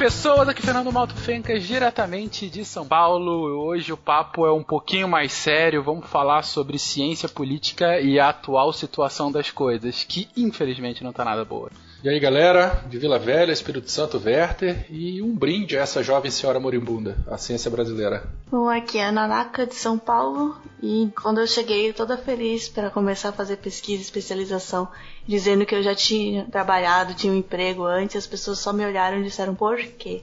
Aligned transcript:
pessoas, 0.00 0.48
aqui 0.48 0.62
Fernando 0.62 0.90
Malto 0.90 1.14
Fencas, 1.14 1.62
diretamente 1.62 2.48
de 2.48 2.64
São 2.64 2.88
Paulo. 2.88 3.66
Hoje 3.66 3.92
o 3.92 3.98
papo 3.98 4.46
é 4.46 4.50
um 4.50 4.62
pouquinho 4.62 5.06
mais 5.06 5.30
sério, 5.30 5.82
vamos 5.82 6.08
falar 6.08 6.42
sobre 6.42 6.78
ciência 6.78 7.28
política 7.28 8.00
e 8.00 8.18
a 8.18 8.30
atual 8.30 8.72
situação 8.72 9.30
das 9.30 9.50
coisas, 9.50 10.02
que 10.02 10.26
infelizmente 10.34 11.04
não 11.04 11.12
tá 11.12 11.22
nada 11.22 11.44
boa. 11.44 11.70
E 12.02 12.08
aí 12.08 12.18
galera, 12.18 12.82
de 12.88 12.96
Vila 12.96 13.18
Velha, 13.18 13.52
Espírito 13.52 13.90
Santo 13.90 14.18
Werther 14.24 14.86
e 14.88 15.20
um 15.20 15.36
brinde 15.36 15.76
a 15.76 15.82
essa 15.82 16.02
jovem 16.02 16.30
senhora 16.30 16.58
moribunda, 16.58 17.18
a 17.30 17.36
ciência 17.36 17.70
brasileira. 17.70 18.24
Bom, 18.50 18.70
aqui 18.70 18.96
é 18.96 19.04
a 19.04 19.12
Nanaka 19.12 19.66
de 19.66 19.74
São 19.74 19.98
Paulo 19.98 20.56
e 20.82 21.10
quando 21.20 21.40
eu 21.40 21.46
cheguei 21.46 21.92
toda 21.92 22.16
feliz 22.16 22.70
para 22.70 22.88
começar 22.88 23.28
a 23.28 23.32
fazer 23.32 23.58
pesquisa 23.58 24.00
e 24.00 24.04
especialização, 24.04 24.88
dizendo 25.26 25.66
que 25.66 25.74
eu 25.74 25.82
já 25.82 25.94
tinha 25.94 26.46
trabalhado, 26.46 27.12
tinha 27.12 27.30
um 27.30 27.36
emprego 27.36 27.84
antes, 27.84 28.16
as 28.16 28.26
pessoas 28.26 28.58
só 28.60 28.72
me 28.72 28.82
olharam 28.82 29.20
e 29.20 29.24
disseram 29.24 29.54
por 29.54 29.76
quê? 29.76 30.22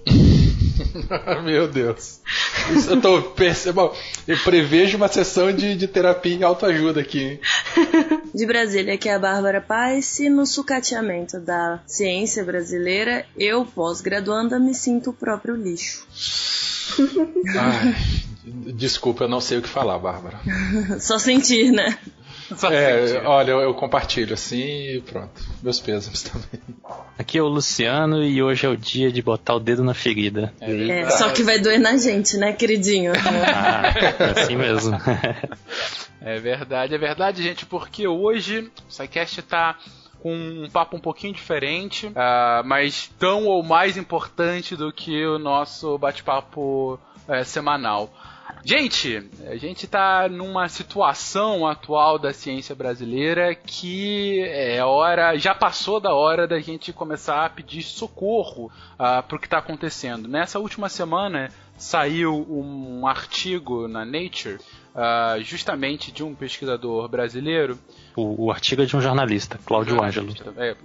Meu 1.44 1.68
Deus. 1.68 2.20
Isso 2.76 2.92
eu 2.92 3.02
tô 3.02 3.22
percebendo. 3.22 3.92
Eu 4.28 4.38
prevejo 4.40 4.98
uma 4.98 5.08
sessão 5.08 5.52
de, 5.52 5.76
de 5.76 5.88
terapia 5.88 6.36
em 6.36 6.44
autoajuda 6.44 7.02
aqui. 7.02 7.20
Hein? 7.20 7.40
De 8.34 8.46
Brasília, 8.46 8.94
aqui 8.94 9.10
é 9.10 9.16
a 9.16 9.20
Bárbara 9.20 9.62
Paz 9.62 10.20
e 10.20 10.30
no 10.30 10.46
sucateamento 10.46 11.40
da 11.40 11.80
ciência 11.86 12.44
brasileira, 12.44 13.26
eu, 13.38 13.66
pós-graduanda, 13.66 14.60
me 14.60 14.74
sinto 14.74 15.12
o 15.12 15.14
próprio 15.14 15.56
lixo. 15.56 16.06
Ai, 17.60 17.96
desculpa, 18.74 19.26
eu 19.26 19.30
não 19.30 19.42
sei 19.42 19.58
o 19.58 19.62
que 19.62 19.70
falar, 19.70 19.98
Bárbara. 20.00 20.40
Só 21.00 21.20
sentir, 21.20 21.72
né? 21.72 21.98
É, 22.72 23.22
olha, 23.26 23.52
eu, 23.52 23.60
eu, 23.60 23.74
compartilho 23.74 24.34
assim 24.34 24.96
e 24.96 25.02
pronto. 25.02 25.30
Meus 25.62 25.80
pesos 25.80 26.24
também. 26.24 26.62
Aqui 27.18 27.38
é 27.38 27.42
o 27.42 27.48
Luciano 27.48 28.24
e 28.24 28.42
hoje 28.42 28.66
é 28.66 28.70
o 28.70 28.78
dia 28.78 29.12
de 29.12 29.22
botar 29.22 29.56
o 29.56 29.60
dedo 29.60 29.84
na 29.84 29.94
ferida. 29.94 30.54
É, 30.62 31.02
é 31.02 31.10
só 31.10 31.30
que 31.30 31.44
vai 31.44 31.60
doer 31.60 31.80
na 31.80 31.98
gente, 31.98 32.38
né, 32.38 32.54
queridinho? 32.54 33.12
ah, 33.14 33.94
é 34.20 34.40
assim 34.42 34.56
mesmo. 34.56 34.98
é 36.22 36.40
verdade, 36.40 36.96
é 36.96 36.98
verdade, 36.98 37.44
gente, 37.44 37.66
porque 37.66 38.08
hoje 38.08 38.72
o 38.88 38.92
SciCast 38.92 39.42
tá 39.42 39.78
com 40.22 40.34
um 40.34 40.70
papo 40.70 40.98
um 40.98 41.00
pouquinho 41.00 41.34
diferente, 41.34 42.08
uh, 42.08 42.64
mas 42.66 43.12
tão 43.20 43.46
ou 43.46 43.64
mais 43.64 43.98
importante 43.98 44.76
do 44.76 44.92
que 44.92 45.26
o 45.26 45.38
nosso 45.38 45.98
bate-papo 45.98 47.00
uh, 47.28 47.46
semanal. 47.46 48.10
Gente, 48.70 49.24
a 49.50 49.56
gente 49.56 49.86
está 49.86 50.28
numa 50.28 50.68
situação 50.68 51.66
atual 51.66 52.20
da 52.20 52.34
ciência 52.34 52.76
brasileira 52.76 53.56
que 53.56 54.42
é 54.42 54.84
hora, 54.84 55.38
já 55.38 55.56
passou 55.56 56.02
da 56.02 56.14
hora 56.14 56.46
da 56.46 56.60
gente 56.60 56.92
começar 56.92 57.46
a 57.46 57.50
pedir 57.50 57.82
socorro 57.82 58.66
uh, 58.66 59.24
para 59.24 59.38
o 59.38 59.40
que 59.40 59.48
está 59.48 59.60
acontecendo. 59.60 60.28
Nessa 60.28 60.60
última 60.60 60.90
semana 60.90 61.50
saiu 61.78 62.46
um 62.50 63.08
artigo 63.08 63.88
na 63.88 64.04
Nature, 64.04 64.58
uh, 64.94 65.42
justamente 65.42 66.12
de 66.12 66.22
um 66.22 66.36
pesquisador 66.36 67.08
brasileiro. 67.08 67.80
O, 68.18 68.46
o, 68.46 68.52
artigo 68.52 68.82
é 68.82 68.86
de 68.86 68.98
um 68.98 69.00
jornalista, 69.00 69.60
Cláudio 69.64 70.04
Ângelo. 70.04 70.34
É, 70.58 70.76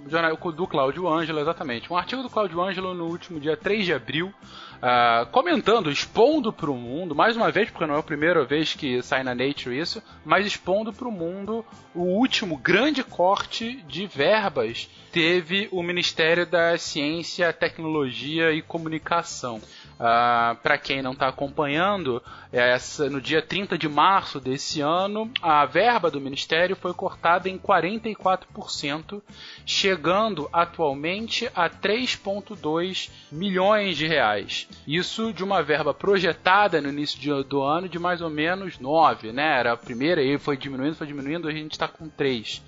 do 0.55 0.67
Cláudio 0.67 1.07
Ângelo, 1.07 1.39
exatamente. 1.39 1.91
Um 1.91 1.97
artigo 1.97 2.21
do 2.21 2.29
Cláudio 2.29 2.61
Ângelo 2.61 2.93
no 2.93 3.05
último 3.05 3.39
dia 3.39 3.57
3 3.57 3.85
de 3.85 3.91
abril, 3.91 4.27
uh, 4.27 5.25
comentando, 5.31 5.89
expondo 5.89 6.53
para 6.53 6.69
o 6.69 6.75
mundo, 6.75 7.15
mais 7.15 7.35
uma 7.35 7.49
vez, 7.49 7.71
porque 7.71 7.87
não 7.87 7.95
é 7.95 7.99
a 7.99 8.03
primeira 8.03 8.45
vez 8.45 8.75
que 8.75 9.01
sai 9.01 9.23
na 9.23 9.33
Nature 9.33 9.75
isso, 9.75 9.99
mas 10.23 10.45
expondo 10.45 10.93
para 10.93 11.07
o 11.07 11.11
mundo 11.11 11.65
o 11.95 12.03
último 12.03 12.55
grande 12.55 13.03
corte 13.03 13.83
de 13.87 14.05
verbas 14.05 14.87
teve 15.11 15.67
o 15.71 15.81
Ministério 15.81 16.45
da 16.45 16.77
Ciência, 16.77 17.51
Tecnologia 17.51 18.51
e 18.51 18.61
Comunicação. 18.61 19.59
Ah, 19.99 20.57
para 20.61 20.77
quem 20.77 21.01
não 21.01 21.11
está 21.11 21.27
acompanhando, 21.27 22.21
essa, 22.51 23.09
no 23.09 23.21
dia 23.21 23.41
30 23.41 23.77
de 23.77 23.87
março 23.87 24.39
desse 24.39 24.81
ano, 24.81 25.31
a 25.41 25.65
verba 25.65 26.09
do 26.09 26.19
Ministério 26.19 26.75
foi 26.75 26.93
cortada 26.93 27.49
em 27.49 27.57
44%, 27.57 29.21
chegando 29.65 30.49
atualmente 30.51 31.49
a 31.55 31.69
3,2 31.69 33.09
milhões 33.31 33.97
de 33.97 34.07
reais. 34.07 34.67
Isso 34.87 35.31
de 35.31 35.43
uma 35.43 35.61
verba 35.63 35.93
projetada 35.93 36.81
no 36.81 36.89
início 36.89 37.19
de, 37.19 37.43
do 37.47 37.61
ano 37.61 37.87
de 37.87 37.99
mais 37.99 38.21
ou 38.21 38.29
menos 38.29 38.79
9, 38.79 39.31
né? 39.31 39.59
Era 39.59 39.73
a 39.73 39.77
primeira, 39.77 40.21
e 40.21 40.37
foi 40.37 40.57
diminuindo, 40.57 40.95
foi 40.95 41.07
diminuindo, 41.07 41.47
a 41.47 41.51
gente 41.51 41.71
está 41.71 41.87
com 41.87 42.09
3. 42.09 42.61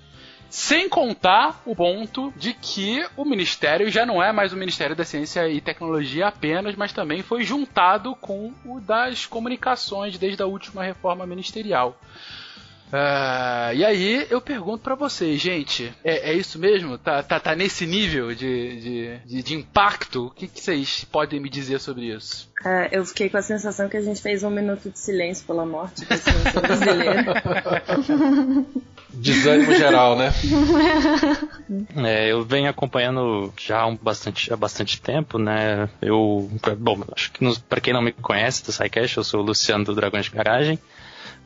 Sem 0.48 0.88
contar 0.88 1.60
o 1.66 1.74
ponto 1.74 2.32
de 2.36 2.54
que 2.54 3.04
o 3.16 3.24
Ministério 3.24 3.90
já 3.90 4.06
não 4.06 4.22
é 4.22 4.32
mais 4.32 4.52
o 4.52 4.56
Ministério 4.56 4.94
da 4.94 5.04
Ciência 5.04 5.48
e 5.48 5.60
Tecnologia 5.60 6.28
apenas, 6.28 6.76
mas 6.76 6.92
também 6.92 7.22
foi 7.22 7.42
juntado 7.42 8.14
com 8.16 8.52
o 8.64 8.80
das 8.80 9.26
comunicações 9.26 10.18
desde 10.18 10.42
a 10.42 10.46
última 10.46 10.82
reforma 10.82 11.26
ministerial. 11.26 11.98
Uh, 12.86 13.74
e 13.74 13.84
aí 13.84 14.26
eu 14.30 14.40
pergunto 14.40 14.78
para 14.78 14.94
vocês, 14.94 15.40
gente, 15.40 15.92
é, 16.04 16.30
é, 16.30 16.34
isso 16.34 16.58
mesmo? 16.58 16.96
Tá, 16.96 17.22
tá, 17.22 17.40
tá 17.40 17.56
nesse 17.56 17.84
nível 17.84 18.32
de, 18.32 18.80
de, 18.80 19.18
de, 19.26 19.42
de 19.42 19.54
impacto? 19.54 20.26
O 20.26 20.30
que, 20.30 20.46
que, 20.46 20.60
vocês 20.60 21.04
podem 21.04 21.40
me 21.40 21.50
dizer 21.50 21.80
sobre 21.80 22.14
isso? 22.14 22.48
Uh, 22.64 22.88
eu 22.92 23.04
fiquei 23.04 23.28
com 23.28 23.36
a 23.38 23.42
sensação 23.42 23.88
que 23.88 23.96
a 23.96 24.00
gente 24.00 24.22
fez 24.22 24.44
um 24.44 24.50
minuto 24.50 24.88
de 24.88 24.98
silêncio 24.98 25.44
pela 25.46 25.66
morte 25.66 26.04
da 26.04 26.16
ciência 26.16 26.60
brasileira. 26.60 27.42
Desânimo 29.12 29.74
geral, 29.74 30.16
né? 30.16 30.32
É, 31.96 32.30
eu 32.30 32.44
venho 32.44 32.68
acompanhando 32.68 33.52
já 33.58 33.80
há, 33.80 33.86
um 33.86 33.96
bastante, 33.96 34.52
há 34.52 34.56
bastante 34.56 35.00
tempo, 35.00 35.38
né? 35.38 35.88
Eu, 36.00 36.48
bom, 36.78 37.02
acho 37.12 37.32
que 37.32 37.60
para 37.68 37.80
quem 37.80 37.92
não 37.92 38.02
me 38.02 38.12
conhece 38.12 38.64
do 38.64 38.70
SciCast, 38.70 39.16
eu 39.16 39.24
sou 39.24 39.40
o 39.40 39.42
Luciano 39.42 39.84
do 39.84 39.94
Dragões 39.94 40.26
de 40.26 40.30
Garagem. 40.30 40.78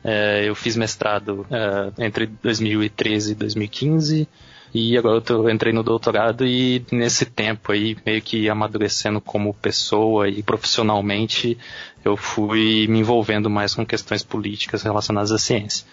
É, 0.03 0.45
eu 0.47 0.55
fiz 0.55 0.75
mestrado 0.75 1.45
é, 1.51 2.05
entre 2.05 2.25
2013 2.25 3.33
e 3.33 3.35
2015 3.35 4.27
e 4.73 4.97
agora 4.97 5.17
eu 5.17 5.21
tô, 5.21 5.49
entrei 5.49 5.73
no 5.73 5.83
doutorado 5.83 6.45
e 6.45 6.83
nesse 6.91 7.25
tempo 7.25 7.73
aí, 7.73 7.97
meio 8.05 8.21
que 8.21 8.49
amadurecendo 8.49 9.19
como 9.19 9.53
pessoa 9.53 10.29
e 10.29 10.41
profissionalmente, 10.41 11.57
eu 12.05 12.15
fui 12.15 12.87
me 12.87 12.99
envolvendo 12.99 13.49
mais 13.49 13.75
com 13.75 13.85
questões 13.85 14.23
políticas 14.23 14.81
relacionadas 14.83 15.31
à 15.31 15.37
ciência. 15.37 15.85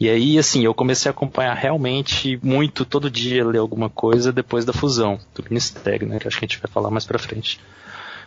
E 0.00 0.08
aí, 0.08 0.36
assim, 0.36 0.64
eu 0.64 0.74
comecei 0.74 1.08
a 1.08 1.12
acompanhar 1.12 1.54
realmente 1.54 2.38
muito, 2.42 2.84
todo 2.84 3.10
dia, 3.10 3.46
ler 3.46 3.58
alguma 3.58 3.88
coisa 3.88 4.32
depois 4.32 4.64
da 4.64 4.72
fusão 4.72 5.18
do 5.34 5.44
Ministério, 5.48 6.06
né? 6.06 6.18
Que 6.18 6.26
acho 6.26 6.38
que 6.38 6.44
a 6.44 6.48
gente 6.48 6.60
vai 6.60 6.70
falar 6.70 6.90
mais 6.90 7.06
pra 7.06 7.18
frente. 7.18 7.60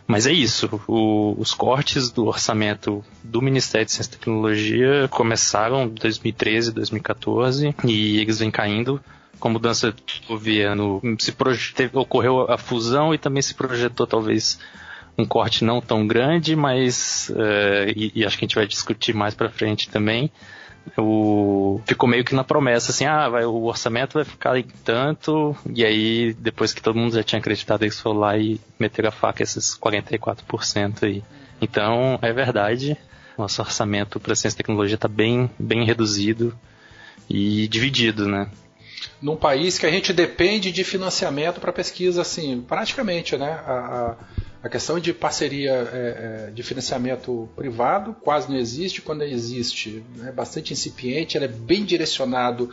Mas 0.06 0.26
é 0.26 0.32
isso, 0.32 0.68
o, 0.86 1.34
os 1.38 1.54
cortes 1.54 2.10
do 2.10 2.26
orçamento 2.26 3.04
do 3.22 3.40
Ministério 3.40 3.86
de 3.86 3.92
Ciência 3.92 4.10
e 4.10 4.12
Tecnologia 4.18 5.08
começaram 5.08 5.84
em 5.84 5.88
2013, 5.88 6.72
2014 6.72 7.74
e 7.84 8.20
eles 8.20 8.38
vêm 8.38 8.50
caindo. 8.50 9.00
Com 9.38 9.48
a 9.48 9.52
mudança 9.52 9.92
de 9.92 10.22
governo, 10.28 11.02
se 11.18 11.34
ocorreu 11.92 12.48
a 12.48 12.56
fusão 12.56 13.12
e 13.12 13.18
também 13.18 13.42
se 13.42 13.54
projetou 13.54 14.06
talvez 14.06 14.60
um 15.18 15.24
corte 15.24 15.64
não 15.64 15.80
tão 15.80 16.06
grande, 16.06 16.54
mas 16.54 17.28
uh, 17.30 17.90
e, 17.94 18.12
e, 18.14 18.24
acho 18.24 18.38
que 18.38 18.44
a 18.44 18.46
gente 18.46 18.54
vai 18.54 18.66
discutir 18.66 19.14
mais 19.14 19.34
para 19.34 19.50
frente 19.50 19.88
também 19.90 20.30
o, 20.96 21.80
ficou 21.86 22.08
meio 22.08 22.24
que 22.24 22.34
na 22.34 22.44
promessa, 22.44 22.90
assim, 22.90 23.04
ah, 23.04 23.28
vai, 23.28 23.44
o 23.44 23.64
orçamento 23.64 24.14
vai 24.14 24.24
ficar 24.24 24.56
em 24.58 24.66
tanto, 24.84 25.56
e 25.74 25.84
aí, 25.84 26.34
depois 26.34 26.72
que 26.72 26.82
todo 26.82 26.98
mundo 26.98 27.14
já 27.14 27.22
tinha 27.22 27.38
acreditado, 27.38 27.82
eles 27.82 28.00
foram 28.00 28.18
lá 28.18 28.36
e 28.36 28.60
meteram 28.78 29.08
a 29.08 29.12
faca 29.12 29.42
esses 29.42 29.76
44% 29.78 31.04
aí. 31.04 31.22
Então, 31.60 32.18
é 32.20 32.32
verdade, 32.32 32.96
nosso 33.38 33.62
orçamento 33.62 34.18
para 34.18 34.34
ciência 34.34 34.56
e 34.56 34.58
tecnologia 34.58 34.96
está 34.96 35.08
bem, 35.08 35.50
bem 35.58 35.84
reduzido 35.84 36.56
e 37.28 37.68
dividido, 37.68 38.26
né? 38.26 38.50
Num 39.20 39.36
país 39.36 39.78
que 39.78 39.86
a 39.86 39.90
gente 39.90 40.12
depende 40.12 40.70
de 40.72 40.84
financiamento 40.84 41.60
para 41.60 41.72
pesquisa, 41.72 42.22
assim, 42.22 42.60
praticamente, 42.60 43.36
né? 43.36 43.52
A, 43.66 43.72
a 43.72 44.16
a 44.62 44.68
questão 44.68 45.00
de 45.00 45.12
parceria 45.12 45.72
é, 45.72 46.46
é, 46.46 46.50
de 46.52 46.62
financiamento 46.62 47.48
privado 47.56 48.14
quase 48.14 48.48
não 48.48 48.56
existe. 48.56 49.02
Quando 49.02 49.22
existe, 49.24 50.04
é 50.24 50.30
bastante 50.30 50.72
incipiente, 50.72 51.36
ela 51.36 51.46
é 51.46 51.48
bem 51.48 51.84
direcionado, 51.84 52.70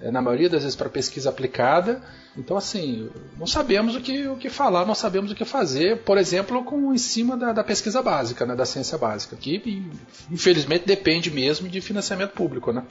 é, 0.00 0.10
na 0.10 0.22
maioria 0.22 0.48
das 0.48 0.62
vezes, 0.62 0.76
para 0.76 0.88
pesquisa 0.88 1.30
aplicada. 1.30 2.00
Então, 2.36 2.56
assim, 2.56 3.10
não 3.36 3.46
sabemos 3.46 3.96
o 3.96 4.00
que, 4.00 4.26
o 4.28 4.36
que 4.36 4.48
falar, 4.48 4.86
não 4.86 4.94
sabemos 4.94 5.32
o 5.32 5.34
que 5.34 5.44
fazer, 5.44 5.98
por 5.98 6.16
exemplo, 6.16 6.62
com, 6.62 6.94
em 6.94 6.98
cima 6.98 7.36
da, 7.36 7.52
da 7.52 7.64
pesquisa 7.64 8.00
básica, 8.00 8.46
né, 8.46 8.54
da 8.54 8.64
ciência 8.64 8.96
básica, 8.96 9.34
que 9.34 9.82
infelizmente 10.30 10.86
depende 10.86 11.28
mesmo 11.28 11.68
de 11.68 11.80
financiamento 11.80 12.32
público. 12.32 12.72
Né? 12.72 12.84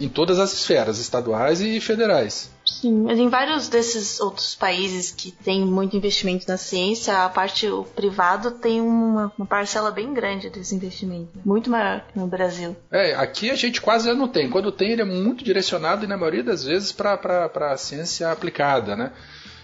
Em 0.00 0.08
todas 0.08 0.38
as 0.38 0.52
esferas, 0.52 0.98
estaduais 0.98 1.60
e 1.60 1.80
federais. 1.80 2.50
Sim, 2.64 3.04
mas 3.04 3.18
em 3.18 3.28
vários 3.28 3.68
desses 3.68 4.20
outros 4.20 4.54
países 4.54 5.10
que 5.10 5.32
tem 5.32 5.64
muito 5.64 5.96
investimento 5.96 6.46
na 6.46 6.56
ciência, 6.56 7.24
a 7.24 7.28
parte 7.28 7.66
o 7.66 7.82
privado 7.82 8.52
tem 8.52 8.80
uma, 8.80 9.32
uma 9.38 9.46
parcela 9.46 9.90
bem 9.90 10.12
grande 10.12 10.50
desse 10.50 10.74
investimento, 10.74 11.30
muito 11.44 11.70
maior 11.70 12.04
que 12.06 12.18
no 12.18 12.26
Brasil. 12.26 12.76
É, 12.90 13.14
aqui 13.14 13.50
a 13.50 13.54
gente 13.54 13.80
quase 13.80 14.12
não 14.12 14.28
tem. 14.28 14.50
Quando 14.50 14.70
tem, 14.70 14.92
ele 14.92 15.02
é 15.02 15.04
muito 15.04 15.42
direcionado 15.42 16.04
e 16.04 16.08
na 16.08 16.16
maioria 16.16 16.44
das 16.44 16.64
vezes 16.64 16.92
para 16.92 17.50
a 17.54 17.76
ciência 17.76 18.30
aplicada, 18.30 18.94
né? 18.94 19.12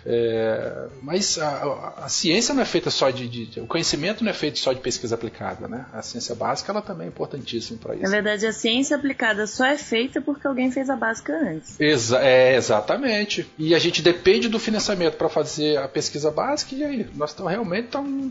É, 0.07 0.87
mas 1.03 1.39
a, 1.39 1.95
a, 2.05 2.09
ciência 2.11 2.55
não 2.55 2.61
é 2.61 2.67
feita 2.67 2.91
só 2.91 3.09
de, 3.09 3.27
de, 3.27 3.61
O 3.61 3.67
conhecimento 3.67 4.23
não 4.23 4.31
é 4.31 4.35
feito 4.35 4.59
só 4.59 4.73
de 4.75 4.81
pesquisa 4.81 5.15
aplicada, 5.15 5.67
né? 5.67 5.87
A 5.95 6.03
ciência 6.03 6.35
básica 6.35 6.73
ela 6.73 6.83
também 6.83 7.07
é 7.07 7.09
importantíssima 7.09 7.79
para 7.79 7.95
isso. 7.95 8.03
Na 8.03 8.11
verdade, 8.11 8.47
a 8.47 8.53
ciência 8.53 8.97
aplicada 8.97 9.47
só 9.47 9.65
é 9.65 9.79
feita 9.79 10.21
porque 10.21 10.47
alguém 10.47 10.71
fez 10.71 10.91
a 10.91 10.97
básica 10.97 11.33
antes. 11.33 11.81
Exa 11.81 12.19
é, 12.21 12.55
exatamente. 12.55 13.51
E 13.57 13.75
a 13.75 13.79
gente 13.79 14.03
depende 14.03 14.47
do 14.47 14.59
financiamento 14.59 15.17
para 15.17 15.31
fazer 15.31 15.79
a 15.79 15.89
pesquisa 15.89 16.31
básica, 16.31 16.75
e 16.75 16.85
aí? 16.85 17.09
Nós 17.15 17.31
estamos 17.31 17.51
realmente 17.51 17.89
tão. 17.89 18.31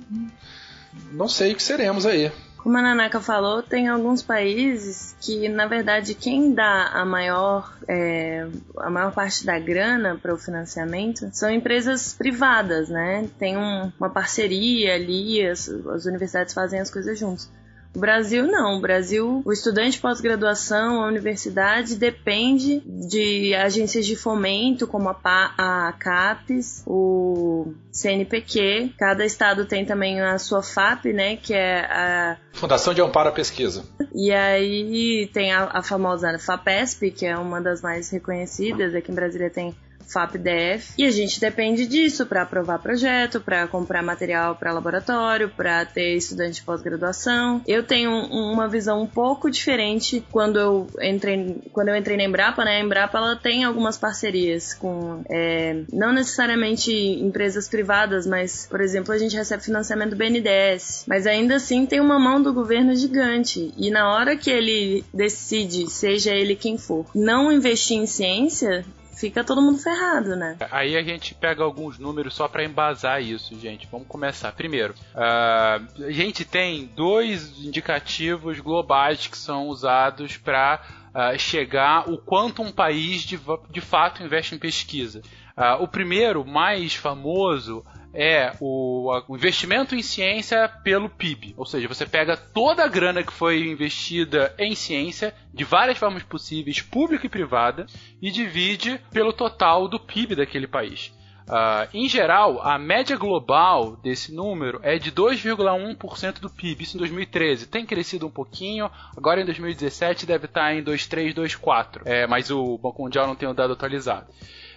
Não 1.12 1.28
sei 1.28 1.54
o 1.54 1.56
que 1.56 1.64
seremos 1.64 2.06
aí. 2.06 2.32
Como 2.64 2.78
a 2.78 2.82
Nanaka 2.82 3.20
falou, 3.20 3.62
tem 3.62 3.90
alguns 3.90 4.24
países 4.24 5.18
que, 5.20 5.50
na 5.50 5.68
verdade, 5.68 6.16
quem 6.16 6.54
dá 6.54 6.92
a 6.94 7.04
maior, 7.04 7.78
é, 7.90 8.48
a 8.78 8.90
maior 8.90 9.12
parte 9.14 9.46
da 9.46 9.60
grana 9.60 10.18
para 10.18 10.34
o 10.34 10.38
financiamento 10.38 11.30
são 11.34 11.52
empresas 11.52 12.14
privadas, 12.14 12.88
né? 12.88 13.28
Tem 13.38 13.58
um, 13.58 13.92
uma 14.00 14.10
parceria 14.10 14.96
ali, 14.96 15.46
as, 15.46 15.68
as 15.68 16.06
universidades 16.06 16.54
fazem 16.54 16.80
as 16.80 16.90
coisas 16.90 17.20
juntos. 17.20 17.50
O 17.96 18.00
Brasil 18.00 18.48
não. 18.48 18.78
O 18.78 18.82
Brasil, 18.82 19.42
o 19.46 19.54
estudante 19.54 20.00
pós-graduação, 20.00 21.04
a 21.04 21.08
universidade 21.08 21.96
depende 21.96 22.82
de 22.86 23.54
agências 23.54 24.06
de 24.06 24.16
fomento 24.16 24.88
como 24.88 25.10
a, 25.10 25.14
PA, 25.14 25.54
a 25.58 25.94
CAPES, 25.94 26.84
o 26.88 27.74
CNPq. 27.92 28.94
Cada 28.98 29.24
estado 29.24 29.66
tem 29.66 29.86
também 29.86 30.20
a 30.20 30.40
sua 30.40 30.64
FAP, 30.64 31.06
né, 31.14 31.36
que 31.36 31.54
é 31.54 31.86
a 31.86 32.38
Fundação 32.54 32.94
de 32.94 33.02
Amparo 33.02 33.30
à 33.30 33.32
Pesquisa. 33.32 33.84
E 34.14 34.32
aí 34.32 35.30
tem 35.34 35.52
a, 35.52 35.70
a 35.74 35.84
famosa 35.84 36.38
FAPESP, 36.40 37.12
que 37.12 37.26
é 37.26 37.38
uma 37.38 37.62
das 37.62 37.82
mais 37.82 38.10
reconhecidas. 38.10 38.96
Aqui 38.96 39.12
em 39.12 39.16
Brasília 39.16 39.50
tem 39.50 39.76
FAPDF. 40.08 40.94
E 40.98 41.06
a 41.06 41.12
gente 41.12 41.40
depende 41.40 41.86
disso 41.86 42.26
para 42.26 42.44
aprovar 42.44 42.80
projeto, 42.80 43.40
para 43.40 43.68
comprar 43.68 44.04
material 44.04 44.56
para 44.56 44.74
laboratório, 44.74 45.50
para 45.50 45.86
ter 45.86 46.16
estudante 46.16 46.56
de 46.56 46.62
pós-graduação. 46.64 47.62
Eu 47.68 47.84
tenho 47.84 48.12
uma 48.12 48.68
visão 48.68 49.02
um 49.02 49.08
pouco 49.08 49.50
diferente 49.50 50.24
quando 50.32 50.60
eu 50.60 50.88
entrei, 51.02 51.62
quando 51.72 51.90
eu 51.90 51.96
entrei 51.96 52.18
na 52.18 52.24
Embrapa, 52.24 52.64
né? 52.64 52.78
A 52.78 52.80
Embrapa 52.82 53.18
ela 53.18 53.36
tem 53.36 53.64
algumas 53.64 53.98
parcerias 53.98 54.74
com 54.74 55.24
é, 55.30 55.84
não 55.92 56.14
necessariamente 56.14 56.92
empresas 56.92 57.68
privadas, 57.68 58.26
mas 58.26 58.68
por 58.70 58.82
exemplo 58.82 59.14
a 59.14 59.18
gente 59.18 59.36
recebe 59.36 59.64
financiamento 59.64 60.12
do 60.12 60.16
BNDES, 60.16 61.06
mas 61.08 61.26
ainda 61.28 61.56
assim 61.56 61.86
tem 61.86 62.00
uma 62.00 62.20
mão 62.20 62.42
do 62.42 62.54
governo 62.54 62.96
gigante 62.96 63.74
e 63.78 63.90
na 63.90 64.14
hora 64.14 64.36
que 64.36 64.50
ele 64.50 65.04
decide, 65.14 65.90
seja 65.90 66.32
ele 66.32 66.56
quem 66.56 66.78
for, 66.78 67.06
não 67.14 67.52
investir 67.52 67.98
em 67.98 68.06
ciência, 68.06 68.86
fica 69.16 69.44
todo 69.44 69.62
mundo 69.62 69.78
ferrado, 69.80 70.36
né? 70.36 70.58
Aí 70.72 70.98
a 70.98 71.04
gente 71.04 71.34
pega 71.36 71.64
alguns 71.64 71.98
números 72.00 72.34
só 72.34 72.48
para 72.48 72.64
embasar 72.64 73.22
isso, 73.22 73.60
gente. 73.60 73.88
Vamos 73.92 74.08
começar. 74.08 74.52
Primeiro, 74.52 74.94
uh, 75.14 76.06
a 76.06 76.12
gente 76.12 76.46
tem 76.46 76.86
dois 76.96 77.60
indicativos 77.64 78.60
globais 78.60 79.28
que 79.28 79.38
são 79.38 79.68
usados 79.68 80.38
para 80.38 80.82
uh, 81.14 81.18
ah, 81.18 81.38
chegar 81.38 82.10
o 82.10 82.18
quanto 82.18 82.62
um 82.62 82.72
país 82.72 83.22
de, 83.22 83.40
de 83.70 83.82
fato 83.82 84.24
investe 84.24 84.56
em 84.56 84.60
pesquisa. 84.60 85.22
Uh, 85.56 85.84
o 85.84 85.88
primeiro, 85.88 86.44
mais 86.44 86.96
famoso, 86.96 87.86
é 88.14 88.54
o, 88.60 89.12
o, 89.28 89.36
investimento 89.36 89.96
em 89.96 90.04
ciência 90.04 90.70
pelo 90.84 91.10
PIB. 91.10 91.54
Ou 91.58 91.66
seja, 91.66 91.88
você 91.88 92.06
pega 92.06 92.38
toda 92.38 92.84
a 92.84 92.88
grana 92.88 93.24
que 93.24 93.34
foi 93.34 93.68
investida 93.68 94.54
em 94.60 94.76
ciência, 94.76 95.34
de 95.54 95.64
várias 95.64 95.98
formas 95.98 96.24
possíveis, 96.24 96.82
pública 96.82 97.26
e 97.26 97.30
privada, 97.30 97.86
e 98.22 98.30
divide 98.30 99.00
pelo 99.12 99.34
total 99.34 99.88
do 99.88 100.00
PIB 100.00 100.36
daquele 100.36 100.68
país. 100.68 101.12
Uh, 101.44 101.90
em 101.94 102.08
geral, 102.08 102.62
a 102.66 102.80
média 102.80 103.18
global 103.18 103.98
desse 103.98 104.34
número 104.34 104.80
é 104.82 104.98
de 104.98 105.12
2,1% 105.12 106.40
do 106.40 106.50
PIB, 106.50 106.84
isso 106.84 106.96
em 106.96 107.00
2013. 107.00 107.68
Tem 107.68 107.86
crescido 107.86 108.26
um 108.26 108.32
pouquinho, 108.32 108.90
agora 109.16 109.42
em 109.42 109.46
2017 109.46 110.26
deve 110.26 110.46
estar 110.46 110.74
em 110.74 110.82
2,3, 110.82 111.34
2,4. 111.34 112.02
É, 112.06 112.26
mas 112.28 112.50
o 112.50 112.78
Banco 112.78 113.04
Mundial 113.04 113.28
não 113.28 113.36
tem 113.36 113.50
o 113.50 113.54
dado 113.54 113.74
atualizado. 113.74 114.28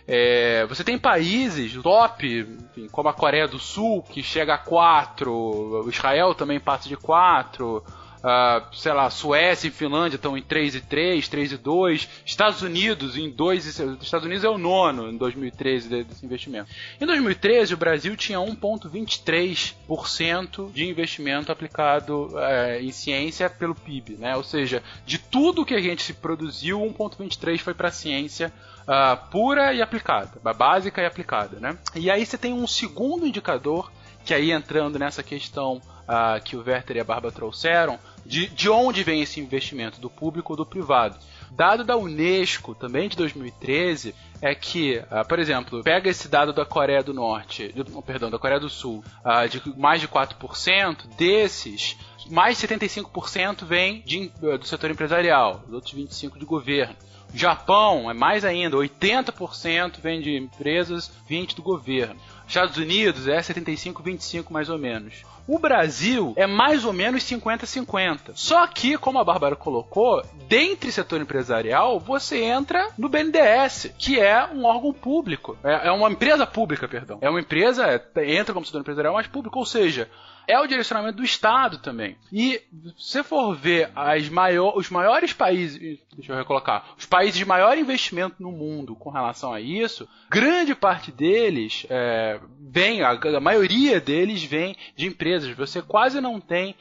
É, 0.08 0.64
você 0.66 0.84
tem 0.84 0.96
países 0.96 1.74
top, 1.82 2.26
enfim, 2.26 2.88
como 2.88 3.08
a 3.08 3.14
Coreia 3.14 3.48
do 3.48 3.58
Sul, 3.58 4.02
que 4.02 4.22
chega 4.22 4.54
a 4.54 4.58
4, 4.58 5.32
o 5.32 5.88
Israel 5.88 6.34
também 6.34 6.60
passa 6.60 6.88
de 6.88 6.96
4, 6.96 7.82
Uh, 8.16 8.64
sei 8.74 8.92
lá, 8.92 9.08
Suécia 9.10 9.68
e 9.68 9.70
Finlândia 9.70 10.16
estão 10.16 10.36
em 10.36 10.42
3 10.42 10.74
e 10.76 10.80
3, 10.80 11.28
3 11.28 11.52
e 11.52 11.56
2, 11.56 12.08
Estados 12.24 12.62
Unidos 12.62 13.16
em 13.16 13.30
2 13.30 13.66
e 13.66 13.68
Estados 14.02 14.26
Unidos 14.26 14.42
é 14.44 14.48
o 14.48 14.58
nono 14.58 15.08
em 15.10 15.16
2013 15.16 16.04
desse 16.04 16.26
investimento. 16.26 16.68
Em 17.00 17.06
2013 17.06 17.74
o 17.74 17.76
Brasil 17.76 18.16
tinha 18.16 18.38
1.23% 18.38 20.72
de 20.72 20.88
investimento 20.88 21.52
aplicado 21.52 22.30
uh, 22.32 22.80
em 22.80 22.90
ciência 22.90 23.50
pelo 23.50 23.74
PIB, 23.74 24.16
né? 24.18 24.34
Ou 24.36 24.42
seja, 24.42 24.82
de 25.04 25.18
tudo 25.18 25.64
que 25.64 25.74
a 25.74 25.80
gente 25.80 26.12
produziu, 26.12 26.80
1.23 26.80 27.58
foi 27.58 27.74
para 27.74 27.90
ciência 27.90 28.52
uh, 28.82 29.16
pura 29.30 29.72
e 29.72 29.82
aplicada, 29.82 30.38
básica 30.52 31.02
e 31.02 31.06
aplicada, 31.06 31.58
né? 31.60 31.76
E 31.94 32.10
aí 32.10 32.24
você 32.24 32.38
tem 32.38 32.52
um 32.52 32.66
segundo 32.66 33.26
indicador 33.26 33.90
que 34.26 34.34
aí 34.34 34.50
entrando 34.50 34.98
nessa 34.98 35.22
questão 35.22 35.76
uh, 35.76 36.42
que 36.44 36.56
o 36.56 36.64
Werther 36.66 36.96
e 36.96 37.00
a 37.00 37.04
Barba 37.04 37.30
trouxeram, 37.30 37.96
de, 38.24 38.48
de 38.48 38.68
onde 38.68 39.04
vem 39.04 39.22
esse 39.22 39.40
investimento, 39.40 40.00
do 40.00 40.10
público 40.10 40.52
ou 40.52 40.56
do 40.56 40.66
privado. 40.66 41.16
Dado 41.52 41.84
da 41.84 41.96
Unesco, 41.96 42.74
também 42.74 43.08
de 43.08 43.16
2013, 43.16 44.12
é 44.42 44.52
que, 44.52 44.98
uh, 44.98 45.26
por 45.28 45.38
exemplo, 45.38 45.80
pega 45.84 46.10
esse 46.10 46.28
dado 46.28 46.52
da 46.52 46.66
Coreia 46.66 47.04
do 47.04 47.14
Norte, 47.14 47.72
perdão, 48.04 48.28
da 48.28 48.38
Coreia 48.38 48.58
do 48.58 48.68
Sul, 48.68 49.04
uh, 49.24 49.48
de 49.48 49.62
mais 49.78 50.00
de 50.00 50.08
4%, 50.08 51.06
desses, 51.16 51.96
mais 52.28 52.58
de 52.58 52.66
75% 52.66 53.64
vem 53.64 54.02
de, 54.04 54.28
do 54.58 54.66
setor 54.66 54.90
empresarial, 54.90 55.62
os 55.68 55.72
outros 55.72 55.94
25% 55.94 56.36
de 56.36 56.44
governo. 56.44 56.96
Japão 57.32 58.10
é 58.10 58.14
mais 58.14 58.44
ainda, 58.44 58.76
80% 58.76 60.00
vem 60.00 60.20
de 60.20 60.36
empresas, 60.36 61.12
20% 61.28 61.54
do 61.54 61.62
governo. 61.62 62.16
Estados 62.46 62.76
Unidos 62.76 63.26
é 63.26 63.38
75-25 63.38 64.50
mais 64.50 64.68
ou 64.68 64.78
menos. 64.78 65.24
O 65.48 65.58
Brasil 65.58 66.32
é 66.36 66.46
mais 66.46 66.84
ou 66.84 66.92
menos 66.92 67.22
50-50. 67.22 68.32
Só 68.34 68.66
que, 68.66 68.98
como 68.98 69.18
a 69.18 69.24
Bárbara 69.24 69.54
colocou, 69.54 70.24
dentre 70.48 70.90
setor 70.90 71.20
empresarial, 71.20 72.00
você 72.00 72.42
entra 72.42 72.88
no 72.98 73.08
BNDES, 73.08 73.92
que 73.96 74.18
é 74.18 74.44
um 74.46 74.64
órgão 74.64 74.92
público. 74.92 75.56
É, 75.62 75.88
é 75.88 75.92
uma 75.92 76.10
empresa 76.10 76.46
pública, 76.46 76.88
perdão. 76.88 77.18
É 77.20 77.30
uma 77.30 77.40
empresa, 77.40 77.84
é, 77.86 78.34
entra 78.34 78.52
como 78.52 78.66
setor 78.66 78.80
empresarial, 78.80 79.14
mas 79.14 79.28
público. 79.28 79.58
Ou 79.58 79.66
seja, 79.66 80.08
é 80.46 80.58
o 80.58 80.66
direcionamento 80.66 81.16
do 81.16 81.24
Estado 81.24 81.78
também. 81.78 82.16
E 82.32 82.60
se 82.98 83.22
você 83.22 83.22
for 83.22 83.54
ver 83.54 83.90
maior, 84.30 84.76
os 84.76 84.88
maiores 84.90 85.32
países, 85.32 85.98
deixa 86.14 86.32
eu 86.32 86.36
recolocar, 86.36 86.94
os 86.96 87.06
países 87.06 87.36
de 87.36 87.44
maior 87.44 87.76
investimento 87.76 88.36
no 88.38 88.52
mundo 88.52 88.94
com 88.94 89.10
relação 89.10 89.52
a 89.52 89.60
isso, 89.60 90.08
grande 90.30 90.74
parte 90.74 91.10
deles 91.10 91.86
é, 91.90 92.40
vem, 92.60 93.02
a, 93.02 93.10
a 93.10 93.40
maioria 93.40 94.00
deles 94.00 94.44
vem 94.44 94.76
de 94.94 95.06
empresas. 95.06 95.50
Você 95.56 95.82
quase 95.82 96.20
não 96.20 96.40
tem 96.40 96.74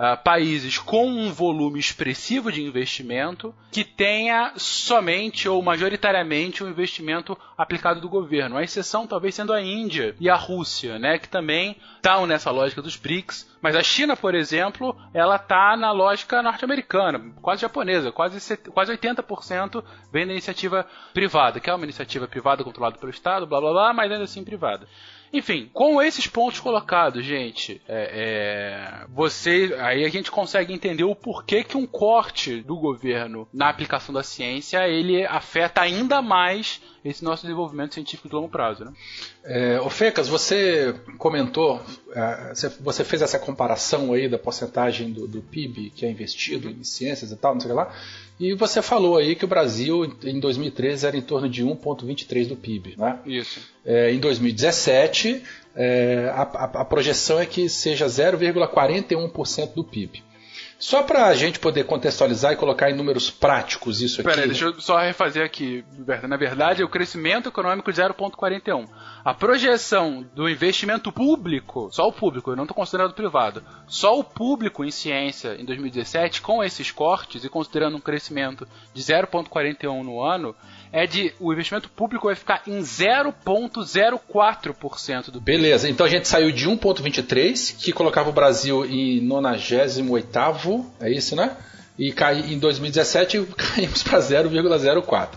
Uh, 0.00 0.16
países 0.24 0.78
com 0.78 1.06
um 1.06 1.30
volume 1.30 1.78
expressivo 1.78 2.50
de 2.50 2.62
investimento 2.62 3.54
que 3.70 3.84
tenha 3.84 4.54
somente 4.56 5.46
ou 5.46 5.60
majoritariamente 5.60 6.64
um 6.64 6.70
investimento 6.70 7.36
aplicado 7.54 8.00
do 8.00 8.08
governo. 8.08 8.56
A 8.56 8.62
exceção 8.62 9.06
talvez 9.06 9.34
sendo 9.34 9.52
a 9.52 9.60
Índia 9.60 10.16
e 10.18 10.30
a 10.30 10.36
Rússia, 10.36 10.98
né, 10.98 11.18
que 11.18 11.28
também 11.28 11.76
estão 11.96 12.26
nessa 12.26 12.50
lógica 12.50 12.80
dos 12.80 12.96
BRICS. 12.96 13.46
Mas 13.60 13.76
a 13.76 13.82
China, 13.82 14.16
por 14.16 14.34
exemplo, 14.34 14.96
ela 15.12 15.36
está 15.36 15.76
na 15.76 15.92
lógica 15.92 16.42
norte-americana, 16.42 17.34
quase 17.42 17.60
japonesa, 17.60 18.10
quase, 18.10 18.56
quase 18.70 18.96
80% 18.96 19.84
vem 20.10 20.26
da 20.26 20.32
iniciativa 20.32 20.86
privada, 21.12 21.60
que 21.60 21.68
é 21.68 21.74
uma 21.74 21.84
iniciativa 21.84 22.26
privada 22.26 22.64
controlada 22.64 22.96
pelo 22.96 23.10
Estado, 23.10 23.46
blá 23.46 23.60
blá 23.60 23.70
blá, 23.70 23.92
mas 23.92 24.10
ainda 24.10 24.24
assim 24.24 24.42
privada. 24.42 24.88
Enfim, 25.32 25.70
com 25.72 26.02
esses 26.02 26.26
pontos 26.26 26.58
colocados, 26.58 27.24
gente, 27.24 27.80
é, 27.88 29.02
é, 29.02 29.06
você 29.08 29.76
aí 29.78 30.04
a 30.04 30.08
gente 30.08 30.30
consegue 30.30 30.72
entender 30.72 31.04
o 31.04 31.14
porquê 31.14 31.62
que 31.62 31.76
um 31.76 31.86
corte 31.86 32.60
do 32.62 32.76
governo 32.76 33.48
na 33.52 33.68
aplicação 33.68 34.12
da 34.12 34.24
ciência 34.24 34.88
ele 34.88 35.24
afeta 35.24 35.82
ainda 35.82 36.20
mais 36.20 36.82
esse 37.04 37.24
nosso 37.24 37.42
desenvolvimento 37.42 37.94
científico 37.94 38.28
de 38.28 38.34
longo 38.34 38.48
prazo. 38.48 38.84
Né? 38.84 38.92
É, 39.44 39.80
Ofecas, 39.80 40.28
você 40.28 40.94
comentou, 41.18 41.80
é, 42.14 42.52
você 42.80 43.04
fez 43.04 43.22
essa 43.22 43.38
comparação 43.38 44.12
aí 44.12 44.28
da 44.28 44.38
porcentagem 44.38 45.10
do, 45.10 45.26
do, 45.26 45.40
PIB 45.40 45.90
que 45.90 46.04
é 46.04 46.10
investido 46.10 46.68
em 46.68 46.84
ciências 46.84 47.32
e 47.32 47.36
tal, 47.36 47.54
não 47.54 47.60
sei 47.60 47.70
o 47.70 47.74
que 47.74 47.76
lá, 47.76 47.94
e 48.38 48.54
você 48.54 48.82
falou 48.82 49.16
aí 49.16 49.34
que 49.34 49.44
o 49.44 49.48
Brasil 49.48 50.04
em 50.22 50.38
2013 50.38 51.06
era 51.06 51.16
em 51.16 51.22
torno 51.22 51.48
de 51.48 51.64
1,23 51.64 52.48
do 52.48 52.56
PIB. 52.56 52.94
Né? 52.96 53.18
Isso. 53.26 53.60
É, 53.84 54.12
em 54.12 54.18
2017, 54.18 55.42
é, 55.74 56.30
a, 56.34 56.42
a, 56.42 56.64
a 56.80 56.84
projeção 56.84 57.38
é 57.38 57.46
que 57.46 57.68
seja 57.68 58.06
0,41% 58.06 59.74
do 59.74 59.84
PIB. 59.84 60.22
Só 60.80 61.02
para 61.02 61.26
a 61.26 61.34
gente 61.34 61.58
poder 61.58 61.84
contextualizar 61.84 62.54
e 62.54 62.56
colocar 62.56 62.90
em 62.90 62.96
números 62.96 63.30
práticos 63.30 64.00
isso 64.00 64.22
aqui. 64.22 64.30
Peraí, 64.30 64.48
deixa 64.48 64.64
eu 64.64 64.80
só 64.80 64.98
refazer 64.98 65.44
aqui, 65.44 65.84
Na 66.26 66.38
verdade, 66.38 66.80
é 66.80 66.84
o 66.84 66.88
crescimento 66.88 67.50
econômico 67.50 67.92
de 67.92 68.00
0,41. 68.00 68.88
A 69.22 69.34
projeção 69.34 70.26
do 70.34 70.48
investimento 70.48 71.12
público, 71.12 71.90
só 71.92 72.08
o 72.08 72.12
público, 72.12 72.50
eu 72.50 72.56
não 72.56 72.64
estou 72.64 72.74
considerando 72.74 73.10
o 73.10 73.14
privado, 73.14 73.62
só 73.86 74.18
o 74.18 74.24
público 74.24 74.82
em 74.82 74.90
ciência 74.90 75.54
em 75.60 75.66
2017, 75.66 76.40
com 76.40 76.64
esses 76.64 76.90
cortes 76.90 77.44
e 77.44 77.50
considerando 77.50 77.98
um 77.98 78.00
crescimento 78.00 78.66
de 78.94 79.02
0,41 79.02 80.02
no 80.02 80.22
ano, 80.22 80.56
é 80.92 81.06
de 81.06 81.32
o 81.38 81.52
investimento 81.52 81.88
público 81.88 82.26
vai 82.26 82.34
ficar 82.34 82.62
em 82.66 82.80
0,04% 82.80 85.30
do 85.30 85.40
Beleza, 85.40 85.88
então 85.88 86.04
a 86.04 86.08
gente 86.08 86.26
saiu 86.26 86.50
de 86.50 86.68
1,23, 86.68 87.76
que 87.76 87.92
colocava 87.92 88.30
o 88.30 88.32
Brasil 88.32 88.84
em 88.84 89.20
98, 89.20 90.84
é 91.00 91.08
isso, 91.10 91.36
né? 91.36 91.56
E 91.98 92.12
cai, 92.12 92.40
em 92.40 92.58
2017 92.58 93.46
caímos 93.56 94.02
para 94.02 94.18
0,04. 94.18 95.28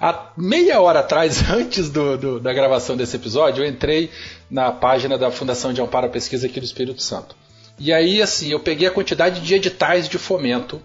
Há 0.00 0.30
meia 0.36 0.80
hora 0.80 1.00
atrás, 1.00 1.42
antes 1.50 1.90
do, 1.90 2.16
do, 2.16 2.38
da 2.40 2.52
gravação 2.52 2.96
desse 2.96 3.16
episódio, 3.16 3.64
eu 3.64 3.68
entrei 3.68 4.08
na 4.50 4.70
página 4.70 5.18
da 5.18 5.30
Fundação 5.30 5.72
de 5.72 5.82
Amparo 5.82 6.06
à 6.06 6.10
Pesquisa 6.10 6.46
aqui 6.46 6.60
do 6.60 6.66
Espírito 6.66 7.02
Santo. 7.02 7.34
E 7.78 7.92
aí, 7.92 8.22
assim, 8.22 8.50
eu 8.50 8.60
peguei 8.60 8.86
a 8.86 8.90
quantidade 8.90 9.40
de 9.40 9.54
editais 9.54 10.08
de 10.08 10.18
fomento 10.18 10.80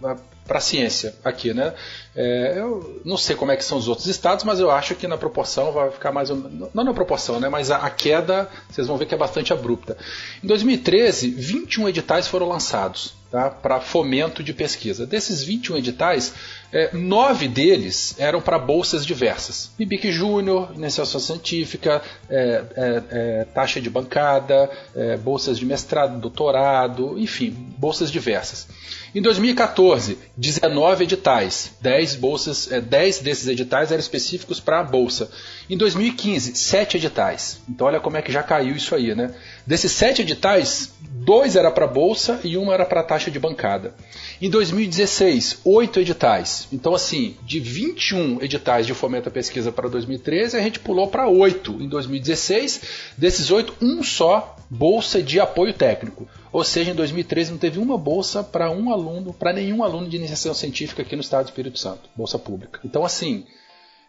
para 0.47 0.57
a 0.57 0.61
ciência 0.61 1.13
aqui, 1.23 1.53
né? 1.53 1.73
É, 2.15 2.55
eu 2.57 3.01
não 3.05 3.17
sei 3.17 3.35
como 3.35 3.51
é 3.51 3.55
que 3.55 3.63
são 3.63 3.77
os 3.77 3.87
outros 3.87 4.07
estados, 4.07 4.43
mas 4.43 4.59
eu 4.59 4.71
acho 4.71 4.95
que 4.95 5.07
na 5.07 5.17
proporção 5.17 5.71
vai 5.71 5.91
ficar 5.91 6.11
mais 6.11 6.29
não 6.29 6.83
na 6.83 6.93
proporção, 6.93 7.39
né? 7.39 7.47
Mas 7.49 7.69
a, 7.69 7.77
a 7.77 7.89
queda 7.89 8.49
vocês 8.69 8.87
vão 8.87 8.97
ver 8.97 9.05
que 9.05 9.13
é 9.13 9.17
bastante 9.17 9.53
abrupta. 9.53 9.97
Em 10.43 10.47
2013, 10.47 11.29
21 11.29 11.89
editais 11.89 12.27
foram 12.27 12.47
lançados 12.47 13.13
tá, 13.31 13.49
para 13.49 13.79
fomento 13.79 14.43
de 14.43 14.53
pesquisa. 14.53 15.05
Desses 15.05 15.43
21 15.43 15.77
editais, 15.77 16.33
é, 16.71 16.95
nove 16.95 17.47
deles 17.47 18.15
eram 18.17 18.41
para 18.41 18.57
bolsas 18.57 19.05
diversas. 19.05 19.71
IBIC 19.77 20.11
Júnior, 20.11 20.71
iniciação 20.75 21.19
científica, 21.19 22.01
é, 22.29 22.63
é, 22.75 23.03
é, 23.09 23.45
taxa 23.53 23.79
de 23.79 23.89
bancada, 23.89 24.69
é, 24.95 25.17
bolsas 25.17 25.57
de 25.59 25.65
mestrado, 25.65 26.19
doutorado, 26.19 27.17
enfim, 27.19 27.51
bolsas 27.77 28.11
diversas. 28.11 28.67
Em 29.15 29.21
2014, 29.21 30.17
19 30.35 31.03
editais, 31.05 31.71
10 31.81 32.15
bolsas, 32.15 32.67
10 32.67 33.19
desses 33.19 33.47
editais 33.47 33.91
eram 33.91 33.99
específicos 33.99 34.59
para 34.59 34.81
a 34.81 34.83
bolsa. 34.83 35.31
Em 35.69 35.77
2015, 35.77 36.55
7 36.55 36.97
editais. 36.97 37.61
Então 37.69 37.87
olha 37.87 37.99
como 37.99 38.17
é 38.17 38.21
que 38.21 38.31
já 38.31 38.43
caiu 38.43 38.75
isso 38.75 38.93
aí, 38.93 39.15
né? 39.15 39.33
Desses 39.65 39.91
7 39.93 40.21
editais, 40.21 40.93
dois 40.99 41.55
era 41.55 41.71
para 41.71 41.87
bolsa 41.87 42.39
e 42.43 42.57
uma 42.57 42.73
era 42.73 42.85
para 42.85 43.01
taxa 43.01 43.31
de 43.31 43.39
bancada. 43.39 43.95
Em 44.41 44.49
2016, 44.49 45.59
8 45.63 45.99
editais. 46.01 46.67
Então, 46.71 46.93
assim, 46.93 47.35
de 47.43 47.59
21 47.59 48.41
editais 48.41 48.85
de 48.85 48.93
fomento 48.93 49.29
à 49.29 49.31
pesquisa 49.31 49.71
para 49.71 49.89
2013, 49.89 50.57
a 50.57 50.61
gente 50.61 50.79
pulou 50.79 51.07
para 51.07 51.27
8 51.27 51.81
em 51.81 51.87
2016. 51.87 52.81
Desses 53.17 53.49
8, 53.49 53.73
um 53.81 54.03
só 54.03 54.56
bolsa 54.69 55.21
de 55.21 55.39
apoio 55.39 55.73
técnico. 55.73 56.27
Ou 56.51 56.63
seja, 56.63 56.91
em 56.91 56.95
2013 56.95 57.51
não 57.51 57.57
teve 57.57 57.79
uma 57.79 57.97
bolsa 57.97 58.43
para 58.43 58.69
um 58.69 58.91
aluno, 58.91 59.33
para 59.33 59.53
nenhum 59.53 59.83
aluno 59.83 60.07
de 60.07 60.17
iniciação 60.17 60.53
científica 60.53 61.01
aqui 61.01 61.15
no 61.15 61.21
estado 61.21 61.45
do 61.45 61.49
Espírito 61.49 61.79
Santo, 61.79 62.09
bolsa 62.15 62.37
pública. 62.39 62.79
Então, 62.83 63.03
assim, 63.03 63.45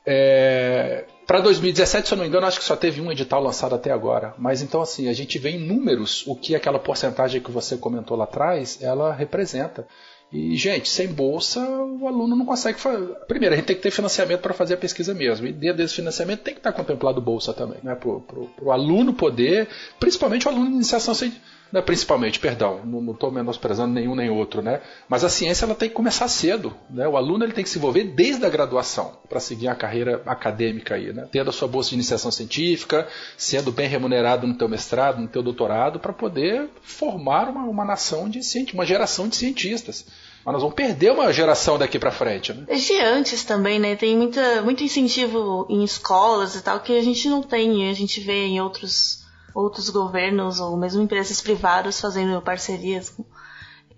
é... 0.07 1.05
para 1.27 1.41
2017, 1.41 2.09
se 2.09 2.15
eu 2.15 2.17
não 2.17 2.25
me 2.25 2.29
engano, 2.29 2.47
acho 2.47 2.59
que 2.59 2.65
só 2.65 2.77
teve 2.77 3.00
um 3.00 3.12
edital 3.12 3.43
lançado 3.43 3.75
até 3.75 3.91
agora. 3.91 4.35
Mas 4.38 4.62
então, 4.62 4.81
assim, 4.81 5.09
a 5.09 5.12
gente 5.12 5.38
vê 5.38 5.50
em 5.50 5.59
números 5.59 6.27
o 6.27 6.35
que 6.35 6.55
aquela 6.55 6.79
porcentagem 6.79 7.41
que 7.41 7.50
você 7.50 7.77
comentou 7.77 8.17
lá 8.17 8.25
atrás, 8.25 8.79
ela 8.81 9.12
representa. 9.12 9.87
E, 10.30 10.54
gente, 10.56 10.88
sem 10.88 11.08
bolsa, 11.08 11.61
o 11.61 12.06
aluno 12.06 12.37
não 12.37 12.44
consegue 12.44 12.78
fazer. 12.78 13.14
Primeiro, 13.26 13.54
a 13.54 13.56
gente 13.56 13.66
tem 13.66 13.76
que 13.76 13.82
ter 13.82 13.90
financiamento 13.90 14.40
para 14.40 14.52
fazer 14.52 14.75
a 14.75 14.76
pesquisa 14.76 15.14
mesmo. 15.14 15.47
E 15.47 15.52
dentro 15.52 15.78
desse 15.78 15.94
financiamento 15.94 16.40
tem 16.40 16.52
que 16.52 16.61
estar 16.61 16.73
contemplado 16.73 17.20
bolsa 17.20 17.54
também, 17.54 17.78
né? 17.82 17.94
Para 17.94 18.11
o 18.11 18.70
aluno 18.70 19.14
poder, 19.14 19.68
principalmente 19.99 20.47
o 20.47 20.50
aluno 20.50 20.66
de 20.66 20.75
iniciação 20.75 21.14
científica 21.14 21.58
não 21.72 21.80
é 21.80 21.82
principalmente, 21.82 22.40
perdão, 22.40 22.80
não 22.84 23.12
estou 23.12 23.30
menosprezando 23.30 23.92
nenhum 23.92 24.14
nem 24.14 24.30
outro, 24.30 24.62
né? 24.62 24.80
Mas 25.08 25.22
a 25.22 25.28
ciência 25.28 25.64
ela 25.64 25.75
tem 25.75 25.88
que 25.88 25.94
começar 25.94 26.26
cedo, 26.28 26.75
né? 26.88 27.06
O 27.06 27.16
aluno 27.16 27.44
ele 27.44 27.52
tem 27.52 27.62
que 27.62 27.70
se 27.70 27.78
envolver 27.78 28.04
desde 28.04 28.44
a 28.44 28.48
graduação 28.48 29.18
para 29.28 29.40
seguir 29.40 29.68
a 29.68 29.75
carreira 29.75 30.22
acadêmica 30.25 30.94
aí, 30.94 31.12
né? 31.12 31.28
Tendo 31.30 31.50
a 31.50 31.52
sua 31.52 31.68
bolsa 31.68 31.90
de 31.90 31.96
iniciação 31.96 32.30
científica, 32.30 33.06
sendo 33.37 33.70
bem 33.70 33.88
remunerado 33.88 34.46
no 34.46 34.54
teu 34.54 34.68
mestrado, 34.68 35.20
no 35.20 35.28
teu 35.28 35.42
doutorado, 35.42 36.00
para 36.00 36.12
poder 36.12 36.68
formar 36.82 37.48
uma, 37.48 37.64
uma 37.64 37.84
nação 37.84 38.28
de 38.28 38.42
cientistas, 38.42 38.75
uma 38.75 38.87
geração 38.87 39.28
de 39.28 39.37
cientistas. 39.37 40.06
Mas 40.44 40.52
nós 40.54 40.62
vamos 40.62 40.76
perder 40.76 41.12
uma 41.12 41.30
geração 41.32 41.76
daqui 41.76 41.98
para 41.98 42.10
frente, 42.10 42.54
né? 42.54 42.64
Desde 42.66 42.98
antes 43.00 43.44
também, 43.44 43.78
né? 43.78 43.94
Tem 43.96 44.16
muita, 44.16 44.62
muito 44.62 44.82
incentivo 44.82 45.66
em 45.68 45.84
escolas 45.84 46.54
e 46.54 46.62
tal 46.62 46.80
que 46.80 46.96
a 46.96 47.02
gente 47.02 47.28
não 47.28 47.42
tem, 47.42 47.90
a 47.90 47.92
gente 47.92 48.20
vê 48.20 48.46
em 48.46 48.60
outros 48.60 49.17
outros 49.59 49.91
governos 49.91 50.61
ou 50.61 50.77
mesmo 50.77 51.03
empresas 51.03 51.41
privadas 51.41 52.00
fazendo 52.00 52.41
parcerias. 52.41 53.12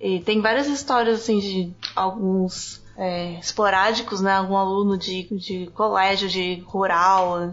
E 0.00 0.20
tem 0.20 0.40
várias 0.40 0.66
histórias 0.66 1.20
assim 1.20 1.38
de 1.38 1.72
alguns 1.94 2.82
é, 2.96 3.38
esporádicos, 3.38 4.22
né? 4.22 4.32
Algum 4.32 4.56
aluno 4.56 4.96
de, 4.96 5.24
de 5.36 5.70
colégio, 5.74 6.28
de 6.28 6.64
rural, 6.66 7.52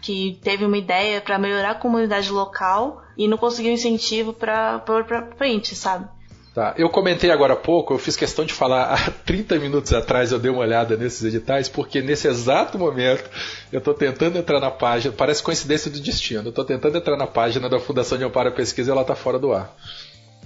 que 0.00 0.38
teve 0.42 0.64
uma 0.64 0.78
ideia 0.78 1.20
para 1.20 1.38
melhorar 1.38 1.72
a 1.72 1.74
comunidade 1.74 2.30
local 2.30 3.02
e 3.16 3.26
não 3.26 3.36
conseguiu 3.36 3.72
incentivo 3.72 4.32
para 4.32 4.78
pôr 4.78 5.04
para 5.04 5.26
frente, 5.36 5.74
sabe? 5.74 6.08
Tá. 6.58 6.74
Eu 6.76 6.90
comentei 6.90 7.30
agora 7.30 7.52
há 7.52 7.56
pouco, 7.56 7.94
eu 7.94 7.98
fiz 7.98 8.16
questão 8.16 8.44
de 8.44 8.52
falar 8.52 8.92
há 8.92 8.96
30 9.24 9.60
minutos 9.60 9.92
atrás, 9.92 10.32
eu 10.32 10.40
dei 10.40 10.50
uma 10.50 10.62
olhada 10.62 10.96
nesses 10.96 11.22
editais, 11.22 11.68
porque 11.68 12.02
nesse 12.02 12.26
exato 12.26 12.76
momento 12.76 13.30
eu 13.70 13.78
estou 13.78 13.94
tentando 13.94 14.36
entrar 14.36 14.58
na 14.58 14.68
página, 14.68 15.14
parece 15.16 15.40
coincidência 15.40 15.88
do 15.88 16.00
destino, 16.00 16.46
eu 16.46 16.48
estou 16.48 16.64
tentando 16.64 16.98
entrar 16.98 17.16
na 17.16 17.28
página 17.28 17.68
da 17.68 17.78
Fundação 17.78 18.18
de 18.18 18.24
Amparo 18.24 18.48
à 18.48 18.50
Pesquisa 18.50 18.90
e 18.90 18.92
ela 18.92 19.02
está 19.02 19.14
fora 19.14 19.38
do 19.38 19.52
ar. 19.52 19.72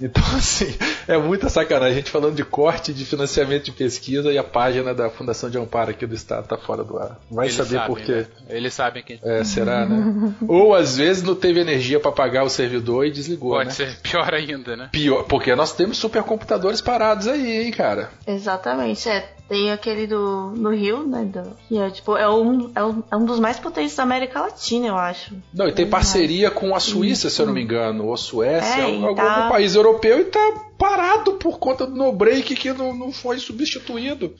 Então, 0.01 0.23
assim, 0.37 0.75
é 1.07 1.17
muita 1.17 1.49
sacanagem. 1.49 1.93
A 1.93 1.97
gente 1.97 2.11
falando 2.11 2.35
de 2.35 2.45
corte 2.45 2.93
de 2.93 3.05
financiamento 3.05 3.65
de 3.65 3.73
pesquisa 3.73 4.33
e 4.33 4.39
a 4.39 4.45
página 4.45 4.95
da 4.95 5.11
Fundação 5.11 5.51
de 5.51 5.59
Amparo 5.59 5.91
aqui 5.91 6.07
do 6.07 6.15
Estado 6.15 6.45
está 6.45 6.57
fora 6.57 6.85
do 6.85 6.99
ar. 6.99 7.19
Vai 7.31 7.47
Eles 7.47 7.57
saber 7.57 7.87
por 7.87 8.01
quê. 8.01 8.13
Né? 8.13 8.27
Eles 8.49 8.75
sabem 8.75 9.03
que. 9.03 9.19
É, 9.23 9.45
será, 9.45 9.87
né? 9.87 10.35
Ou 10.47 10.75
às 10.75 10.97
vezes 10.97 11.23
não 11.23 11.35
teve 11.35 11.61
energia 11.61 12.01
para 12.01 12.13
pagar 12.13 12.45
o 12.45 12.49
servidor 12.49 13.07
e 13.07 13.11
desligou. 13.11 13.53
Pode 13.53 13.69
né? 13.69 13.75
ser 13.75 13.97
pior 14.01 14.33
ainda, 14.35 14.77
né? 14.77 14.89
Pior, 14.93 15.25
porque 15.25 15.55
nós 15.55 15.73
temos 15.75 15.99
supercomputadores 15.99 16.81
parados 16.81 17.27
aí, 17.27 17.65
hein, 17.65 17.71
cara? 17.71 18.11
Exatamente. 18.27 19.09
É, 19.09 19.29
tem 19.53 19.71
aquele 19.71 20.07
do 20.07 20.51
no 20.57 20.71
Rio, 20.71 21.07
né? 21.07 21.27
Do, 21.27 21.55
que 21.69 21.77
é, 21.77 21.91
tipo, 21.91 22.17
é 22.17 22.27
um, 22.27 22.73
é, 22.75 22.83
um, 22.83 23.03
é 23.11 23.17
um 23.19 23.27
dos 23.27 23.39
mais 23.39 23.61
potentes 23.61 23.95
da 23.95 24.03
América 24.03 24.41
Latina, 24.41 24.87
eu 24.87 24.97
acho. 24.97 25.37
Não, 25.53 25.69
e 25.69 25.73
tem 25.75 25.87
parceria 25.87 26.51
com 26.51 26.75
a 26.75 26.81
Suíça, 26.81 27.29
se 27.29 27.39
eu 27.39 27.45
não 27.45 27.53
me 27.53 27.63
engano, 27.63 28.07
ou 28.07 28.17
Suécia, 28.17 28.81
é, 28.81 28.85
algum, 28.85 29.15
tá... 29.15 29.37
algum 29.37 29.51
país 29.51 29.75
europeu 29.75 30.21
e 30.21 30.25
tá 30.25 30.55
parado 30.79 31.35
por 31.35 31.59
conta 31.59 31.87
do 31.87 31.95
no 31.95 32.11
break 32.13 32.55
que 32.57 32.73
não, 32.73 32.97
não 32.97 33.13
foi 33.13 33.39
substituído. 33.39 34.35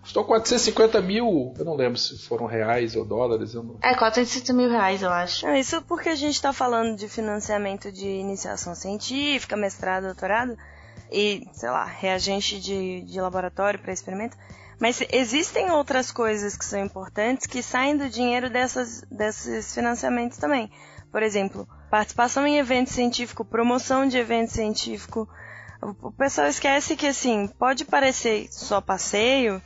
Custou 0.00 0.24
450 0.24 0.98
mil, 1.02 1.52
eu 1.58 1.64
não 1.64 1.76
lembro 1.76 1.98
se 1.98 2.18
foram 2.26 2.46
reais 2.46 2.96
ou 2.96 3.04
dólares. 3.04 3.52
Não... 3.52 3.76
É, 3.82 3.94
450 3.94 4.52
mil 4.54 4.70
reais, 4.70 5.02
eu 5.02 5.10
acho. 5.10 5.46
É, 5.46 5.60
isso 5.60 5.82
porque 5.82 6.08
a 6.08 6.14
gente 6.14 6.36
está 6.36 6.54
falando 6.54 6.96
de 6.96 7.06
financiamento 7.06 7.92
de 7.92 8.06
iniciação 8.06 8.74
científica, 8.74 9.58
mestrado, 9.58 10.04
doutorado 10.04 10.56
e, 11.10 11.46
sei 11.52 11.70
lá, 11.70 11.84
reagente 11.84 12.60
de, 12.60 13.02
de 13.02 13.20
laboratório 13.20 13.78
para 13.78 13.92
experimento. 13.92 14.36
Mas 14.80 15.02
existem 15.12 15.70
outras 15.70 16.10
coisas 16.10 16.56
que 16.56 16.64
são 16.64 16.80
importantes 16.80 17.46
que 17.46 17.62
saem 17.62 17.96
do 17.96 18.08
dinheiro 18.08 18.50
dessas, 18.50 19.02
desses 19.10 19.74
financiamentos 19.74 20.38
também. 20.38 20.70
Por 21.10 21.22
exemplo, 21.22 21.68
participação 21.90 22.46
em 22.46 22.58
evento 22.58 22.90
científico, 22.90 23.44
promoção 23.44 24.06
de 24.06 24.18
evento 24.18 24.50
científico. 24.50 25.28
O 25.80 26.10
pessoal 26.10 26.48
esquece 26.48 26.96
que, 26.96 27.06
assim, 27.06 27.46
pode 27.58 27.84
parecer 27.84 28.48
só 28.50 28.80
passeio, 28.80 29.62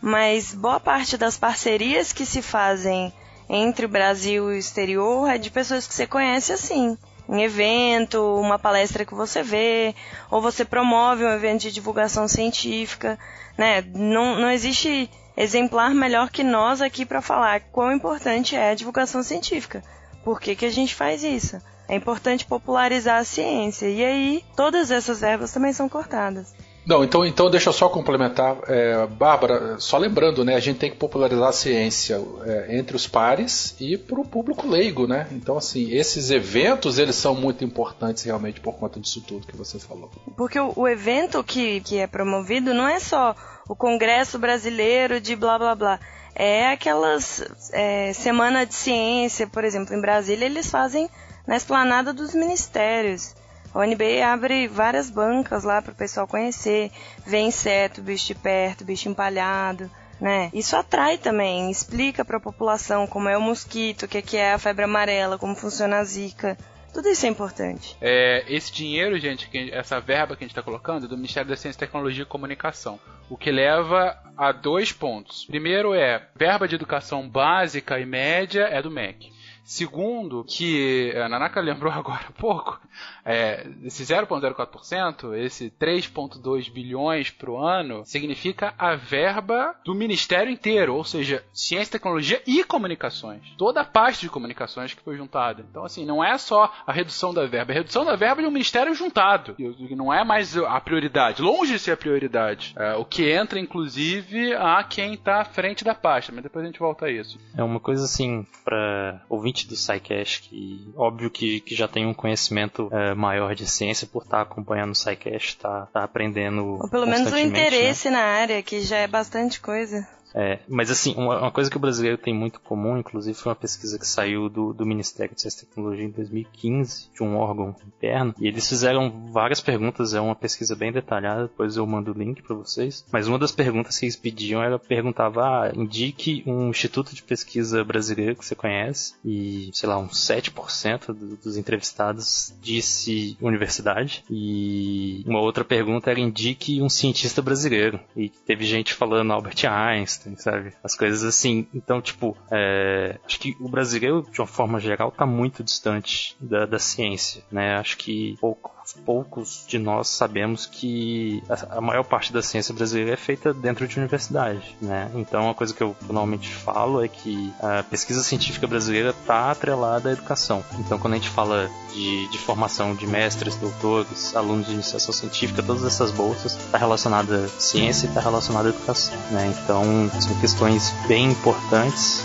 mas 0.00 0.54
boa 0.54 0.80
parte 0.80 1.18
das 1.18 1.36
parcerias 1.36 2.12
que 2.12 2.24
se 2.24 2.40
fazem 2.40 3.12
entre 3.50 3.86
o 3.86 3.88
Brasil 3.88 4.50
e 4.50 4.56
o 4.56 4.58
exterior 4.58 5.28
é 5.28 5.36
de 5.36 5.50
pessoas 5.50 5.86
que 5.86 5.94
você 5.94 6.06
conhece 6.06 6.52
assim 6.52 6.96
em 7.28 7.42
evento, 7.42 8.18
uma 8.40 8.58
palestra 8.58 9.04
que 9.04 9.14
você 9.14 9.42
vê, 9.42 9.94
ou 10.30 10.40
você 10.40 10.64
promove 10.64 11.24
um 11.24 11.30
evento 11.30 11.62
de 11.62 11.72
divulgação 11.72 12.26
científica, 12.26 13.18
né? 13.56 13.82
Não, 13.94 14.38
não 14.38 14.50
existe 14.50 15.10
exemplar 15.36 15.94
melhor 15.94 16.30
que 16.30 16.42
nós 16.42 16.80
aqui 16.80 17.04
para 17.04 17.20
falar 17.20 17.60
quão 17.70 17.92
importante 17.92 18.56
é 18.56 18.70
a 18.70 18.74
divulgação 18.74 19.22
científica. 19.22 19.82
Por 20.24 20.40
que, 20.40 20.56
que 20.56 20.66
a 20.66 20.70
gente 20.70 20.94
faz 20.94 21.22
isso? 21.22 21.60
É 21.88 21.94
importante 21.94 22.44
popularizar 22.44 23.18
a 23.18 23.24
ciência. 23.24 23.88
E 23.88 24.04
aí, 24.04 24.44
todas 24.56 24.90
essas 24.90 25.20
verbas 25.20 25.52
também 25.52 25.72
são 25.72 25.88
cortadas. 25.88 26.54
Não, 26.88 27.04
então, 27.04 27.22
então 27.22 27.50
deixa 27.50 27.68
eu 27.68 27.72
só 27.74 27.86
complementar. 27.86 28.56
É, 28.66 29.06
Bárbara, 29.06 29.78
só 29.78 29.98
lembrando, 29.98 30.42
né, 30.42 30.54
a 30.54 30.60
gente 30.60 30.78
tem 30.78 30.90
que 30.90 30.96
popularizar 30.96 31.50
a 31.50 31.52
ciência 31.52 32.18
é, 32.46 32.78
entre 32.78 32.96
os 32.96 33.06
pares 33.06 33.76
e 33.78 33.98
para 33.98 34.18
o 34.18 34.24
público 34.24 34.66
leigo, 34.66 35.06
né? 35.06 35.28
Então, 35.32 35.58
assim, 35.58 35.92
esses 35.92 36.30
eventos, 36.30 36.98
eles 36.98 37.14
são 37.14 37.34
muito 37.34 37.62
importantes 37.62 38.22
realmente 38.22 38.58
por 38.60 38.76
conta 38.76 38.98
disso 38.98 39.20
tudo 39.20 39.46
que 39.46 39.54
você 39.54 39.78
falou. 39.78 40.10
Porque 40.34 40.58
o, 40.58 40.72
o 40.74 40.88
evento 40.88 41.44
que, 41.44 41.82
que 41.82 41.98
é 41.98 42.06
promovido 42.06 42.72
não 42.72 42.88
é 42.88 42.98
só 42.98 43.36
o 43.68 43.76
Congresso 43.76 44.38
Brasileiro 44.38 45.20
de 45.20 45.36
blá 45.36 45.58
blá 45.58 45.74
blá 45.74 46.00
é 46.34 46.70
aquelas 46.70 47.44
é, 47.70 48.14
semana 48.14 48.64
de 48.64 48.74
ciência, 48.74 49.46
por 49.46 49.62
exemplo, 49.62 49.94
em 49.94 50.00
Brasília 50.00 50.46
eles 50.46 50.70
fazem 50.70 51.10
na 51.46 51.54
esplanada 51.54 52.14
dos 52.14 52.34
ministérios. 52.34 53.34
A 53.74 53.78
UNB 53.80 54.22
abre 54.22 54.66
várias 54.66 55.10
bancas 55.10 55.64
lá 55.64 55.80
para 55.82 55.92
o 55.92 55.96
pessoal 55.96 56.26
conhecer, 56.26 56.90
ver 57.26 57.40
inseto, 57.40 58.02
bicho 58.02 58.26
de 58.28 58.34
perto, 58.34 58.84
bicho 58.84 59.08
empalhado, 59.08 59.90
né? 60.20 60.50
Isso 60.52 60.76
atrai 60.76 61.18
também, 61.18 61.70
explica 61.70 62.24
para 62.24 62.38
a 62.38 62.40
população 62.40 63.06
como 63.06 63.28
é 63.28 63.36
o 63.36 63.40
mosquito, 63.40 64.04
o 64.04 64.08
que 64.08 64.36
é 64.36 64.54
a 64.54 64.58
febre 64.58 64.84
amarela, 64.84 65.38
como 65.38 65.54
funciona 65.54 65.98
a 65.98 66.04
zika. 66.04 66.56
Tudo 66.92 67.08
isso 67.08 67.26
é 67.26 67.28
importante. 67.28 67.96
É, 68.00 68.44
esse 68.48 68.72
dinheiro, 68.72 69.18
gente, 69.18 69.48
que, 69.48 69.70
essa 69.72 70.00
verba 70.00 70.34
que 70.34 70.42
a 70.42 70.46
gente 70.46 70.52
está 70.52 70.62
colocando 70.62 71.04
é 71.04 71.08
do 71.08 71.16
Ministério 71.16 71.48
da 71.48 71.56
Ciência, 71.56 71.78
Tecnologia 71.78 72.22
e 72.22 72.26
Comunicação. 72.26 72.98
O 73.28 73.36
que 73.36 73.50
leva 73.50 74.18
a 74.36 74.52
dois 74.52 74.90
pontos. 74.90 75.44
Primeiro 75.44 75.94
é 75.94 76.26
verba 76.34 76.66
de 76.66 76.74
educação 76.74 77.28
básica 77.28 78.00
e 78.00 78.06
média 78.06 78.62
é 78.62 78.80
do 78.80 78.90
MEC. 78.90 79.30
Segundo, 79.68 80.44
que 80.44 81.12
a 81.14 81.28
Nanaka 81.28 81.60
lembrou 81.60 81.92
agora 81.92 82.24
há 82.26 82.32
pouco, 82.32 82.80
é, 83.22 83.66
esse 83.84 84.02
0,04%, 84.02 85.36
esse 85.36 85.70
3,2 85.70 86.72
bilhões 86.72 87.30
por 87.30 87.62
ano, 87.62 88.02
significa 88.06 88.72
a 88.78 88.96
verba 88.96 89.76
do 89.84 89.94
ministério 89.94 90.50
inteiro, 90.50 90.94
ou 90.94 91.04
seja, 91.04 91.44
ciência, 91.52 91.92
tecnologia 91.92 92.42
e 92.46 92.64
comunicações. 92.64 93.42
Toda 93.58 93.82
a 93.82 93.84
parte 93.84 94.22
de 94.22 94.30
comunicações 94.30 94.94
que 94.94 95.02
foi 95.02 95.18
juntada. 95.18 95.62
Então, 95.68 95.84
assim, 95.84 96.06
não 96.06 96.24
é 96.24 96.38
só 96.38 96.72
a 96.86 96.90
redução 96.90 97.34
da 97.34 97.44
verba, 97.44 97.72
é 97.72 97.74
a 97.74 97.78
redução 97.78 98.06
da 98.06 98.16
verba 98.16 98.40
de 98.40 98.48
um 98.48 98.50
ministério 98.50 98.94
juntado. 98.94 99.54
E 99.58 99.94
não 99.94 100.10
é 100.10 100.24
mais 100.24 100.56
a 100.56 100.80
prioridade, 100.80 101.42
longe 101.42 101.74
de 101.74 101.78
ser 101.78 101.92
a 101.92 101.96
prioridade. 101.96 102.74
É, 102.74 102.94
o 102.94 103.04
que 103.04 103.30
entra, 103.30 103.60
inclusive, 103.60 104.54
a 104.54 104.82
quem 104.82 105.12
está 105.12 105.42
à 105.42 105.44
frente 105.44 105.84
da 105.84 105.94
pasta, 105.94 106.32
mas 106.32 106.42
depois 106.42 106.64
a 106.64 106.68
gente 106.68 106.78
volta 106.78 107.04
a 107.04 107.10
isso. 107.10 107.38
É 107.54 107.62
uma 107.62 107.78
coisa 107.78 108.04
assim, 108.04 108.46
para 108.64 109.20
ouvinte 109.28 109.57
do 109.66 109.76
SciCast, 109.76 110.42
que 110.42 110.92
óbvio 110.96 111.30
que, 111.30 111.60
que 111.60 111.74
já 111.74 111.88
tem 111.88 112.06
um 112.06 112.14
conhecimento 112.14 112.88
é, 112.92 113.14
maior 113.14 113.54
de 113.54 113.66
ciência 113.66 114.06
por 114.06 114.22
estar 114.22 114.38
tá 114.38 114.42
acompanhando 114.42 114.92
o 114.92 114.94
SciCast, 114.94 115.48
estar 115.48 115.86
tá, 115.86 115.86
tá 115.86 116.04
aprendendo. 116.04 116.78
Ou 116.80 116.88
pelo 116.88 117.06
menos 117.06 117.32
o 117.32 117.34
né? 117.34 117.42
interesse 117.42 118.10
né? 118.10 118.16
na 118.16 118.22
área, 118.22 118.62
que 118.62 118.80
já 118.80 118.98
é 118.98 119.06
bastante 119.06 119.60
coisa. 119.60 120.06
É, 120.38 120.60
mas 120.68 120.88
assim, 120.88 121.14
uma, 121.16 121.40
uma, 121.40 121.50
coisa 121.50 121.68
que 121.68 121.76
o 121.76 121.80
brasileiro 121.80 122.16
tem 122.16 122.32
muito 122.32 122.60
comum, 122.60 122.96
inclusive 122.96 123.36
foi 123.36 123.50
uma 123.50 123.56
pesquisa 123.56 123.98
que 123.98 124.06
saiu 124.06 124.48
do, 124.48 124.72
do 124.72 124.86
Ministério 124.86 125.34
de 125.34 125.40
Ciência 125.40 125.64
e 125.64 125.66
Tecnologia 125.66 126.04
em 126.04 126.10
2015, 126.10 127.10
de 127.12 127.24
um 127.24 127.36
órgão 127.36 127.74
interno, 127.84 128.32
e 128.38 128.46
eles 128.46 128.68
fizeram 128.68 129.28
várias 129.32 129.60
perguntas, 129.60 130.14
é 130.14 130.20
uma 130.20 130.36
pesquisa 130.36 130.76
bem 130.76 130.92
detalhada, 130.92 131.48
depois 131.48 131.76
eu 131.76 131.84
mando 131.84 132.12
o 132.12 132.14
link 132.14 132.40
para 132.40 132.54
vocês. 132.54 133.04
Mas 133.10 133.26
uma 133.26 133.36
das 133.36 133.50
perguntas 133.50 133.98
que 133.98 134.04
eles 134.04 134.14
pediam 134.14 134.62
era 134.62 134.78
perguntava, 134.78 135.42
ah, 135.42 135.72
indique 135.74 136.44
um 136.46 136.70
instituto 136.70 137.16
de 137.16 137.22
pesquisa 137.24 137.82
brasileiro 137.82 138.36
que 138.36 138.44
você 138.44 138.54
conhece, 138.54 139.14
e 139.24 139.70
sei 139.72 139.88
lá, 139.88 139.98
uns 139.98 140.24
7% 140.24 141.06
do, 141.06 141.36
dos 141.36 141.56
entrevistados 141.56 142.54
disse 142.62 143.36
universidade, 143.40 144.22
e 144.30 145.24
uma 145.26 145.40
outra 145.40 145.64
pergunta 145.64 146.12
era 146.12 146.20
indique 146.20 146.80
um 146.80 146.88
cientista 146.88 147.42
brasileiro, 147.42 147.98
e 148.16 148.28
teve 148.28 148.64
gente 148.64 148.94
falando 148.94 149.32
Albert 149.32 149.64
Einstein, 149.66 150.27
Einstein, 150.28 150.36
sabe? 150.36 150.72
As 150.82 150.94
coisas 150.94 151.24
assim. 151.24 151.66
Então, 151.74 152.00
tipo, 152.00 152.36
é, 152.50 153.18
acho 153.24 153.38
que 153.40 153.56
o 153.60 153.68
brasileiro, 153.68 154.26
de 154.30 154.40
uma 154.40 154.46
forma 154.46 154.78
geral, 154.80 155.10
tá 155.10 155.26
muito 155.26 155.62
distante 155.64 156.36
da, 156.40 156.66
da 156.66 156.78
ciência, 156.78 157.42
né? 157.50 157.76
Acho 157.76 157.96
que 157.96 158.36
pouco 158.40 158.77
poucos 158.92 159.64
de 159.66 159.78
nós 159.78 160.08
sabemos 160.08 160.66
que 160.66 161.42
a, 161.70 161.80
maior 161.80 162.04
parte 162.04 162.32
da 162.32 162.42
ciência 162.42 162.74
brasileira 162.74 163.12
é 163.12 163.16
feita 163.16 163.52
dentro 163.52 163.86
de 163.86 163.98
universidade, 163.98 164.76
né? 164.80 165.10
Então, 165.14 165.44
uma 165.44 165.54
coisa 165.54 165.74
que 165.74 165.82
eu 165.82 165.96
normalmente 166.06 166.52
falo 166.52 167.04
é 167.04 167.08
que 167.08 167.52
a 167.60 167.82
pesquisa 167.82 168.22
científica 168.22 168.66
brasileira 168.66 169.10
está 169.10 169.50
atrelada 169.50 170.08
à 170.08 170.12
educação. 170.12 170.64
Então, 170.78 170.98
quando 170.98 171.14
a 171.14 171.16
gente 171.16 171.30
fala 171.30 171.70
de, 171.92 172.28
de 172.28 172.38
formação 172.38 172.94
de 172.94 173.06
mestres, 173.06 173.56
doutores, 173.56 174.34
alunos 174.34 174.66
de 174.66 174.72
iniciação 174.72 175.12
científica, 175.12 175.62
todas 175.62 175.84
essas 175.84 176.10
bolsas 176.10 176.56
está 176.56 176.78
relacionada 176.78 177.44
à 177.44 177.48
ciência 177.48 178.06
e 178.06 178.08
está 178.08 178.20
relacionada 178.20 178.68
à 178.68 178.70
educação, 178.70 179.16
né? 179.30 179.54
Então, 179.62 180.10
são 180.20 180.38
questões 180.40 180.92
bem 181.06 181.30
importantes 181.30 182.22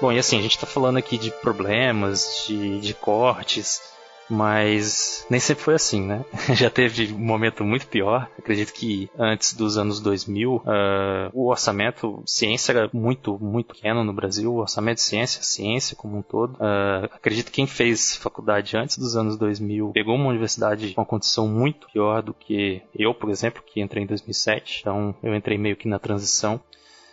Bom, 0.00 0.10
e 0.10 0.18
assim, 0.18 0.38
a 0.38 0.42
gente 0.42 0.56
está 0.56 0.66
falando 0.66 0.96
aqui 0.96 1.18
de 1.18 1.30
problemas, 1.30 2.44
de, 2.46 2.80
de 2.80 2.94
cortes, 2.94 3.82
mas 4.30 5.26
nem 5.28 5.40
sempre 5.40 5.64
foi 5.64 5.74
assim, 5.74 6.00
né? 6.00 6.24
Já 6.54 6.70
teve 6.70 7.12
um 7.12 7.18
momento 7.18 7.64
muito 7.64 7.86
pior. 7.88 8.30
Acredito 8.38 8.72
que 8.72 9.10
antes 9.18 9.52
dos 9.52 9.76
anos 9.76 10.00
2000, 10.00 10.54
uh, 10.54 10.62
ah, 10.66 11.30
o 11.34 11.48
orçamento 11.48 12.22
ciência 12.24 12.72
era 12.72 12.90
muito, 12.92 13.38
muito 13.38 13.74
pequeno 13.74 14.04
no 14.04 14.12
Brasil. 14.12 14.52
O 14.52 14.60
orçamento 14.60 14.96
de 14.96 15.02
ciência, 15.02 15.42
ciência 15.42 15.96
como 15.96 16.16
um 16.16 16.22
todo. 16.22 16.54
Uh, 16.54 17.04
acredito 17.12 17.46
que 17.46 17.52
quem 17.52 17.66
fez 17.66 18.16
faculdade 18.16 18.76
antes 18.76 18.96
dos 18.96 19.16
anos 19.16 19.36
2000 19.36 19.90
pegou 19.92 20.14
uma 20.14 20.28
universidade 20.28 20.94
com 20.94 21.00
uma 21.00 21.06
condição 21.06 21.48
muito 21.48 21.88
pior 21.92 22.22
do 22.22 22.32
que 22.32 22.80
eu, 22.96 23.12
por 23.12 23.30
exemplo, 23.30 23.62
que 23.66 23.80
entrei 23.80 24.04
em 24.04 24.06
2007. 24.06 24.78
Então 24.80 25.14
eu 25.22 25.34
entrei 25.34 25.58
meio 25.58 25.76
que 25.76 25.88
na 25.88 25.98
transição. 25.98 26.60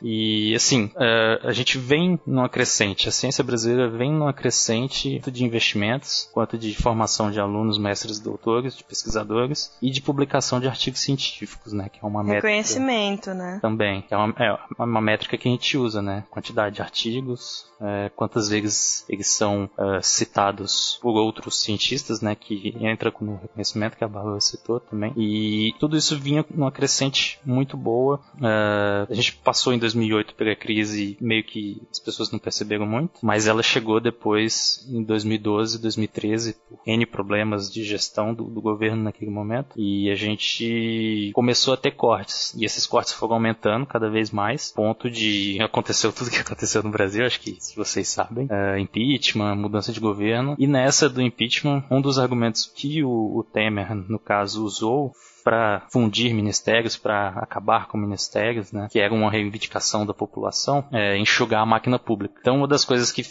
E 0.01 0.55
assim, 0.55 0.85
uh, 0.95 1.47
a 1.47 1.51
gente 1.51 1.77
vem 1.77 2.19
numa 2.25 2.49
crescente, 2.49 3.07
a 3.07 3.11
ciência 3.11 3.43
brasileira 3.43 3.89
vem 3.89 4.11
numa 4.11 4.33
crescente 4.33 5.19
tanto 5.23 5.31
de 5.31 5.43
investimentos, 5.43 6.29
quanto 6.33 6.57
de 6.57 6.73
formação 6.73 7.29
de 7.29 7.39
alunos, 7.39 7.77
mestres, 7.77 8.19
doutores, 8.19 8.75
de 8.75 8.83
pesquisadores 8.83 9.71
e 9.81 9.89
de 9.89 10.01
publicação 10.01 10.59
de 10.59 10.67
artigos 10.67 11.01
científicos, 11.01 11.73
né? 11.73 11.89
Que 11.89 11.99
é 12.03 12.07
uma 12.07 12.23
métrica. 12.23 12.47
Reconhecimento, 12.47 13.33
né? 13.33 13.59
Também, 13.61 14.05
é 14.09 14.17
uma, 14.17 14.33
é 14.39 14.83
uma 14.83 15.01
métrica 15.01 15.37
que 15.37 15.47
a 15.47 15.51
gente 15.51 15.77
usa, 15.77 16.01
né? 16.01 16.23
Quantidade 16.29 16.75
de 16.75 16.81
artigos, 16.81 17.65
é, 17.81 18.09
quantas 18.15 18.49
vezes 18.49 19.05
eles 19.09 19.27
são 19.27 19.69
uh, 19.77 20.01
citados 20.01 20.97
por 21.01 21.15
outros 21.15 21.61
cientistas, 21.61 22.21
né? 22.21 22.35
Que 22.35 22.75
entra 22.79 23.13
no 23.21 23.37
reconhecimento 23.37 23.97
que 23.97 24.03
a 24.03 24.07
Bárbara 24.07 24.39
citou 24.39 24.79
também. 24.79 25.13
E 25.17 25.73
tudo 25.79 25.97
isso 25.97 26.17
vinha 26.17 26.45
numa 26.49 26.71
crescente 26.71 27.39
muito 27.45 27.75
boa. 27.75 28.19
Uh, 28.35 29.11
a 29.11 29.13
gente 29.13 29.35
passou 29.35 29.73
em 29.73 29.79
2008 29.87 30.35
pela 30.35 30.55
crise, 30.55 31.17
meio 31.21 31.43
que 31.43 31.81
as 31.91 31.99
pessoas 31.99 32.31
não 32.31 32.39
perceberam 32.39 32.85
muito, 32.85 33.13
mas 33.21 33.47
ela 33.47 33.63
chegou 33.63 33.99
depois 33.99 34.85
em 34.89 35.03
2012, 35.03 35.81
2013, 35.81 36.53
por 36.53 36.79
N 36.85 37.05
problemas 37.05 37.71
de 37.71 37.83
gestão 37.83 38.33
do, 38.33 38.43
do 38.43 38.61
governo 38.61 39.03
naquele 39.03 39.31
momento, 39.31 39.69
e 39.77 40.09
a 40.09 40.15
gente 40.15 41.31
começou 41.33 41.73
a 41.73 41.77
ter 41.77 41.91
cortes, 41.91 42.53
e 42.55 42.65
esses 42.65 42.85
cortes 42.85 43.13
foram 43.13 43.35
aumentando 43.35 43.85
cada 43.85 44.09
vez 44.09 44.31
mais, 44.31 44.71
ponto 44.71 45.09
de 45.09 45.57
aconteceu 45.63 46.11
tudo 46.11 46.31
que 46.31 46.37
aconteceu 46.37 46.83
no 46.83 46.91
Brasil, 46.91 47.25
acho 47.25 47.39
que 47.39 47.57
vocês 47.75 48.07
sabem, 48.07 48.45
uh, 48.47 48.77
impeachment, 48.77 49.55
mudança 49.55 49.91
de 49.91 49.99
governo, 49.99 50.55
e 50.59 50.67
nessa 50.67 51.09
do 51.09 51.21
impeachment, 51.21 51.83
um 51.89 52.01
dos 52.01 52.19
argumentos 52.19 52.65
que 52.65 53.03
o, 53.03 53.37
o 53.37 53.43
Temer, 53.43 53.95
no 53.95 54.19
caso, 54.19 54.63
usou 54.63 55.13
para 55.47 55.79
fundir 55.89 56.33
ministérios, 56.33 56.97
para 56.97 57.29
acabar 57.29 57.87
com 57.87 57.97
ministérios, 57.97 58.73
né, 58.73 58.89
que 58.91 58.99
era 58.99 59.13
uma 59.13 59.31
reivindicação 59.31 60.05
da 60.05 60.13
população, 60.13 60.85
é, 60.91 61.17
enxugar 61.17 61.61
a 61.61 61.65
máquina 61.65 61.97
pública. 61.97 62.35
Então, 62.41 62.57
uma 62.57 62.67
das 62.67 62.83
coisas 62.83 63.13
que 63.13 63.23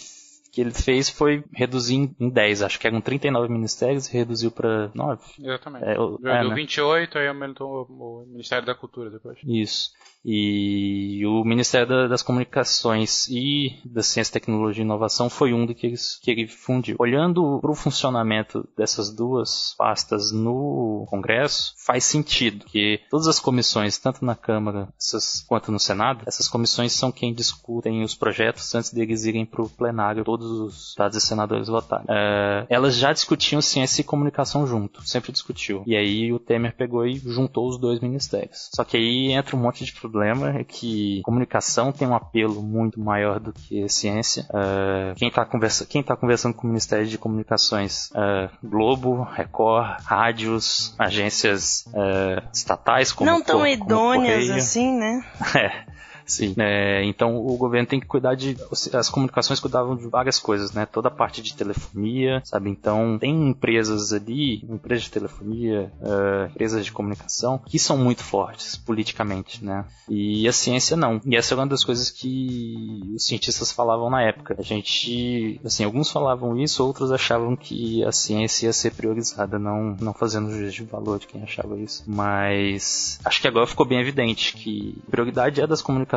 que 0.51 0.63
ele 0.63 0.71
fez 0.71 1.11
foi 1.11 1.45
reduzir 1.53 2.11
em 2.19 2.31
10, 2.31 2.63
acho 2.63 2.81
que 2.81 2.87
eram 2.87 3.03
39 3.03 3.53
ministérios 3.53 4.09
e 4.09 4.13
reduziu 4.15 4.51
para 4.51 4.91
9. 4.95 5.23
Exatamente. 5.39 5.85
É, 5.85 6.01
o, 6.01 6.19
é, 6.25 6.41
deu 6.41 6.49
né? 6.49 6.55
28, 6.55 7.19
aí 7.19 7.29
aumentou 7.29 7.87
o 7.91 8.25
Ministério 8.27 8.65
da 8.65 8.75
Cultura 8.75 9.11
depois. 9.11 9.39
Isso. 9.45 9.91
E 10.29 11.25
o 11.25 11.45
Ministério 11.45 12.09
das 12.09 12.21
Comunicações 12.21 13.29
e 13.29 13.77
da 13.85 14.03
Ciência, 14.03 14.33
Tecnologia 14.33 14.83
e 14.83 14.85
Inovação 14.85 15.31
foi 15.31 15.53
um 15.53 15.67
que, 15.69 15.87
eles, 15.87 16.19
que 16.21 16.33
ele 16.33 16.49
fundiu. 16.49 16.97
Olhando 16.99 17.61
para 17.61 17.71
o 17.71 17.77
funcionamento 17.77 18.69
dessas 18.77 19.15
duas 19.15 19.77
pastas 19.79 20.33
no 20.33 21.07
Congresso, 21.09 21.75
faz 21.77 22.05
sentido 22.05 22.65
que 22.65 23.01
todas 23.09 23.29
as 23.29 23.39
comissões, 23.39 23.99
tanto 23.99 24.25
na 24.25 24.35
Câmara 24.35 24.89
essas, 24.99 25.45
quanto 25.47 25.71
no 25.71 25.79
Senado, 25.79 26.25
essas 26.27 26.49
comissões 26.49 26.93
são 26.93 27.13
quem 27.13 27.33
discutem 27.33 28.03
os 28.03 28.17
projetos 28.17 28.75
antes 28.75 28.93
deles 28.93 29.25
irem 29.25 29.47
para 29.47 29.63
o 29.63 29.69
plenário, 29.69 30.25
todos 30.25 30.51
os 30.51 30.89
estados 30.89 31.17
e 31.17 31.21
senadores 31.21 31.69
votarem. 31.69 32.07
É, 32.09 32.67
elas 32.69 32.97
já 32.97 33.13
discutiam 33.13 33.63
ciência 33.63 34.01
e 34.01 34.05
comunicação 34.05 34.67
junto, 34.67 35.07
sempre 35.09 35.31
discutiu. 35.31 35.85
E 35.87 35.95
aí 35.95 36.33
o 36.33 36.41
Temer 36.41 36.75
pegou 36.75 37.07
e 37.07 37.15
juntou 37.17 37.69
os 37.69 37.79
dois 37.79 38.01
ministérios. 38.01 38.71
Só 38.75 38.83
que 38.83 38.97
aí 38.97 39.31
entra 39.31 39.55
um 39.55 39.61
monte 39.61 39.85
de 39.85 39.93
problema, 40.17 40.59
é 40.59 40.65
que 40.65 41.21
comunicação 41.23 41.93
tem 41.93 42.09
um 42.09 42.15
apelo 42.15 42.63
muito 42.63 42.99
maior 42.99 43.39
do 43.39 43.53
que 43.53 43.87
ciência. 43.89 44.47
É, 44.53 45.15
quem 45.15 45.29
está 45.29 45.45
conversa 45.45 45.87
tá 46.03 46.17
conversando 46.17 46.55
com 46.55 46.67
o 46.67 46.71
Ministério 46.71 47.07
de 47.07 47.19
Comunicações, 47.19 48.11
é, 48.15 48.49
Globo, 48.65 49.23
Record, 49.23 50.01
rádios, 50.05 50.95
agências 50.99 51.85
é, 51.95 52.43
estatais 52.53 53.13
como 53.13 53.31
não 53.31 53.43
tão 53.43 53.67
idôneas 53.67 54.51
assim, 54.51 54.97
né? 54.97 55.23
É. 55.57 55.96
Sim. 56.27 56.55
É, 56.59 57.05
então 57.05 57.37
o 57.37 57.57
governo 57.57 57.87
tem 57.87 58.01
que 58.01 58.07
cuidar 58.07 58.35
de. 58.35 58.57
As 58.93 59.09
comunicações 59.09 59.61
cuidavam 59.61 59.95
de 59.97 60.07
várias 60.09 60.39
coisas, 60.39 60.73
né? 60.73 60.85
Toda 60.85 61.09
a 61.09 61.11
parte 61.11 61.41
de 61.41 61.55
telefonia, 61.55 62.43
sabe? 62.45 62.69
Então 62.69 63.17
tem 63.19 63.51
empresas 63.51 64.13
ali, 64.13 64.65
empresas 64.69 65.05
de 65.05 65.11
telefonia, 65.13 65.93
uh, 66.01 66.51
empresas 66.51 66.85
de 66.85 66.91
comunicação, 66.91 67.61
que 67.65 67.79
são 67.79 67.97
muito 67.97 68.25
fortes 68.25 68.77
politicamente, 68.77 69.65
né? 69.65 69.85
E 70.09 70.49
a 70.49 70.53
ciência 70.53 70.97
não. 70.97 71.21
E 71.25 71.37
essa 71.37 71.55
é 71.55 71.57
uma 71.57 71.67
das 71.67 71.85
coisas 71.85 72.11
que 72.11 73.13
os 73.15 73.25
cientistas 73.25 73.71
falavam 73.71 74.11
na 74.11 74.23
época. 74.23 74.57
A 74.59 74.63
gente, 74.63 75.61
assim, 75.65 75.85
alguns 75.85 76.11
falavam 76.11 76.59
isso, 76.59 76.85
outros 76.85 77.13
achavam 77.13 77.55
que 77.55 78.05
a 78.05 78.11
ciência 78.11 78.67
ia 78.67 78.73
ser 78.73 78.93
priorizada, 78.93 79.59
não, 79.59 79.97
não 80.01 80.13
fazendo 80.13 80.51
juízo 80.51 80.73
de 80.73 80.85
valor 80.85 81.21
de 81.21 81.29
quem 81.29 81.43
achava 81.43 81.79
isso. 81.79 82.03
Mas 82.07 83.21
acho 83.25 83.41
que 83.41 83.47
agora 83.47 83.67
ficou 83.67 83.87
bem 83.87 84.01
evidente 84.01 84.55
que 84.55 84.97
a 85.07 85.11
prioridade 85.11 85.61
é 85.61 85.67
das 85.67 85.83
comunicações 85.83 86.16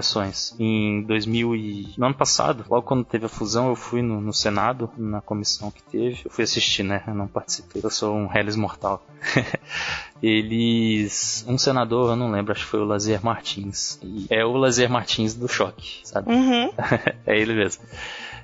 Em 0.59 1.03
2000 1.03 1.55
e... 1.55 1.93
no 1.97 2.05
ano 2.07 2.15
passado, 2.15 2.65
logo 2.69 2.85
quando 2.85 3.03
teve 3.03 3.25
a 3.25 3.29
fusão, 3.29 3.69
eu 3.69 3.75
fui 3.75 4.01
no, 4.01 4.21
no 4.21 4.33
Senado, 4.33 4.89
na 4.97 5.21
comissão 5.21 5.71
que 5.71 5.83
teve. 5.83 6.21
Eu 6.25 6.31
fui 6.31 6.43
assistir, 6.43 6.83
né? 6.83 7.03
Eu 7.07 7.13
não 7.13 7.27
participei. 7.27 7.81
Eu 7.83 7.89
sou 7.89 8.15
um 8.15 8.29
Hellis 8.33 8.55
mortal. 8.55 9.05
Eles. 10.21 11.45
Um 11.47 11.57
senador, 11.57 12.12
eu 12.12 12.15
não 12.15 12.31
lembro, 12.31 12.51
acho 12.51 12.65
que 12.65 12.69
foi 12.69 12.81
o 12.81 12.85
Lazier 12.85 13.23
Martins. 13.23 13.97
E 14.03 14.27
é 14.29 14.43
o 14.43 14.53
Lazier 14.53 14.89
Martins 14.89 15.33
do 15.33 15.47
choque, 15.47 16.01
sabe? 16.03 16.31
Uhum. 16.31 16.71
é 17.25 17.39
ele 17.39 17.53
mesmo 17.53 17.83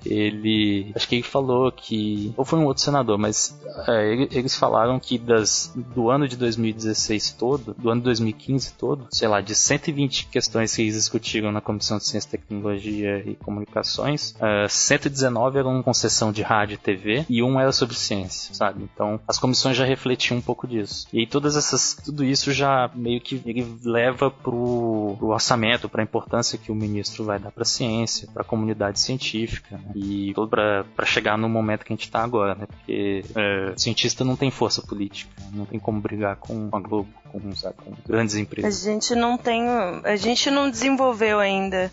ele 0.05 0.91
acho 0.95 1.07
que 1.07 1.15
ele 1.15 1.23
falou 1.23 1.71
que 1.71 2.33
ou 2.37 2.45
foi 2.45 2.59
um 2.59 2.65
outro 2.65 2.83
senador, 2.83 3.17
mas 3.17 3.59
é, 3.87 4.27
eles 4.31 4.55
falaram 4.55 4.99
que 4.99 5.17
das 5.17 5.73
do 5.93 6.09
ano 6.09 6.27
de 6.27 6.35
2016 6.37 7.31
todo, 7.31 7.73
do 7.77 7.89
ano 7.89 8.01
de 8.01 8.05
2015 8.05 8.73
todo, 8.73 9.07
sei 9.11 9.27
lá, 9.27 9.41
de 9.41 9.55
120 9.55 10.27
questões 10.27 10.75
que 10.75 10.81
eles 10.81 10.95
discutiram 10.95 11.51
na 11.51 11.61
Comissão 11.61 11.97
de 11.97 12.05
Ciência, 12.05 12.31
Tecnologia 12.31 13.23
e 13.25 13.35
Comunicações, 13.35 14.35
é, 14.39 14.67
119 14.67 15.59
eram 15.59 15.83
concessão 15.83 16.31
de 16.31 16.41
rádio 16.41 16.75
e 16.75 16.77
TV 16.77 17.25
e 17.29 17.43
um 17.43 17.59
era 17.59 17.71
sobre 17.71 17.95
ciência, 17.95 18.53
sabe? 18.53 18.83
Então 18.83 19.19
as 19.27 19.37
comissões 19.37 19.77
já 19.77 19.85
refletiam 19.85 20.37
um 20.37 20.41
pouco 20.41 20.67
disso. 20.67 21.07
E 21.11 21.19
aí 21.19 21.27
todas 21.27 21.55
essas 21.55 21.95
tudo 22.03 22.23
isso 22.23 22.51
já 22.51 22.89
meio 22.93 23.21
que 23.21 23.41
ele 23.45 23.77
leva 23.83 24.29
pro, 24.29 25.15
pro 25.17 25.27
orçamento, 25.29 25.89
para 25.89 26.01
a 26.01 26.03
importância 26.03 26.57
que 26.57 26.71
o 26.71 26.75
ministro 26.75 27.23
vai 27.23 27.39
dar 27.39 27.51
para 27.51 27.63
a 27.63 27.65
ciência, 27.65 28.27
para 28.33 28.41
a 28.41 28.45
comunidade 28.45 28.99
científica. 28.99 29.77
Né? 29.77 29.91
E 29.95 30.33
tudo 30.33 30.49
para 30.49 31.05
chegar 31.05 31.37
no 31.37 31.47
momento 31.47 31.85
que 31.85 31.93
a 31.93 31.95
gente 31.95 32.03
está 32.03 32.21
agora, 32.21 32.53
né? 32.53 32.65
Porque 32.67 33.23
é, 33.33 33.73
cientista 33.77 34.25
não 34.25 34.35
tem 34.35 34.51
força 34.51 34.81
política, 34.81 35.31
não 35.53 35.65
tem 35.65 35.79
como 35.79 36.01
brigar 36.01 36.35
com 36.35 36.67
a 36.73 36.79
Globo, 36.81 37.07
com, 37.31 37.55
sabe, 37.55 37.75
com 37.77 37.93
grandes 38.05 38.35
empresas. 38.35 38.85
A 38.85 38.91
gente 38.91 39.15
não 39.15 39.37
tem, 39.37 39.65
a 40.03 40.17
gente 40.17 40.51
não 40.51 40.69
desenvolveu 40.69 41.39
ainda 41.39 41.89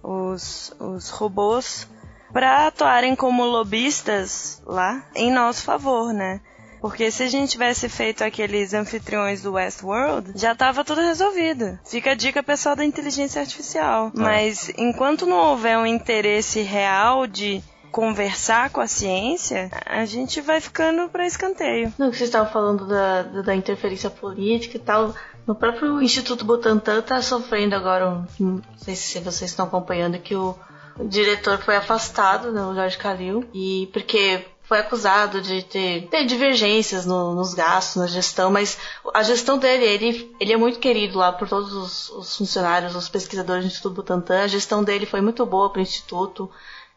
os, 0.00 0.72
os 0.78 1.10
robôs 1.10 1.88
para 2.32 2.68
atuarem 2.68 3.16
como 3.16 3.44
lobistas 3.44 4.62
lá 4.64 5.04
em 5.16 5.32
nosso 5.32 5.64
favor, 5.64 6.12
né? 6.12 6.40
Porque 6.80 7.10
se 7.10 7.22
a 7.22 7.28
gente 7.28 7.50
tivesse 7.50 7.88
feito 7.88 8.24
aqueles 8.24 8.72
anfitriões 8.72 9.42
do 9.42 9.52
Westworld, 9.52 10.32
já 10.34 10.54
tava 10.54 10.84
tudo 10.84 11.00
resolvido. 11.00 11.78
Fica 11.84 12.12
a 12.12 12.14
dica 12.14 12.42
pessoal 12.42 12.74
da 12.74 12.84
inteligência 12.84 13.40
artificial. 13.40 14.08
É. 14.08 14.18
Mas 14.18 14.72
enquanto 14.78 15.26
não 15.26 15.36
houver 15.36 15.76
um 15.76 15.86
interesse 15.86 16.62
real 16.62 17.26
de 17.26 17.62
conversar 17.90 18.70
com 18.70 18.80
a 18.80 18.86
ciência, 18.86 19.68
a 19.84 20.04
gente 20.04 20.40
vai 20.40 20.60
ficando 20.60 21.08
para 21.08 21.26
escanteio. 21.26 21.92
Não, 21.98 22.10
que 22.10 22.16
vocês 22.16 22.28
estavam 22.28 22.52
falando 22.52 22.86
da, 22.86 23.22
da 23.22 23.54
interferência 23.54 24.08
política 24.08 24.76
e 24.76 24.80
tal. 24.80 25.14
No 25.46 25.54
próprio 25.54 26.00
Instituto 26.00 26.44
Butantan 26.44 27.00
está 27.00 27.20
sofrendo 27.20 27.74
agora, 27.74 28.24
não 28.38 28.62
sei 28.76 28.94
se 28.94 29.18
vocês 29.18 29.50
estão 29.50 29.66
acompanhando, 29.66 30.18
que 30.18 30.34
o, 30.34 30.56
o 30.98 31.08
diretor 31.08 31.58
foi 31.58 31.76
afastado, 31.76 32.52
né, 32.52 32.62
o 32.62 32.74
Jorge 32.74 32.96
Calil, 32.96 33.44
e 33.52 33.88
porque 33.92 34.44
foi 34.70 34.78
acusado 34.78 35.42
de 35.42 35.64
ter, 35.64 36.06
ter 36.06 36.24
divergências 36.24 37.04
no, 37.04 37.34
nos 37.34 37.54
gastos, 37.54 37.96
na 37.96 38.06
gestão, 38.06 38.52
mas 38.52 38.78
a 39.12 39.20
gestão 39.20 39.58
dele, 39.58 39.84
ele, 39.84 40.36
ele 40.38 40.52
é 40.52 40.56
muito 40.56 40.78
querido 40.78 41.18
lá 41.18 41.32
por 41.32 41.48
todos 41.48 41.72
os, 41.72 42.08
os 42.10 42.36
funcionários, 42.36 42.94
os 42.94 43.08
pesquisadores 43.08 43.64
do 43.64 43.66
Instituto 43.66 43.96
Butantan. 43.96 44.44
A 44.44 44.46
gestão 44.46 44.84
dele 44.84 45.06
foi 45.06 45.20
muito 45.20 45.44
boa 45.44 45.70
para 45.70 45.80
o 45.80 45.82
Instituto. 45.82 46.48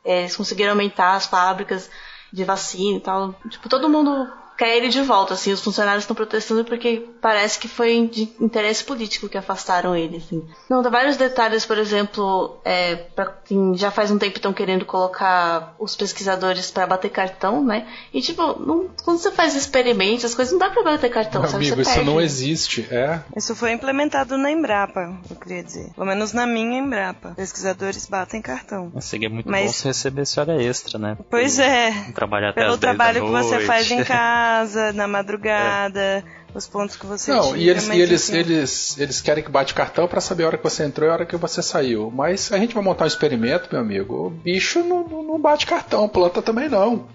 É, 0.05 0.19
eles 0.19 0.35
conseguiram 0.35 0.73
aumentar 0.73 1.15
as 1.15 1.25
fábricas 1.25 1.89
de 2.31 2.43
vacina 2.43 2.97
e 2.99 3.01
tal. 3.01 3.33
Tipo, 3.49 3.67
todo 3.67 3.89
mundo 3.89 4.31
quer 4.57 4.77
ele 4.77 4.89
de 4.89 5.01
volta, 5.01 5.33
assim, 5.33 5.51
os 5.51 5.61
funcionários 5.61 6.03
estão 6.03 6.15
protestando 6.15 6.63
porque 6.65 7.07
parece 7.21 7.59
que 7.59 7.67
foi 7.67 8.07
de 8.11 8.29
interesse 8.39 8.83
político 8.83 9.27
que 9.29 9.37
afastaram 9.37 9.95
ele, 9.95 10.17
assim. 10.17 10.43
Não, 10.69 10.81
dá 10.81 10.89
vários 10.89 11.17
detalhes, 11.17 11.65
por 11.65 11.77
exemplo, 11.77 12.57
é, 12.63 12.95
pra, 12.95 13.33
assim, 13.43 13.75
já 13.75 13.89
faz 13.91 14.11
um 14.11 14.17
tempo 14.17 14.37
estão 14.37 14.53
querendo 14.53 14.85
colocar 14.85 15.73
os 15.79 15.95
pesquisadores 15.95 16.69
para 16.71 16.85
bater 16.87 17.09
cartão, 17.09 17.63
né? 17.63 17.87
E 18.13 18.21
tipo, 18.21 18.41
não, 18.59 18.89
quando 19.03 19.17
você 19.19 19.31
faz 19.31 19.55
experimentos, 19.55 20.25
as 20.25 20.35
coisas 20.35 20.51
não 20.51 20.59
dá 20.59 20.69
para 20.69 20.83
bater 20.83 21.09
cartão, 21.09 21.41
Meu 21.41 21.49
sabe? 21.49 21.65
Amigo, 21.65 21.75
você 21.77 21.81
isso 21.81 21.93
perde. 21.93 22.09
não 22.09 22.21
existe, 22.21 22.87
é? 22.91 23.21
Isso 23.35 23.55
foi 23.55 23.71
implementado 23.71 24.37
na 24.37 24.51
Embrapa, 24.51 25.13
eu 25.29 25.35
queria 25.37 25.63
dizer. 25.63 25.89
Pelo 25.93 26.07
menos 26.07 26.33
na 26.33 26.45
minha 26.45 26.79
Embrapa. 26.79 27.33
Pesquisadores 27.35 28.05
batem 28.07 28.41
cartão. 28.41 28.91
Seria 28.99 29.29
muito 29.29 29.49
Mas- 29.49 29.65
bom 29.67 29.71
se 29.73 29.85
recebesse 29.85 30.39
hora 30.39 30.61
extra, 30.61 30.99
né? 30.99 31.17
Pois 31.29 31.57
é. 31.59 31.91
Trabalhar 32.13 32.49
até 32.49 32.61
Pelo 32.61 32.73
as 32.73 32.79
10 32.79 32.95
trabalho 32.95 33.25
que 33.25 33.31
você 33.31 33.59
faz 33.61 33.89
em 33.91 34.03
casa, 34.03 34.42
na 34.93 35.07
madrugada, 35.07 36.23
os 36.55 36.67
pontos 36.67 36.95
que 36.95 37.05
você 37.05 37.31
Não, 37.31 37.53
tira, 37.53 37.57
e 37.57 37.69
eles, 37.69 37.87
e 37.87 37.99
eles, 37.99 38.29
enfim. 38.29 38.39
eles, 38.39 38.97
eles 38.99 39.21
querem 39.21 39.43
que 39.43 39.51
bate 39.51 39.73
cartão 39.73 40.07
para 40.07 40.21
saber 40.21 40.43
a 40.43 40.47
hora 40.47 40.57
que 40.57 40.63
você 40.63 40.83
entrou 40.83 41.07
e 41.07 41.11
a 41.11 41.13
hora 41.13 41.25
que 41.25 41.35
você 41.35 41.61
saiu. 41.61 42.11
Mas 42.13 42.51
a 42.51 42.57
gente 42.57 42.75
vai 42.75 42.83
montar 42.83 43.05
um 43.05 43.07
experimento, 43.07 43.69
meu 43.71 43.81
amigo. 43.81 44.27
O 44.27 44.29
bicho 44.29 44.83
não, 44.83 45.03
não, 45.03 45.39
bate 45.39 45.65
cartão, 45.65 46.07
planta 46.07 46.41
também 46.41 46.69
não. 46.69 47.07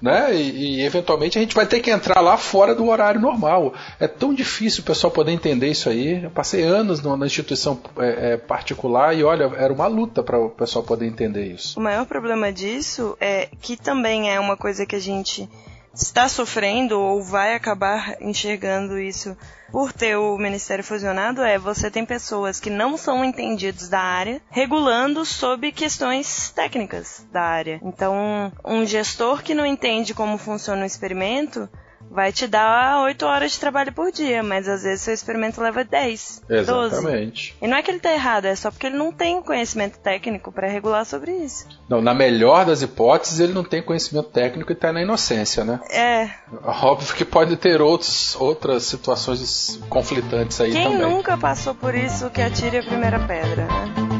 Né? 0.00 0.34
E, 0.34 0.80
e, 0.80 0.84
eventualmente 0.84 1.38
a 1.38 1.40
gente 1.40 1.54
vai 1.54 1.64
ter 1.64 1.78
que 1.78 1.88
entrar 1.88 2.20
lá 2.20 2.36
fora 2.36 2.74
do 2.74 2.88
horário 2.88 3.20
normal. 3.20 3.72
É 4.00 4.08
tão 4.08 4.34
difícil 4.34 4.82
o 4.82 4.84
pessoal 4.84 5.12
poder 5.12 5.30
entender 5.30 5.68
isso 5.68 5.88
aí. 5.88 6.24
Eu 6.24 6.30
passei 6.30 6.64
anos 6.64 7.00
numa 7.00 7.24
instituição 7.24 7.80
é, 7.98 8.32
é, 8.32 8.36
particular 8.36 9.16
e 9.16 9.22
olha, 9.22 9.44
era 9.56 9.72
uma 9.72 9.86
luta 9.86 10.20
para 10.20 10.36
o 10.36 10.50
pessoal 10.50 10.84
poder 10.84 11.06
entender 11.06 11.46
isso. 11.46 11.78
O 11.78 11.82
maior 11.82 12.04
problema 12.04 12.52
disso 12.52 13.16
é 13.20 13.48
que 13.60 13.76
também 13.76 14.28
é 14.28 14.40
uma 14.40 14.56
coisa 14.56 14.84
que 14.84 14.96
a 14.96 15.00
gente 15.00 15.48
está 15.94 16.28
sofrendo 16.28 16.98
ou 16.98 17.22
vai 17.22 17.54
acabar 17.54 18.16
enxergando 18.20 18.98
isso 18.98 19.36
por 19.70 19.92
ter 19.92 20.16
o 20.16 20.36
Ministério 20.36 20.84
fusionado 20.84 21.42
é 21.42 21.58
você 21.58 21.90
tem 21.90 22.04
pessoas 22.04 22.60
que 22.60 22.68
não 22.68 22.96
são 22.96 23.24
entendidos 23.24 23.88
da 23.88 24.00
área 24.00 24.40
regulando 24.50 25.24
sob 25.24 25.72
questões 25.72 26.50
técnicas 26.50 27.26
da 27.32 27.42
área. 27.42 27.80
Então, 27.82 28.52
um 28.64 28.84
gestor 28.84 29.42
que 29.42 29.54
não 29.54 29.64
entende 29.64 30.12
como 30.12 30.36
funciona 30.36 30.82
o 30.82 30.86
experimento 30.86 31.68
vai 32.12 32.30
te 32.32 32.46
dar 32.46 33.02
8 33.04 33.24
horas 33.24 33.52
de 33.52 33.60
trabalho 33.60 33.92
por 33.92 34.12
dia, 34.12 34.42
mas 34.42 34.68
às 34.68 34.82
vezes 34.82 35.00
seu 35.02 35.14
experimento 35.14 35.60
leva 35.60 35.82
10, 35.82 36.42
12. 36.48 36.62
Exatamente. 36.62 37.56
E 37.60 37.66
não 37.66 37.76
é 37.76 37.82
que 37.82 37.90
ele 37.90 38.00
tá 38.00 38.12
errado, 38.12 38.44
é 38.44 38.54
só 38.54 38.70
porque 38.70 38.86
ele 38.86 38.96
não 38.96 39.10
tem 39.10 39.42
conhecimento 39.42 39.98
técnico 39.98 40.52
para 40.52 40.68
regular 40.68 41.04
sobre 41.06 41.32
isso. 41.32 41.66
Não, 41.88 42.00
na 42.00 42.14
melhor 42.14 42.64
das 42.64 42.82
hipóteses, 42.82 43.40
ele 43.40 43.52
não 43.52 43.64
tem 43.64 43.82
conhecimento 43.82 44.28
técnico 44.28 44.70
e 44.72 44.74
está 44.74 44.92
na 44.92 45.02
inocência, 45.02 45.64
né? 45.64 45.80
É, 45.90 46.30
Óbvio 46.64 47.14
que 47.14 47.24
pode 47.24 47.56
ter 47.56 47.80
outros, 47.80 48.36
outras 48.38 48.84
situações 48.84 49.80
conflitantes 49.88 50.60
aí 50.60 50.72
Quem 50.72 50.84
também. 50.92 51.00
nunca 51.10 51.36
passou 51.36 51.74
por 51.74 51.94
isso 51.94 52.28
que 52.30 52.42
atire 52.42 52.78
a 52.78 52.82
primeira 52.82 53.18
pedra, 53.20 53.66
né? 53.66 54.11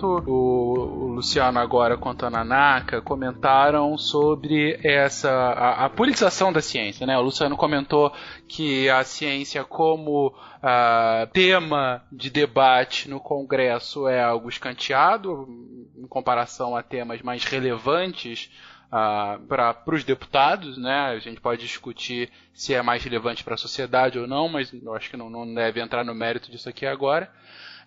Tanto 0.00 0.24
o, 0.26 1.12
Luciano 1.12 1.58
agora 1.58 1.98
quanto 1.98 2.24
a 2.24 2.30
Nanaka 2.30 3.02
comentaram 3.02 3.98
sobre 3.98 4.80
essa 4.82 5.30
a, 5.30 5.84
a, 5.84 5.90
politização 5.90 6.50
da 6.50 6.62
ciência, 6.62 7.06
né? 7.06 7.18
O 7.18 7.22
Luciano 7.22 7.54
comentou 7.54 8.10
que 8.48 8.88
a 8.88 9.04
ciência 9.04 9.62
como 9.62 10.28
uh, 10.28 11.26
tema 11.34 12.02
de 12.10 12.30
debate 12.30 13.10
no 13.10 13.20
Congresso 13.20 14.08
é 14.08 14.22
algo 14.22 14.48
escanteado 14.48 15.46
em 15.94 16.06
comparação 16.06 16.74
a 16.74 16.82
temas 16.82 17.20
mais 17.20 17.44
relevantes 17.44 18.50
uh, 18.86 19.38
para 19.46 19.76
os 19.86 20.02
deputados, 20.02 20.78
né? 20.78 21.10
A 21.10 21.18
gente 21.18 21.42
pode 21.42 21.60
discutir 21.60 22.30
se 22.54 22.72
é 22.72 22.80
mais 22.80 23.04
relevante 23.04 23.44
para 23.44 23.54
a 23.54 23.58
sociedade 23.58 24.18
ou 24.18 24.26
não, 24.26 24.48
mas 24.48 24.72
eu 24.72 24.94
acho 24.94 25.10
que 25.10 25.16
não, 25.18 25.28
não 25.28 25.52
deve 25.52 25.78
entrar 25.78 26.06
no 26.06 26.14
mérito 26.14 26.50
disso 26.50 26.70
aqui 26.70 26.86
agora. 26.86 27.30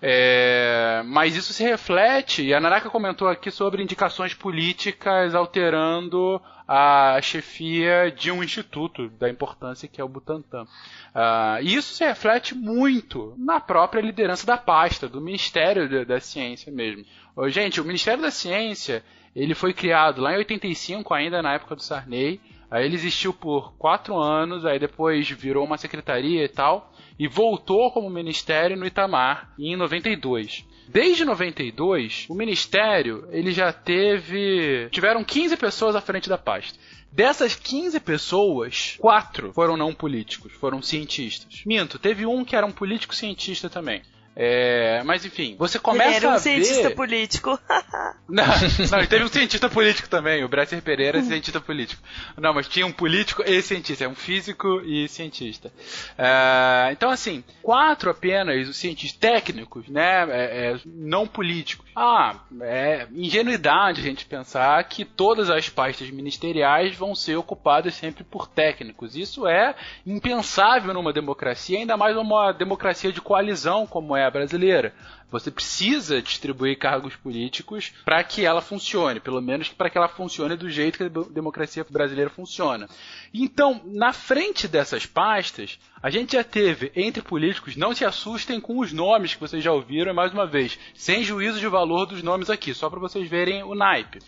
É, 0.06 1.02
mas 1.06 1.34
isso 1.34 1.54
se 1.54 1.64
reflete, 1.64 2.44
e 2.44 2.54
a 2.54 2.60
Naraka 2.60 2.90
comentou 2.90 3.26
aqui 3.30 3.50
sobre 3.50 3.82
indicações 3.82 4.34
políticas 4.34 5.34
alterando 5.34 6.42
a 6.68 7.18
chefia 7.22 8.12
de 8.12 8.30
um 8.30 8.44
instituto 8.44 9.08
da 9.12 9.30
importância 9.30 9.88
que 9.88 10.02
é 10.02 10.04
o 10.04 10.10
Butantan. 10.10 10.64
Uh, 10.64 11.62
e 11.62 11.76
isso 11.76 11.94
se 11.94 12.04
reflete 12.04 12.54
muito 12.54 13.34
na 13.38 13.62
própria 13.62 14.02
liderança 14.02 14.46
da 14.46 14.58
pasta, 14.58 15.08
do 15.08 15.22
Ministério 15.22 16.06
da, 16.06 16.20
Ciência 16.20 16.70
mesmo. 16.70 17.06
Gente, 17.48 17.80
o 17.80 17.86
Ministério 17.86 18.22
da 18.22 18.32
Ciência 18.32 19.06
ele 19.34 19.56
foi 19.56 19.74
criado 19.74 20.22
lá 20.22 20.34
em 20.34 20.38
85, 20.38 21.14
ainda 21.14 21.42
na 21.42 21.54
época 21.54 21.78
do 21.78 21.82
Sarney. 21.82 22.42
Aí 22.70 22.84
ele 22.86 22.96
existiu 22.96 23.34
por 23.34 23.74
quatro 23.78 24.18
anos, 24.18 24.66
aí 24.66 24.80
depois 24.80 25.30
virou 25.30 25.64
uma 25.64 25.78
secretaria 25.78 26.44
e 26.44 26.50
tal, 26.50 26.92
e 27.18 27.28
voltou 27.28 27.92
como 27.92 28.10
ministério 28.10 28.78
no 28.78 28.86
Itamar 28.86 29.54
em 29.58 29.76
92. 29.76 30.66
Desde 30.88 31.26
92, 31.26 32.28
o 32.30 32.36
ministério 32.36 33.28
ele 33.32 33.52
já 33.52 33.72
teve. 33.72 34.90
tiveram 34.92 35.24
15 35.24 35.58
pessoas 35.58 35.96
à 35.96 36.02
frente 36.02 36.30
da 36.30 36.38
pasta. 36.38 36.78
Dessas 37.12 37.56
15 37.56 38.00
pessoas, 38.00 38.98
quatro 39.00 39.54
foram 39.54 39.78
não 39.78 39.94
políticos, 39.94 40.52
foram 40.54 40.82
cientistas. 40.82 41.62
Minto, 41.66 42.00
teve 42.00 42.26
um 42.26 42.44
que 42.44 42.56
era 42.56 42.66
um 42.66 42.72
político 42.72 43.16
cientista 43.16 43.70
também. 43.70 44.02
É, 44.36 45.02
mas 45.04 45.26
enfim, 45.26 45.56
você 45.58 45.78
começa 45.78 46.10
ele 46.10 46.18
era 46.18 46.30
um 46.30 46.34
a 46.34 46.40
cientista 46.40 46.90
ver... 46.90 46.96
político. 46.96 47.60
não, 48.28 48.46
não, 48.92 49.06
teve 49.06 49.24
um 49.24 49.28
cientista 49.28 49.70
político 49.70 50.10
também, 50.10 50.44
o 50.44 50.48
Bresser 50.48 50.82
Pereira 50.82 51.20
é 51.20 51.22
cientista 51.22 51.60
político. 51.60 52.02
Não, 52.38 52.54
mas 52.54 52.68
tinha 52.68 52.86
um 52.86 52.92
político 52.92 53.44
e 53.46 53.62
cientista, 53.62 54.06
é 54.06 54.08
um 54.08 54.16
físico 54.16 54.82
e 54.82 55.08
cientista. 55.08 55.72
É, 56.18 56.90
então, 56.92 57.10
assim, 57.10 57.44
quatro 57.62 58.10
apenas 58.10 58.68
os 58.68 58.78
cientistas 58.78 59.20
técnicos, 59.20 59.88
né, 59.88 60.26
é, 60.30 60.72
é, 60.72 60.80
não 60.86 61.28
políticos. 61.28 61.86
Ah, 61.96 62.40
é 62.62 63.08
ingenuidade 63.14 64.02
a 64.02 64.04
gente 64.04 64.26
pensar 64.26 64.84
que 64.86 65.06
todas 65.06 65.50
as 65.50 65.70
pastas 65.70 66.10
ministeriais 66.10 66.96
vão 66.96 67.14
ser 67.14 67.36
ocupadas 67.36 67.94
sempre 67.94 68.24
por 68.24 68.48
técnicos. 68.48 69.16
Isso 69.16 69.48
é 69.48 69.76
impensável 70.06 70.94
numa 70.94 71.14
democracia, 71.14 71.78
ainda 71.78 71.96
mais 71.96 72.16
numa 72.16 72.52
democracia 72.52 73.12
de 73.12 73.22
coalizão 73.22 73.86
como 73.86 74.16
é 74.16 74.23
a 74.24 74.32
brasileira. 74.32 74.94
Você 75.32 75.50
precisa 75.50 76.22
distribuir 76.22 76.78
cargos 76.78 77.16
políticos 77.16 77.92
para 78.06 78.24
que 78.24 78.46
ela 78.46 78.62
funcione, 78.62 79.20
pelo 79.20 79.42
menos 79.42 79.70
para 79.70 79.90
que 79.90 79.98
ela 79.98 80.08
funcione 80.08 80.56
do 80.56 80.70
jeito 80.70 80.98
que 80.98 81.04
a 81.06 81.34
democracia 81.34 81.84
brasileira 81.90 82.30
funciona. 82.30 82.88
Então, 83.34 83.82
na 83.86 84.14
frente 84.14 84.68
dessas 84.68 85.08
pastas, 85.08 85.80
a 86.02 86.10
gente 86.12 86.34
já 86.34 86.44
teve 86.44 86.92
entre 86.96 87.24
políticos, 87.24 87.76
não 87.76 87.96
se 87.96 88.06
assustem 88.06 88.62
com 88.62 88.80
os 88.80 88.94
nomes 88.94 89.34
que 89.34 89.42
vocês 89.42 89.64
já 89.64 89.72
ouviram, 89.72 90.14
mais 90.14 90.32
uma 90.32 90.46
vez, 90.46 90.78
sem 90.94 91.24
juízo 91.24 91.60
de 91.60 91.68
valor 91.68 92.06
dos 92.06 92.22
nomes 92.22 92.50
aqui, 92.50 92.74
só 92.74 92.90
para 92.90 93.00
vocês 93.00 93.28
verem 93.28 93.64
o 93.64 93.74
naipe. 93.74 94.20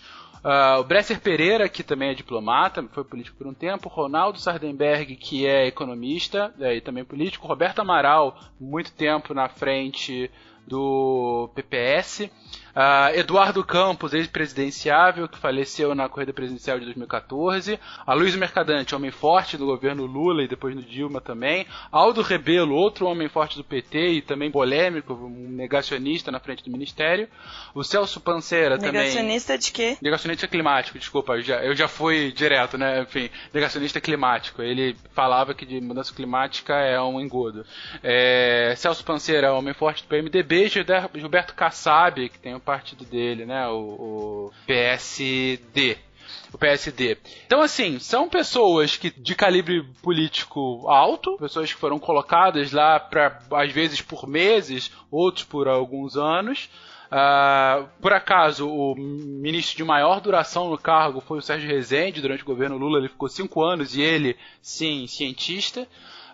Uh, 0.46 0.80
o 0.80 0.84
Bresser 0.84 1.20
Pereira, 1.20 1.68
que 1.68 1.82
também 1.82 2.10
é 2.10 2.14
diplomata, 2.14 2.88
foi 2.92 3.04
político 3.04 3.36
por 3.36 3.48
um 3.48 3.54
tempo. 3.54 3.90
Ronaldo 3.90 4.38
Sardenberg, 4.38 5.16
que 5.16 5.48
é 5.48 5.66
economista 5.66 6.54
é, 6.60 6.76
e 6.76 6.82
também 6.82 7.04
político. 7.04 7.48
Roberto 7.48 7.80
Amaral, 7.80 8.38
muito 8.60 8.94
tempo 8.94 9.34
na 9.34 9.50
frente 9.50 10.30
do 10.68 11.50
PPS. 11.56 12.30
Uh, 12.76 13.18
Eduardo 13.18 13.64
Campos, 13.64 14.14
ex-presidenciável, 14.14 15.30
que 15.30 15.38
faleceu 15.38 15.96
na 15.96 16.10
corrida 16.10 16.34
presidencial 16.34 16.78
de 16.78 16.84
2014. 16.84 17.80
A 18.06 18.14
Luiz 18.14 18.36
Mercadante, 18.36 18.94
homem 18.94 19.12
forte 19.12 19.56
do 19.56 19.66
governo 19.66 20.06
Lula 20.06 20.44
e 20.44 20.48
depois 20.48 20.76
no 20.76 20.84
Dilma 20.84 21.22
também. 21.22 21.66
Aldo 21.90 22.22
Rebelo, 22.22 22.76
outro 22.76 23.06
homem 23.06 23.30
forte 23.30 23.56
do 23.56 23.64
PT 23.64 24.08
e 24.10 24.22
também 24.22 24.52
polêmico, 24.52 25.14
um 25.14 25.50
negacionista 25.52 26.32
na 26.32 26.40
frente 26.42 26.66
do 26.66 26.72
ministério. 26.72 27.30
O 27.74 27.82
Celso 27.82 28.20
Panceira 28.20 28.78
também. 28.78 29.04
Negacionista 29.04 29.58
de 29.58 29.72
quê? 29.72 29.98
Negacionista 30.02 30.46
climático, 30.46 31.00
desculpa, 31.00 31.34
eu 31.36 31.42
já, 31.42 31.64
eu 31.64 31.74
já 31.74 31.88
fui 31.88 32.34
direto, 32.34 32.78
né? 32.78 33.04
Enfim, 33.04 33.30
negacionista 33.54 34.02
climático. 34.02 34.62
Ele 34.62 34.98
falava 35.14 35.54
que 35.54 35.66
de 35.66 35.80
mudança 35.80 36.14
climática 36.14 36.74
é 36.74 37.02
um 37.02 37.22
engodo. 37.22 37.66
É, 38.04 38.74
Celso 38.76 39.06
Panceira, 39.06 39.54
homem 39.54 39.74
forte 39.74 40.04
do 40.04 40.10
PMDB. 40.10 40.68
Gilberto 40.68 41.54
Kassab, 41.54 42.28
que 42.28 42.40
tem 42.40 42.54
o 42.54 42.65
partido 42.66 43.06
dele, 43.06 43.46
né? 43.46 43.68
O, 43.68 44.50
o 44.50 44.52
PSD 44.66 45.98
o 46.54 46.58
PSD. 46.58 47.18
Então, 47.46 47.62
assim, 47.62 48.00
são 48.00 48.30
pessoas 48.30 48.98
que 48.98 49.10
de 49.10 49.36
calibre 49.36 49.84
político 50.02 50.88
alto, 50.88 51.38
pessoas 51.38 51.72
que 51.72 51.80
foram 51.80 52.00
colocadas 52.00 52.72
lá 52.72 53.00
para 53.00 53.40
às 53.52 53.72
vezes 53.72 54.02
por 54.02 54.28
meses, 54.28 54.92
outros 55.12 55.44
por 55.44 55.68
alguns 55.68 56.18
anos. 56.18 56.70
Uh, 57.06 57.88
por 58.02 58.12
acaso, 58.14 58.68
o 58.68 58.96
ministro 58.96 59.78
de 59.78 59.84
maior 59.84 60.20
duração 60.20 60.70
no 60.70 60.78
cargo 60.78 61.22
foi 61.22 61.38
o 61.38 61.42
Sérgio 61.42 61.70
Rezende, 61.70 62.22
durante 62.22 62.42
o 62.42 62.48
governo 62.48 62.78
Lula 62.78 62.98
ele 62.98 63.10
ficou 63.10 63.30
cinco 63.30 63.64
anos 63.64 63.96
e 63.96 64.02
ele, 64.02 64.36
sim, 64.62 65.06
cientista. 65.08 65.88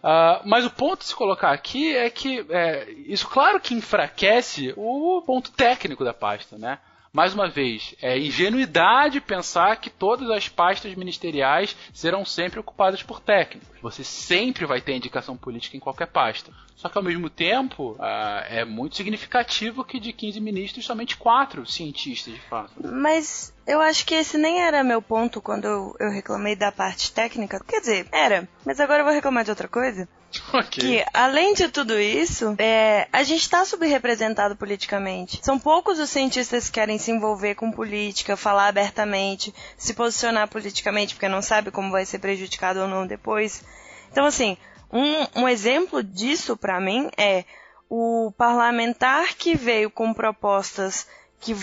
Uh, 0.03 0.41
mas 0.45 0.65
o 0.65 0.71
ponto 0.71 0.99
de 0.99 1.05
se 1.05 1.15
colocar 1.15 1.51
aqui 1.51 1.95
é 1.95 2.09
que 2.09 2.43
é, 2.49 2.89
isso, 3.05 3.27
claro 3.27 3.59
que 3.59 3.75
enfraquece 3.75 4.73
o 4.75 5.21
ponto 5.25 5.51
técnico 5.51 6.03
da 6.03 6.13
pasta, 6.13 6.57
né? 6.57 6.79
Mais 7.13 7.33
uma 7.33 7.49
vez, 7.49 7.93
é 8.01 8.17
ingenuidade 8.17 9.19
pensar 9.19 9.75
que 9.77 9.89
todas 9.89 10.29
as 10.29 10.47
pastas 10.47 10.95
ministeriais 10.95 11.75
serão 11.93 12.23
sempre 12.23 12.59
ocupadas 12.59 13.03
por 13.03 13.19
técnicos. 13.19 13.67
Você 13.81 14.03
sempre 14.03 14.65
vai 14.65 14.79
ter 14.79 14.95
indicação 14.95 15.35
política 15.35 15.75
em 15.75 15.79
qualquer 15.79 16.07
pasta. 16.07 16.51
Só 16.75 16.87
que 16.87 16.97
ao 16.97 17.03
mesmo 17.03 17.29
tempo, 17.29 17.91
uh, 17.91 18.43
é 18.47 18.63
muito 18.63 18.95
significativo 18.95 19.83
que 19.83 19.99
de 19.99 20.13
15 20.13 20.39
ministros, 20.39 20.85
somente 20.85 21.17
4 21.17 21.65
cientistas 21.65 22.33
de 22.33 22.39
fato. 22.41 22.71
Mas 22.81 23.53
eu 23.67 23.81
acho 23.81 24.05
que 24.05 24.15
esse 24.15 24.37
nem 24.37 24.61
era 24.61 24.83
meu 24.83 25.01
ponto 25.01 25.41
quando 25.41 25.65
eu, 25.65 25.95
eu 25.99 26.11
reclamei 26.11 26.55
da 26.55 26.71
parte 26.71 27.11
técnica. 27.11 27.63
Quer 27.67 27.81
dizer, 27.81 28.07
era. 28.11 28.47
Mas 28.65 28.79
agora 28.79 29.01
eu 29.01 29.05
vou 29.05 29.13
reclamar 29.13 29.43
de 29.43 29.51
outra 29.51 29.67
coisa. 29.67 30.07
Okay. 30.53 31.01
Que, 31.01 31.05
além 31.13 31.53
de 31.53 31.69
tudo 31.69 31.99
isso, 31.99 32.55
é, 32.57 33.07
a 33.11 33.23
gente 33.23 33.41
está 33.41 33.63
subrepresentado 33.65 34.55
politicamente. 34.55 35.39
São 35.41 35.57
poucos 35.57 35.99
os 35.99 36.09
cientistas 36.09 36.65
que 36.65 36.73
querem 36.73 36.97
se 36.97 37.11
envolver 37.11 37.55
com 37.55 37.71
política, 37.71 38.37
falar 38.37 38.67
abertamente, 38.67 39.53
se 39.77 39.93
posicionar 39.93 40.47
politicamente, 40.47 41.15
porque 41.15 41.27
não 41.29 41.41
sabe 41.41 41.71
como 41.71 41.91
vai 41.91 42.05
ser 42.05 42.19
prejudicado 42.19 42.81
ou 42.81 42.87
não 42.87 43.07
depois. 43.07 43.63
Então, 44.11 44.25
assim, 44.25 44.57
um, 44.91 45.41
um 45.41 45.47
exemplo 45.47 46.03
disso 46.03 46.57
para 46.57 46.79
mim 46.79 47.09
é 47.17 47.45
o 47.89 48.31
parlamentar 48.37 49.35
que 49.35 49.55
veio 49.55 49.89
com 49.89 50.13
propostas 50.13 51.07
que 51.39 51.55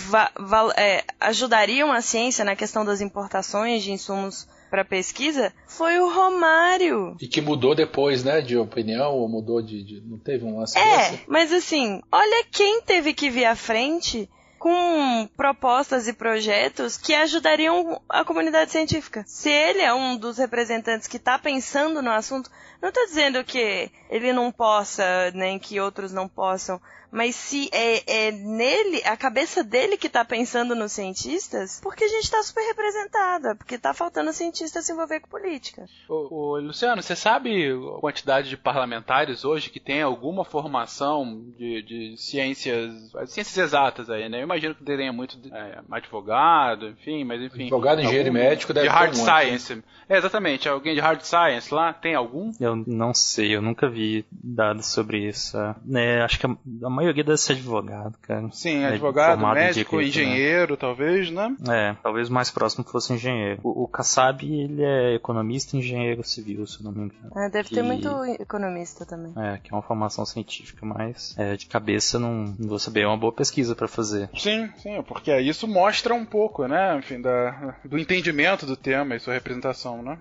é, 0.77 1.05
ajudariam 1.21 1.93
a 1.93 2.03
ciência 2.03 2.45
na 2.45 2.57
questão 2.57 2.85
das 2.85 3.01
importações 3.01 3.83
de 3.83 3.93
insumos 3.93 4.49
para 4.69 4.85
pesquisa 4.85 5.53
foi 5.67 5.99
o 5.99 6.09
Romário. 6.13 7.17
E 7.21 7.27
que 7.27 7.41
mudou 7.41 7.75
depois, 7.75 8.23
né, 8.25 8.41
de 8.41 8.57
opinião, 8.57 9.15
ou 9.15 9.29
mudou 9.29 9.61
de. 9.63 9.83
de 9.83 10.01
não 10.01 10.19
teve 10.19 10.45
um 10.45 10.59
lance 10.59 10.79
É, 10.79 10.97
desse? 11.11 11.25
mas 11.27 11.53
assim, 11.53 12.01
olha 12.11 12.45
quem 12.51 12.83
teve 12.83 13.13
que 13.15 13.31
vir 13.31 13.45
à 13.45 13.57
frente 13.57 14.29
com 14.59 15.29
propostas 15.37 16.09
e 16.09 16.13
projetos 16.13 16.97
que 16.97 17.15
ajudariam 17.15 18.01
a 18.09 18.25
comunidade 18.25 18.73
científica. 18.73 19.25
Se 19.27 19.49
ele 19.49 19.81
é 19.81 19.95
um 19.95 20.17
dos 20.17 20.37
representantes 20.39 21.07
que 21.07 21.17
está 21.17 21.39
pensando 21.39 22.03
no 22.03 22.11
assunto, 22.11 22.51
não 22.83 22.89
estou 22.89 23.07
dizendo 23.07 23.45
que 23.45 23.91
ele 24.11 24.33
não 24.33 24.51
possa, 24.51 25.31
nem 25.33 25.59
que 25.61 25.79
outros 25.81 26.13
não 26.13 26.29
possam, 26.29 26.81
mas 27.11 27.35
se 27.35 27.69
é, 27.73 28.29
é 28.29 28.33
nele, 28.33 29.03
a 29.05 29.17
cabeça 29.17 29.65
dele 29.65 29.97
que 29.97 30.07
está 30.07 30.25
pensando 30.25 30.75
nos 30.75 30.93
cientistas, 30.93 31.81
porque 31.83 32.05
a 32.05 32.09
gente 32.09 32.25
está 32.25 32.43
super 32.43 32.63
representada, 32.63 33.55
porque 33.55 33.77
está 33.77 33.95
faltando 33.95 34.33
cientista 34.33 34.83
se 34.83 34.93
envolver 34.93 35.21
com 35.21 35.29
política. 35.29 35.87
Ô, 36.09 36.55
ô, 36.55 36.59
Luciano, 36.59 37.03
você 37.03 37.17
sabe 37.17 37.71
a 37.71 38.01
quantidade 38.01 38.49
de 38.49 38.57
parlamentares 38.57 39.45
hoje 39.45 39.71
que 39.71 39.81
tem 39.81 40.03
alguma 40.03 40.45
formação 40.45 41.45
de, 41.57 41.83
de 41.83 42.17
ciências, 42.17 43.13
ciências 43.27 43.57
exatas 43.57 44.11
aí, 44.11 44.29
né? 44.29 44.43
imagino 44.43 44.75
que 44.75 44.85
tenha 44.85 45.13
muito 45.13 45.39
é, 45.53 45.81
advogado, 45.91 46.89
enfim, 46.89 47.25
mas 47.25 47.41
enfim. 47.43 47.65
Advogado, 47.65 48.01
engenheiro 48.01 48.33
médico 48.33 48.73
deve 48.73 48.89
De 48.89 48.93
hard 48.93 49.13
ter 49.15 49.21
um 49.21 49.25
science. 49.25 49.83
É, 50.09 50.17
exatamente. 50.17 50.69
Alguém 50.69 50.95
de 50.95 51.01
hard 51.01 51.21
science 51.23 51.73
lá? 51.73 51.93
Tem 51.93 52.15
algum? 52.15 52.51
Eu 52.59 52.75
não 52.75 53.13
sei, 53.13 53.55
eu 53.55 53.63
nunca 53.63 53.89
vi 53.89 54.25
dados 54.31 54.87
sobre 54.87 55.29
isso. 55.29 55.57
É, 55.95 56.23
acho 56.23 56.39
que 56.41 56.47
a, 56.47 56.51
a, 56.85 56.91
maioria 56.99 57.25
deve 57.25 57.39
ser 57.39 57.53
advogado, 57.53 58.19
cara. 58.23 58.49
Sim, 58.53 58.83
é 58.83 58.89
advogado, 58.89 59.47
médico, 59.55 59.97
direito, 59.97 60.17
né? 60.17 60.23
engenheiro, 60.25 60.73
né? 60.73 60.79
talvez, 60.81 61.31
né? 61.31 61.57
É, 61.69 61.97
talvez 62.03 62.29
o 62.29 62.33
mais 62.33 62.51
próximo 62.51 62.85
fosse 62.85 63.13
engenheiro. 63.13 63.61
O, 63.63 63.85
o 63.85 63.89
Kassab, 63.89 64.45
ele 64.45 64.83
é 64.83 65.15
economista 65.15 65.77
e 65.77 65.81
engenheiro 65.81 66.25
civil, 66.25 66.67
se 66.67 66.83
não 66.83 66.93
me 66.93 67.05
engano. 67.05 67.33
É, 67.37 67.49
deve 67.51 67.69
que, 67.69 67.75
ter 67.75 67.83
muito 67.83 68.09
economista 68.41 69.07
também. 69.07 69.33
É, 69.37 69.59
que 69.59 69.73
é 69.73 69.77
uma 69.77 69.83
formação 69.83 70.27
científica, 70.27 70.85
mas 70.85 71.35
é, 71.39 71.57
de 71.57 71.67
cabeça 71.67 72.19
não, 72.19 72.55
não 72.59 72.69
vou 72.69 72.79
saber. 72.79 73.03
É 73.03 73.07
uma 73.07 73.17
boa 73.17 73.33
pesquisa 73.33 73.75
para 73.75 73.89
fazer. 73.89 74.29
Sim, 74.37 74.69
sim, 74.79 75.03
porque 75.03 75.37
isso 75.39 75.69
mostra 75.69 76.15
um 76.15 76.25
pouco, 76.25 76.67
né, 76.67 76.97
enfim, 76.99 77.21
da, 77.21 77.77
do 77.85 77.99
entendimento 77.99 78.67
do 78.67 78.77
tema 78.77 79.15
e 79.15 79.21
sua 79.21 79.35
representação, 79.35 80.03
né? 80.03 80.19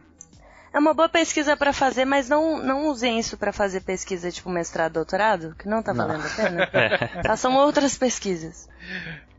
É 0.73 0.79
uma 0.79 0.93
boa 0.93 1.09
pesquisa 1.09 1.55
para 1.55 1.71
fazer, 1.73 2.05
mas 2.05 2.27
não, 2.27 2.57
não 2.57 2.87
usem 2.87 3.19
isso 3.19 3.37
para 3.37 3.53
fazer 3.53 3.81
pesquisa 3.81 4.31
tipo 4.31 4.49
mestrado, 4.49 4.93
doutorado, 4.93 5.55
que 5.57 5.67
não 5.67 5.81
tá 5.81 5.93
valendo 5.93 6.23
não. 6.23 6.27
a 6.27 6.35
pena. 6.35 6.69
Façam 7.25 7.55
outras 7.55 7.97
pesquisas. 7.97 8.67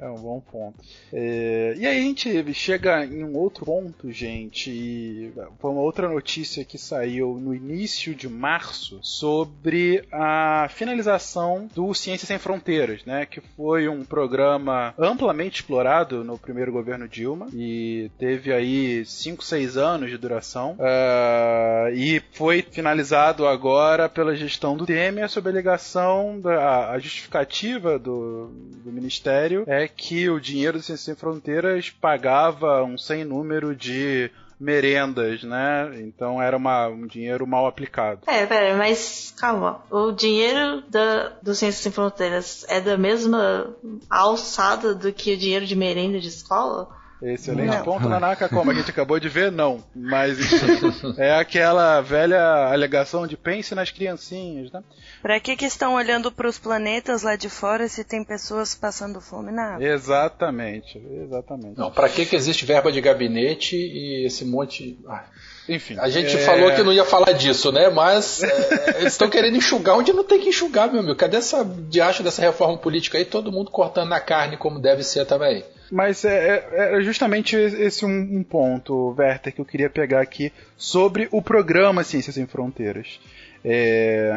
É 0.00 0.08
um 0.08 0.16
bom 0.16 0.40
ponto. 0.40 0.78
É, 1.12 1.74
e 1.76 1.86
aí 1.86 1.98
a 1.98 2.02
gente 2.02 2.54
chega 2.54 3.04
em 3.04 3.24
um 3.24 3.36
outro 3.36 3.64
ponto, 3.64 4.12
gente. 4.12 5.32
Foi 5.58 5.70
uma 5.70 5.80
outra 5.80 6.08
notícia 6.08 6.64
que 6.64 6.78
saiu 6.78 7.38
no 7.40 7.54
início 7.54 8.14
de 8.14 8.28
março 8.28 9.00
sobre 9.02 10.04
a 10.12 10.68
finalização 10.70 11.68
do 11.74 11.92
Ciências 11.94 12.28
Sem 12.28 12.38
Fronteiras, 12.38 13.04
né? 13.04 13.26
Que 13.26 13.40
foi 13.40 13.88
um 13.88 14.04
programa 14.04 14.94
amplamente 14.96 15.60
explorado 15.60 16.22
no 16.22 16.38
primeiro 16.38 16.70
governo 16.70 17.08
Dilma 17.08 17.48
e 17.52 18.10
teve 18.18 18.52
aí 18.52 19.04
5, 19.04 19.42
6 19.42 19.76
anos 19.76 20.10
de 20.10 20.18
duração. 20.18 20.72
Uh, 20.78 21.92
e 21.94 22.22
foi 22.32 22.62
finalizado 22.62 23.48
agora 23.48 24.08
pela 24.08 24.36
gestão 24.36 24.76
do 24.76 24.86
Temer 24.86 25.28
sob 25.28 25.48
a 25.48 25.52
alegação 25.52 26.38
da 26.40 26.90
a 26.90 26.98
justificativa 26.98 27.98
do, 27.98 28.50
do 28.84 28.92
Ministério 28.92 29.37
é 29.66 29.88
que 29.88 30.28
o 30.28 30.40
dinheiro 30.40 30.78
do 30.78 30.82
Ciências 30.82 31.04
Sem 31.04 31.14
Fronteiras 31.14 31.90
pagava 31.90 32.82
um 32.82 32.96
sem 32.96 33.24
número 33.24 33.74
de 33.74 34.30
merendas, 34.58 35.42
né? 35.44 36.00
Então 36.00 36.42
era 36.42 36.56
uma, 36.56 36.88
um 36.88 37.06
dinheiro 37.06 37.46
mal 37.46 37.66
aplicado. 37.66 38.20
É, 38.26 38.44
pera, 38.44 38.76
mas 38.76 39.32
calma. 39.38 39.82
O 39.90 40.10
dinheiro 40.10 40.82
da, 40.88 41.28
do 41.42 41.54
Ciências 41.54 41.82
Sem 41.82 41.92
Fronteiras 41.92 42.64
é 42.68 42.80
da 42.80 42.96
mesma 42.96 43.74
alçada 44.10 44.94
do 44.94 45.12
que 45.12 45.34
o 45.34 45.38
dinheiro 45.38 45.64
de 45.64 45.76
merenda 45.76 46.18
de 46.18 46.28
escola? 46.28 46.88
Excelente 47.20 47.76
não. 47.76 47.82
ponto, 47.82 48.08
Nanaka, 48.08 48.48
como 48.48 48.70
a 48.70 48.74
gente 48.74 48.90
acabou 48.90 49.18
de 49.18 49.28
ver, 49.28 49.50
não. 49.50 49.82
Mas 49.94 50.38
é 51.18 51.34
aquela 51.34 52.00
velha 52.00 52.70
alegação 52.70 53.26
de 53.26 53.36
pense 53.36 53.74
nas 53.74 53.90
criancinhas, 53.90 54.70
né? 54.70 54.82
Pra 55.20 55.40
que 55.40 55.56
que 55.56 55.64
estão 55.64 55.94
olhando 55.94 56.30
para 56.30 56.48
os 56.48 56.58
planetas 56.58 57.22
lá 57.22 57.34
de 57.34 57.48
fora 57.48 57.88
se 57.88 58.04
tem 58.04 58.22
pessoas 58.22 58.74
passando 58.74 59.20
fome 59.20 59.50
na 59.50 59.80
Exatamente, 59.80 60.98
exatamente. 61.22 61.76
Não, 61.76 61.90
pra 61.90 62.08
que 62.08 62.24
que 62.24 62.36
existe 62.36 62.64
verba 62.64 62.92
de 62.92 63.00
gabinete 63.00 63.76
e 63.76 64.26
esse 64.26 64.44
monte... 64.44 64.98
Ah. 65.08 65.24
Enfim. 65.68 65.96
A 65.98 66.08
gente 66.08 66.34
é... 66.34 66.38
falou 66.38 66.72
que 66.72 66.82
não 66.82 66.92
ia 66.92 67.04
falar 67.04 67.32
disso, 67.32 67.70
né? 67.70 67.90
Mas 67.90 68.42
é, 68.42 69.00
eles 69.00 69.12
estão 69.12 69.28
querendo 69.28 69.56
enxugar 69.56 69.96
onde 69.96 70.12
não 70.12 70.24
tem 70.24 70.40
que 70.40 70.48
enxugar, 70.48 70.90
meu 70.90 71.00
amigo. 71.00 71.14
Cadê 71.14 71.36
essa 71.36 71.64
diacho 71.64 72.22
dessa 72.22 72.40
reforma 72.40 72.78
política 72.78 73.18
aí? 73.18 73.24
Todo 73.24 73.52
mundo 73.52 73.70
cortando 73.70 74.08
na 74.08 74.20
carne 74.20 74.56
como 74.56 74.80
deve 74.80 75.02
ser 75.02 75.26
também. 75.26 75.64
Mas 75.90 76.24
é, 76.24 76.64
é, 76.70 76.98
é 76.98 77.00
justamente 77.00 77.56
esse 77.56 78.04
um, 78.04 78.38
um, 78.38 78.42
ponto, 78.42 79.14
Werther, 79.18 79.54
que 79.54 79.60
eu 79.60 79.64
queria 79.64 79.88
pegar 79.88 80.20
aqui 80.20 80.52
sobre 80.76 81.28
o 81.30 81.40
programa 81.40 82.04
Ciências 82.04 82.34
Sem 82.34 82.46
Fronteiras. 82.46 83.18
É, 83.64 84.32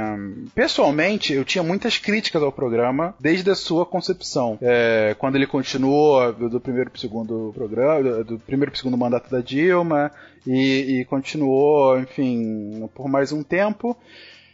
pessoalmente, 0.53 1.33
eu 1.33 1.45
tinha 1.45 1.63
muitas 1.63 1.97
críticas 1.97 2.41
ao 2.41 2.51
programa 2.51 3.15
desde 3.19 3.49
a 3.49 3.55
sua 3.55 3.85
concepção. 3.85 4.57
É, 4.61 5.15
quando 5.17 5.35
ele 5.35 5.47
continuou 5.47 6.33
do 6.33 6.59
primeiro 6.59 6.89
para 6.89 6.97
o 6.97 7.01
segundo 7.01 7.51
programa, 7.53 8.23
do 8.23 8.39
primeiro 8.39 8.71
para 8.71 8.79
segundo 8.79 8.97
mandato 8.97 9.29
da 9.29 9.41
Dilma, 9.41 10.11
e, 10.45 11.01
e 11.01 11.05
continuou, 11.05 11.99
enfim, 11.99 12.89
por 12.93 13.07
mais 13.07 13.31
um 13.31 13.43
tempo. 13.43 13.95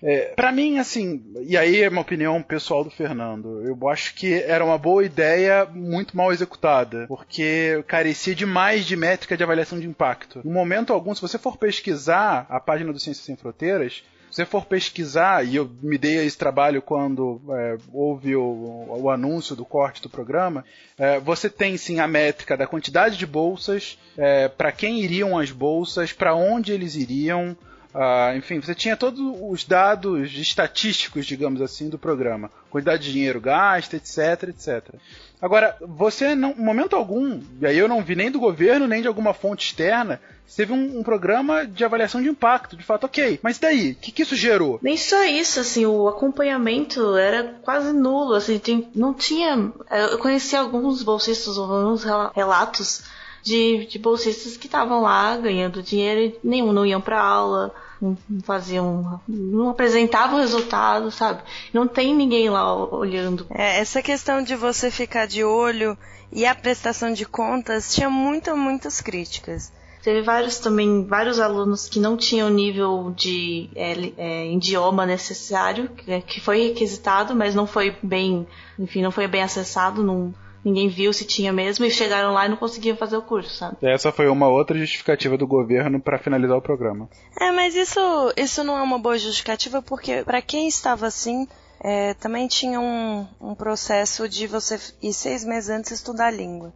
É, 0.02 0.34
para 0.36 0.52
mim, 0.52 0.78
assim, 0.78 1.24
e 1.42 1.58
aí 1.58 1.82
é 1.82 1.90
uma 1.90 2.02
opinião 2.02 2.42
pessoal 2.44 2.84
do 2.84 2.90
Fernando, 2.92 3.64
eu 3.66 3.90
acho 3.90 4.14
que 4.14 4.32
era 4.44 4.64
uma 4.64 4.78
boa 4.78 5.04
ideia 5.04 5.66
muito 5.66 6.16
mal 6.16 6.32
executada, 6.32 7.06
porque 7.08 7.84
carecia 7.88 8.36
demais 8.36 8.86
de 8.86 8.96
métrica 8.96 9.36
de 9.36 9.44
avaliação 9.44 9.80
de 9.80 9.88
impacto. 9.88 10.42
No 10.44 10.52
momento 10.52 10.94
algum, 10.94 11.16
se 11.16 11.22
você 11.22 11.40
for 11.40 11.58
pesquisar 11.58 12.46
a 12.48 12.60
página 12.60 12.94
do 12.94 13.00
Ciências 13.00 13.26
Sem 13.26 13.36
Fronteiras, 13.36 14.04
você 14.38 14.46
for 14.46 14.66
pesquisar, 14.66 15.44
e 15.44 15.56
eu 15.56 15.68
me 15.82 15.98
dei 15.98 16.24
esse 16.24 16.38
trabalho 16.38 16.80
quando 16.80 17.42
é, 17.50 17.78
houve 17.92 18.36
o, 18.36 18.86
o, 19.02 19.10
anúncio 19.10 19.56
do 19.56 19.66
corte 19.66 20.00
do 20.00 20.10
programa, 20.10 20.64
é, 20.96 21.20
você 21.20 21.50
tem 21.50 21.76
sim 21.76 22.00
a 22.00 22.08
métrica 22.08 22.56
da 22.56 22.68
quantidade 22.68 23.18
de 23.18 23.26
bolsas, 23.26 23.98
é, 24.16 24.48
para 24.48 24.72
quem 24.72 25.00
iriam 25.00 25.40
as 25.40 25.50
bolsas, 25.50 26.14
para 26.14 26.36
onde 26.36 26.72
eles 26.72 26.96
iriam, 26.96 27.58
Uh, 27.96 28.38
enfim, 28.38 28.60
você 28.60 28.76
tinha 28.76 28.96
todos 28.96 29.20
os 29.20 29.64
dados 29.64 30.32
estatísticos, 30.38 31.26
digamos 31.26 31.62
assim, 31.62 31.90
do 31.90 31.98
programa. 31.98 32.52
Quantidade 32.70 33.06
de 33.06 33.12
dinheiro 33.12 33.42
gasto, 33.42 33.96
etc, 33.96 34.50
etc. 34.50 34.94
Agora, 35.42 35.76
você, 35.82 36.34
em 36.34 36.36
momento 36.36 36.96
algum, 36.96 37.40
e 37.62 37.66
aí 37.66 37.78
eu 37.78 37.88
não 37.88 38.04
vi 38.04 38.16
nem 38.16 38.32
do 38.32 38.40
governo, 38.40 38.88
nem 38.88 39.02
de 39.02 39.08
alguma 39.08 39.34
fonte 39.34 39.68
externa, 39.68 40.20
teve 40.56 40.74
um, 40.74 41.00
um, 41.00 41.04
programa 41.04 41.66
de 41.66 41.86
avaliação 41.86 42.22
de 42.22 42.30
impacto, 42.30 42.76
de 42.76 42.84
fato, 42.84 43.06
ok. 43.06 43.40
Mas 43.44 43.60
daí, 43.60 43.92
o 43.92 43.96
que, 43.96 44.12
que 44.12 44.24
isso 44.24 44.36
gerou? 44.36 44.80
Nem 44.82 44.98
só 44.98 45.24
isso, 45.26 45.60
assim, 45.60 45.86
o 45.86 46.08
acompanhamento 46.08 47.16
era 47.16 47.56
quase 47.62 47.94
nulo, 47.94 48.34
assim, 48.34 48.58
tem, 48.58 48.90
não 48.96 49.14
tinha. 49.14 49.72
Eu 50.12 50.18
conheci 50.18 50.56
alguns 50.56 51.04
bolsistas, 51.04 51.58
alguns 51.58 52.04
relatos 52.36 53.04
de, 53.44 53.86
de 53.86 54.00
bolsistas 54.00 54.58
que 54.58 54.66
estavam 54.66 55.02
lá 55.02 55.38
ganhando 55.38 55.84
dinheiro 55.84 56.20
e 56.20 56.40
nenhum 56.44 56.74
não 56.74 56.86
iam 56.86 57.00
para 57.00 57.22
aula 57.22 57.74
não 58.02 58.18
faziam, 58.44 59.22
não 59.28 59.70
apresentavam 59.70 60.40
resultado, 60.40 61.12
sabe? 61.12 61.42
Não 61.74 61.88
tem 61.88 62.16
ninguém 62.16 62.50
lá 62.50 62.76
olhando. 62.76 63.48
É, 63.50 63.80
essa 63.80 64.02
questão 64.02 64.42
de 64.42 64.56
você 64.56 64.92
ficar 64.92 65.28
de 65.28 65.44
olho 65.44 65.98
e 66.32 66.46
a 66.46 66.54
prestação 66.54 67.14
de 67.14 67.26
contas 67.26 67.94
tinha 67.94 68.10
muitas, 68.10 68.58
muitas 68.58 69.02
críticas. 69.02 69.72
Teve 70.04 70.22
vários 70.22 70.60
também, 70.60 71.06
vários 71.06 71.40
alunos 71.40 71.90
que 71.90 72.00
não 72.00 72.16
tinham 72.16 72.50
nível 72.50 73.14
de 73.16 73.70
é, 73.76 74.14
é, 74.18 74.52
idioma 74.54 75.06
necessário, 75.06 75.90
que, 75.90 76.22
que 76.22 76.40
foi 76.40 76.70
requisitado, 76.70 77.36
mas 77.36 77.54
não 77.54 77.68
foi 77.68 77.96
bem, 78.02 78.48
enfim, 78.80 79.02
não 79.02 79.12
foi 79.12 79.28
bem 79.28 79.42
acessado, 79.42 80.04
não 80.04 80.34
ninguém 80.68 80.90
viu 80.90 81.14
se 81.14 81.26
tinha 81.26 81.54
mesmo 81.54 81.86
e 81.86 81.90
chegaram 81.90 82.34
lá 82.34 82.46
e 82.46 82.50
não 82.50 82.58
conseguiam 82.58 82.98
fazer 82.98 83.16
o 83.16 83.22
curso, 83.22 83.50
sabe? 83.56 83.78
Essa 83.82 84.12
foi 84.12 84.28
uma 84.28 84.50
outra 84.50 84.78
justificativa 84.78 85.38
do 85.38 85.48
governo 85.48 86.00
para 86.00 86.20
finalizar 86.20 86.58
o 86.58 86.62
programa. 86.62 87.10
É, 87.40 87.52
mas 87.52 87.74
isso, 87.74 88.00
isso 88.36 88.64
não 88.64 88.78
é 88.78 88.82
uma 88.82 89.00
boa 89.00 89.18
justificativa 89.18 89.82
porque 89.82 90.24
para 90.24 90.42
quem 90.42 90.68
estava 90.68 91.08
assim, 91.08 91.48
é, 91.80 92.14
também 92.16 92.48
tinha 92.48 92.80
um, 92.80 93.26
um 93.40 93.56
processo 93.56 94.28
de 94.28 94.46
você 94.46 94.78
ir 95.02 95.14
seis 95.14 95.46
meses 95.46 95.70
antes 95.70 95.92
estudar 95.92 96.28
a 96.28 96.32
língua. 96.32 96.74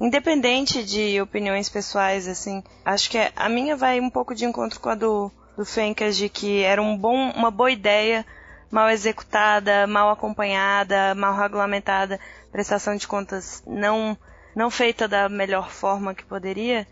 Independente 0.00 0.84
de 0.84 1.20
opiniões 1.20 1.68
pessoais, 1.68 2.28
assim, 2.28 2.62
acho 2.84 3.10
que 3.10 3.18
a 3.34 3.48
minha 3.48 3.76
vai 3.76 4.00
um 4.00 4.10
pouco 4.10 4.34
de 4.34 4.44
encontro 4.44 4.78
com 4.78 4.90
a 4.90 4.94
do, 4.94 5.30
do 5.56 5.64
Fencas 5.64 6.16
de 6.16 6.28
que 6.28 6.62
era 6.62 6.80
um 6.80 6.96
bom, 6.96 7.30
uma 7.30 7.50
boa 7.50 7.70
ideia 7.70 8.24
mal 8.70 8.90
executada, 8.90 9.86
mal 9.86 10.10
acompanhada, 10.10 11.14
mal 11.14 11.36
regulamentada, 11.36 12.18
prestação 12.54 12.94
de 12.94 13.08
contas 13.08 13.64
não, 13.66 14.16
não 14.54 14.70
feita 14.70 15.08
da 15.08 15.28
melhor 15.28 15.72
forma 15.72 16.14
que 16.14 16.24
poderia, 16.24 16.86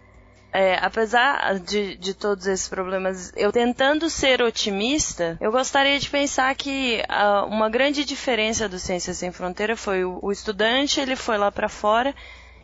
é, 0.52 0.74
apesar 0.82 1.60
de, 1.60 1.96
de 1.98 2.14
todos 2.14 2.48
esses 2.48 2.68
problemas, 2.68 3.32
eu 3.36 3.52
tentando 3.52 4.10
ser 4.10 4.42
otimista, 4.42 5.38
eu 5.40 5.52
gostaria 5.52 6.00
de 6.00 6.10
pensar 6.10 6.52
que 6.56 7.00
uh, 7.08 7.46
uma 7.46 7.70
grande 7.70 8.04
diferença 8.04 8.68
do 8.68 8.76
Ciências 8.76 9.18
Sem 9.18 9.30
Fronteira 9.30 9.76
foi 9.76 10.04
o, 10.04 10.18
o 10.20 10.32
estudante, 10.32 11.00
ele 11.00 11.14
foi 11.14 11.38
lá 11.38 11.52
para 11.52 11.68
fora 11.68 12.12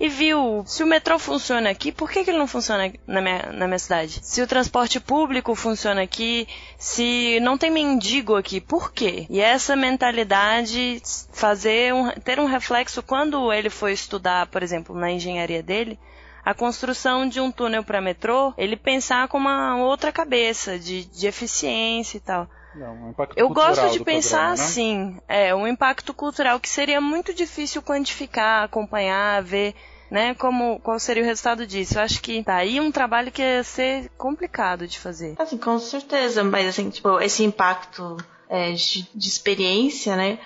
e 0.00 0.08
viu 0.08 0.62
se 0.66 0.82
o 0.82 0.86
metrô 0.86 1.18
funciona 1.18 1.70
aqui, 1.70 1.90
por 1.90 2.10
que, 2.10 2.24
que 2.24 2.30
ele 2.30 2.38
não 2.38 2.46
funciona 2.46 2.92
na 3.06 3.20
minha, 3.20 3.50
na 3.52 3.66
minha 3.66 3.78
cidade? 3.78 4.20
Se 4.22 4.40
o 4.40 4.46
transporte 4.46 5.00
público 5.00 5.54
funciona 5.54 6.02
aqui, 6.02 6.46
se 6.78 7.40
não 7.40 7.58
tem 7.58 7.70
mendigo 7.70 8.36
aqui, 8.36 8.60
por 8.60 8.92
quê? 8.92 9.26
E 9.28 9.40
essa 9.40 9.74
mentalidade 9.74 11.02
fazer 11.32 11.92
um, 11.92 12.10
ter 12.10 12.38
um 12.38 12.46
reflexo 12.46 13.02
quando 13.02 13.52
ele 13.52 13.70
foi 13.70 13.92
estudar, 13.92 14.46
por 14.46 14.62
exemplo, 14.62 14.94
na 14.94 15.10
engenharia 15.10 15.62
dele, 15.62 15.98
a 16.44 16.54
construção 16.54 17.28
de 17.28 17.40
um 17.40 17.50
túnel 17.50 17.82
para 17.82 18.00
metrô, 18.00 18.54
ele 18.56 18.76
pensar 18.76 19.28
com 19.28 19.36
uma 19.36 19.76
outra 19.84 20.12
cabeça 20.12 20.78
de, 20.78 21.04
de 21.04 21.26
eficiência 21.26 22.16
e 22.16 22.20
tal. 22.20 22.48
Não, 22.78 22.94
um 22.94 23.14
Eu 23.36 23.48
gosto 23.48 23.90
de 23.90 24.04
pensar 24.04 24.38
programa, 24.38 24.56
né? 24.56 24.64
assim, 24.64 25.20
é, 25.28 25.54
um 25.54 25.66
impacto 25.66 26.14
cultural 26.14 26.60
que 26.60 26.68
seria 26.68 27.00
muito 27.00 27.34
difícil 27.34 27.82
quantificar, 27.82 28.64
acompanhar, 28.64 29.42
ver, 29.42 29.74
né, 30.10 30.34
como, 30.34 30.78
qual 30.80 30.98
seria 30.98 31.22
o 31.22 31.26
resultado 31.26 31.66
disso. 31.66 31.98
Eu 31.98 32.02
acho 32.02 32.22
que 32.22 32.42
tá 32.42 32.54
aí 32.54 32.80
um 32.80 32.92
trabalho 32.92 33.32
que 33.32 33.42
ia 33.42 33.64
ser 33.64 34.10
complicado 34.16 34.86
de 34.86 34.98
fazer. 34.98 35.34
Assim, 35.38 35.58
com 35.58 35.78
certeza, 35.78 36.44
mas 36.44 36.68
assim, 36.68 36.88
tipo, 36.88 37.20
esse 37.20 37.44
impacto 37.44 38.16
é, 38.48 38.72
de, 38.72 39.08
de 39.14 39.28
experiência, 39.28 40.16
né? 40.16 40.38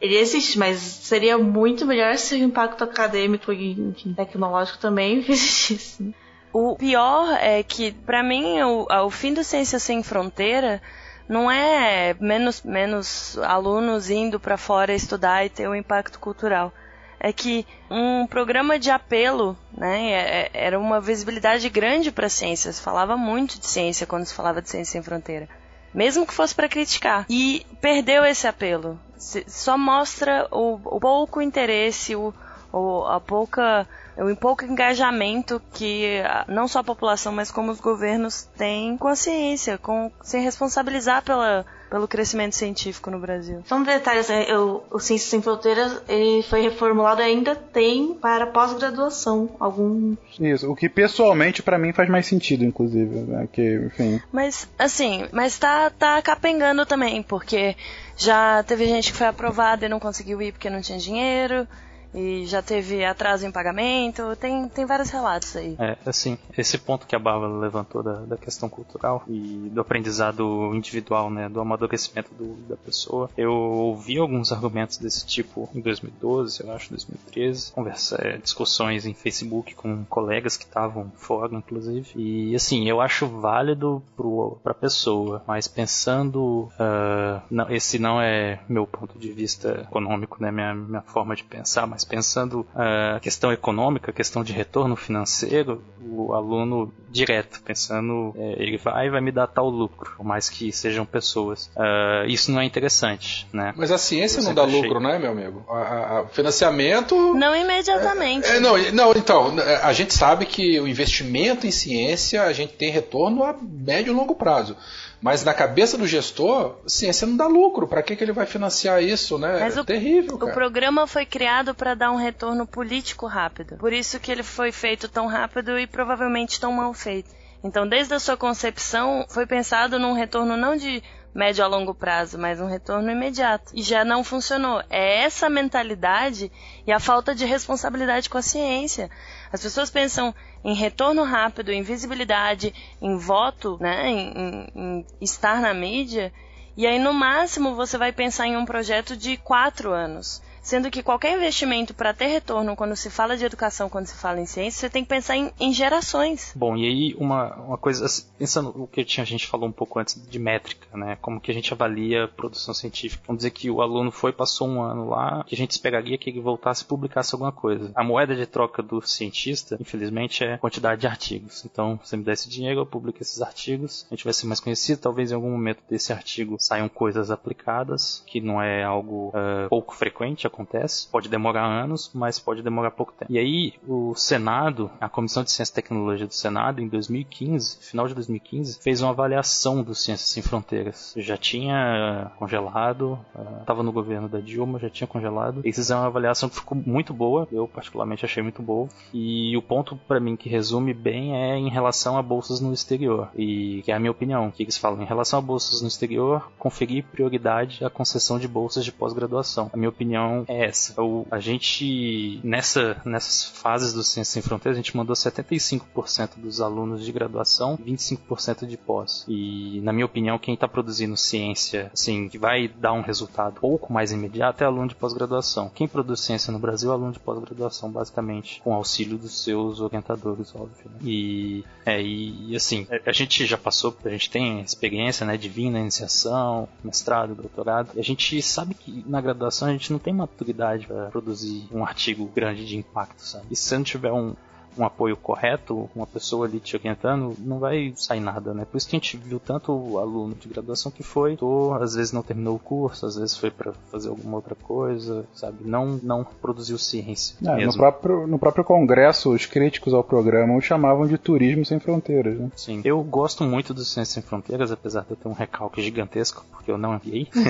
Ele 0.00 0.16
existe, 0.16 0.58
mas 0.58 0.78
seria 0.78 1.36
muito 1.36 1.84
melhor 1.84 2.16
se 2.16 2.34
o 2.34 2.38
impacto 2.38 2.84
acadêmico 2.84 3.52
e 3.52 3.72
enfim, 3.72 4.14
tecnológico 4.14 4.78
também 4.78 5.18
existisse. 5.28 6.02
né? 6.02 6.14
O 6.52 6.74
pior 6.76 7.36
é 7.40 7.62
que, 7.62 7.92
pra 7.92 8.22
mim, 8.22 8.60
o, 8.62 8.86
o 9.06 9.10
fim 9.10 9.32
do 9.34 9.44
Ciência 9.44 9.78
Sem 9.78 10.02
Fronteira 10.02 10.82
não 11.30 11.48
é 11.48 12.14
menos, 12.18 12.60
menos 12.62 13.38
alunos 13.38 14.10
indo 14.10 14.40
pra 14.40 14.56
fora 14.58 14.92
estudar 14.92 15.46
e 15.46 15.48
ter 15.48 15.68
um 15.68 15.74
impacto 15.76 16.18
cultural. 16.18 16.72
É 17.20 17.32
que 17.32 17.64
um 17.88 18.26
programa 18.26 18.78
de 18.78 18.90
apelo, 18.90 19.56
né, 19.72 20.10
é- 20.10 20.40
é- 20.40 20.50
era 20.54 20.78
uma 20.78 21.00
visibilidade 21.00 21.68
grande 21.68 22.10
para 22.10 22.26
a 22.26 22.30
ciência. 22.30 22.72
Se 22.72 22.82
falava 22.82 23.16
muito 23.16 23.60
de 23.60 23.66
ciência 23.66 24.06
quando 24.08 24.24
se 24.26 24.34
falava 24.34 24.60
de 24.60 24.68
Ciência 24.68 24.92
Sem 24.92 25.02
Fronteira. 25.02 25.48
Mesmo 25.94 26.26
que 26.26 26.34
fosse 26.34 26.54
para 26.54 26.68
criticar. 26.68 27.26
E 27.28 27.64
perdeu 27.80 28.24
esse 28.24 28.48
apelo. 28.48 28.98
Só 29.46 29.78
mostra 29.78 30.48
o, 30.50 30.80
o 30.84 30.98
pouco 30.98 31.40
interesse, 31.40 32.16
o, 32.16 32.34
o, 32.72 33.04
a 33.04 33.20
pouca, 33.20 33.86
o 34.22 34.36
pouco 34.36 34.64
engajamento 34.64 35.60
que 35.72 36.20
a- 36.20 36.44
não 36.48 36.68
só 36.68 36.80
a 36.80 36.84
população, 36.84 37.32
mas 37.32 37.50
como 37.50 37.70
os 37.72 37.80
governos 37.80 38.42
têm 38.56 38.96
com 38.96 39.08
a 39.08 39.16
ciência, 39.16 39.78
com, 39.78 40.10
sem 40.22 40.42
responsabilizar 40.42 41.22
pela, 41.22 41.64
pelo 41.88 42.06
crescimento 42.06 42.54
científico 42.54 43.10
no 43.10 43.18
Brasil. 43.18 43.62
Só 43.66 43.76
um 43.76 43.82
detalhe, 43.82 44.20
assim, 44.20 44.34
eu- 44.48 44.84
o 44.90 44.98
Ciências 44.98 45.30
Sem 45.30 45.42
Fronteiras 45.42 46.02
ele 46.08 46.42
foi 46.42 46.60
reformulado 46.60 47.20
e 47.20 47.24
ainda 47.24 47.54
tem 47.56 48.14
para 48.14 48.46
pós-graduação 48.46 49.50
algum 49.58 50.14
Isso, 50.38 50.70
o 50.70 50.76
que 50.76 50.88
pessoalmente 50.88 51.62
pra 51.62 51.78
mim 51.78 51.92
faz 51.92 52.08
mais 52.08 52.26
sentido, 52.26 52.64
inclusive, 52.64 53.20
né? 53.20 53.48
Que, 53.52 53.86
enfim, 53.86 54.20
Mas, 54.32 54.68
assim, 54.78 55.26
mas 55.32 55.58
tá, 55.58 55.90
tá 55.90 56.20
capengando 56.22 56.84
também, 56.86 57.22
porque 57.22 57.76
já 58.16 58.62
teve 58.62 58.86
gente 58.86 59.12
que 59.12 59.18
foi 59.18 59.26
aprovada 59.26 59.86
e 59.86 59.88
não 59.88 59.98
conseguiu 59.98 60.40
ir 60.42 60.52
porque 60.52 60.68
não 60.70 60.80
tinha 60.80 60.98
dinheiro, 60.98 61.66
e 62.14 62.44
já 62.46 62.60
teve 62.62 63.04
atraso 63.04 63.46
em 63.46 63.52
pagamento, 63.52 64.34
tem, 64.36 64.68
tem 64.68 64.84
vários 64.86 65.10
relatos 65.10 65.54
aí. 65.56 65.76
É, 65.78 65.96
assim, 66.04 66.36
esse 66.56 66.76
ponto 66.78 67.06
que 67.06 67.14
a 67.14 67.18
Bárbara 67.18 67.52
levantou 67.52 68.02
da, 68.02 68.14
da 68.20 68.36
questão 68.36 68.68
cultural 68.68 69.22
e 69.28 69.70
do 69.72 69.80
aprendizado 69.80 70.74
individual, 70.74 71.30
né, 71.30 71.48
do 71.48 71.60
amadurecimento 71.60 72.32
do- 72.34 72.56
da 72.68 72.76
pessoa, 72.76 73.30
eu 73.36 73.52
ouvi 73.52 74.18
alguns 74.18 74.52
argumentos 74.52 74.96
desse 74.98 75.26
tipo 75.26 75.68
em 75.74 75.80
2012, 75.80 76.62
eu 76.64 76.72
acho, 76.72 76.90
2013, 76.90 77.72
conversa, 77.72 78.16
é, 78.20 78.36
discussões 78.38 79.06
em 79.06 79.14
Facebook 79.14 79.74
com 79.74 80.04
colegas 80.04 80.56
que 80.56 80.64
estavam 80.64 81.10
fora, 81.16 81.54
inclusive, 81.54 82.10
e 82.16 82.54
assim, 82.54 82.88
eu 82.88 83.00
acho 83.00 83.26
válido 83.26 84.02
pro, 84.16 84.58
pra 84.62 84.74
pessoa, 84.74 85.42
mas 85.46 85.68
pensando, 85.68 86.70
ah, 86.78 87.40
não, 87.50 87.70
esse 87.70 87.98
não 87.98 88.20
é 88.20 88.60
meu 88.68 88.86
ponto 88.86 89.18
de 89.18 89.32
vista 89.32 89.82
econômico, 89.88 90.36
né, 90.40 90.50
minha, 90.50 90.74
minha 90.74 91.02
forma 91.02 91.34
de 91.36 91.44
pensar, 91.44 91.86
mas 91.86 91.99
pensando 92.04 92.66
ah, 92.74 93.16
a 93.16 93.20
questão 93.20 93.52
econômica, 93.52 94.10
a 94.10 94.14
questão 94.14 94.42
de 94.42 94.52
retorno 94.52 94.96
financeiro, 94.96 95.82
o 96.00 96.32
aluno 96.32 96.92
direto, 97.10 97.60
pensando, 97.62 98.32
é, 98.36 98.54
ele 98.62 98.76
vai 98.78 99.10
vai 99.10 99.20
me 99.20 99.32
dar 99.32 99.46
tal 99.48 99.68
lucro, 99.68 100.12
por 100.16 100.24
mais 100.24 100.48
que 100.48 100.70
sejam 100.72 101.04
pessoas. 101.04 101.70
Ah, 101.76 102.24
isso 102.26 102.50
não 102.52 102.60
é 102.60 102.64
interessante, 102.64 103.46
né? 103.52 103.72
Mas 103.76 103.90
a 103.90 103.98
ciência 103.98 104.42
não 104.42 104.54
dá 104.54 104.64
achei. 104.64 104.80
lucro, 104.80 105.00
né, 105.00 105.18
meu 105.18 105.32
amigo? 105.32 105.64
A, 105.68 105.76
a- 105.78 106.20
a 106.20 106.26
financiamento. 106.28 107.34
Não 107.34 107.54
imediatamente. 107.56 108.46
É, 108.46 108.60
não, 108.60 108.76
não, 108.92 109.12
então, 109.12 109.54
a 109.82 109.92
gente 109.92 110.14
sabe 110.14 110.46
que 110.46 110.78
o 110.80 110.86
investimento 110.86 111.66
em 111.66 111.70
ciência 111.70 112.42
a 112.44 112.52
gente 112.52 112.74
tem 112.74 112.90
retorno 112.90 113.42
a 113.44 113.54
médio 113.60 114.12
e 114.12 114.16
longo 114.16 114.34
prazo. 114.34 114.76
Mas 115.22 115.44
na 115.44 115.52
cabeça 115.52 115.98
do 115.98 116.06
gestor, 116.06 116.76
ciência 116.86 117.26
não 117.26 117.36
dá 117.36 117.46
lucro. 117.46 117.86
Para 117.86 118.02
que, 118.02 118.16
que 118.16 118.24
ele 118.24 118.32
vai 118.32 118.46
financiar 118.46 119.02
isso, 119.02 119.36
né? 119.38 119.58
Mas 119.60 119.76
é 119.76 119.80
o- 119.82 119.84
terrível, 119.84 120.36
O 120.36 120.38
cara. 120.38 120.52
programa 120.54 121.06
foi 121.06 121.26
criado 121.26 121.74
para 121.74 121.92
dar 121.94 122.10
um 122.10 122.16
retorno 122.16 122.66
político 122.66 123.26
rápido. 123.26 123.76
Por 123.76 123.92
isso 123.92 124.18
que 124.18 124.32
ele 124.32 124.42
foi 124.42 124.72
feito 124.72 125.08
tão 125.10 125.26
rápido 125.26 125.78
e 125.78 125.86
provavelmente 125.86 126.58
tão 126.58 126.72
mal 126.72 126.94
feito. 127.00 127.30
Então, 127.62 127.86
desde 127.86 128.14
a 128.14 128.18
sua 128.18 128.36
concepção, 128.36 129.26
foi 129.28 129.46
pensado 129.46 129.98
num 129.98 130.12
retorno 130.14 130.56
não 130.56 130.76
de 130.76 131.02
médio 131.34 131.62
a 131.64 131.68
longo 131.68 131.94
prazo, 131.94 132.38
mas 132.38 132.60
um 132.60 132.66
retorno 132.66 133.10
imediato. 133.10 133.70
E 133.74 133.82
já 133.82 134.04
não 134.04 134.24
funcionou. 134.24 134.82
É 134.90 135.18
essa 135.22 135.48
mentalidade 135.48 136.50
e 136.86 136.90
a 136.92 136.98
falta 136.98 137.34
de 137.34 137.44
responsabilidade 137.44 138.28
com 138.30 138.38
a 138.38 138.42
ciência. 138.42 139.10
As 139.52 139.62
pessoas 139.62 139.90
pensam 139.90 140.34
em 140.64 140.74
retorno 140.74 141.22
rápido, 141.22 141.70
em 141.70 141.82
visibilidade, 141.82 142.74
em 143.00 143.16
voto, 143.16 143.76
né, 143.80 144.08
em, 144.08 144.32
em- 144.34 144.72
em 144.74 145.06
estar 145.20 145.60
na 145.60 145.72
mídia, 145.74 146.32
e 146.76 146.86
aí 146.86 146.98
no 146.98 147.12
máximo 147.12 147.74
você 147.74 147.96
vai 147.98 148.10
pensar 148.12 148.46
em 148.46 148.56
um 148.56 148.64
projeto 148.64 149.16
de 149.16 149.36
quatro 149.36 149.92
anos. 149.92 150.42
Sendo 150.62 150.90
que 150.90 151.02
qualquer 151.02 151.36
investimento 151.36 151.94
para 151.94 152.12
ter 152.12 152.26
retorno 152.26 152.76
quando 152.76 152.94
se 152.96 153.10
fala 153.10 153.36
de 153.36 153.44
educação, 153.44 153.88
quando 153.88 154.06
se 154.06 154.14
fala 154.14 154.40
em 154.40 154.46
ciência, 154.46 154.80
você 154.80 154.90
tem 154.90 155.02
que 155.02 155.08
pensar 155.08 155.36
em, 155.36 155.50
em 155.58 155.72
gerações. 155.72 156.52
Bom, 156.54 156.76
e 156.76 156.86
aí 156.86 157.14
uma, 157.18 157.54
uma 157.56 157.78
coisa, 157.78 158.06
assim, 158.06 158.24
pensando 158.38 158.70
o 158.82 158.86
que 158.86 159.00
a 159.00 159.24
gente 159.24 159.46
falou 159.46 159.68
um 159.68 159.72
pouco 159.72 159.98
antes 159.98 160.20
de 160.28 160.38
métrica, 160.38 160.86
né? 160.96 161.16
Como 161.20 161.40
que 161.40 161.50
a 161.50 161.54
gente 161.54 161.72
avalia 161.72 162.24
a 162.24 162.28
produção 162.28 162.74
científica. 162.74 163.22
Vamos 163.26 163.40
dizer 163.40 163.50
que 163.50 163.70
o 163.70 163.80
aluno 163.80 164.10
foi, 164.10 164.32
passou 164.32 164.68
um 164.68 164.82
ano 164.82 165.08
lá, 165.08 165.44
que 165.44 165.54
a 165.54 165.58
gente 165.58 165.72
esperaria 165.72 166.18
que 166.18 166.30
ele 166.30 166.40
voltasse 166.40 166.82
e 166.82 166.86
publicasse 166.86 167.34
alguma 167.34 167.52
coisa. 167.52 167.90
A 167.94 168.04
moeda 168.04 168.34
de 168.34 168.46
troca 168.46 168.82
do 168.82 169.00
cientista, 169.00 169.76
infelizmente, 169.80 170.44
é 170.44 170.54
a 170.54 170.58
quantidade 170.58 171.00
de 171.00 171.06
artigos. 171.06 171.64
Então, 171.64 171.98
se 172.04 172.16
me 172.16 172.22
der 172.22 172.32
esse 172.32 172.48
dinheiro, 172.48 172.80
eu 172.80 172.86
publico 172.86 173.22
esses 173.22 173.40
artigos, 173.40 174.06
a 174.10 174.14
gente 174.14 174.24
vai 174.24 174.32
ser 174.32 174.46
mais 174.46 174.60
conhecido, 174.60 175.00
talvez 175.00 175.30
em 175.30 175.34
algum 175.34 175.50
momento 175.50 175.82
desse 175.88 176.12
artigo 176.12 176.56
saiam 176.58 176.88
coisas 176.88 177.30
aplicadas, 177.30 178.22
que 178.26 178.40
não 178.40 178.60
é 178.60 178.82
algo 178.82 179.32
ah, 179.34 179.66
pouco 179.68 179.94
frequente, 179.94 180.46
acontece. 180.52 181.08
Pode 181.08 181.28
demorar 181.28 181.64
anos, 181.64 182.10
mas 182.14 182.38
pode 182.38 182.62
demorar 182.62 182.90
pouco 182.90 183.12
tempo. 183.12 183.32
E 183.32 183.38
aí, 183.38 183.74
o 183.86 184.14
Senado, 184.14 184.90
a 185.00 185.08
Comissão 185.08 185.42
de 185.42 185.50
Ciência 185.50 185.72
e 185.72 185.74
Tecnologia 185.74 186.26
do 186.26 186.34
Senado, 186.34 186.80
em 186.80 186.88
2015, 186.88 187.78
final 187.80 188.06
de 188.06 188.14
2015, 188.14 188.80
fez 188.80 189.00
uma 189.00 189.10
avaliação 189.10 189.82
do 189.82 189.94
Ciências 189.94 190.28
Sem 190.28 190.42
Fronteiras. 190.42 191.14
Já 191.16 191.36
tinha 191.36 192.30
congelado, 192.38 193.18
estava 193.60 193.82
no 193.82 193.92
governo 193.92 194.28
da 194.28 194.40
Dilma, 194.40 194.78
já 194.78 194.90
tinha 194.90 195.06
congelado. 195.06 195.60
Eles 195.64 195.76
fizeram 195.76 196.02
uma 196.02 196.08
avaliação 196.08 196.48
que 196.48 196.56
ficou 196.56 196.76
muito 196.76 197.12
boa, 197.14 197.48
eu 197.52 197.66
particularmente 197.66 198.24
achei 198.24 198.42
muito 198.42 198.62
boa. 198.62 198.88
E 199.12 199.56
o 199.56 199.62
ponto 199.62 199.96
para 199.96 200.20
mim 200.20 200.36
que 200.36 200.48
resume 200.48 200.92
bem 200.92 201.36
é 201.36 201.56
em 201.56 201.68
relação 201.68 202.16
a 202.16 202.22
bolsas 202.22 202.60
no 202.60 202.72
exterior. 202.72 203.28
E 203.36 203.82
que 203.84 203.92
é 203.92 203.94
a 203.94 203.98
minha 203.98 204.10
opinião, 204.10 204.50
que 204.50 204.62
eles 204.62 204.76
falam 204.76 205.02
em 205.02 205.06
relação 205.06 205.38
a 205.38 205.42
bolsas 205.42 205.82
no 205.82 205.88
exterior, 205.88 206.50
conferir 206.58 207.04
prioridade 207.04 207.84
à 207.84 207.90
concessão 207.90 208.38
de 208.38 208.48
bolsas 208.48 208.84
de 208.84 208.92
pós-graduação. 208.92 209.70
A 209.72 209.76
minha 209.76 209.88
opinião 209.88 210.39
é 210.48 210.64
essa. 210.66 211.00
O- 211.00 211.26
a 211.30 211.38
gente, 211.40 212.40
nessa, 212.42 213.00
nessas 213.04 213.44
fases 213.44 213.92
do 213.92 214.02
Ciência 214.02 214.32
Sem 214.34 214.42
Fronteiras, 214.42 214.76
a 214.78 214.82
gente 214.82 214.96
mandou 214.96 215.14
75% 215.14 216.36
dos 216.38 216.60
alunos 216.60 217.04
de 217.04 217.12
graduação, 217.12 217.76
25% 217.76 218.66
de 218.66 218.76
pós. 218.76 219.24
E, 219.28 219.80
na 219.82 219.92
minha 219.92 220.06
opinião, 220.06 220.38
quem 220.38 220.54
está 220.54 220.68
produzindo 220.68 221.16
ciência, 221.16 221.90
assim, 221.92 222.28
que 222.28 222.38
vai 222.38 222.68
dar 222.68 222.92
um 222.92 223.00
resultado 223.02 223.60
pouco 223.60 223.92
mais 223.92 224.12
imediato 224.12 224.62
é 224.62 224.66
aluno 224.66 224.88
de 224.88 224.94
pós-graduação. 224.94 225.70
Quem 225.74 225.88
produz 225.88 226.20
ciência 226.20 226.52
no 226.52 226.58
Brasil 226.58 226.90
é 226.90 226.94
aluno 226.94 227.12
de 227.12 227.18
pós-graduação, 227.20 227.90
basicamente, 227.90 228.60
com 228.62 228.74
auxílio 228.74 229.18
dos 229.18 229.42
seus 229.42 229.80
orientadores, 229.80 230.54
óbvio. 230.54 230.90
né? 230.90 230.98
E, 231.04 231.64
é, 231.84 232.00
e, 232.02 232.54
assim, 232.56 232.86
a- 232.90 233.10
a 233.10 233.12
gente 233.12 233.44
já 233.46 233.56
passou, 233.58 233.96
a 234.04 234.08
gente 234.08 234.30
tem 234.30 234.60
experiência, 234.60 235.26
né, 235.26 235.36
de 235.36 235.48
vir 235.48 235.70
na 235.70 235.80
iniciação, 235.80 236.68
mestrado, 236.82 237.34
doutorado, 237.34 237.90
e 237.94 238.00
a 238.00 238.04
gente 238.04 238.40
sabe 238.42 238.74
que 238.74 239.04
na 239.06 239.20
graduação 239.20 239.68
a 239.68 239.72
gente 239.72 239.92
não 239.92 239.98
tem 239.98 240.12
maturidade 240.30 240.86
para 240.86 241.06
produzir 241.06 241.68
um 241.72 241.84
artigo 241.84 242.26
grande 242.34 242.66
de 242.66 242.76
impacto, 242.76 243.22
sabe? 243.22 243.46
E 243.50 243.56
se 243.56 243.64
você 243.64 243.76
não 243.76 243.84
tiver 243.84 244.12
um, 244.12 244.34
um 244.76 244.84
apoio 244.84 245.16
correto, 245.16 245.88
uma 245.94 246.06
pessoa 246.06 246.46
ali 246.46 246.60
te 246.60 246.76
orientando, 246.76 247.34
não 247.38 247.58
vai 247.58 247.92
sair 247.96 248.20
nada, 248.20 248.54
né? 248.54 248.64
Por 248.64 248.76
isso 248.76 248.88
que 248.88 248.96
a 248.96 248.98
gente 248.98 249.16
viu 249.16 249.40
tanto 249.40 249.72
o 249.72 249.98
aluno 249.98 250.34
de 250.34 250.48
graduação 250.48 250.90
que 250.90 251.02
foi, 251.02 251.36
tô, 251.36 251.74
às 251.74 251.94
vezes 251.94 252.12
não 252.12 252.22
terminou 252.22 252.56
o 252.56 252.58
curso, 252.58 253.06
às 253.06 253.16
vezes 253.16 253.36
foi 253.36 253.50
para 253.50 253.72
fazer 253.90 254.08
alguma 254.08 254.36
outra 254.36 254.54
coisa, 254.54 255.24
sabe? 255.34 255.58
Não, 255.64 255.98
não 256.02 256.24
produziu 256.24 256.78
ciência. 256.78 257.36
É, 257.44 257.64
no, 257.64 257.74
próprio, 257.74 258.26
no 258.26 258.38
próprio 258.38 258.64
congresso, 258.64 259.32
os 259.32 259.46
críticos 259.46 259.94
ao 259.94 260.04
programa 260.04 260.54
o 260.54 260.60
chamavam 260.60 261.06
de 261.06 261.18
turismo 261.18 261.64
sem 261.64 261.78
fronteiras. 261.78 262.38
Né? 262.38 262.50
Sim. 262.56 262.80
Eu 262.84 263.02
gosto 263.02 263.44
muito 263.44 263.74
do 263.74 263.84
Ciência 263.84 264.14
Sem 264.14 264.22
Fronteiras, 264.22 264.70
apesar 264.70 265.02
de 265.02 265.10
eu 265.10 265.16
ter 265.16 265.28
um 265.28 265.32
recalque 265.32 265.82
gigantesco, 265.82 266.44
porque 266.50 266.70
eu 266.70 266.78
não 266.78 266.94
enviei. 266.94 267.28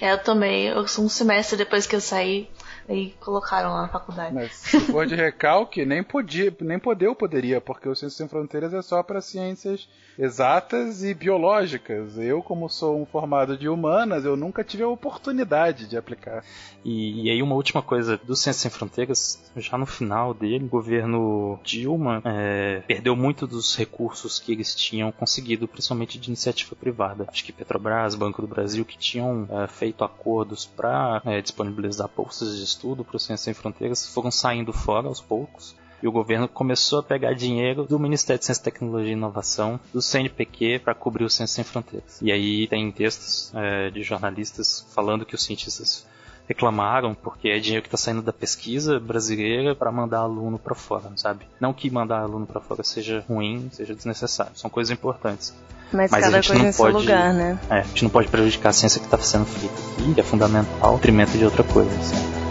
É, 0.00 0.12
eu 0.12 0.18
também. 0.22 0.66
Eu 0.66 0.86
sou 0.88 1.04
um 1.04 1.08
semestre 1.08 1.56
depois 1.56 1.86
que 1.86 1.94
eu 1.94 2.00
saí. 2.00 2.48
Aí 2.88 3.14
colocaram 3.20 3.70
lá 3.70 3.82
na 3.82 3.88
faculdade. 3.88 4.34
Mas 4.34 4.52
se 4.52 4.80
for 4.80 5.06
de 5.06 5.14
recalque, 5.14 5.84
nem 5.84 6.02
podia, 6.02 6.54
nem 6.60 6.78
poder 6.78 7.14
poderia, 7.14 7.60
porque 7.60 7.88
o 7.88 7.94
Ciências 7.94 8.16
Sem 8.16 8.28
Fronteiras 8.28 8.74
é 8.74 8.82
só 8.82 9.02
para 9.02 9.20
ciências 9.20 9.88
exatas 10.18 11.02
e 11.02 11.14
biológicas. 11.14 12.18
Eu, 12.18 12.42
como 12.42 12.68
sou 12.68 13.00
um 13.00 13.06
formado 13.06 13.56
de 13.56 13.68
humanas, 13.68 14.24
eu 14.24 14.36
nunca 14.36 14.64
tive 14.64 14.82
a 14.82 14.88
oportunidade 14.88 15.86
de 15.86 15.96
aplicar. 15.96 16.44
E, 16.84 17.26
e 17.26 17.30
aí 17.30 17.42
uma 17.42 17.54
última 17.54 17.82
coisa 17.82 18.16
do 18.16 18.34
Ciências 18.34 18.56
Sem 18.62 18.70
Fronteiras, 18.70 19.50
já 19.56 19.78
no 19.78 19.86
final 19.86 20.34
dele, 20.34 20.64
o 20.64 20.68
governo 20.68 21.58
Dilma 21.62 22.22
é, 22.24 22.82
perdeu 22.86 23.16
muito 23.16 23.46
dos 23.46 23.76
recursos 23.76 24.38
que 24.38 24.52
eles 24.52 24.74
tinham 24.74 25.12
conseguido, 25.12 25.68
principalmente 25.68 26.18
de 26.18 26.28
iniciativa 26.28 26.74
privada. 26.74 27.26
Acho 27.28 27.44
que 27.44 27.52
Petrobras, 27.52 28.14
Banco 28.14 28.42
do 28.42 28.48
Brasil, 28.48 28.84
que 28.84 28.98
tinham 28.98 29.48
é, 29.50 29.66
feito 29.66 30.04
acordos 30.04 30.66
para 30.66 31.22
é, 31.24 31.40
disponibilizar 31.40 32.10
bolsas 32.14 32.56
de 32.56 32.64
estudo 32.64 33.04
para 33.04 33.16
o 33.16 33.18
Ciências 33.18 33.40
Sem 33.40 33.54
Fronteiras, 33.54 34.06
foram 34.12 34.30
saindo 34.30 34.72
fora 34.72 35.08
aos 35.08 35.20
poucos 35.20 35.74
e 36.02 36.08
o 36.08 36.12
governo 36.12 36.48
começou 36.48 36.98
a 36.98 37.02
pegar 37.02 37.32
dinheiro 37.34 37.84
do 37.84 37.98
Ministério 37.98 38.38
de 38.38 38.46
Ciência, 38.46 38.64
Tecnologia 38.64 39.10
e 39.10 39.12
Inovação, 39.12 39.78
do 39.92 40.02
CNPq, 40.02 40.80
para 40.80 40.94
cobrir 40.94 41.24
o 41.24 41.30
Ciência 41.30 41.56
Sem 41.56 41.64
Fronteiras. 41.64 42.20
E 42.20 42.32
aí 42.32 42.66
tem 42.66 42.90
textos 42.90 43.52
é, 43.54 43.90
de 43.90 44.02
jornalistas 44.02 44.86
falando 44.94 45.24
que 45.24 45.34
os 45.34 45.42
cientistas 45.42 46.06
reclamaram 46.48 47.14
porque 47.14 47.48
é 47.48 47.58
dinheiro 47.58 47.82
que 47.82 47.88
está 47.88 47.96
saindo 47.96 48.20
da 48.20 48.32
pesquisa 48.32 48.98
brasileira 48.98 49.74
para 49.74 49.92
mandar 49.92 50.18
aluno 50.18 50.58
para 50.58 50.74
fora, 50.74 51.10
sabe? 51.16 51.46
Não 51.60 51.72
que 51.72 51.90
mandar 51.90 52.20
aluno 52.20 52.46
para 52.46 52.60
fora 52.60 52.82
seja 52.82 53.24
ruim, 53.28 53.68
seja 53.72 53.94
desnecessário, 53.94 54.52
são 54.56 54.68
coisas 54.68 54.90
importantes. 54.90 55.54
Mas, 55.92 56.10
Mas 56.10 56.24
cada 56.24 56.38
a 56.38 56.40
gente 56.40 56.58
não 56.58 56.72
pode, 56.72 56.96
lugar, 56.96 57.34
né? 57.34 57.58
É, 57.68 57.80
a 57.80 57.82
gente 57.82 58.02
não 58.02 58.10
pode 58.10 58.28
prejudicar 58.28 58.70
a 58.70 58.72
ciência 58.72 58.98
que 58.98 59.06
está 59.06 59.18
sendo 59.18 59.44
feita 59.44 59.74
aqui, 59.74 60.14
que 60.14 60.20
é 60.20 60.24
fundamental, 60.24 60.92
em 60.92 60.96
detrimento 60.96 61.36
de 61.36 61.44
outra 61.44 61.62
coisa. 61.62 61.90
Assim. 61.90 62.41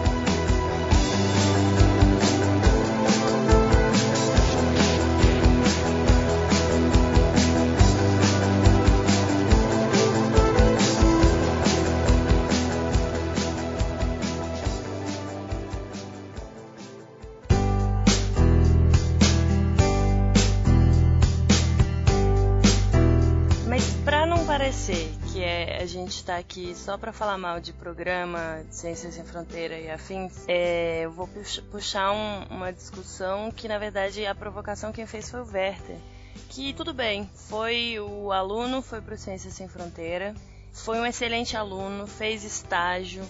Só 26.74 26.96
para 26.96 27.12
falar 27.12 27.38
mal 27.38 27.60
de 27.60 27.72
programa 27.72 28.64
de 28.68 28.74
Ciências 28.74 29.14
Sem 29.14 29.24
Fronteira 29.24 29.78
e 29.78 29.90
afins, 29.90 30.44
é, 30.48 31.02
eu 31.02 31.10
vou 31.10 31.28
puxar 31.70 32.12
um, 32.12 32.44
uma 32.50 32.72
discussão 32.72 33.50
que, 33.50 33.68
na 33.68 33.78
verdade, 33.78 34.26
a 34.26 34.34
provocação 34.34 34.92
quem 34.92 35.06
fez 35.06 35.30
foi 35.30 35.40
o 35.40 35.46
Werther. 35.46 35.96
Que 36.48 36.72
tudo 36.72 36.92
bem, 36.92 37.28
foi 37.34 37.98
o 38.00 38.32
aluno, 38.32 38.82
foi 38.82 39.00
para 39.00 39.14
o 39.14 39.18
Ciências 39.18 39.54
Sem 39.54 39.68
Fronteira, 39.68 40.34
foi 40.72 40.98
um 40.98 41.06
excelente 41.06 41.56
aluno, 41.56 42.06
fez 42.06 42.44
estágio, 42.44 43.22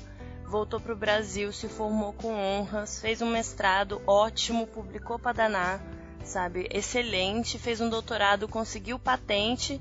voltou 0.46 0.80
para 0.80 0.92
o 0.92 0.96
Brasil, 0.96 1.52
se 1.52 1.68
formou 1.68 2.12
com 2.12 2.34
honras, 2.34 3.00
fez 3.00 3.22
um 3.22 3.30
mestrado 3.30 4.00
ótimo, 4.06 4.66
publicou 4.66 5.18
para 5.18 5.32
danar 5.32 5.80
sabe? 6.24 6.68
Excelente, 6.70 7.58
fez 7.58 7.80
um 7.80 7.88
doutorado, 7.88 8.48
conseguiu 8.48 8.98
patente 8.98 9.80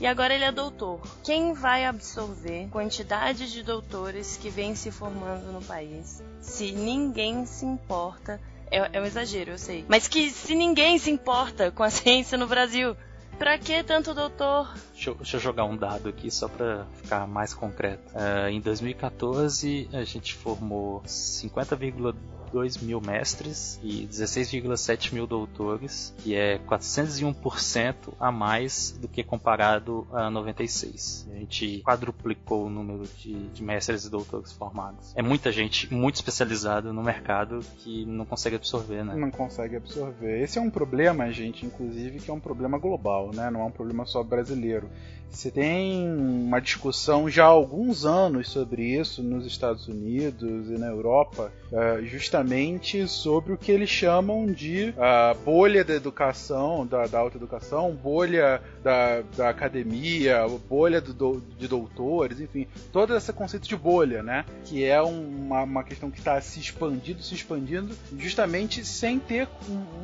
e 0.00 0.06
agora 0.06 0.34
ele 0.34 0.44
é 0.44 0.52
doutor. 0.52 1.00
Quem 1.22 1.52
vai 1.52 1.84
absorver 1.84 2.68
quantidade 2.70 3.50
de 3.50 3.62
doutores 3.62 4.36
que 4.36 4.50
vem 4.50 4.74
se 4.74 4.90
formando 4.90 5.52
no 5.52 5.62
país 5.62 6.22
se 6.40 6.72
ninguém 6.72 7.46
se 7.46 7.64
importa? 7.64 8.40
É, 8.70 8.96
é 8.98 9.00
um 9.00 9.04
exagero, 9.04 9.50
eu 9.50 9.58
sei. 9.58 9.84
Mas 9.88 10.08
que 10.08 10.30
se 10.30 10.54
ninguém 10.54 10.98
se 10.98 11.10
importa 11.10 11.70
com 11.70 11.82
a 11.82 11.90
ciência 11.90 12.38
no 12.38 12.46
Brasil, 12.46 12.96
Pra 13.38 13.58
que 13.58 13.82
tanto 13.82 14.14
doutor? 14.14 14.72
Deixa 14.92 15.10
eu, 15.10 15.14
deixa 15.16 15.36
eu, 15.36 15.40
jogar 15.40 15.64
um 15.64 15.76
dado 15.76 16.08
aqui 16.08 16.30
só 16.30 16.46
pra 16.46 16.86
ficar 17.02 17.26
mais 17.26 17.52
concreto. 17.52 18.02
Uh, 18.14 18.48
em 18.48 18.60
2014, 18.60 19.88
a 19.92 20.04
gente 20.04 20.34
formou 20.34 21.02
50,2 21.02 22.14
2 22.52 22.78
mil 22.78 23.00
mestres 23.00 23.80
e 23.82 24.06
16,7 24.06 25.12
mil 25.12 25.26
doutores, 25.26 26.14
que 26.18 26.34
é 26.34 26.58
401% 26.58 28.14
a 28.20 28.30
mais 28.30 28.92
do 28.92 29.08
que 29.08 29.24
comparado 29.24 30.06
a 30.12 30.30
96. 30.30 31.28
A 31.32 31.34
gente 31.36 31.82
quadruplicou 31.84 32.66
o 32.66 32.70
número 32.70 33.04
de, 33.16 33.48
de 33.48 33.62
mestres 33.62 34.04
e 34.04 34.10
doutores 34.10 34.52
formados. 34.52 35.12
É 35.16 35.22
muita 35.22 35.50
gente 35.50 35.92
muito 35.92 36.16
especializada 36.16 36.92
no 36.92 37.02
mercado 37.02 37.60
que 37.78 38.04
não 38.04 38.24
consegue 38.24 38.56
absorver, 38.56 39.04
né? 39.04 39.14
Não 39.16 39.30
consegue 39.30 39.76
absorver. 39.76 40.42
Esse 40.42 40.58
é 40.58 40.60
um 40.60 40.70
problema, 40.70 41.30
gente, 41.32 41.64
inclusive, 41.64 42.18
que 42.20 42.30
é 42.30 42.34
um 42.34 42.40
problema 42.40 42.78
global, 42.78 43.30
né? 43.34 43.50
Não 43.50 43.60
é 43.60 43.64
um 43.64 43.70
problema 43.70 44.04
só 44.04 44.22
brasileiro. 44.22 44.90
Você 45.32 45.50
tem 45.50 46.06
uma 46.14 46.60
discussão 46.60 47.28
já 47.28 47.44
há 47.44 47.48
alguns 47.48 48.04
anos 48.04 48.50
sobre 48.50 48.82
isso 48.82 49.22
nos 49.22 49.46
Estados 49.46 49.88
Unidos 49.88 50.68
e 50.68 50.78
na 50.78 50.88
Europa, 50.88 51.50
eh, 51.72 52.02
justamente 52.04 53.08
sobre 53.08 53.54
o 53.54 53.56
que 53.56 53.72
eles 53.72 53.88
chamam 53.88 54.46
de 54.46 54.92
a 54.98 55.34
bolha 55.42 55.82
da 55.82 55.94
educação, 55.94 56.86
da, 56.86 57.06
da 57.06 57.18
alta 57.18 57.38
educação, 57.38 57.92
bolha 57.92 58.60
da, 58.84 59.22
da 59.34 59.48
academia, 59.48 60.46
bolha 60.68 61.00
do, 61.00 61.40
de 61.58 61.66
doutores, 61.66 62.38
enfim, 62.38 62.66
todo 62.92 63.16
esse 63.16 63.32
conceito 63.32 63.66
de 63.66 63.76
bolha, 63.76 64.22
né? 64.22 64.44
Que 64.66 64.84
é 64.84 65.00
uma, 65.00 65.62
uma 65.62 65.82
questão 65.82 66.10
que 66.10 66.18
está 66.18 66.38
se 66.42 66.60
expandindo, 66.60 67.22
se 67.22 67.34
expandindo, 67.34 67.96
justamente 68.18 68.84
sem 68.84 69.18
ter 69.18 69.48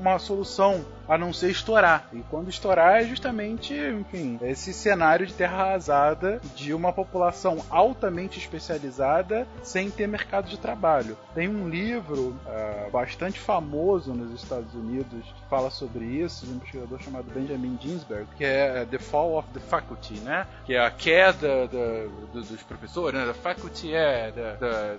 uma 0.01 0.19
solução 0.19 0.85
a 1.09 1.17
não 1.17 1.33
ser 1.33 1.51
estourar. 1.51 2.09
E 2.13 2.21
quando 2.31 2.51
estourar 2.51 3.03
é 3.03 3.05
justamente, 3.05 3.75
enfim, 3.75 4.39
esse 4.43 4.73
cenário 4.73 5.27
de 5.27 5.33
terra 5.33 5.65
arrasada 5.65 6.41
de 6.55 6.75
uma 6.75 6.93
população 6.93 7.65
altamente 7.71 8.39
especializada 8.39 9.47
sem 9.63 9.91
ter 9.91 10.07
mercado 10.07 10.49
de 10.49 10.59
trabalho. 10.59 11.17
Tem 11.35 11.49
um 11.49 11.69
livro 11.69 12.37
uh, 12.47 12.91
bastante 12.91 13.39
famoso 13.39 14.13
nos 14.13 14.33
Estados 14.41 14.75
Unidos 14.75 15.25
que 15.25 15.49
fala 15.49 15.71
sobre 15.71 16.05
isso, 16.05 16.47
de 16.47 16.53
um 16.53 16.57
investigador 16.57 17.01
chamado 17.01 17.31
Benjamin 17.33 17.79
Ginsberg, 17.81 18.27
que 18.37 18.45
é 18.45 18.85
The 18.85 18.99
Fall 18.99 19.39
of 19.39 19.49
the 19.53 19.61
Faculty, 19.61 20.15
né? 20.21 20.47
Que 20.65 20.75
é 20.75 20.85
a 20.85 20.91
queda 20.91 21.67
da, 21.67 22.07
do, 22.33 22.45
dos 22.45 22.63
professores, 22.63 23.19
né? 23.19 23.27
The 23.27 23.35
faculty 23.35 23.95
é 23.95 24.31
da, 24.31 24.53
da, 24.55 24.97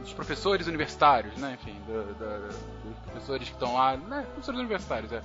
dos 0.00 0.12
professores 0.12 0.66
universitários, 0.66 1.36
né? 1.36 1.58
Enfim, 1.60 1.76
do, 1.86 2.14
do, 2.14 2.48
dos 2.88 2.98
professores 3.04 3.48
que 3.48 3.54
estão 3.54 3.74
lá, 3.74 3.96
né? 3.96 4.26
Professores 4.32 4.60
universitários, 4.60 5.12
é. 5.12 5.22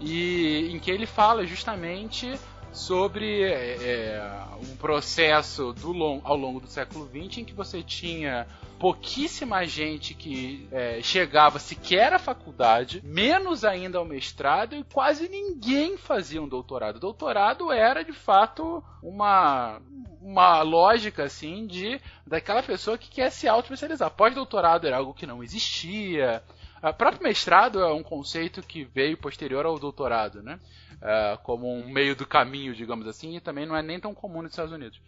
E 0.00 0.70
em 0.72 0.78
que 0.78 0.90
ele 0.90 1.06
fala 1.06 1.46
justamente 1.46 2.38
sobre 2.72 3.42
é, 3.42 3.76
é, 3.82 4.44
um 4.62 4.76
processo 4.76 5.72
do 5.72 5.92
long, 5.92 6.20
ao 6.24 6.36
longo 6.36 6.60
do 6.60 6.66
século 6.66 7.08
XX 7.08 7.38
em 7.38 7.44
que 7.44 7.54
você 7.54 7.82
tinha 7.82 8.46
pouquíssima 8.78 9.66
gente 9.66 10.14
que 10.14 10.68
é, 10.70 11.00
chegava 11.02 11.58
sequer 11.58 12.12
à 12.12 12.18
faculdade, 12.18 13.02
menos 13.04 13.64
ainda 13.64 13.98
ao 13.98 14.04
mestrado, 14.04 14.76
e 14.76 14.84
quase 14.84 15.28
ninguém 15.28 15.96
fazia 15.96 16.42
um 16.42 16.48
doutorado. 16.48 17.00
Doutorado 17.00 17.72
era 17.72 18.02
de 18.02 18.12
fato 18.12 18.82
uma 19.02 19.80
uma 20.20 20.60
lógica 20.62 21.22
assim 21.22 21.68
de 21.68 22.00
daquela 22.26 22.60
pessoa 22.60 22.98
que 22.98 23.08
quer 23.08 23.30
se 23.30 23.46
auto-especializar. 23.46 24.10
Pós-doutorado 24.10 24.86
era 24.86 24.96
algo 24.96 25.14
que 25.14 25.26
não 25.26 25.42
existia. 25.42 26.42
O 26.82 26.92
próprio 26.92 27.22
mestrado 27.22 27.80
é 27.80 27.92
um 27.92 28.02
conceito 28.02 28.60
que 28.60 28.84
veio 28.84 29.16
posterior 29.16 29.64
ao 29.64 29.78
doutorado, 29.78 30.42
né? 30.42 30.58
Uh, 30.96 31.38
como 31.42 31.72
um 31.72 31.88
meio 31.88 32.16
do 32.16 32.26
caminho, 32.26 32.74
digamos 32.74 33.06
assim, 33.06 33.36
e 33.36 33.40
também 33.40 33.66
não 33.66 33.76
é 33.76 33.82
nem 33.82 34.00
tão 34.00 34.14
comum 34.14 34.42
nos 34.42 34.50
Estados 34.50 34.72
Unidos. 34.72 35.00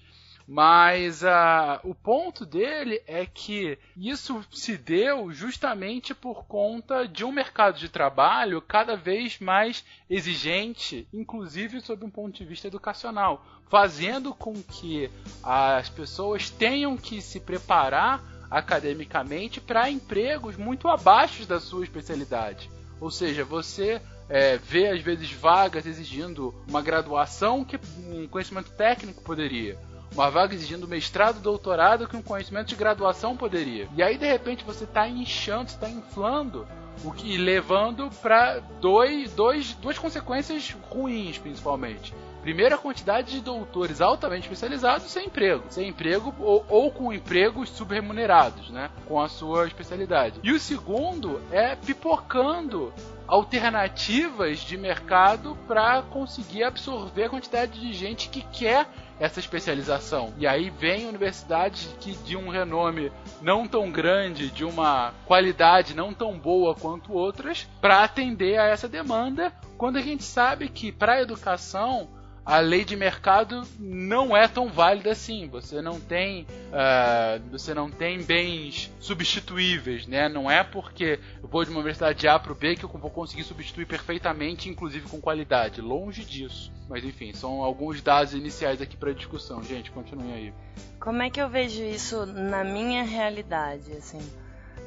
Mas 0.50 1.22
uh, 1.22 1.78
o 1.84 1.94
ponto 1.94 2.46
dele 2.46 3.02
é 3.06 3.26
que 3.26 3.78
isso 3.94 4.42
se 4.50 4.78
deu 4.78 5.30
justamente 5.30 6.14
por 6.14 6.46
conta 6.46 7.06
de 7.06 7.22
um 7.22 7.30
mercado 7.30 7.78
de 7.78 7.86
trabalho 7.86 8.62
cada 8.62 8.96
vez 8.96 9.38
mais 9.38 9.84
exigente, 10.08 11.06
inclusive 11.12 11.82
sob 11.82 12.02
um 12.02 12.10
ponto 12.10 12.38
de 12.38 12.46
vista 12.46 12.66
educacional, 12.66 13.44
fazendo 13.68 14.32
com 14.32 14.54
que 14.54 15.10
as 15.42 15.90
pessoas 15.90 16.48
tenham 16.48 16.96
que 16.96 17.20
se 17.20 17.40
preparar 17.40 18.24
academicamente 18.50 19.60
para 19.60 19.90
empregos 19.90 20.56
muito 20.56 20.88
abaixo 20.88 21.44
da 21.44 21.60
sua 21.60 21.84
especialidade. 21.84 22.70
Ou 22.98 23.10
seja, 23.10 23.44
você 23.44 24.00
é, 24.30 24.56
vê 24.56 24.88
às 24.88 25.02
vezes 25.02 25.30
vagas 25.30 25.84
exigindo 25.84 26.54
uma 26.66 26.80
graduação 26.80 27.66
que 27.66 27.78
um 27.98 28.26
conhecimento 28.26 28.70
técnico 28.70 29.22
poderia 29.22 29.78
uma 30.14 30.30
vaga 30.30 30.54
exigindo 30.54 30.88
mestrado, 30.88 31.40
doutorado 31.40 32.08
que 32.08 32.16
um 32.16 32.22
conhecimento 32.22 32.68
de 32.68 32.76
graduação 32.76 33.36
poderia. 33.36 33.88
E 33.94 34.02
aí 34.02 34.16
de 34.16 34.26
repente 34.26 34.64
você 34.64 34.84
está 34.84 35.08
inchando, 35.08 35.70
está 35.70 35.88
inflando 35.88 36.66
o 37.04 37.12
que 37.12 37.36
levando 37.36 38.10
para 38.20 38.60
dois, 38.80 39.32
dois, 39.32 39.74
duas 39.74 39.98
consequências 39.98 40.76
ruins, 40.90 41.38
principalmente. 41.38 42.12
Primeiro, 42.42 42.74
a 42.74 42.78
quantidade 42.78 43.32
de 43.32 43.40
doutores 43.40 44.00
altamente 44.00 44.42
especializados 44.42 45.10
sem 45.10 45.26
emprego. 45.26 45.64
Sem 45.68 45.88
emprego 45.88 46.34
ou, 46.38 46.64
ou 46.68 46.90
com 46.90 47.12
empregos 47.12 47.68
subremunerados, 47.70 48.70
né? 48.70 48.90
Com 49.06 49.20
a 49.20 49.28
sua 49.28 49.66
especialidade. 49.66 50.40
E 50.42 50.52
o 50.52 50.58
segundo 50.58 51.40
é 51.50 51.76
pipocando 51.76 52.92
alternativas 53.26 54.60
de 54.60 54.78
mercado 54.78 55.58
para 55.66 56.00
conseguir 56.02 56.64
absorver 56.64 57.24
a 57.24 57.28
quantidade 57.28 57.78
de 57.78 57.92
gente 57.92 58.30
que 58.30 58.40
quer 58.40 58.86
essa 59.20 59.40
especialização. 59.40 60.32
E 60.38 60.46
aí 60.46 60.70
vem 60.70 61.06
universidades 61.06 61.94
que 62.00 62.14
de 62.16 62.36
um 62.36 62.48
renome 62.48 63.12
não 63.40 63.66
tão 63.66 63.90
grande, 63.90 64.50
de 64.50 64.64
uma 64.64 65.12
qualidade 65.26 65.94
não 65.94 66.14
tão 66.14 66.38
boa 66.38 66.74
quanto 66.74 67.12
outras, 67.12 67.68
para 67.80 68.04
atender 68.04 68.58
a 68.58 68.66
essa 68.66 68.88
demanda, 68.88 69.52
quando 69.76 69.96
a 69.96 70.02
gente 70.02 70.24
sabe 70.24 70.68
que 70.68 70.92
para 70.92 71.14
a 71.14 71.22
educação 71.22 72.08
a 72.48 72.60
lei 72.60 72.82
de 72.82 72.96
mercado 72.96 73.62
não 73.78 74.34
é 74.34 74.48
tão 74.48 74.70
válida 74.70 75.12
assim. 75.12 75.46
Você 75.48 75.82
não 75.82 76.00
tem, 76.00 76.46
uh, 76.72 77.46
você 77.50 77.74
não 77.74 77.90
tem 77.90 78.22
bens 78.22 78.90
substituíveis, 78.98 80.06
né? 80.06 80.30
Não 80.30 80.50
é 80.50 80.64
porque 80.64 81.20
eu 81.42 81.46
vou 81.46 81.62
de 81.62 81.70
uma 81.70 81.80
universidade 81.80 82.26
A 82.26 82.38
para 82.38 82.50
o 82.50 82.54
B 82.54 82.74
que 82.74 82.84
eu 82.84 82.88
vou 82.88 83.10
conseguir 83.10 83.44
substituir 83.44 83.84
perfeitamente, 83.84 84.66
inclusive 84.66 85.06
com 85.10 85.20
qualidade. 85.20 85.82
Longe 85.82 86.24
disso. 86.24 86.72
Mas 86.88 87.04
enfim, 87.04 87.34
são 87.34 87.62
alguns 87.62 88.00
dados 88.00 88.32
iniciais 88.32 88.80
aqui 88.80 88.96
para 88.96 89.12
discussão. 89.12 89.62
Gente, 89.62 89.90
continuem 89.90 90.32
aí. 90.32 90.54
Como 90.98 91.20
é 91.20 91.28
que 91.28 91.42
eu 91.42 91.50
vejo 91.50 91.82
isso 91.82 92.24
na 92.24 92.64
minha 92.64 93.04
realidade, 93.04 93.92
assim? 93.92 94.26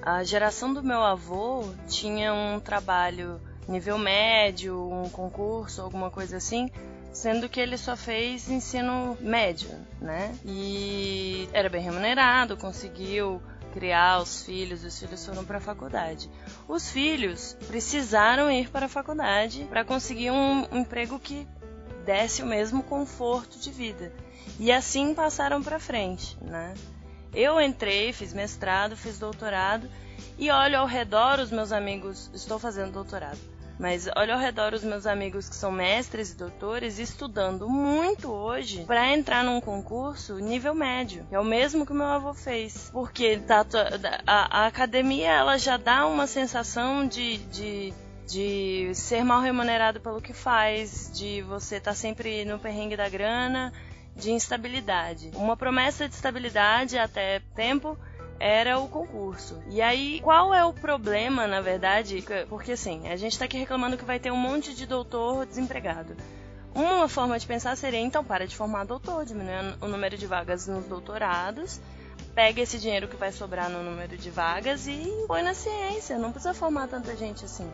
A 0.01 0.23
geração 0.23 0.73
do 0.73 0.81
meu 0.81 1.03
avô 1.03 1.63
tinha 1.87 2.33
um 2.33 2.59
trabalho 2.59 3.39
nível 3.67 3.99
médio, 3.99 4.81
um 4.91 5.07
concurso, 5.09 5.79
alguma 5.79 6.09
coisa 6.09 6.37
assim, 6.37 6.71
sendo 7.11 7.49
que 7.49 7.59
ele 7.59 7.77
só 7.77 7.95
fez 7.95 8.49
ensino 8.49 9.17
médio, 9.19 9.69
né? 9.99 10.33
E 10.45 11.47
era 11.53 11.69
bem 11.69 11.81
remunerado, 11.81 12.57
conseguiu 12.57 13.41
criar 13.73 14.19
os 14.19 14.43
filhos, 14.43 14.83
os 14.83 14.99
filhos 14.99 15.25
foram 15.25 15.45
para 15.45 15.57
a 15.57 15.61
faculdade. 15.61 16.29
Os 16.67 16.89
filhos 16.89 17.55
precisaram 17.67 18.51
ir 18.51 18.69
para 18.69 18.85
a 18.85 18.89
faculdade 18.89 19.65
para 19.69 19.83
conseguir 19.83 20.31
um, 20.31 20.65
emprego 20.71 21.19
que 21.19 21.47
desse 22.05 22.41
o 22.41 22.45
mesmo 22.45 22.83
conforto 22.83 23.59
de 23.59 23.71
vida. 23.71 24.11
E 24.59 24.71
assim 24.71 25.13
passaram 25.13 25.61
para 25.61 25.79
frente, 25.79 26.37
né? 26.41 26.73
Eu 27.33 27.61
entrei, 27.61 28.11
fiz 28.11 28.33
mestrado, 28.33 28.97
fiz 28.97 29.17
doutorado 29.17 29.89
e 30.37 30.49
olho 30.51 30.79
ao 30.79 30.85
redor 30.85 31.39
os 31.39 31.51
meus 31.51 31.71
amigos, 31.71 32.29
estou 32.33 32.59
fazendo 32.59 32.91
doutorado 32.91 33.50
mas 33.81 34.07
olha 34.15 34.35
ao 34.35 34.39
redor 34.39 34.75
os 34.75 34.83
meus 34.83 35.07
amigos 35.07 35.49
que 35.49 35.55
são 35.55 35.71
mestres 35.71 36.31
e 36.31 36.37
doutores 36.37 36.99
estudando 36.99 37.67
muito 37.67 38.31
hoje 38.31 38.85
para 38.85 39.11
entrar 39.11 39.43
num 39.43 39.59
concurso 39.59 40.37
nível 40.37 40.75
médio. 40.75 41.25
É 41.31 41.39
o 41.39 41.43
mesmo 41.43 41.83
que 41.83 41.91
o 41.91 41.95
meu 41.95 42.05
avô 42.05 42.31
fez. 42.31 42.91
Porque 42.93 43.37
tá, 43.39 43.65
a, 44.27 44.61
a 44.61 44.67
academia 44.67 45.31
ela 45.31 45.57
já 45.57 45.77
dá 45.77 46.05
uma 46.05 46.27
sensação 46.27 47.07
de, 47.07 47.37
de 47.37 47.93
de 48.27 48.95
ser 48.95 49.25
mal 49.25 49.41
remunerado 49.41 49.99
pelo 49.99 50.21
que 50.21 50.31
faz, 50.31 51.11
de 51.13 51.41
você 51.41 51.75
estar 51.75 51.91
tá 51.91 51.95
sempre 51.95 52.45
no 52.45 52.57
perrengue 52.57 52.95
da 52.95 53.09
grana, 53.09 53.73
de 54.15 54.31
instabilidade. 54.31 55.31
Uma 55.35 55.57
promessa 55.57 56.07
de 56.07 56.15
estabilidade 56.15 56.97
até 56.97 57.41
tempo 57.55 57.97
era 58.41 58.79
o 58.79 58.87
concurso. 58.87 59.61
E 59.69 59.79
aí, 59.83 60.19
qual 60.21 60.51
é 60.51 60.65
o 60.65 60.73
problema, 60.73 61.45
na 61.45 61.61
verdade? 61.61 62.25
Porque 62.49 62.71
assim, 62.71 63.07
a 63.07 63.15
gente 63.15 63.37
tá 63.37 63.45
aqui 63.45 63.55
reclamando 63.55 63.95
que 63.97 64.03
vai 64.03 64.19
ter 64.19 64.31
um 64.31 64.37
monte 64.37 64.73
de 64.73 64.87
doutor 64.87 65.45
desempregado. 65.45 66.17
Uma 66.73 67.07
forma 67.07 67.37
de 67.37 67.45
pensar 67.45 67.77
seria, 67.77 67.99
então, 67.99 68.23
para 68.23 68.47
de 68.47 68.55
formar 68.55 68.85
doutor, 68.85 69.25
diminuindo 69.25 69.77
o 69.79 69.87
número 69.87 70.17
de 70.17 70.25
vagas 70.25 70.65
nos 70.65 70.85
doutorados, 70.85 71.79
pega 72.33 72.61
esse 72.61 72.79
dinheiro 72.79 73.07
que 73.07 73.15
vai 73.15 73.31
sobrar 73.31 73.69
no 73.69 73.83
número 73.83 74.17
de 74.17 74.31
vagas 74.31 74.87
e 74.87 75.25
põe 75.27 75.43
na 75.43 75.53
ciência. 75.53 76.17
Não 76.17 76.31
precisa 76.31 76.55
formar 76.55 76.87
tanta 76.87 77.15
gente 77.15 77.45
assim. 77.45 77.69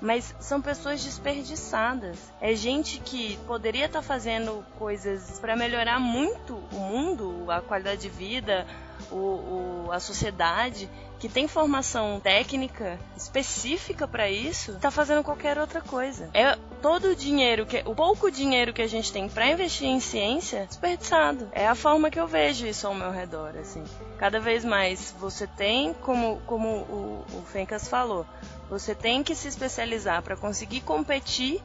Mas 0.00 0.34
são 0.40 0.62
pessoas 0.62 1.04
desperdiçadas. 1.04 2.32
É 2.40 2.54
gente 2.54 2.98
que 3.00 3.36
poderia 3.46 3.86
estar 3.86 4.00
tá 4.00 4.06
fazendo 4.06 4.64
coisas 4.78 5.38
para 5.38 5.54
melhorar 5.54 6.00
muito 6.00 6.54
o 6.72 6.76
mundo, 6.76 7.50
a 7.50 7.60
qualidade 7.60 8.02
de 8.02 8.08
vida, 8.08 8.66
o, 9.10 9.86
o, 9.86 9.92
a 9.92 10.00
sociedade 10.00 10.88
que 11.18 11.28
tem 11.28 11.48
formação 11.48 12.20
técnica 12.20 12.98
específica 13.16 14.06
para 14.06 14.30
isso, 14.30 14.72
está 14.72 14.90
fazendo 14.90 15.24
qualquer 15.24 15.58
outra 15.58 15.80
coisa. 15.80 16.30
É 16.32 16.56
todo 16.80 17.08
o 17.08 17.16
dinheiro 17.16 17.66
que 17.66 17.82
o 17.84 17.94
pouco 17.94 18.30
dinheiro 18.30 18.72
que 18.72 18.82
a 18.82 18.86
gente 18.86 19.12
tem 19.12 19.28
para 19.28 19.48
investir 19.48 19.88
em 19.88 20.00
ciência 20.00 20.66
desperdiçado. 20.66 21.48
É 21.52 21.66
a 21.66 21.74
forma 21.74 22.10
que 22.10 22.20
eu 22.20 22.26
vejo 22.26 22.66
isso 22.66 22.86
ao 22.86 22.94
meu 22.94 23.10
redor, 23.10 23.56
assim. 23.56 23.82
Cada 24.16 24.38
vez 24.38 24.64
mais 24.64 25.14
você 25.18 25.46
tem, 25.46 25.92
como 25.92 26.40
como 26.46 26.68
o, 26.68 27.24
o 27.34 27.42
Fencas 27.46 27.88
falou, 27.88 28.24
você 28.70 28.94
tem 28.94 29.22
que 29.22 29.34
se 29.34 29.48
especializar 29.48 30.22
para 30.22 30.36
conseguir 30.36 30.82
competir 30.82 31.60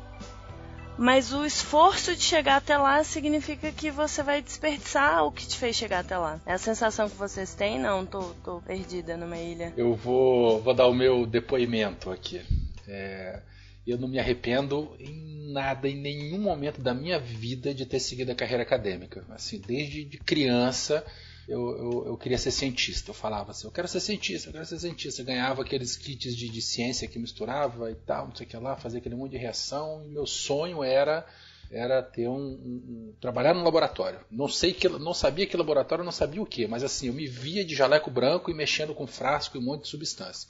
mas 0.97 1.33
o 1.33 1.45
esforço 1.45 2.15
de 2.15 2.21
chegar 2.21 2.57
até 2.57 2.77
lá 2.77 3.03
significa 3.03 3.71
que 3.71 3.89
você 3.89 4.21
vai 4.21 4.41
desperdiçar 4.41 5.25
o 5.25 5.31
que 5.31 5.47
te 5.47 5.57
fez 5.57 5.75
chegar 5.75 5.99
até 5.99 6.17
lá. 6.17 6.39
É 6.45 6.53
a 6.53 6.57
sensação 6.57 7.09
que 7.09 7.15
vocês 7.15 7.53
têm? 7.53 7.79
Não, 7.79 8.05
tô, 8.05 8.21
tô 8.43 8.61
perdida 8.61 9.17
numa 9.17 9.37
ilha. 9.37 9.73
Eu 9.75 9.95
vou, 9.95 10.61
vou 10.61 10.73
dar 10.73 10.87
o 10.87 10.93
meu 10.93 11.25
depoimento 11.25 12.11
aqui. 12.11 12.41
É, 12.87 13.41
eu 13.85 13.97
não 13.97 14.07
me 14.07 14.19
arrependo 14.19 14.95
em 14.99 15.51
nada, 15.51 15.87
em 15.87 15.95
nenhum 15.95 16.39
momento 16.39 16.81
da 16.81 16.93
minha 16.93 17.19
vida 17.19 17.73
de 17.73 17.85
ter 17.85 17.99
seguido 17.99 18.31
a 18.31 18.35
carreira 18.35 18.63
acadêmica. 18.63 19.23
Assim, 19.29 19.59
desde 19.59 20.03
de 20.03 20.17
criança 20.17 21.05
eu, 21.47 21.77
eu, 21.77 22.03
eu, 22.07 22.17
queria 22.17 22.37
ser 22.37 22.51
cientista. 22.51 23.11
Eu 23.11 23.13
falava 23.13 23.51
assim, 23.51 23.67
eu 23.67 23.71
quero 23.71 23.87
ser 23.87 23.99
cientista, 23.99 24.49
eu 24.49 24.53
quero 24.53 24.65
ser 24.65 24.79
cientista. 24.79 25.21
Eu 25.21 25.25
ganhava 25.25 25.61
aqueles 25.61 25.97
kits 25.97 26.35
de, 26.35 26.49
de 26.49 26.61
ciência 26.61 27.07
que 27.07 27.19
misturava 27.19 27.91
e 27.91 27.95
tal, 27.95 28.27
não 28.27 28.35
sei 28.35 28.45
o 28.45 28.49
que 28.49 28.57
lá, 28.57 28.75
fazia 28.75 28.99
aquele 28.99 29.15
monte 29.15 29.31
de 29.31 29.37
reação. 29.37 30.03
E 30.05 30.09
meu 30.09 30.25
sonho 30.25 30.83
era 30.83 31.25
era 31.71 32.03
ter 32.03 32.27
um, 32.27 32.35
um, 32.35 32.83
um, 32.87 33.13
trabalhar 33.19 33.53
no 33.53 33.63
laboratório. 33.63 34.19
Não 34.29 34.47
sei 34.47 34.73
que 34.73 34.87
não 34.87 35.13
sabia 35.13 35.47
que 35.47 35.57
laboratório, 35.57 36.05
não 36.05 36.11
sabia 36.11 36.41
o 36.41 36.45
que, 36.45 36.67
mas 36.67 36.83
assim 36.83 37.07
eu 37.07 37.13
me 37.13 37.25
via 37.25 37.65
de 37.65 37.73
jaleco 37.73 38.11
branco 38.11 38.51
e 38.51 38.53
mexendo 38.53 38.93
com 38.93 39.07
frasco 39.07 39.57
e 39.57 39.59
um 39.59 39.63
monte 39.63 39.83
de 39.83 39.87
substância. 39.87 40.47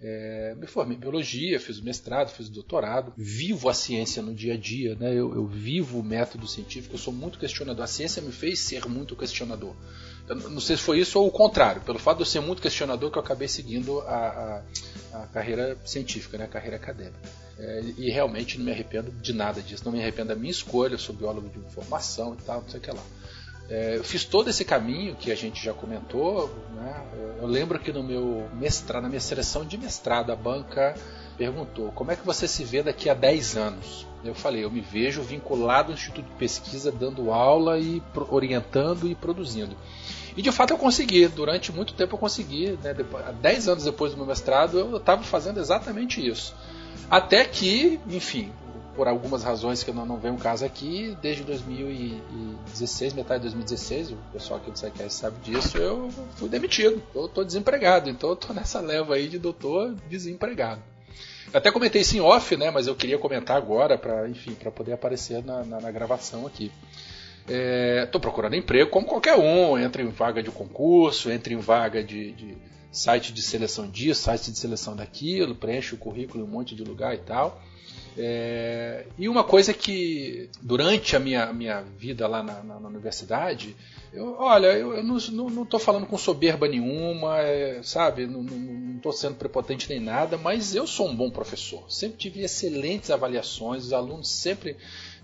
É, 0.00 0.54
me 0.56 0.66
formei 0.68 0.96
em 0.96 1.00
biologia, 1.00 1.58
fiz 1.58 1.80
mestrado, 1.80 2.30
fiz 2.30 2.48
doutorado, 2.48 3.12
vivo 3.16 3.68
a 3.68 3.74
ciência 3.74 4.22
no 4.22 4.32
dia 4.32 4.54
a 4.54 4.56
dia, 4.56 4.94
né? 4.94 5.10
eu, 5.10 5.34
eu 5.34 5.44
vivo 5.44 5.98
o 5.98 6.04
método 6.04 6.46
científico, 6.46 6.94
eu 6.94 6.98
sou 6.98 7.12
muito 7.12 7.36
questionador. 7.38 7.84
A 7.84 7.88
ciência 7.88 8.22
me 8.22 8.30
fez 8.30 8.60
ser 8.60 8.86
muito 8.86 9.16
questionador. 9.16 9.74
Eu 10.28 10.36
não 10.36 10.60
sei 10.60 10.76
se 10.76 10.82
foi 10.82 11.00
isso 11.00 11.18
ou 11.18 11.26
o 11.26 11.32
contrário, 11.32 11.82
pelo 11.82 11.98
fato 11.98 12.18
de 12.18 12.22
eu 12.22 12.26
ser 12.26 12.40
muito 12.40 12.62
questionador 12.62 13.10
que 13.10 13.18
eu 13.18 13.22
acabei 13.22 13.48
seguindo 13.48 14.00
a, 14.02 14.62
a, 15.12 15.22
a 15.22 15.26
carreira 15.26 15.76
científica, 15.84 16.38
né? 16.38 16.44
a 16.44 16.48
carreira 16.48 16.76
acadêmica. 16.76 17.18
É, 17.58 17.82
e 17.96 18.08
realmente 18.08 18.56
não 18.56 18.66
me 18.66 18.70
arrependo 18.70 19.10
de 19.10 19.32
nada 19.32 19.60
disso, 19.60 19.82
não 19.84 19.90
me 19.90 20.00
arrependo 20.00 20.28
da 20.28 20.36
minha 20.36 20.50
escolha, 20.50 20.94
eu 20.94 20.98
sou 20.98 21.12
biólogo 21.12 21.48
de 21.48 21.58
formação 21.74 22.34
e 22.34 22.42
tal, 22.44 22.62
não 22.62 22.68
sei 22.68 22.78
o 22.78 22.82
que 22.82 22.90
lá. 22.92 23.02
É, 23.68 23.96
eu 23.96 24.04
fiz 24.04 24.24
todo 24.24 24.48
esse 24.48 24.64
caminho 24.64 25.14
que 25.14 25.30
a 25.30 25.34
gente 25.34 25.62
já 25.62 25.74
comentou. 25.74 26.50
Né? 26.74 27.06
Eu 27.40 27.46
lembro 27.46 27.78
que 27.78 27.92
no 27.92 28.02
meu 28.02 28.48
mestrado, 28.54 29.02
na 29.02 29.08
minha 29.08 29.20
seleção 29.20 29.64
de 29.64 29.76
mestrado, 29.76 30.32
a 30.32 30.36
banca 30.36 30.94
perguntou 31.36 31.92
como 31.92 32.10
é 32.10 32.16
que 32.16 32.24
você 32.24 32.48
se 32.48 32.64
vê 32.64 32.82
daqui 32.82 33.10
a 33.10 33.14
10 33.14 33.56
anos. 33.56 34.06
Eu 34.24 34.34
falei, 34.34 34.64
eu 34.64 34.70
me 34.70 34.80
vejo 34.80 35.22
vinculado 35.22 35.92
ao 35.92 35.94
Instituto 35.94 36.24
de 36.24 36.34
Pesquisa, 36.36 36.90
dando 36.90 37.30
aula 37.30 37.78
e 37.78 38.02
orientando 38.30 39.08
e 39.08 39.14
produzindo. 39.14 39.76
E 40.36 40.42
de 40.42 40.50
fato 40.50 40.72
eu 40.72 40.78
consegui, 40.78 41.26
durante 41.28 41.72
muito 41.72 41.94
tempo 41.94 42.14
eu 42.14 42.18
consegui, 42.18 42.78
né? 42.82 42.94
Depois, 42.94 43.24
10 43.40 43.68
anos 43.68 43.84
depois 43.84 44.12
do 44.12 44.16
meu 44.16 44.26
mestrado 44.26 44.78
eu 44.78 44.96
estava 44.96 45.22
fazendo 45.22 45.60
exatamente 45.60 46.26
isso. 46.26 46.54
Até 47.10 47.44
que, 47.44 48.00
enfim, 48.08 48.52
por 48.98 49.06
algumas 49.06 49.44
razões 49.44 49.84
que 49.84 49.90
eu 49.90 49.94
não, 49.94 50.04
não 50.04 50.16
venho 50.16 50.36
caso 50.36 50.64
aqui, 50.64 51.16
desde 51.22 51.44
2016, 51.44 53.12
metade 53.12 53.44
de 53.44 53.50
2016, 53.50 54.10
o 54.10 54.16
pessoal 54.32 54.58
aqui 54.58 54.72
do 54.72 54.76
SciCast 54.76 55.14
sabe 55.14 55.36
disso, 55.40 55.78
eu 55.78 56.10
fui 56.34 56.48
demitido. 56.48 57.00
Eu 57.14 57.28
tô 57.28 57.44
desempregado, 57.44 58.10
então 58.10 58.30
eu 58.30 58.34
tô 58.34 58.52
nessa 58.52 58.80
leva 58.80 59.14
aí 59.14 59.28
de 59.28 59.38
doutor 59.38 59.94
desempregado. 60.10 60.82
Até 61.54 61.70
comentei 61.70 62.02
isso 62.02 62.16
em 62.16 62.20
off, 62.20 62.56
né, 62.56 62.72
mas 62.72 62.88
eu 62.88 62.96
queria 62.96 63.16
comentar 63.18 63.56
agora 63.56 63.96
para, 63.96 64.28
enfim, 64.28 64.54
para 64.54 64.72
poder 64.72 64.94
aparecer 64.94 65.44
na, 65.44 65.62
na, 65.62 65.80
na 65.80 65.92
gravação 65.92 66.44
aqui. 66.44 66.72
Estou 67.46 68.18
é, 68.18 68.20
procurando 68.20 68.56
emprego 68.56 68.90
como 68.90 69.06
qualquer 69.06 69.36
um, 69.36 69.78
entra 69.78 70.02
em 70.02 70.08
vaga 70.08 70.42
de 70.42 70.50
concurso, 70.50 71.30
entra 71.30 71.52
em 71.52 71.58
vaga 71.58 72.02
de, 72.02 72.32
de 72.32 72.58
site 72.90 73.32
de 73.32 73.42
seleção 73.42 73.88
disso, 73.88 74.22
site 74.22 74.50
de 74.50 74.58
seleção 74.58 74.96
daquilo, 74.96 75.54
preenche 75.54 75.94
o 75.94 75.98
currículo 75.98 76.42
em 76.42 76.48
um 76.48 76.50
monte 76.50 76.74
de 76.74 76.82
lugar 76.82 77.14
e 77.14 77.18
tal. 77.18 77.62
É, 78.20 79.06
e 79.16 79.28
uma 79.28 79.44
coisa 79.44 79.72
que 79.72 80.50
durante 80.60 81.14
a 81.14 81.20
minha, 81.20 81.52
minha 81.52 81.82
vida 81.96 82.26
lá 82.26 82.42
na, 82.42 82.62
na, 82.64 82.80
na 82.80 82.88
universidade, 82.88 83.76
eu, 84.12 84.34
olha, 84.38 84.66
eu, 84.68 84.96
eu 84.96 85.04
não 85.04 85.62
estou 85.62 85.78
falando 85.78 86.06
com 86.06 86.18
soberba 86.18 86.66
nenhuma, 86.66 87.38
é, 87.38 87.80
sabe? 87.82 88.26
Não 88.26 88.96
estou 88.96 89.12
sendo 89.12 89.36
prepotente 89.36 89.88
nem 89.88 90.00
nada, 90.00 90.36
mas 90.36 90.74
eu 90.74 90.86
sou 90.86 91.08
um 91.08 91.14
bom 91.14 91.30
professor. 91.30 91.84
Sempre 91.88 92.18
tive 92.18 92.40
excelentes 92.40 93.10
avaliações, 93.10 93.84
os 93.84 93.92
alunos 93.92 94.28
sempre 94.28 94.76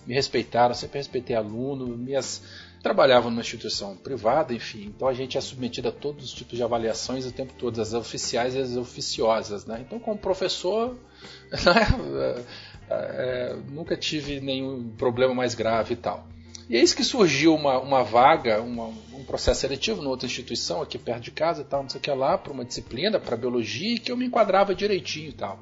me 0.07 0.15
respeitaram, 0.15 0.75
sempre 0.75 0.99
respeitei 0.99 1.35
aluno, 1.35 1.97
minhas 1.97 2.43
trabalhava 2.85 3.31
numa 3.31 3.41
instituição 3.41 3.97
privada, 3.97 4.53
enfim, 4.53 4.93
então 4.95 5.09
a 5.09 5.15
gente 5.15 5.39
é 5.39 5.41
submetido 5.41 5.89
a 5.89 5.91
todos 5.91 6.27
os 6.27 6.33
tipos 6.35 6.59
de 6.59 6.63
avaliações 6.63 7.25
o 7.25 7.33
tempo 7.33 7.55
todo, 7.59 7.81
as 7.81 7.95
oficiais 7.95 8.55
e 8.55 8.59
as 8.59 8.77
oficiosas, 8.77 9.65
né? 9.65 9.83
Então, 9.87 9.99
como 9.99 10.19
professor, 10.19 10.95
né, 11.51 12.45
é, 12.91 12.95
é, 12.95 13.57
nunca 13.71 13.97
tive 13.97 14.41
nenhum 14.41 14.91
problema 14.97 15.35
mais 15.35 15.55
grave 15.55 15.95
e 15.95 15.97
tal. 15.97 16.27
E 16.69 16.77
eis 16.77 16.95
que 16.95 17.05
surgiu 17.05 17.55
uma, 17.55 17.79
uma 17.79 18.03
vaga, 18.03 18.63
uma, 18.63 18.87
um 19.13 19.25
processo 19.25 19.61
seletivo 19.61 20.01
numa 20.01 20.11
outra 20.11 20.27
instituição 20.27 20.81
aqui 20.81 20.99
perto 20.99 21.23
de 21.23 21.31
casa 21.31 21.61
e 21.61 21.65
tal, 21.65 21.83
não 21.83 21.91
sei 21.91 21.99
o 21.99 22.03
que 22.03 22.11
lá, 22.11 22.39
para 22.39 22.53
uma 22.53 22.65
disciplina, 22.65 23.21
para 23.21 23.37
biologia, 23.37 23.99
que 23.99 24.11
eu 24.11 24.17
me 24.17 24.27
enquadrava 24.27 24.75
direitinho 24.75 25.29
e 25.29 25.33
tal. 25.33 25.59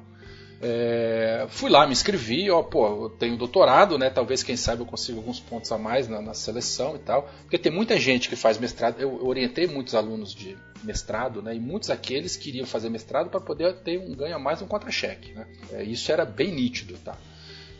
É, 0.65 1.45
fui 1.49 1.69
lá, 1.69 1.85
me 1.85 1.91
inscrevi, 1.91 2.49
ó, 2.49 2.63
pô, 2.63 3.05
eu 3.05 3.09
tenho 3.09 3.35
doutorado, 3.35 3.97
né? 3.97 4.09
Talvez, 4.09 4.41
quem 4.41 4.55
sabe, 4.55 4.81
eu 4.81 4.85
consiga 4.85 5.17
alguns 5.17 5.37
pontos 5.37 5.69
a 5.73 5.77
mais 5.77 6.07
na, 6.07 6.21
na 6.21 6.33
seleção 6.33 6.95
e 6.95 6.99
tal. 6.99 7.29
Porque 7.41 7.57
tem 7.57 7.71
muita 7.71 7.99
gente 7.99 8.29
que 8.29 8.35
faz 8.37 8.57
mestrado. 8.57 8.97
Eu, 8.97 9.25
orientei 9.25 9.67
muitos 9.67 9.93
alunos 9.93 10.33
de 10.33 10.57
mestrado, 10.81 11.41
né? 11.41 11.53
E 11.53 11.59
muitos 11.59 11.89
aqueles 11.89 12.37
queriam 12.37 12.65
fazer 12.65 12.89
mestrado 12.89 13.29
para 13.29 13.41
poder 13.41 13.73
ter 13.81 13.99
um 13.99 14.15
ganho 14.15 14.37
a 14.37 14.39
mais 14.39 14.61
um 14.61 14.67
contra-cheque, 14.67 15.33
né? 15.33 15.45
É, 15.73 15.83
isso 15.83 16.09
era 16.11 16.23
bem 16.23 16.53
nítido, 16.53 16.97
tá? 17.03 17.17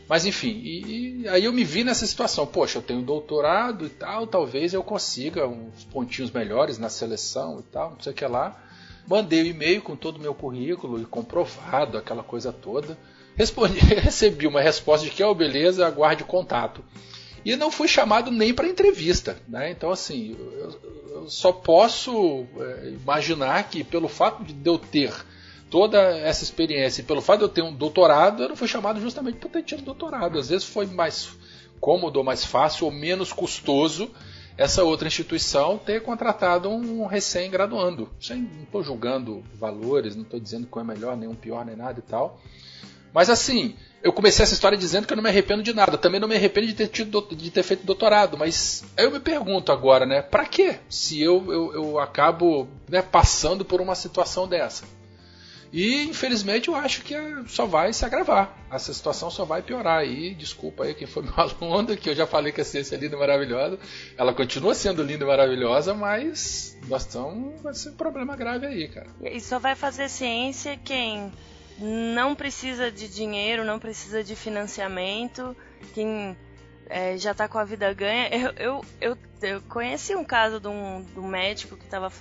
Mas 0.07 0.25
enfim, 0.25 0.59
e, 0.61 1.21
e, 1.21 1.27
aí 1.29 1.45
eu 1.45 1.53
me 1.53 1.63
vi 1.63 1.85
nessa 1.85 2.05
situação. 2.05 2.45
Poxa, 2.45 2.79
eu 2.79 2.81
tenho 2.81 3.01
doutorado 3.01 3.85
e 3.85 3.89
tal, 3.89 4.27
talvez 4.27 4.73
eu 4.73 4.83
consiga 4.83 5.47
uns 5.47 5.85
pontinhos 5.85 6.31
melhores 6.31 6.77
na 6.77 6.89
seleção 6.89 7.59
e 7.59 7.63
tal, 7.63 7.91
não 7.91 8.01
sei 8.01 8.11
o 8.11 8.15
que 8.15 8.25
lá. 8.25 8.61
Mandei 9.07 9.41
o 9.41 9.45
um 9.45 9.47
e-mail 9.47 9.81
com 9.81 9.95
todo 9.95 10.17
o 10.17 10.21
meu 10.21 10.33
currículo 10.33 11.01
e 11.01 11.05
comprovado, 11.05 11.97
aquela 11.97 12.23
coisa 12.23 12.53
toda. 12.53 12.97
Respondi, 13.35 13.79
recebi 13.95 14.47
uma 14.47 14.61
resposta 14.61 15.05
de 15.05 15.11
que, 15.11 15.23
oh, 15.23 15.35
beleza, 15.35 15.85
aguarde 15.85 16.23
contato. 16.23 16.83
E 17.45 17.55
não 17.55 17.69
fui 17.69 17.87
chamado 17.87 18.31
nem 18.31 18.53
para 18.53 18.67
entrevista. 18.67 19.37
Né? 19.47 19.71
Então, 19.71 19.91
assim, 19.91 20.35
eu, 20.39 20.79
eu 21.09 21.29
só 21.29 21.51
posso 21.51 22.45
é, 22.59 22.89
imaginar 22.89 23.69
que, 23.69 23.83
pelo 23.83 24.07
fato 24.07 24.43
de 24.43 24.69
eu 24.69 24.77
ter 24.77 25.13
toda 25.69 25.97
essa 25.99 26.43
experiência 26.43 27.01
e 27.01 27.05
pelo 27.05 27.21
fato 27.21 27.39
de 27.39 27.45
eu 27.45 27.49
ter 27.49 27.63
um 27.63 27.73
doutorado, 27.73 28.43
eu 28.43 28.49
não 28.49 28.55
fui 28.55 28.67
chamado 28.67 29.01
justamente 29.01 29.39
por 29.39 29.49
ter 29.49 29.63
tido 29.63 29.81
doutorado. 29.81 30.39
Às 30.39 30.49
vezes 30.49 30.65
foi 30.65 30.85
mais 30.85 31.29
cômodo, 31.81 32.17
ou 32.17 32.23
mais 32.23 32.45
fácil, 32.45 32.85
ou 32.85 32.91
menos 32.91 33.33
custoso 33.33 34.09
essa 34.57 34.83
outra 34.83 35.07
instituição 35.07 35.77
ter 35.77 36.01
contratado 36.03 36.69
um 36.69 37.05
recém-graduando. 37.05 38.09
Não 38.29 38.63
estou 38.63 38.83
julgando 38.83 39.43
valores, 39.59 40.15
não 40.15 40.23
estou 40.23 40.39
dizendo 40.39 40.67
um 40.73 40.79
é 40.79 40.83
melhor, 40.83 41.17
nem 41.17 41.27
um 41.27 41.35
pior, 41.35 41.65
nem 41.65 41.75
nada 41.75 41.99
e 41.99 42.03
tal. 42.03 42.39
Mas 43.13 43.29
assim, 43.29 43.75
eu 44.01 44.11
comecei 44.11 44.43
essa 44.43 44.53
história 44.53 44.77
dizendo 44.77 45.05
que 45.05 45.13
eu 45.13 45.15
não 45.15 45.23
me 45.23 45.29
arrependo 45.29 45.63
de 45.63 45.73
nada. 45.73 45.97
Também 45.97 46.19
não 46.19 46.27
me 46.27 46.35
arrependo 46.35 46.67
de 46.67 46.73
ter, 46.73 46.87
tido, 46.87 47.21
de 47.31 47.51
ter 47.51 47.63
feito 47.63 47.85
doutorado. 47.85 48.37
Mas 48.37 48.83
eu 48.97 49.11
me 49.11 49.19
pergunto 49.19 49.71
agora, 49.71 50.05
né? 50.05 50.21
Para 50.21 50.45
quê? 50.45 50.79
Se 50.89 51.21
eu, 51.21 51.51
eu, 51.51 51.73
eu 51.73 51.99
acabo 51.99 52.67
né, 52.89 53.01
passando 53.01 53.63
por 53.63 53.79
uma 53.79 53.95
situação 53.95 54.47
dessa. 54.47 54.83
E 55.73 56.03
infelizmente 56.03 56.67
eu 56.67 56.75
acho 56.75 57.01
que 57.01 57.15
só 57.47 57.65
vai 57.65 57.91
se 57.91 58.05
agravar. 58.05 58.55
Essa 58.71 58.93
situação 58.93 59.31
só 59.31 59.43
vai 59.43 59.63
piorar. 59.63 60.05
E 60.05 60.35
desculpa 60.35 60.83
aí 60.83 60.93
quem 60.93 61.07
foi 61.07 61.23
meu 61.25 61.33
aluno, 61.35 61.97
que 61.97 62.11
eu 62.11 62.15
já 62.15 62.27
falei 62.27 62.51
que 62.51 62.61
a 62.61 62.65
ciência 62.65 62.95
é 62.95 62.99
linda 62.99 63.15
e 63.15 63.19
maravilhosa. 63.19 63.79
Ela 64.15 64.35
continua 64.35 64.75
sendo 64.75 65.01
linda 65.01 65.23
e 65.23 65.27
maravilhosa, 65.27 65.95
mas 65.95 66.77
nós 66.87 67.01
estamos. 67.01 67.59
Vai 67.63 67.73
ser 67.73 67.89
um 67.89 67.95
problema 67.95 68.35
grave 68.35 68.67
aí, 68.67 68.87
cara. 68.87 69.07
E 69.23 69.41
só 69.41 69.57
vai 69.57 69.73
fazer 69.73 70.09
ciência 70.09 70.77
quem 70.77 71.31
não 71.79 72.35
precisa 72.35 72.91
de 72.91 73.07
dinheiro, 73.07 73.65
não 73.65 73.79
precisa 73.79 74.23
de 74.23 74.35
financiamento, 74.35 75.57
quem 75.95 76.37
é, 76.87 77.17
já 77.17 77.31
está 77.31 77.47
com 77.47 77.57
a 77.57 77.65
vida 77.65 77.91
ganha. 77.93 78.29
Eu, 78.29 78.53
eu, 78.57 78.85
eu, 79.01 79.17
eu, 79.41 79.61
conheci 79.63 80.15
um 80.15 80.23
caso 80.23 80.59
de 80.59 80.67
um, 80.67 81.03
de 81.03 81.19
um 81.19 81.27
médico 81.27 81.75
que 81.75 81.87
tava, 81.87 82.11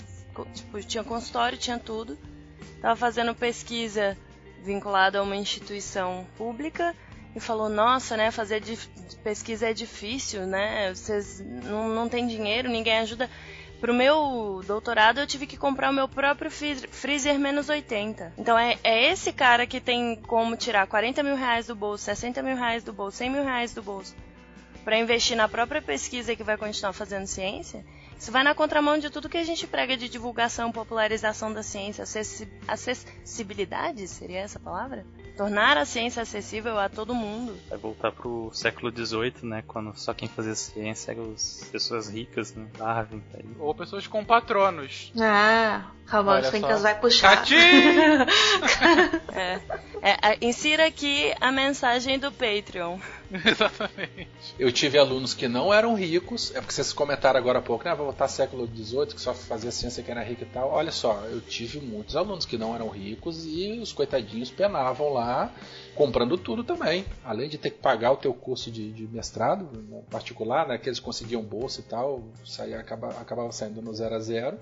tipo, 0.54 0.80
tinha 0.80 1.04
consultório, 1.04 1.58
tinha 1.58 1.78
tudo 1.78 2.16
estava 2.76 2.96
fazendo 2.96 3.34
pesquisa 3.34 4.16
vinculada 4.62 5.18
a 5.18 5.22
uma 5.22 5.36
instituição 5.36 6.26
pública 6.36 6.94
e 7.34 7.40
falou: 7.40 7.68
Nossa, 7.68 8.16
né, 8.16 8.30
fazer 8.30 8.62
pesquisa 9.22 9.70
é 9.70 9.72
difícil, 9.72 10.46
né? 10.46 10.94
Vocês 10.94 11.40
não, 11.40 11.88
não 11.88 12.08
tem 12.08 12.26
dinheiro, 12.26 12.68
ninguém 12.68 12.98
ajuda. 12.98 13.28
Pro 13.80 13.92
meu 13.92 14.60
doutorado 14.64 15.18
eu 15.18 15.26
tive 15.26 15.44
que 15.44 15.56
comprar 15.56 15.90
o 15.90 15.92
meu 15.92 16.06
próprio 16.06 16.48
freezer 16.48 17.36
menos 17.36 17.68
80. 17.68 18.34
Então 18.38 18.56
é, 18.56 18.78
é 18.84 19.10
esse 19.10 19.32
cara 19.32 19.66
que 19.66 19.80
tem 19.80 20.14
como 20.14 20.56
tirar 20.56 20.86
40 20.86 21.20
mil 21.24 21.34
reais 21.34 21.66
do 21.66 21.74
bolso, 21.74 22.04
60 22.04 22.42
mil 22.42 22.56
reais 22.56 22.84
do 22.84 22.92
bolso, 22.92 23.16
100 23.16 23.30
mil 23.30 23.42
reais 23.42 23.74
do 23.74 23.82
bolso 23.82 24.14
para 24.84 24.98
investir 24.98 25.36
na 25.36 25.48
própria 25.48 25.80
pesquisa 25.80 26.34
que 26.34 26.42
vai 26.42 26.56
continuar 26.56 26.92
fazendo 26.92 27.26
ciência 27.26 27.84
isso 28.22 28.30
vai 28.30 28.44
na 28.44 28.54
contramão 28.54 28.98
de 28.98 29.10
tudo 29.10 29.28
que 29.28 29.36
a 29.36 29.42
gente 29.42 29.66
prega 29.66 29.96
de 29.96 30.08
divulgação, 30.08 30.70
popularização 30.70 31.52
da 31.52 31.60
ciência, 31.60 32.04
acessibilidade, 32.68 34.06
seria 34.06 34.38
essa 34.38 34.60
palavra? 34.60 35.04
Tornar 35.36 35.76
a 35.76 35.84
ciência 35.84 36.22
acessível 36.22 36.78
a 36.78 36.88
todo 36.88 37.16
mundo. 37.16 37.56
Vai 37.68 37.78
voltar 37.78 38.12
pro 38.12 38.48
século 38.52 38.92
XVIII, 38.94 39.34
né? 39.42 39.64
Quando 39.66 39.92
só 39.98 40.14
quem 40.14 40.28
fazia 40.28 40.54
ciência 40.54 41.10
eram 41.10 41.32
as 41.32 41.68
pessoas 41.72 42.08
ricas, 42.08 42.54
né? 42.54 42.68
Darwin. 42.78 43.20
Aí. 43.34 43.44
Ou 43.58 43.74
pessoas 43.74 44.06
com 44.06 44.24
patronos. 44.24 45.12
Ah, 45.20 45.90
Calma, 46.12 46.36
as 46.36 46.50
Fencas 46.50 46.82
vai 46.82 47.00
puxar. 47.00 47.42
é. 49.34 49.58
É, 50.02 50.46
insira 50.46 50.86
aqui 50.86 51.32
a 51.40 51.50
mensagem 51.50 52.18
do 52.18 52.30
Patreon. 52.30 52.98
Exatamente. 53.32 54.28
Eu 54.58 54.70
tive 54.70 54.98
alunos 54.98 55.32
que 55.32 55.48
não 55.48 55.72
eram 55.72 55.94
ricos, 55.94 56.54
é 56.54 56.60
porque 56.60 56.74
vocês 56.74 56.92
comentaram 56.92 57.40
agora 57.40 57.60
há 57.60 57.62
pouco, 57.62 57.86
né? 57.86 57.94
Vou 57.94 58.04
voltar 58.04 58.28
século 58.28 58.66
XVIII, 58.66 59.06
que 59.06 59.20
só 59.22 59.32
fazia 59.32 59.70
ciência 59.70 60.02
que 60.02 60.10
era 60.10 60.22
rico 60.22 60.42
e 60.42 60.46
tal. 60.46 60.70
Olha 60.70 60.92
só, 60.92 61.14
eu 61.30 61.40
tive 61.40 61.80
muitos 61.80 62.14
alunos 62.14 62.44
que 62.44 62.58
não 62.58 62.74
eram 62.74 62.90
ricos 62.90 63.46
e 63.46 63.78
os 63.80 63.90
coitadinhos 63.90 64.50
penavam 64.50 65.14
lá 65.14 65.50
comprando 65.94 66.36
tudo 66.36 66.62
também. 66.62 67.06
Além 67.24 67.48
de 67.48 67.56
ter 67.56 67.70
que 67.70 67.78
pagar 67.78 68.12
o 68.12 68.16
teu 68.18 68.34
curso 68.34 68.70
de, 68.70 68.92
de 68.92 69.06
mestrado 69.06 69.66
né, 69.88 70.02
particular, 70.10 70.68
né? 70.68 70.76
Que 70.76 70.90
eles 70.90 71.00
conseguiam 71.00 71.40
bolsa 71.40 71.80
e 71.80 71.84
tal, 71.84 72.22
saía, 72.44 72.78
acabava, 72.78 73.18
acabava 73.18 73.50
saindo 73.50 73.80
no 73.80 73.94
zero 73.94 74.14
a 74.14 74.20
zero. 74.20 74.58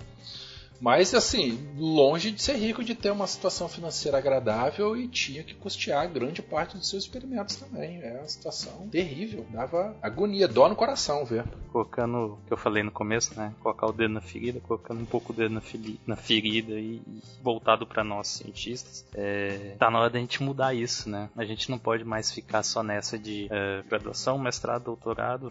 Mas, 0.81 1.13
assim, 1.13 1.75
longe 1.77 2.31
de 2.31 2.41
ser 2.41 2.55
rico 2.55 2.83
de 2.83 2.95
ter 2.95 3.11
uma 3.11 3.27
situação 3.27 3.69
financeira 3.69 4.17
agradável 4.17 4.97
e 4.97 5.07
tinha 5.07 5.43
que 5.43 5.53
custear 5.53 6.09
grande 6.09 6.41
parte 6.41 6.75
dos 6.75 6.89
seus 6.89 7.03
experimentos 7.03 7.55
também. 7.55 8.01
É 8.01 8.17
uma 8.17 8.27
situação 8.27 8.89
terrível, 8.89 9.45
dava 9.51 9.95
agonia, 10.01 10.47
dó 10.47 10.67
no 10.67 10.75
coração 10.75 11.23
ver. 11.23 11.45
Colocando 11.71 12.33
o 12.33 12.37
que 12.47 12.53
eu 12.53 12.57
falei 12.57 12.81
no 12.81 12.91
começo, 12.91 13.37
né? 13.39 13.53
Colocar 13.59 13.85
o 13.85 13.93
dedo 13.93 14.15
na 14.15 14.21
ferida, 14.21 14.59
colocando 14.59 15.01
um 15.01 15.05
pouco 15.05 15.31
o 15.31 15.35
dedo 15.35 15.53
na, 15.53 15.61
na 16.07 16.15
ferida 16.15 16.73
e, 16.73 16.95
e 16.95 17.21
voltado 17.43 17.85
para 17.85 18.03
nós 18.03 18.27
cientistas. 18.27 19.05
É, 19.13 19.75
tá 19.77 19.91
na 19.91 19.99
hora 19.99 20.09
da 20.09 20.17
gente 20.17 20.41
mudar 20.41 20.73
isso, 20.73 21.07
né? 21.07 21.29
A 21.37 21.45
gente 21.45 21.69
não 21.69 21.77
pode 21.77 22.03
mais 22.03 22.31
ficar 22.31 22.63
só 22.63 22.81
nessa 22.81 23.19
de 23.19 23.47
é, 23.51 23.83
graduação, 23.87 24.39
mestrado, 24.39 24.85
doutorado, 24.85 25.49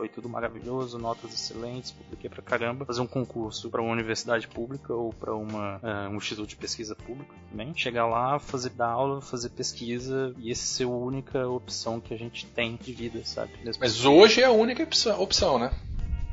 foi 0.00 0.08
tudo 0.08 0.30
maravilhoso, 0.30 0.98
notas 0.98 1.34
excelentes, 1.34 1.90
publiquei 1.90 2.30
pra 2.30 2.40
caramba. 2.40 2.86
Fazer 2.86 3.02
um 3.02 3.06
concurso 3.06 3.68
para 3.68 3.82
uma 3.82 3.92
universidade 3.92 4.48
pública 4.48 4.94
ou 4.94 5.12
para 5.12 5.34
uma 5.34 5.76
uh, 5.76 6.10
um 6.10 6.16
instituto 6.16 6.48
de 6.48 6.56
pesquisa 6.56 6.94
público 6.94 7.34
também. 7.50 7.74
Chegar 7.76 8.06
lá, 8.06 8.38
fazer 8.38 8.70
dar 8.70 8.88
aula, 8.88 9.20
fazer 9.20 9.50
pesquisa 9.50 10.34
e 10.38 10.50
essa 10.50 10.64
ser 10.64 10.84
a 10.84 10.88
única 10.88 11.46
opção 11.46 12.00
que 12.00 12.14
a 12.14 12.16
gente 12.16 12.46
tem 12.46 12.76
de 12.76 12.94
vida, 12.94 13.20
sabe? 13.26 13.52
Mas 13.78 14.06
hoje 14.06 14.40
é 14.40 14.46
a 14.46 14.50
única 14.50 14.82
opção, 14.82 15.20
opção 15.20 15.58
né? 15.58 15.70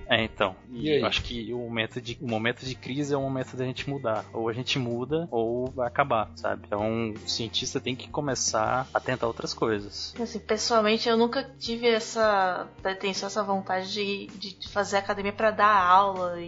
É, 0.09 0.23
então. 0.23 0.55
E, 0.69 0.87
e 0.87 0.99
eu 0.99 1.05
acho 1.05 1.21
que 1.21 1.53
o 1.53 1.57
momento, 1.57 2.01
de, 2.01 2.17
o 2.21 2.27
momento 2.27 2.65
de 2.65 2.75
crise 2.75 3.13
é 3.13 3.17
o 3.17 3.21
momento 3.21 3.55
da 3.57 3.65
gente 3.65 3.89
mudar. 3.89 4.25
Ou 4.33 4.47
a 4.47 4.53
gente 4.53 4.79
muda, 4.79 5.27
ou 5.29 5.69
vai 5.71 5.87
acabar, 5.87 6.31
sabe? 6.35 6.63
Então, 6.65 7.11
o 7.11 7.29
cientista 7.29 7.79
tem 7.79 7.95
que 7.95 8.07
começar 8.07 8.87
a 8.93 8.99
tentar 8.99 9.27
outras 9.27 9.53
coisas. 9.53 10.15
Assim, 10.19 10.39
pessoalmente, 10.39 11.09
eu 11.09 11.17
nunca 11.17 11.43
tive 11.43 11.87
essa 11.87 12.67
pretensão, 12.81 13.27
essa 13.27 13.43
vontade 13.43 13.91
de, 13.91 14.27
de 14.27 14.69
fazer 14.69 14.97
academia 14.97 15.33
para 15.33 15.51
dar 15.51 15.75
aula. 15.75 16.39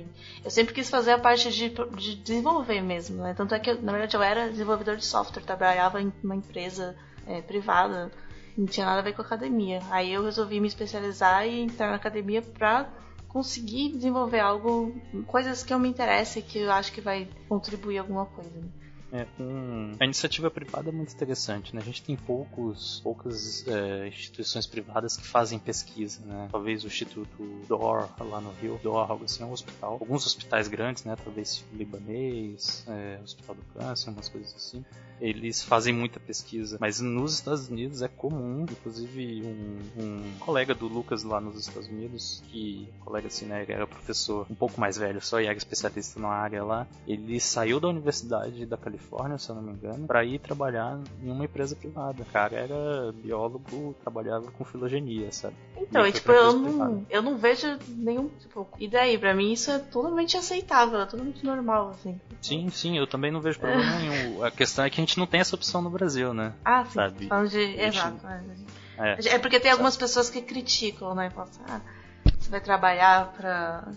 eu 0.44 0.50
sempre 0.50 0.74
quis 0.74 0.90
fazer 0.90 1.12
a 1.12 1.20
parte 1.20 1.52
de, 1.52 1.70
de 1.70 2.16
desenvolver 2.16 2.82
mesmo, 2.82 3.22
né? 3.22 3.34
Tanto 3.34 3.54
é 3.54 3.60
que, 3.60 3.74
na 3.74 3.92
verdade, 3.92 4.16
eu 4.16 4.24
era 4.24 4.50
desenvolvedor 4.50 4.96
de 4.96 5.06
software, 5.06 5.44
trabalhava 5.44 6.02
em 6.02 6.12
uma 6.24 6.36
empresa 6.36 6.96
é, 7.28 7.42
privada, 7.42 8.12
não 8.58 8.66
tinha 8.66 8.86
nada 8.86 9.00
a 9.00 9.04
ver 9.04 9.14
com 9.14 9.22
academia. 9.22 9.82
Aí 9.90 10.14
eu 10.14 10.24
resolvi 10.24 10.60
me 10.60 10.68
especializar 10.68 11.46
e 11.46 11.62
entrar 11.62 11.90
na 11.90 11.96
academia 11.96 12.42
pra 12.42 12.90
conseguir 13.30 13.94
desenvolver 13.94 14.40
algo, 14.40 14.94
coisas 15.28 15.64
que 15.64 15.74
eu 15.74 15.80
me 15.80 15.88
interesse, 15.88 16.42
que 16.42 16.60
eu 16.60 16.72
acho 16.72 16.92
que 16.92 17.00
vai 17.00 17.30
contribuir 17.48 18.00
alguma 18.00 18.26
coisa. 18.26 18.60
Né? 18.60 18.68
É, 19.12 19.26
um, 19.40 19.96
a 20.00 20.06
iniciativa 20.06 20.52
privada 20.52 20.90
é 20.90 20.92
muito 20.92 21.14
interessante, 21.14 21.76
né? 21.76 21.82
A 21.82 21.86
gente 21.86 22.04
tem 22.04 22.16
poucos, 22.16 23.00
poucas 23.04 23.68
é, 23.68 24.08
instituições 24.08 24.68
privadas 24.68 25.18
que 25.18 25.26
fazem 25.26 25.58
pesquisa, 25.58 26.22
né? 26.26 26.48
Talvez 26.52 26.84
o 26.84 26.88
Instituto 26.88 27.44
DOR, 27.68 28.08
lá 28.20 28.40
no 28.40 28.52
Rio, 28.52 28.80
DOR, 28.84 29.10
algo 29.10 29.26
assim, 29.26 29.44
é 29.44 29.46
um 29.46 29.52
hospital. 29.52 29.94
Alguns 29.94 30.26
hospitais 30.26 30.68
grandes, 30.68 31.04
né? 31.04 31.16
Talvez 31.24 31.66
libanês, 31.74 32.86
é, 32.88 33.20
Hospital 33.24 33.56
do 33.56 33.62
Câncer, 33.74 34.12
umas 34.12 34.30
coisas 34.30 34.54
assim. 34.56 34.86
Eles 35.20 35.62
fazem 35.62 35.94
muita 35.94 36.18
pesquisa, 36.18 36.78
mas 36.80 37.02
nos 37.02 37.34
Estados 37.34 37.68
Unidos 37.68 38.02
é 38.02 38.08
comum, 38.08 38.66
inclusive 38.70 39.44
um, 39.44 40.02
um 40.02 40.38
colega 40.40 40.74
do 40.74 40.88
Lucas 40.88 41.24
lá 41.24 41.42
nos 41.42 41.60
Estados 41.60 41.90
Unidos, 41.90 42.42
que, 42.48 42.88
colega 43.02 43.28
assim, 43.28 43.46
né? 43.46 43.66
Era 43.68 43.86
professor 43.86 44.46
um 44.50 44.56
pouco 44.56 44.80
mais 44.80 44.98
velho 44.98 45.20
só 45.20 45.42
e 45.42 45.46
era 45.46 45.58
especialista 45.58 46.20
na 46.20 46.30
área 46.30 46.64
lá, 46.64 46.88
ele 47.06 47.38
saiu 47.40 47.82
da 47.82 47.90
Universidade 47.90 48.66
da 48.66 48.78
Califórnia 48.78 48.99
Califórnia, 49.00 49.38
se 49.38 49.50
eu 49.50 49.56
não 49.56 49.62
me 49.62 49.72
engano, 49.72 50.06
para 50.06 50.24
ir 50.24 50.40
trabalhar 50.40 51.00
em 51.24 51.32
uma 51.32 51.46
empresa 51.46 51.76
privada. 51.76 52.22
O 52.22 52.26
cara 52.26 52.56
era 52.56 53.12
biólogo, 53.14 53.96
trabalhava 54.02 54.52
com 54.52 54.66
filogenia, 54.66 55.32
sabe? 55.32 55.56
Então, 55.78 56.06
e, 56.06 56.12
tipo, 56.12 56.32
eu 56.32 56.54
não, 56.54 57.06
eu 57.10 57.22
não 57.22 57.38
vejo 57.38 57.78
nenhum, 57.88 58.30
tipo, 58.40 58.68
e 58.78 58.88
daí? 58.88 59.18
Pra 59.18 59.34
mim 59.34 59.52
isso 59.52 59.72
é 59.72 59.80
totalmente 59.80 60.38
aceitável, 60.38 61.00
é 61.00 61.06
totalmente 61.06 61.44
normal, 61.46 61.90
assim. 61.90 62.20
Sim, 62.42 62.70
sim, 62.70 62.98
eu 62.98 63.08
também 63.08 63.32
não 63.32 63.42
vejo 63.42 63.60
problema 63.60 63.84
nenhum. 64.00 64.44
A 64.44 64.52
questão 64.52 64.86
é 64.86 64.90
que 64.90 65.00
a 65.00 65.04
gente 65.04 65.18
não 65.18 65.26
tem 65.26 65.40
essa 65.40 65.56
opção 65.56 65.82
no 65.82 65.90
Brasil, 65.90 66.34
né? 66.34 66.54
Ah, 66.64 66.86
sim. 66.86 66.94
Sabe? 66.94 67.28
Falando 67.28 67.50
de... 67.50 67.66
Gente... 67.66 67.98
Exato. 67.98 68.28
É. 68.98 69.36
é 69.36 69.40
porque 69.40 69.60
tem 69.60 69.72
algumas 69.72 69.96
pessoas 69.96 70.30
que 70.30 70.42
criticam, 70.42 71.16
né? 71.16 71.30
Falam 71.30 71.50
assim, 71.50 71.62
ah, 71.70 71.80
você 72.40 72.50
vai 72.50 72.62
trabalhar 72.62 73.34
para 73.34 73.88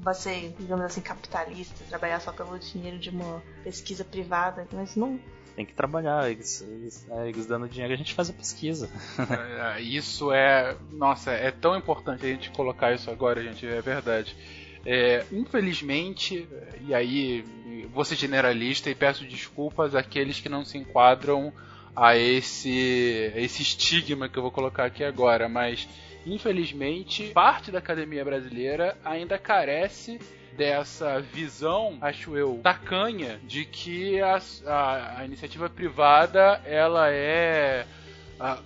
vai 0.00 0.14
ser, 0.14 0.54
digamos 0.58 0.84
assim, 0.84 1.00
capitalista, 1.00 1.84
trabalhar 1.88 2.20
só 2.20 2.32
pelo 2.32 2.58
dinheiro 2.58 2.98
de 2.98 3.10
uma 3.10 3.42
pesquisa 3.62 4.04
privada, 4.04 4.66
mas 4.72 4.96
não. 4.96 5.20
Tem 5.54 5.66
que 5.66 5.74
trabalhar, 5.74 6.30
eles, 6.30 6.62
eles, 6.62 7.06
é, 7.10 7.28
eles 7.28 7.46
dando 7.46 7.68
dinheiro 7.68 7.92
a 7.92 7.96
gente 7.96 8.14
faz 8.14 8.30
a 8.30 8.32
pesquisa. 8.32 8.88
É, 9.30 9.78
é, 9.78 9.80
isso 9.82 10.32
é. 10.32 10.76
Nossa, 10.90 11.30
é 11.30 11.50
tão 11.50 11.76
importante 11.76 12.24
a 12.24 12.28
gente 12.28 12.50
colocar 12.50 12.92
isso 12.92 13.10
agora, 13.10 13.42
gente, 13.42 13.66
é 13.66 13.80
verdade. 13.82 14.36
É, 14.84 15.24
infelizmente, 15.30 16.48
e 16.80 16.94
aí 16.94 17.44
vou 17.92 18.04
ser 18.04 18.16
generalista 18.16 18.90
e 18.90 18.94
peço 18.94 19.24
desculpas 19.24 19.94
àqueles 19.94 20.40
que 20.40 20.48
não 20.48 20.64
se 20.64 20.78
enquadram 20.78 21.52
a 21.94 22.16
esse, 22.16 23.32
esse 23.36 23.62
estigma 23.62 24.28
que 24.28 24.38
eu 24.38 24.42
vou 24.42 24.50
colocar 24.50 24.86
aqui 24.86 25.04
agora, 25.04 25.48
mas 25.48 25.86
infelizmente, 26.26 27.30
parte 27.32 27.70
da 27.70 27.78
academia 27.78 28.24
brasileira 28.24 28.96
ainda 29.04 29.38
carece 29.38 30.18
dessa 30.56 31.20
visão, 31.20 31.96
acho 32.00 32.36
eu, 32.36 32.60
tacanha 32.62 33.40
de 33.44 33.64
que 33.64 34.20
a, 34.20 34.40
a, 34.66 35.20
a 35.20 35.24
iniciativa 35.24 35.68
privada 35.68 36.60
ela 36.64 37.10
é 37.10 37.86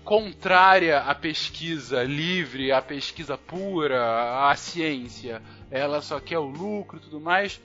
contrária 0.04 1.00
à 1.00 1.14
pesquisa 1.14 2.02
livre, 2.02 2.72
à 2.72 2.80
pesquisa 2.80 3.36
pura, 3.36 4.48
à 4.48 4.56
ciência. 4.56 5.42
Ela 5.70 6.00
só 6.00 6.18
quer 6.18 6.38
o 6.38 6.46
lucro 6.46 6.96
e 6.96 7.00
tudo 7.00 7.20
mais. 7.20 7.60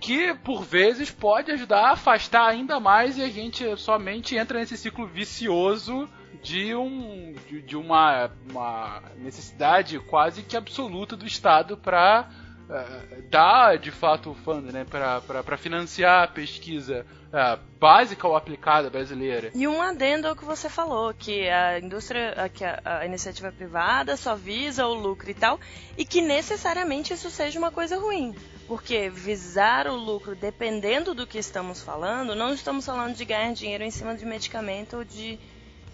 Que 0.00 0.32
por 0.32 0.62
vezes 0.62 1.10
pode 1.10 1.50
ajudar 1.50 1.86
a 1.86 1.92
afastar 1.92 2.46
ainda 2.46 2.78
mais 2.78 3.18
e 3.18 3.22
a 3.22 3.28
gente 3.28 3.76
somente 3.76 4.36
entra 4.36 4.60
nesse 4.60 4.76
ciclo 4.76 5.06
vicioso 5.06 6.08
de, 6.42 6.74
um, 6.74 7.34
de, 7.48 7.62
de 7.62 7.76
uma, 7.76 8.30
uma 8.50 9.02
necessidade 9.16 9.98
quase 10.00 10.42
que 10.42 10.56
absoluta 10.56 11.16
do 11.16 11.26
Estado 11.26 11.76
para 11.76 12.28
uh, 12.68 12.72
eh, 12.72 13.22
dar 13.30 13.78
de 13.78 13.90
fato 13.90 14.30
o 14.30 14.34
fundo, 14.34 14.72
né, 14.72 14.84
para 14.84 15.56
financiar 15.56 16.24
a 16.24 16.28
pesquisa 16.28 17.04
uh, 17.28 17.58
básica 17.78 18.26
ou 18.26 18.36
aplicada 18.36 18.90
brasileira. 18.90 19.50
E 19.54 19.66
um 19.66 19.80
adendo 19.80 20.28
ao 20.28 20.36
que 20.36 20.44
você 20.44 20.68
falou, 20.68 21.12
que 21.14 21.48
a 21.48 21.78
indústria, 21.78 22.50
que 22.52 22.64
a, 22.64 22.80
a 22.84 23.06
iniciativa 23.06 23.50
privada 23.52 24.16
só 24.16 24.34
visa 24.34 24.86
o 24.86 24.94
lucro 24.94 25.30
e 25.30 25.34
tal, 25.34 25.58
e 25.96 26.04
que 26.04 26.20
necessariamente 26.20 27.12
isso 27.12 27.30
seja 27.30 27.58
uma 27.58 27.70
coisa 27.70 27.98
ruim. 27.98 28.34
Porque 28.66 29.08
visar 29.08 29.86
o 29.86 29.96
lucro, 29.96 30.34
dependendo 30.34 31.14
do 31.14 31.26
que 31.26 31.38
estamos 31.38 31.82
falando, 31.82 32.34
não 32.34 32.52
estamos 32.52 32.84
falando 32.84 33.14
de 33.14 33.24
ganhar 33.24 33.52
dinheiro 33.54 33.82
em 33.82 33.90
cima 33.90 34.14
de 34.14 34.26
medicamento 34.26 34.98
ou 34.98 35.04
de 35.04 35.38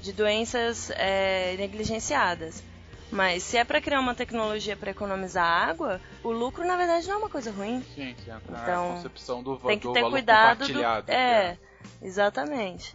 de 0.05 0.12
doenças 0.12 0.90
é, 0.90 1.57
negligenciadas. 1.57 2.62
Mas 3.11 3.42
se 3.42 3.57
é 3.57 3.64
para 3.64 3.80
criar 3.80 4.00
uma 4.00 4.14
tecnologia 4.14 4.76
para 4.76 4.90
economizar 4.90 5.46
água, 5.46 6.00
o 6.22 6.30
lucro 6.30 6.66
na 6.66 6.76
verdade 6.76 7.07
não 7.07 7.14
é 7.14 7.18
uma 7.18 7.30
coisa 7.30 7.50
ruim. 7.50 7.80
Sim, 7.94 8.14
sim 8.22 8.30
então, 8.48 8.90
a 8.90 8.94
concepção 8.96 9.42
do, 9.42 9.57
tem 9.57 9.78
que 9.78 9.86
do 9.86 9.92
ter 9.92 10.00
valor 10.00 10.12
cuidado 10.12 10.66
do, 10.66 10.82
é, 10.82 11.12
é, 11.12 11.59
exatamente. 12.02 12.94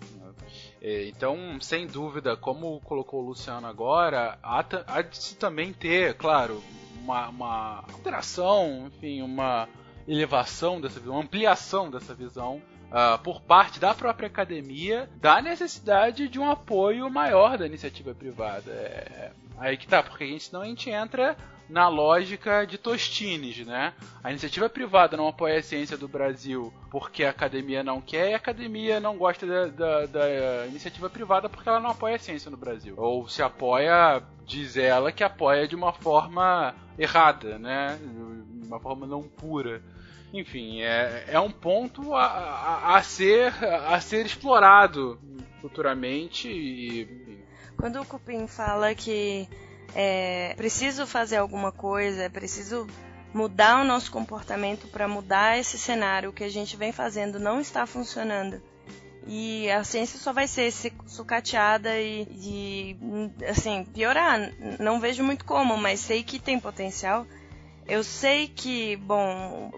É, 0.82 1.08
então, 1.08 1.60
sem 1.60 1.88
dúvida, 1.88 2.38
como 2.38 2.80
colocou 2.82 3.24
o 3.24 3.28
Luciano 3.28 3.66
agora, 3.66 4.38
há, 4.44 4.64
há 4.88 5.02
de 5.02 5.18
se 5.18 5.36
também 5.36 5.74
ter, 5.74 6.14
claro, 6.16 6.62
uma, 7.02 7.30
uma 7.30 7.86
alteração, 7.92 8.88
enfim, 8.88 9.22
uma 9.22 9.68
elevação 10.08 10.80
dessa 10.80 11.00
visão, 11.00 11.16
uma 11.16 11.24
ampliação 11.24 11.90
dessa 11.90 12.14
visão 12.14 12.62
uh, 12.90 13.18
por 13.24 13.42
parte 13.42 13.80
da 13.80 13.94
própria 13.94 14.28
academia 14.28 15.10
da 15.16 15.42
necessidade 15.42 16.28
de 16.28 16.40
um 16.40 16.50
apoio 16.50 17.10
maior 17.10 17.58
da 17.58 17.66
iniciativa 17.66 18.14
privada. 18.14 18.72
É, 18.72 19.32
aí 19.58 19.78
que 19.78 19.88
tá, 19.88 20.04
porque 20.04 20.24
a 20.24 20.28
gente, 20.28 20.46
senão 20.46 20.62
a 20.62 20.66
gente 20.66 20.90
entra 20.90 21.38
na 21.70 21.88
lógica 21.88 22.66
de 22.66 22.80
Tostines, 22.80 23.66
né? 23.66 23.94
A 24.24 24.32
iniciativa 24.32 24.68
privada 24.68 25.16
não 25.16 25.28
apoia 25.28 25.60
a 25.60 25.64
ciência 25.64 25.96
do 25.96 26.08
Brasil 26.08 26.74
porque 26.90 27.24
a 27.24 27.30
academia 27.30 27.84
não 27.84 28.02
quer 28.02 28.32
e 28.32 28.34
a 28.34 28.38
academia 28.38 29.00
não 29.00 29.16
gosta 29.16 29.46
da, 29.46 29.68
da, 29.68 30.06
da 30.08 30.66
iniciativa 30.68 31.10
privada 31.10 31.48
porque 31.48 31.70
ela 31.70 31.80
não 31.80 31.92
apoia 31.92 32.16
a 32.16 32.20
ciência 32.20 32.50
no 32.50 32.58
Brasil. 32.58 32.96
Ou 32.98 33.28
se 33.28 33.44
apoia, 33.44 34.24
diz 34.48 34.76
ela 34.76 35.12
que 35.12 35.24
apoia 35.24 35.68
de 35.68 35.76
uma 35.76 35.94
forma 35.94 36.74
errada, 36.98 37.60
né? 37.60 38.00
De 38.02 38.68
uma 38.68 38.80
forma 38.80 39.06
não 39.06 39.22
pura. 39.22 39.82
Enfim, 40.34 40.82
é, 40.82 41.26
é 41.28 41.40
um 41.40 41.52
ponto 41.52 42.14
a, 42.14 42.26
a, 42.26 42.98
a 42.98 43.04
ser, 43.04 43.54
a 43.64 44.00
ser 44.00 44.26
explorado 44.26 45.20
futuramente. 45.62 46.48
E, 46.48 47.44
Quando 47.78 48.00
o 48.02 48.06
Cupim 48.06 48.48
fala 48.48 48.94
que 48.94 49.48
é 49.96 50.54
preciso 50.56 51.08
fazer 51.08 51.38
alguma 51.38 51.72
coisa, 51.72 52.24
é 52.24 52.30
preciso 52.30 52.88
mudar 53.34 53.82
o 53.82 53.84
nosso 53.84 54.12
comportamento 54.12 54.88
para 54.88 55.08
mudar 55.08 55.58
esse 55.58 55.78
cenário 55.78 56.34
que 56.34 56.44
a 56.44 56.50
gente 56.50 56.76
vem 56.76 56.92
fazendo 56.92 57.40
não 57.40 57.60
está 57.60 57.86
funcionando. 57.86 58.62
E 59.28 59.70
a 59.70 59.84
ciência 59.84 60.18
só 60.18 60.34
vai 60.34 60.48
ser 60.48 60.72
sucateada 61.06 62.00
e, 62.00 62.24
e 62.32 63.46
assim, 63.46 63.86
piorar. 63.86 64.52
Não 64.80 65.00
vejo 65.00 65.24
muito 65.24 65.46
como, 65.46 65.78
mas 65.78 66.00
sei 66.00 66.24
que 66.24 66.40
tem 66.40 66.60
potencial. 66.60 67.28
Eu 67.90 68.04
sei 68.04 68.48
que, 68.48 68.96
bom, 68.98 69.72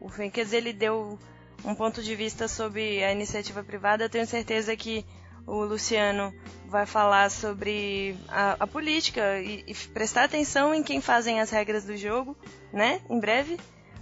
o, 0.00 0.06
o 0.06 0.08
Fenkes 0.08 0.52
ele 0.52 0.72
deu 0.72 1.16
um 1.64 1.76
ponto 1.76 2.02
de 2.02 2.14
vista 2.16 2.48
sobre 2.48 3.04
a 3.04 3.12
iniciativa 3.12 3.62
privada. 3.62 4.04
Eu 4.04 4.10
tenho 4.10 4.26
certeza 4.26 4.76
que 4.76 5.06
o 5.46 5.62
Luciano 5.64 6.34
vai 6.66 6.84
falar 6.86 7.30
sobre 7.30 8.16
a, 8.28 8.56
a 8.58 8.66
política 8.66 9.40
e, 9.40 9.64
e, 9.64 9.74
prestar 9.88 10.24
atenção 10.24 10.74
em 10.74 10.82
quem 10.82 11.00
fazem 11.00 11.40
as 11.40 11.50
regras 11.50 11.84
do 11.84 11.96
jogo, 11.96 12.36
né? 12.72 13.00
Em 13.08 13.20
breve. 13.20 13.58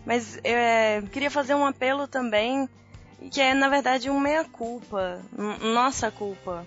Mas 0.07 0.37
eu 0.37 0.57
é, 0.57 1.03
queria 1.13 1.31
fazer 1.31 1.55
um 1.55 1.67
apelo 1.67 2.09
também, 2.09 2.67
que 3.31 3.43
é 3.43 3.53
na 3.53 3.69
verdade 3.69 4.09
um 4.09 4.19
meia-culpa, 4.19 5.21
nossa 5.61 6.11
culpa 6.11 6.67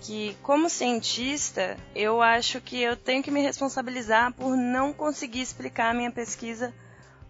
que, 0.00 0.36
como 0.42 0.70
cientista, 0.70 1.76
eu 1.94 2.22
acho 2.22 2.60
que 2.60 2.80
eu 2.80 2.96
tenho 2.96 3.22
que 3.22 3.30
me 3.30 3.40
responsabilizar 3.40 4.32
por 4.32 4.56
não 4.56 4.92
conseguir 4.92 5.40
explicar 5.40 5.90
a 5.90 5.94
minha 5.94 6.10
pesquisa 6.10 6.72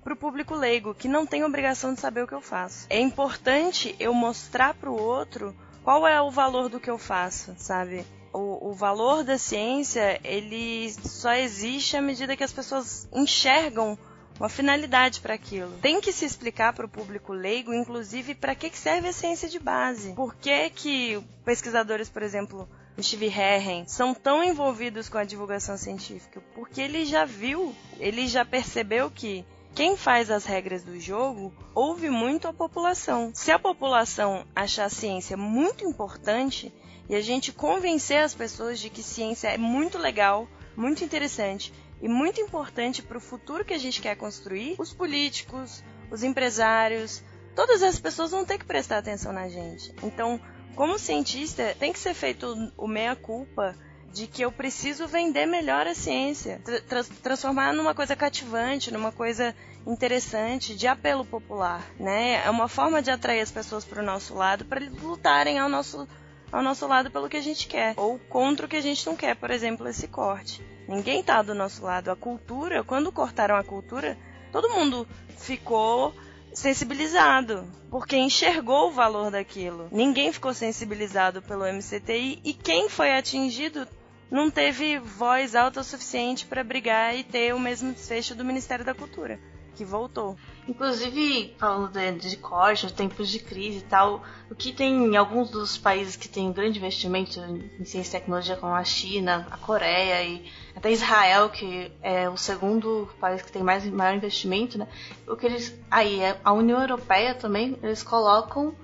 para 0.03 0.14
o 0.14 0.16
público 0.16 0.55
leigo, 0.55 0.95
que 0.95 1.09
não 1.09 1.27
tem 1.27 1.45
obrigação 1.45 1.93
de 1.93 2.01
saber 2.01 2.23
o 2.23 2.27
que 2.27 2.35
eu 2.35 2.41
faço. 2.41 2.87
É 2.89 3.01
importante 3.01 3.95
eu 3.99 4.14
mostrar 4.14 4.75
para 4.75 4.91
o 4.91 5.01
outro 5.01 5.55
qual 5.83 6.07
é 6.07 6.21
o 6.21 6.31
valor 6.31 6.69
do 6.69 6.81
que 6.81 6.91
eu 6.91 6.99
faço, 6.99 7.55
sabe? 7.59 8.05
O, 8.33 8.71
o, 8.71 8.75
valor 8.75 9.25
da 9.25 9.39
ciência 9.39 10.21
ele 10.23 10.91
só 10.93 11.33
existe 11.33 11.97
à 11.97 12.03
medida 12.03 12.37
que 12.37 12.45
as 12.45 12.53
pessoas 12.53 13.09
enxergam 13.12 13.99
uma 14.39 14.49
finalidade 14.49 15.20
para 15.20 15.34
aquilo. 15.34 15.72
Tem 15.82 16.01
que 16.01 16.12
se 16.12 16.24
explicar 16.24 16.72
para 16.72 16.86
o 16.86 16.89
público 16.89 17.32
leigo, 17.32 17.74
inclusive, 17.74 18.34
para 18.34 18.55
que, 18.55 18.76
serve 18.76 19.09
a 19.09 19.12
ciência 19.12 19.49
de 19.49 19.59
base. 19.59 20.12
Por 20.12 20.34
que, 20.36 20.70
que 20.70 21.20
pesquisadores, 21.45 22.09
por 22.09 22.22
exemplo, 22.22 22.68
Steve 23.01 23.26
Herren, 23.26 23.86
são 23.86 24.14
tão 24.14 24.43
envolvidos 24.45 25.09
com 25.09 25.18
a 25.18 25.24
divulgação 25.24 25.76
científica? 25.76 26.41
Porque 26.55 26.80
ele 26.80 27.05
já 27.05 27.24
viu, 27.24 27.74
ele 27.99 28.28
já 28.28 28.45
percebeu 28.45 29.11
que 29.11 29.45
quem 29.74 29.97
faz 29.97 30.30
as 30.30 30.45
regras 30.45 30.82
do 30.82 30.99
jogo 30.99 31.53
ouve 31.74 32.09
muito 32.09 32.49
a 32.49 32.53
população. 32.53 33.30
Se 33.34 33.51
a 33.51 33.59
população 33.59 34.47
achar 34.55 34.86
a 34.86 34.91
ciência 34.91 35.36
muito 35.36 35.84
importante 35.84 36.72
e 37.09 37.14
a 37.14 37.20
gente 37.20 37.53
convencer 37.53 38.18
as 38.18 38.34
pessoas 38.34 38.78
de 38.78 38.91
que 38.91 39.03
ciência 39.03 39.49
é 39.49 39.59
muito 39.59 39.99
legal, 39.99 40.49
muito 40.76 41.03
interessante 41.03 41.72
e 42.01 42.09
muito 42.09 42.41
importante 42.41 43.03
para 43.03 43.19
o 43.19 43.21
futuro 43.21 43.65
que 43.65 43.75
a 43.75 43.79
gente 43.79 44.01
quer 44.01 44.17
construir, 44.17 44.77
os 44.79 44.93
políticos, 44.93 45.83
os 46.11 46.23
empresários, 46.23 47.23
todas 47.55 47.83
as 47.83 47.99
pessoas 47.99 48.31
vão 48.31 48.45
ter 48.45 48.59
que 48.59 48.65
prestar 48.65 48.99
atenção 48.99 49.33
na 49.33 49.49
gente. 49.49 49.93
Então, 50.03 50.41
como 50.75 50.99
cientista, 50.99 51.75
tem 51.79 51.93
que 51.93 51.99
ser 51.99 52.15
feito 52.15 52.73
o 52.77 52.87
meia-culpa 52.87 53.75
de 54.13 54.27
que 54.27 54.43
eu 54.43 54.51
preciso 54.51 55.07
vender 55.07 55.47
melhor 55.47 55.87
a 55.87 55.95
ciência, 55.95 56.63
tra 56.89 57.05
transformar 57.23 57.73
numa 57.73 57.95
coisa 57.95 58.17
cativante, 58.17 58.91
numa 58.91 59.13
coisa 59.13 59.55
interessante, 59.87 60.75
de 60.75 60.87
apelo 60.87 61.25
popular, 61.25 61.85
né? 61.99 62.43
É 62.45 62.51
uma 62.51 62.69
forma 62.69 63.03
de 63.03 63.11
atrair 63.11 63.41
as 63.41 63.51
pessoas 63.51 63.85
para 63.85 64.03
o 64.03 64.07
nosso 64.07 64.35
lado, 64.35 64.65
para 64.65 64.81
lutarem 65.03 65.59
ao 65.59 65.69
nosso 65.69 66.09
ao 66.51 66.63
nosso 66.63 66.87
lado 66.87 67.11
pelo 67.11 67.29
que 67.29 67.37
a 67.37 67.43
gente 67.43 67.69
quer, 67.69 67.93
ou 67.97 68.19
contra 68.19 68.65
o 68.65 68.69
que 68.69 68.77
a 68.77 68.81
gente 68.81 69.05
não 69.07 69.15
quer, 69.15 69.37
por 69.37 69.51
exemplo, 69.51 69.87
esse 69.87 70.09
corte. 70.09 70.63
Ninguém 70.89 71.22
tá 71.22 71.43
do 71.43 71.55
nosso 71.55 71.84
lado. 71.84 72.11
A 72.11 72.16
cultura, 72.16 72.82
quando 72.82 73.12
cortaram 73.12 73.55
a 73.55 73.62
cultura, 73.62 74.16
todo 74.51 74.70
mundo 74.70 75.07
ficou 75.36 76.14
sensibilizado, 76.55 77.70
porque 77.91 78.16
enxergou 78.16 78.89
o 78.89 78.93
valor 78.93 79.30
daquilo. 79.30 79.89
Ninguém 79.93 80.32
ficou 80.32 80.55
sensibilizado 80.55 81.43
pelo 81.43 81.70
MCTI 81.70 82.41
e 82.43 82.55
quem 82.55 82.89
foi 82.89 83.12
atingido 83.12 83.86
não 84.30 84.51
teve 84.51 84.99
voz 84.99 85.55
alta 85.55 85.80
o 85.80 85.84
suficiente 85.84 86.47
para 86.47 86.64
brigar 86.64 87.14
e 87.14 87.22
ter 87.22 87.55
o 87.55 87.61
mesmo 87.61 87.93
desfecho 87.93 88.34
do 88.34 88.45
Ministério 88.45 88.84
da 88.84 88.95
Cultura, 88.95 89.39
que 89.79 89.85
voltou. 89.85 90.37
Inclusive, 90.66 91.55
falando 91.57 91.93
de, 91.93 92.29
de 92.31 92.37
corte, 92.37 92.93
tempos 92.93 93.29
de 93.29 93.39
crise 93.39 93.79
e 93.79 93.83
tal, 93.83 94.24
o 94.51 94.55
que 94.57 94.72
tem 94.72 94.93
em 94.93 95.16
alguns 95.16 95.51
dos 95.51 95.79
países 95.79 96.16
que 96.16 96.29
têm 96.29 96.49
um 96.49 96.53
grande 96.53 96.79
investimento 96.79 97.39
em 97.39 97.85
ciência 97.85 98.16
e 98.16 98.20
tecnologia, 98.20 98.57
como 98.57 98.74
a 98.74 98.83
China, 98.83 99.47
a 99.51 99.57
Coreia 99.57 100.22
e 100.24 100.51
até 100.74 100.91
Israel, 100.91 101.49
que 101.49 101.93
é 102.03 102.29
o 102.29 102.37
segundo 102.37 103.09
país 103.20 103.41
que 103.41 103.53
tem 103.53 103.62
mais 103.62 103.85
maior 103.87 104.16
investimento, 104.16 104.76
né? 104.76 104.89
O 105.29 105.37
que 105.37 105.47
eles. 105.47 105.79
Aí, 105.89 106.20
é, 106.20 106.37
a 106.43 106.53
União 106.53 106.81
Europeia 106.81 107.35
também, 107.35 107.79
eles 107.81 108.03
colocam 108.03 108.74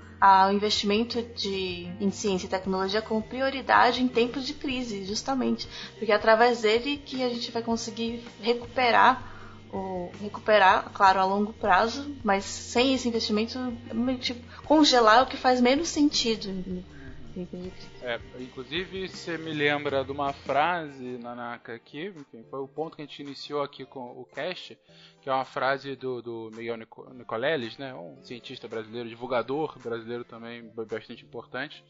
o 0.48 0.50
investimento 0.52 1.20
de, 1.34 1.86
em 2.00 2.10
ciência 2.10 2.46
e 2.46 2.48
tecnologia 2.48 3.02
como 3.02 3.20
prioridade 3.20 4.02
em 4.02 4.08
tempos 4.08 4.46
de 4.46 4.54
crise, 4.54 5.04
justamente. 5.04 5.68
Porque 5.98 6.12
é 6.12 6.14
através 6.14 6.62
dele 6.62 6.96
que 7.04 7.22
a 7.22 7.28
gente 7.28 7.50
vai 7.50 7.62
conseguir 7.62 8.24
recuperar 8.40 9.33
o, 9.74 10.10
recuperar, 10.20 10.90
claro, 10.94 11.20
a 11.20 11.24
longo 11.24 11.52
prazo, 11.52 12.14
mas 12.22 12.44
sem 12.44 12.94
esse 12.94 13.08
investimento, 13.08 13.58
tipo, 14.20 14.40
congelar 14.62 15.18
é 15.18 15.22
o 15.22 15.26
que 15.26 15.36
faz 15.36 15.60
menos 15.60 15.88
sentido. 15.88 16.48
É, 18.06 18.20
inclusive, 18.38 19.08
você 19.08 19.38
me 19.38 19.50
lembra 19.54 20.04
de 20.04 20.12
uma 20.12 20.30
frase, 20.30 21.16
Nanaka, 21.16 21.74
aqui, 21.74 22.08
enfim, 22.14 22.44
foi 22.50 22.60
o 22.60 22.68
ponto 22.68 22.94
que 22.94 23.00
a 23.00 23.06
gente 23.06 23.22
iniciou 23.22 23.62
aqui 23.62 23.86
com 23.86 24.00
o 24.00 24.26
cast, 24.26 24.78
que 25.22 25.30
é 25.30 25.32
uma 25.32 25.46
frase 25.46 25.96
do, 25.96 26.20
do 26.20 26.50
Miguel 26.54 26.76
Nicoleles, 26.76 27.78
né, 27.78 27.94
um 27.94 28.22
cientista 28.22 28.68
brasileiro, 28.68 29.08
divulgador 29.08 29.78
brasileiro 29.78 30.22
também, 30.22 30.70
bastante 30.74 31.24
importante, 31.24 31.82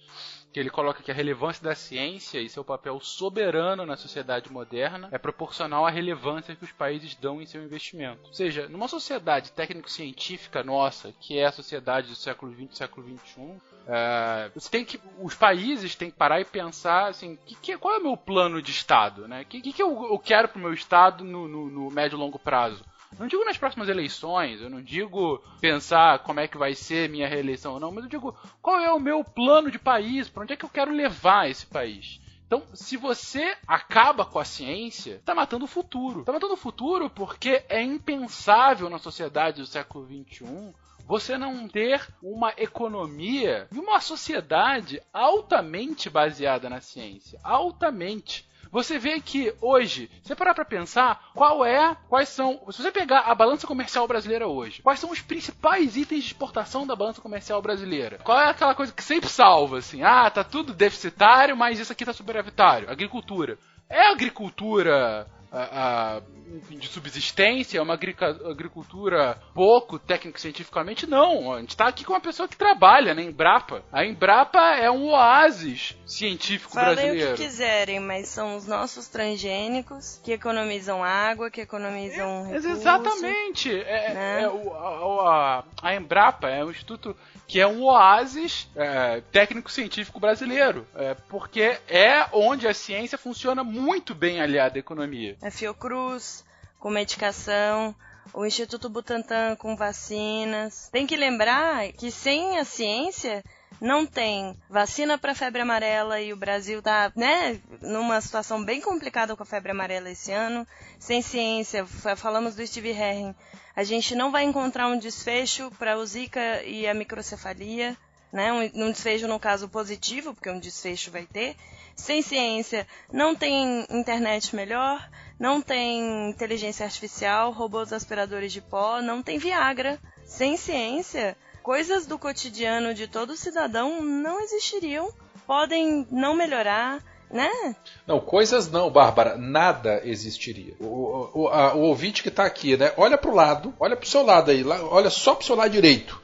que 0.53 0.61
ele 0.61 0.71
coloca 0.71 1.03
que 1.03 1.11
a 1.11 1.15
relevância 1.15 1.65
da 1.65 1.75
ciência 1.75 2.39
e 2.41 2.49
seu 2.49 2.63
papel 2.63 3.01
soberano 3.01 3.85
na 3.85 3.97
sociedade 3.97 4.53
moderna 4.53 5.09
é 5.11 5.19
proporcional 5.19 5.85
à 5.85 5.91
relevância 5.91 6.55
que 6.55 6.63
os 6.63 6.71
países 6.71 7.17
dão 7.17 7.43
em 7.43 7.47
seu 7.47 7.65
investimento. 7.65 8.29
Ou 8.29 8.33
seja, 8.33 8.69
numa 8.69 8.87
sociedade 8.87 9.51
técnico-científica 9.51 10.63
nossa, 10.63 11.13
que 11.19 11.37
é 11.37 11.47
a 11.47 11.51
sociedade 11.51 12.07
do 12.07 12.15
século 12.15 12.55
XX 12.55 12.71
e 12.71 12.77
século 12.77 13.19
XXI, 13.19 13.61
é, 13.87 14.51
você 14.55 14.71
tem 14.71 14.85
que, 14.85 15.01
os 15.19 15.35
países 15.35 15.95
têm 15.95 16.04
que 16.11 16.17
parar 16.17 16.41
e 16.41 16.45
pensar 16.45 17.09
assim, 17.09 17.39
que, 17.47 17.55
que, 17.57 17.79
qual 17.79 17.95
é 17.95 17.99
o 17.99 18.03
meu 18.03 18.17
plano 18.17 18.61
de 18.61 18.71
Estado, 18.71 19.29
né? 19.29 19.43
O 19.43 19.45
que, 19.45 19.61
que, 19.61 19.83
eu, 19.83 20.09
eu 20.11 20.19
quero 20.19 20.49
para 20.49 20.59
o 20.59 20.63
meu 20.63 20.73
Estado 20.73 21.25
no, 21.25 21.47
no, 21.49 21.71
no 21.71 21.91
médio 21.91 22.17
e 22.17 22.19
longo 22.19 22.39
prazo? 22.39 22.85
Não 23.19 23.29
digo 23.29 23.45
nas 23.45 23.57
próximas 23.57 23.89
eleições, 23.89 24.61
eu 24.61 24.69
não 24.69 24.83
digo 24.83 25.43
pensar 25.61 26.19
como 26.21 26.41
é 26.41 26.49
que 26.49 26.59
vai 26.59 26.75
ser 26.75 27.09
minha 27.09 27.29
reeleição, 27.29 27.79
não, 27.79 27.93
mas 27.93 28.05
eu 28.05 28.11
digo 28.11 28.37
qual 28.61 28.81
é 28.81 28.93
o 28.93 28.99
meu 28.99 29.23
plano 29.23 29.71
de 29.71 29.79
país, 29.79 30.29
para 30.29 30.43
onde 30.43 30.53
é 30.53 30.57
que 30.57 30.65
eu 30.65 30.69
quero 30.69 30.91
levar 30.91 31.49
esse 31.49 31.65
país. 31.67 32.21
Então, 32.47 32.63
se 32.75 32.97
você 32.97 33.57
acaba 33.67 34.25
com 34.25 34.39
a 34.39 34.45
ciência, 34.45 35.15
está 35.15 35.35
matando 35.35 35.65
o 35.65 35.69
futuro. 35.69 36.21
Está 36.21 36.33
matando 36.33 36.55
o 36.55 36.59
futuro 36.59 37.09
porque 37.09 37.65
é 37.69 37.83
impensável 37.83 38.91
na 38.91 38.99
sociedade 38.99 39.61
do 39.61 39.67
século 39.67 40.07
XXI 40.07 40.75
você 41.07 41.37
não 41.37 41.69
ter 41.69 42.07
uma 42.23 42.53
economia 42.57 43.69
e 43.73 43.79
uma 43.79 44.01
sociedade 44.01 45.01
altamente 45.13 46.09
baseada 46.09 46.69
na 46.69 46.81
ciência. 46.81 47.39
Altamente. 47.43 48.47
Você 48.75 48.99
vê 48.99 49.21
que 49.21 49.55
hoje, 49.61 50.11
se 50.21 50.27
você 50.29 50.35
parar 50.35 50.53
para 50.53 50.65
pensar, 50.65 51.31
qual 51.33 51.65
é, 51.65 51.97
quais 52.09 52.29
são, 52.29 52.61
se 52.73 52.83
você 52.83 52.91
pegar 52.91 53.21
a 53.21 53.33
balança 53.33 53.69
comercial 53.69 54.09
brasileira 54.09 54.49
hoje, 54.49 54.83
quais 54.83 54.99
são 54.99 55.13
os 55.13 55.21
principais 55.21 55.97
itens 55.97 56.25
de 56.25 56.31
exportação 56.33 56.85
da 56.85 56.97
balança 56.97 57.21
comercial 57.21 57.63
brasileira? 57.63 58.19
Qual 58.25 58.41
é 58.41 58.51
aquela 58.51 58.75
coisa 58.75 58.93
que 58.93 59.05
sempre 59.05 59.31
salva, 59.31 59.79
assim, 59.79 60.03
ah, 60.03 60.29
tá 60.29 60.43
tudo 60.43 60.75
deficitário, 60.75 61.57
mas 61.57 61.79
isso 61.79 61.93
aqui 61.93 62.05
tá 62.05 62.13
superavitário? 62.13 62.91
Agricultura. 62.91 63.57
É 63.89 64.09
agricultura 64.11 65.29
a, 65.55 66.17
a, 66.17 66.23
de 66.71 66.89
subsistência, 66.89 67.79
é 67.79 67.83
uma 67.83 67.95
agricultura 67.95 69.39
pouco 69.55 69.99
técnico-cientificamente, 69.99 71.07
não. 71.07 71.53
A 71.53 71.61
gente 71.61 71.71
está 71.71 71.89
aqui 71.89 72.05
com 72.05 72.13
uma 72.13 72.21
pessoa 72.21 72.49
que 72.49 72.57
trabalha 72.57 73.15
na 73.15 73.23
né, 73.23 73.29
Embrapa. 73.29 73.83
A 73.93 74.05
Embrapa 74.05 74.61
é 74.77 74.91
um 74.91 75.11
oásis 75.11 75.97
científico 76.07 76.73
Falem 76.73 76.95
brasileiro. 76.95 77.33
o 77.33 77.37
que 77.37 77.43
quiserem, 77.43 78.01
mas 78.01 78.29
são 78.29 78.57
os 78.57 78.67
nossos 78.67 79.09
transgênicos 79.09 80.21
que 80.23 80.33
economizam 80.33 81.03
água, 81.03 81.51
que 81.51 81.61
economizam 81.61 82.47
é, 82.47 82.53
recursos. 82.53 82.71
Exatamente. 82.71 83.75
É, 83.75 84.15
né? 84.15 84.43
é 84.43 84.49
o, 84.49 85.21
a, 85.21 85.65
a, 85.83 85.95
Embrapa 85.95 86.49
é 86.49 86.65
um 86.65 86.71
instituto 86.71 87.17
que 87.47 87.61
é 87.61 87.67
um 87.67 87.85
oásis 87.85 88.69
é, 88.75 89.21
técnico-científico 89.33 90.19
brasileiro, 90.19 90.87
é, 90.95 91.15
porque 91.29 91.79
é 91.89 92.27
onde 92.33 92.67
a 92.67 92.75
ciência 92.75 93.19
funciona 93.19 93.63
muito 93.63 94.15
bem 94.15 94.41
aliada 94.41 94.79
à 94.79 94.81
economia. 94.81 95.37
A 95.45 95.51
Fiocruz, 95.51 96.43
com 96.81 96.89
medicação, 96.89 97.95
o 98.33 98.47
Instituto 98.47 98.89
Butantan 98.89 99.55
com 99.57 99.77
vacinas. 99.77 100.89
Tem 100.91 101.07
que 101.07 101.17
lembrar 101.17 101.93
que 101.93 102.11
sem 102.11 102.59
a 102.59 102.65
ciência 102.65 103.45
não 103.79 104.07
tem 104.07 104.57
vacina 104.71 105.19
para 105.19 105.35
febre 105.35 105.61
amarela 105.61 106.19
e 106.19 106.33
o 106.33 106.37
Brasil 106.37 106.81
tá, 106.81 107.13
né, 107.15 107.61
numa 107.83 108.19
situação 108.23 108.65
bem 108.65 108.81
complicada 108.81 109.37
com 109.37 109.43
a 109.43 109.47
febre 109.47 109.73
amarela 109.73 110.11
esse 110.11 110.33
ano. 110.33 110.67
Sem 110.99 111.21
ciência, 111.21 111.85
falamos 112.17 112.55
do 112.55 112.67
Steve 112.67 112.89
Herring, 112.89 113.35
a 113.77 113.85
gente 113.85 114.15
não 114.15 114.33
vai 114.33 114.45
encontrar 114.45 114.89
um 114.89 114.99
desfecho 114.99 115.71
para 115.79 115.99
o 115.99 116.07
Zika 116.07 116.63
e 116.63 116.87
a 116.87 116.95
microcefalia, 116.95 117.95
né? 118.35 118.53
Um, 118.53 118.87
um 118.87 118.91
desfecho 118.91 119.29
no 119.29 119.39
caso 119.39 119.69
positivo, 119.69 120.35
porque 120.35 120.51
um 120.51 120.59
desfecho 120.59 121.13
vai 121.13 121.25
ter. 121.25 121.55
Sem 121.95 122.21
ciência, 122.21 122.85
não 123.13 123.37
tem 123.37 123.87
internet 123.89 124.57
melhor, 124.57 125.09
não 125.39 125.63
tem 125.63 126.31
inteligência 126.31 126.85
artificial, 126.85 127.53
robôs 127.53 127.93
aspiradores 127.93 128.53
de 128.53 128.61
pó, 128.61 129.01
não 129.01 129.23
tem 129.23 129.39
Viagra. 129.39 130.01
Sem 130.25 130.57
ciência, 130.57 131.37
coisas 131.63 132.07
do 132.07 132.19
cotidiano 132.19 132.93
de 132.93 133.07
todo 133.07 133.37
cidadão 133.37 134.03
não 134.03 134.41
existiriam, 134.41 135.09
podem 135.47 136.05
não 136.11 136.35
melhorar, 136.35 137.01
né? 137.31 137.77
Não, 138.05 138.19
coisas 138.19 138.69
não, 138.69 138.91
Bárbara, 138.91 139.37
nada 139.37 140.01
existiria. 140.05 140.75
O, 140.81 141.43
o, 141.43 141.49
a, 141.49 141.75
o 141.75 141.83
ouvinte 141.83 142.21
que 142.21 142.31
está 142.31 142.45
aqui, 142.45 142.77
né? 142.77 142.93
Olha 142.97 143.17
para 143.17 143.31
o 143.31 143.35
lado, 143.35 143.73
olha 143.79 143.95
para 143.95 144.05
o 144.05 144.09
seu 144.09 144.25
lado 144.25 144.51
aí, 144.51 144.65
olha 144.65 145.11
só 145.11 145.37
para 145.37 145.45
o 145.45 145.47
seu 145.47 145.55
lado 145.55 145.71
direito. 145.71 146.24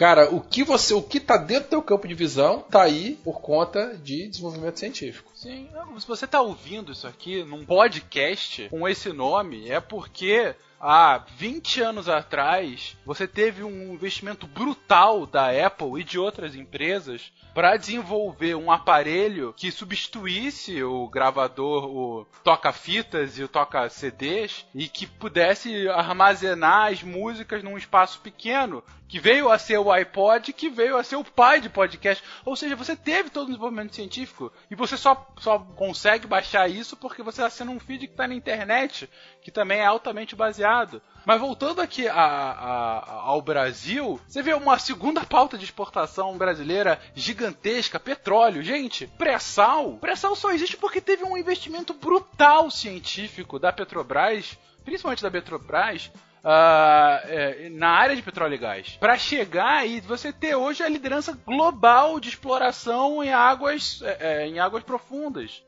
Cara, 0.00 0.34
o 0.34 0.40
que 0.40 0.64
você, 0.64 0.94
o 0.94 1.02
que 1.02 1.18
está 1.18 1.36
dentro 1.36 1.64
do 1.64 1.68
teu 1.68 1.82
campo 1.82 2.08
de 2.08 2.14
visão, 2.14 2.60
está 2.60 2.84
aí 2.84 3.18
por 3.22 3.42
conta 3.42 3.98
de 3.98 4.28
desenvolvimento 4.28 4.78
científico. 4.78 5.30
Sim, 5.34 5.68
se 5.98 6.08
você 6.08 6.24
está 6.24 6.40
ouvindo 6.40 6.90
isso 6.90 7.06
aqui 7.06 7.44
num 7.44 7.66
podcast 7.66 8.66
com 8.70 8.88
esse 8.88 9.12
nome, 9.12 9.68
é 9.68 9.78
porque 9.78 10.54
há 10.80 11.22
20 11.36 11.82
anos 11.82 12.08
atrás, 12.08 12.96
você 13.04 13.28
teve 13.28 13.62
um 13.62 13.92
investimento 13.92 14.46
brutal 14.46 15.26
da 15.26 15.50
Apple 15.66 16.00
e 16.00 16.04
de 16.04 16.18
outras 16.18 16.54
empresas 16.54 17.30
para 17.52 17.76
desenvolver 17.76 18.54
um 18.54 18.72
aparelho 18.72 19.52
que 19.54 19.70
substituísse 19.70 20.82
o 20.82 21.06
gravador, 21.08 21.84
o 21.84 22.26
toca-fitas 22.42 23.38
e 23.38 23.42
o 23.42 23.48
toca-CDs 23.48 24.64
e 24.74 24.88
que 24.88 25.06
pudesse 25.06 25.88
armazenar 25.90 26.90
as 26.90 27.02
músicas 27.02 27.62
num 27.62 27.76
espaço 27.76 28.20
pequeno, 28.20 28.82
que 29.10 29.18
veio 29.18 29.50
a 29.50 29.58
ser 29.58 29.76
o 29.78 29.90
iPod, 29.90 30.52
que 30.52 30.70
veio 30.70 30.96
a 30.96 31.02
ser 31.02 31.16
o 31.16 31.24
pai 31.24 31.60
de 31.60 31.68
podcast. 31.68 32.22
Ou 32.44 32.54
seja, 32.54 32.76
você 32.76 32.94
teve 32.94 33.28
todo 33.28 33.42
o 33.42 33.46
desenvolvimento 33.46 33.92
científico 33.92 34.52
e 34.70 34.76
você 34.76 34.96
só, 34.96 35.26
só 35.38 35.58
consegue 35.58 36.28
baixar 36.28 36.70
isso 36.70 36.96
porque 36.96 37.20
você 37.20 37.42
assina 37.42 37.72
um 37.72 37.80
feed 37.80 38.06
que 38.06 38.12
está 38.12 38.28
na 38.28 38.36
internet, 38.36 39.10
que 39.42 39.50
também 39.50 39.80
é 39.80 39.84
altamente 39.84 40.36
baseado. 40.36 41.02
Mas 41.26 41.40
voltando 41.40 41.82
aqui 41.82 42.06
a, 42.06 42.14
a, 42.14 43.12
ao 43.22 43.42
Brasil, 43.42 44.20
você 44.28 44.42
vê 44.42 44.54
uma 44.54 44.78
segunda 44.78 45.22
pauta 45.22 45.58
de 45.58 45.64
exportação 45.64 46.38
brasileira 46.38 47.00
gigantesca, 47.12 47.98
petróleo. 47.98 48.62
Gente, 48.62 49.08
pré-sal. 49.18 49.98
Pré-sal 50.00 50.36
só 50.36 50.52
existe 50.52 50.76
porque 50.76 51.00
teve 51.00 51.24
um 51.24 51.36
investimento 51.36 51.92
brutal 51.92 52.70
científico 52.70 53.58
da 53.58 53.72
Petrobras, 53.72 54.56
principalmente 54.84 55.22
da 55.22 55.30
Petrobras, 55.32 56.12
uh, 56.44 57.70
na 57.70 57.88
área 57.88 58.16
de 58.16 58.22
petróleo 58.22 58.54
e 58.54 58.58
gás. 58.58 58.96
Para 58.98 59.16
chegar 59.16 59.86
e 59.86 60.00
você 60.00 60.32
ter 60.32 60.54
hoje 60.54 60.82
a 60.82 60.88
liderança 60.88 61.38
global 61.46 62.18
de 62.18 62.28
exploração 62.28 63.22
em 63.22 63.32
águas, 63.32 64.00
é, 64.02 64.46
em 64.46 64.58
águas 64.58 64.82
profundas. 64.82 65.62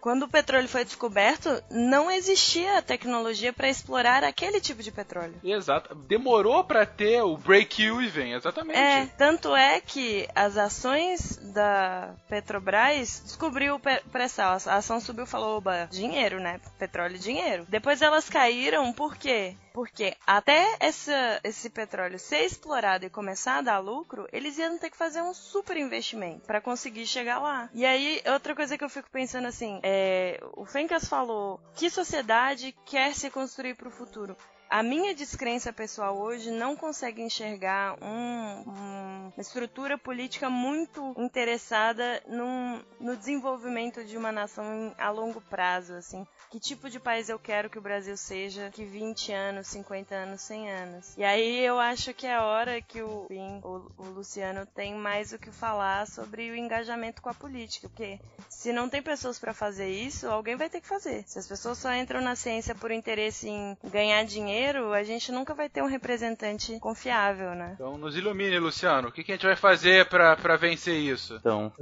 Quando 0.00 0.24
o 0.24 0.28
petróleo 0.28 0.68
foi 0.68 0.84
descoberto, 0.84 1.62
não 1.70 2.10
existia 2.10 2.80
tecnologia 2.82 3.52
para 3.52 3.68
explorar 3.68 4.24
aquele 4.24 4.60
tipo 4.60 4.82
de 4.82 4.90
petróleo. 4.90 5.34
Exato. 5.42 5.94
Demorou 5.94 6.64
para 6.64 6.86
ter 6.86 7.22
o 7.22 7.36
break-even, 7.36 8.34
exatamente. 8.34 8.78
É, 8.78 9.06
tanto 9.18 9.54
é 9.54 9.80
que 9.80 10.28
as 10.34 10.56
ações 10.56 11.36
da 11.52 12.14
Petrobras 12.28 13.22
descobriu 13.24 13.76
o 13.76 13.80
pré-sal. 14.10 14.58
A 14.66 14.76
ação 14.76 15.00
subiu 15.00 15.24
e 15.24 15.28
falou, 15.28 15.58
oba, 15.58 15.88
dinheiro, 15.90 16.40
né? 16.40 16.60
Petróleo, 16.78 17.18
dinheiro. 17.18 17.66
Depois 17.68 18.02
elas 18.02 18.28
caíram, 18.28 18.92
por 18.92 19.16
quê? 19.16 19.54
Porque 19.78 20.16
até 20.26 20.76
essa, 20.80 21.40
esse 21.44 21.70
petróleo 21.70 22.18
ser 22.18 22.44
explorado 22.44 23.06
e 23.06 23.10
começar 23.10 23.58
a 23.58 23.62
dar 23.62 23.78
lucro, 23.78 24.26
eles 24.32 24.58
iam 24.58 24.76
ter 24.76 24.90
que 24.90 24.96
fazer 24.96 25.22
um 25.22 25.32
super 25.32 25.76
investimento 25.76 26.46
para 26.46 26.60
conseguir 26.60 27.06
chegar 27.06 27.38
lá. 27.38 27.70
E 27.72 27.86
aí, 27.86 28.20
outra 28.26 28.56
coisa 28.56 28.76
que 28.76 28.82
eu 28.82 28.88
fico 28.88 29.08
pensando 29.08 29.46
assim, 29.46 29.78
é, 29.90 30.38
o 30.54 30.66
Fencas 30.66 31.08
falou, 31.08 31.58
que 31.74 31.88
sociedade 31.88 32.76
quer 32.84 33.14
se 33.14 33.30
construir 33.30 33.74
para 33.74 33.88
o 33.88 33.90
futuro? 33.90 34.36
A 34.68 34.82
minha 34.82 35.14
descrença 35.14 35.72
pessoal 35.72 36.18
hoje 36.18 36.50
não 36.50 36.76
consegue 36.76 37.22
enxergar 37.22 37.96
um, 38.02 38.70
um, 38.70 39.32
uma 39.34 39.40
estrutura 39.40 39.96
política 39.96 40.50
muito 40.50 41.14
interessada 41.16 42.22
num, 42.26 42.82
no 43.00 43.16
desenvolvimento 43.16 44.04
de 44.04 44.16
uma 44.16 44.30
nação 44.30 44.94
a 44.98 45.10
longo 45.10 45.40
prazo, 45.40 45.94
assim. 45.94 46.26
Que 46.50 46.60
tipo 46.60 46.90
de 46.90 47.00
país 47.00 47.28
eu 47.28 47.38
quero 47.38 47.70
que 47.70 47.78
o 47.78 47.82
Brasil 47.82 48.16
seja 48.16 48.70
que 48.70 48.84
20 48.84 49.32
anos, 49.32 49.68
50 49.68 50.14
anos, 50.14 50.40
100 50.42 50.70
anos. 50.70 51.16
E 51.16 51.24
aí 51.24 51.60
eu 51.60 51.78
acho 51.78 52.12
que 52.12 52.26
é 52.26 52.38
hora 52.38 52.80
que 52.82 53.00
o, 53.02 53.26
o, 53.62 54.02
o 54.02 54.04
Luciano 54.10 54.66
tem 54.66 54.94
mais 54.94 55.32
o 55.32 55.38
que 55.38 55.50
falar 55.50 56.06
sobre 56.06 56.50
o 56.50 56.56
engajamento 56.56 57.22
com 57.22 57.28
a 57.28 57.34
política, 57.34 57.88
porque 57.88 58.20
se 58.48 58.72
não 58.72 58.88
tem 58.88 59.02
pessoas 59.02 59.38
para 59.38 59.54
fazer 59.54 59.88
isso, 59.88 60.28
alguém 60.28 60.56
vai 60.56 60.68
ter 60.68 60.80
que 60.80 60.88
fazer. 60.88 61.24
Se 61.26 61.38
as 61.38 61.46
pessoas 61.46 61.78
só 61.78 61.92
entram 61.94 62.20
na 62.20 62.36
ciência 62.36 62.74
por 62.74 62.90
interesse 62.90 63.48
em 63.48 63.76
ganhar 63.84 64.24
dinheiro, 64.24 64.57
dinheiro, 64.58 64.92
a 64.92 65.02
gente 65.02 65.30
nunca 65.30 65.54
vai 65.54 65.68
ter 65.68 65.82
um 65.82 65.86
representante 65.86 66.78
confiável, 66.80 67.54
né? 67.54 67.72
Então 67.74 67.96
nos 67.96 68.16
ilumine, 68.16 68.58
Luciano. 68.58 69.08
O 69.08 69.12
que, 69.12 69.22
que 69.22 69.32
a 69.32 69.34
gente 69.36 69.46
vai 69.46 69.56
fazer 69.56 70.08
para 70.08 70.56
vencer 70.56 70.96
isso? 70.98 71.36
Então, 71.36 71.72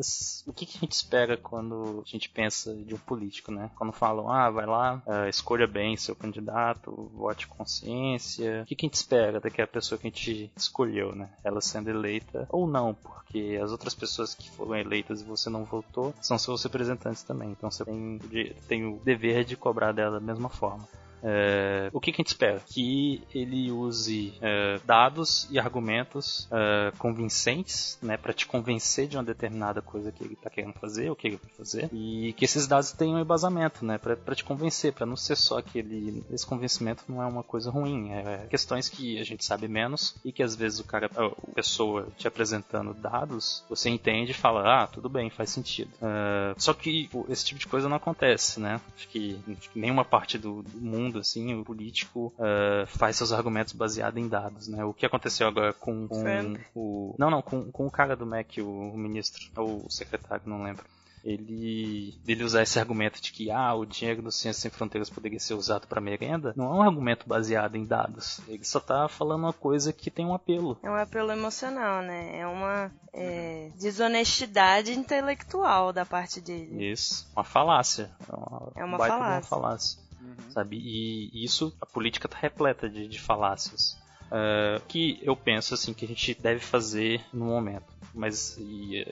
o 0.47 0.53
que, 0.53 0.67
que 0.67 0.77
a 0.77 0.81
gente 0.81 0.93
espera 0.93 1.37
quando 1.37 2.03
a 2.07 2.09
gente 2.09 2.29
pensa 2.29 2.75
de 2.75 2.95
um 2.95 2.99
político, 2.99 3.51
né? 3.51 3.71
Quando 3.77 3.93
falam, 3.93 4.31
ah, 4.31 4.51
vai 4.51 4.67
lá, 4.67 5.03
uh, 5.07 5.29
escolha 5.29 5.67
bem 5.67 5.97
seu 5.97 6.15
candidato, 6.15 7.11
vote 7.15 7.47
consciência. 7.47 8.63
O 8.63 8.67
que, 8.67 8.75
que 8.75 8.87
a 8.87 8.89
gente 8.89 8.95
espera 8.95 9.41
daquela 9.41 9.67
pessoa 9.67 9.99
que 9.99 10.07
a 10.07 10.11
gente 10.11 10.51
escolheu, 10.57 11.15
né? 11.15 11.31
Ela 11.43 11.61
sendo 11.61 11.89
eleita 11.89 12.47
ou 12.51 12.67
não, 12.67 12.95
porque 12.95 13.59
as 13.63 13.73
outras 13.73 13.95
pessoas 13.95 14.35
que 14.35 14.51
foram 14.51 14.77
eleitas 14.77 15.23
e 15.23 15.25
você 15.25 15.49
não 15.49 15.65
votou 15.65 16.15
são 16.21 16.39
seus 16.39 16.63
representantes 16.63 17.23
também. 17.23 17.51
Então 17.51 17.71
você 17.71 17.85
tem, 17.85 18.21
tem 18.69 18.85
o 18.85 19.01
dever 19.05 19.45
de 19.45 19.57
cobrar 19.57 19.93
dela 19.93 20.21
da 20.21 20.27
mesma 20.27 20.49
forma. 20.49 20.87
É, 21.29 21.91
o 21.93 22.01
que, 22.01 22.13
que, 22.13 22.21
a 22.21 22.23
gente 22.23 22.29
espera? 22.29 22.61
Que 22.65 23.21
ele 23.35 23.73
use 23.73 24.35
é, 24.41 24.79
dados 24.87 25.49
e 25.51 25.59
argumentos 25.59 26.49
é, 26.53 26.93
convincentes, 26.99 27.99
né, 28.01 28.17
para 28.17 28.33
te 28.33 28.47
convencer 28.47 29.09
de 29.09 29.17
uma 29.17 29.25
determinada 29.25 29.83
coisa 29.83 30.13
que 30.13 30.23
ele 30.23 30.35
está 30.35 30.49
querendo 30.49 30.75
fazer, 30.75 31.11
o 31.11 31.17
que 31.17 31.27
ele 31.27 31.41
vai 31.43 31.51
fazer, 31.59 31.91
e 31.93 32.33
que 32.35 32.45
esses 32.45 32.69
dados 32.69 32.93
tenham 32.93 33.19
embasamento, 33.19 33.85
né, 33.85 33.99
para 33.99 34.35
te 34.37 34.45
convencer, 34.45 34.93
para 34.93 35.05
não 35.05 35.17
ser 35.17 35.35
só 35.35 35.59
aquele. 35.59 36.25
Esse 36.31 36.47
convencimento 36.47 37.03
não 37.09 37.21
é 37.21 37.27
uma 37.27 37.43
coisa 37.43 37.73
ruim, 37.73 38.13
é 38.13 38.47
questões 38.49 38.89
que 38.89 39.19
a 39.19 39.25
gente 39.25 39.45
sabe 39.45 39.67
menos 39.67 40.15
e 40.25 40.31
que 40.31 40.45
às 40.45 40.55
vezes 40.55 40.79
o 40.79 40.85
cara, 40.85 41.11
a 41.17 41.51
pessoa 41.55 42.07
te 42.17 42.29
apresentando 42.29 42.95
dados, 42.95 43.65
você 43.69 43.91
entende 43.91 44.31
e 44.31 44.35
fala, 44.35 44.85
ah, 44.85 44.87
tudo 44.87 45.09
bem, 45.09 45.29
faz 45.29 45.51
sentido. 45.51 45.91
É, 46.01 46.55
só 46.57 46.73
que 46.73 47.11
esse 47.29 47.45
tipo 47.45 47.59
de 47.59 47.67
coisa 47.67 47.89
não 47.89 47.97
acontece, 47.97 48.61
né? 48.61 48.81
Acho 48.97 49.09
que, 49.09 49.41
acho 49.59 49.71
que 49.71 49.79
nenhuma 49.79 50.05
parte 50.05 50.39
do, 50.39 50.63
do 50.63 50.81
mundo 50.81 51.16
mundo, 51.17 51.21
assim, 51.21 51.55
o 51.55 51.65
político 51.65 52.33
uh, 52.39 52.87
faz 52.87 53.17
seus 53.17 53.33
argumentos 53.33 53.73
baseados 53.73 54.21
em 54.21 54.29
dados, 54.29 54.69
né? 54.69 54.85
O 54.85 54.93
que 54.93 55.07
aconteceu 55.07 55.49
agora 55.49 55.73
com, 55.73 56.07
com 56.07 56.57
o... 56.75 57.15
Não, 57.19 57.31
não, 57.31 57.43
com, 57.43 57.71
com 57.71 57.87
o 57.87 57.91
cara 57.91 58.15
do 58.15 58.27
MEC, 58.27 58.61
o, 58.61 58.69
o 58.69 58.97
ministro, 58.97 59.43
ou 59.57 59.87
o 59.87 59.91
secretário, 59.91 60.43
não 60.47 60.63
lembro 60.63 60.85
ele, 61.27 62.17
ele 62.27 62.45
usar 62.45 62.63
esse 62.63 62.79
argumento 62.79 63.21
de 63.21 63.33
que 63.33 63.51
ah, 63.51 63.75
o 63.75 63.85
dinheiro 63.85 64.23
do 64.23 64.31
Ciência 64.31 64.63
Sem 64.63 64.71
Fronteiras 64.71 65.11
poderia 65.11 65.41
ser 65.41 65.55
usado 65.55 65.89
para 65.89 66.01
merenda, 66.01 66.55
não 66.57 66.67
é 66.67 66.79
um 66.79 66.83
argumento 66.83 67.29
baseado 67.29 67.75
em 67.75 67.85
dados. 67.85 68.41
Ele 68.47 68.65
só 68.65 68.79
tá 68.79 69.09
falando 69.09 69.43
uma 69.43 69.53
coisa 69.53 69.93
que 69.93 70.09
tem 70.09 70.25
um 70.25 70.35
apelo. 70.35 70.79
É 70.85 70.89
um 70.89 70.95
apelo 70.95 71.33
emocional, 71.33 72.01
né? 72.01 72.39
É 72.39 72.47
uma 72.47 72.93
é, 73.13 73.73
desonestidade 73.77 74.93
intelectual 74.93 75.93
da 75.93 76.07
parte 76.07 76.41
dele. 76.41 76.93
Isso, 76.93 77.29
uma 77.35 77.43
falácia. 77.43 78.09
É 78.29 78.33
uma, 78.33 78.73
é 78.77 78.85
uma 78.85 78.99
falácia. 78.99 79.35
Uma 79.35 79.43
falácia. 79.43 80.06
Uhum. 80.27 80.51
Sabe? 80.51 80.77
E, 80.77 81.45
isso, 81.45 81.75
a 81.81 81.87
política 81.87 82.29
tá 82.29 82.37
repleta 82.39 82.89
de, 82.89 83.07
de 83.07 83.21
falácias. 83.21 83.99
Uh, 84.27 84.83
que 84.89 85.21
eu 85.23 85.37
penso 85.37 85.73
assim 85.73 85.95
que 85.95 86.05
a 86.05 86.09
gente 86.09 86.35
deve 86.35 86.59
fazer 86.59 87.25
no 87.33 87.45
momento 87.45 87.97
mas 88.17 88.59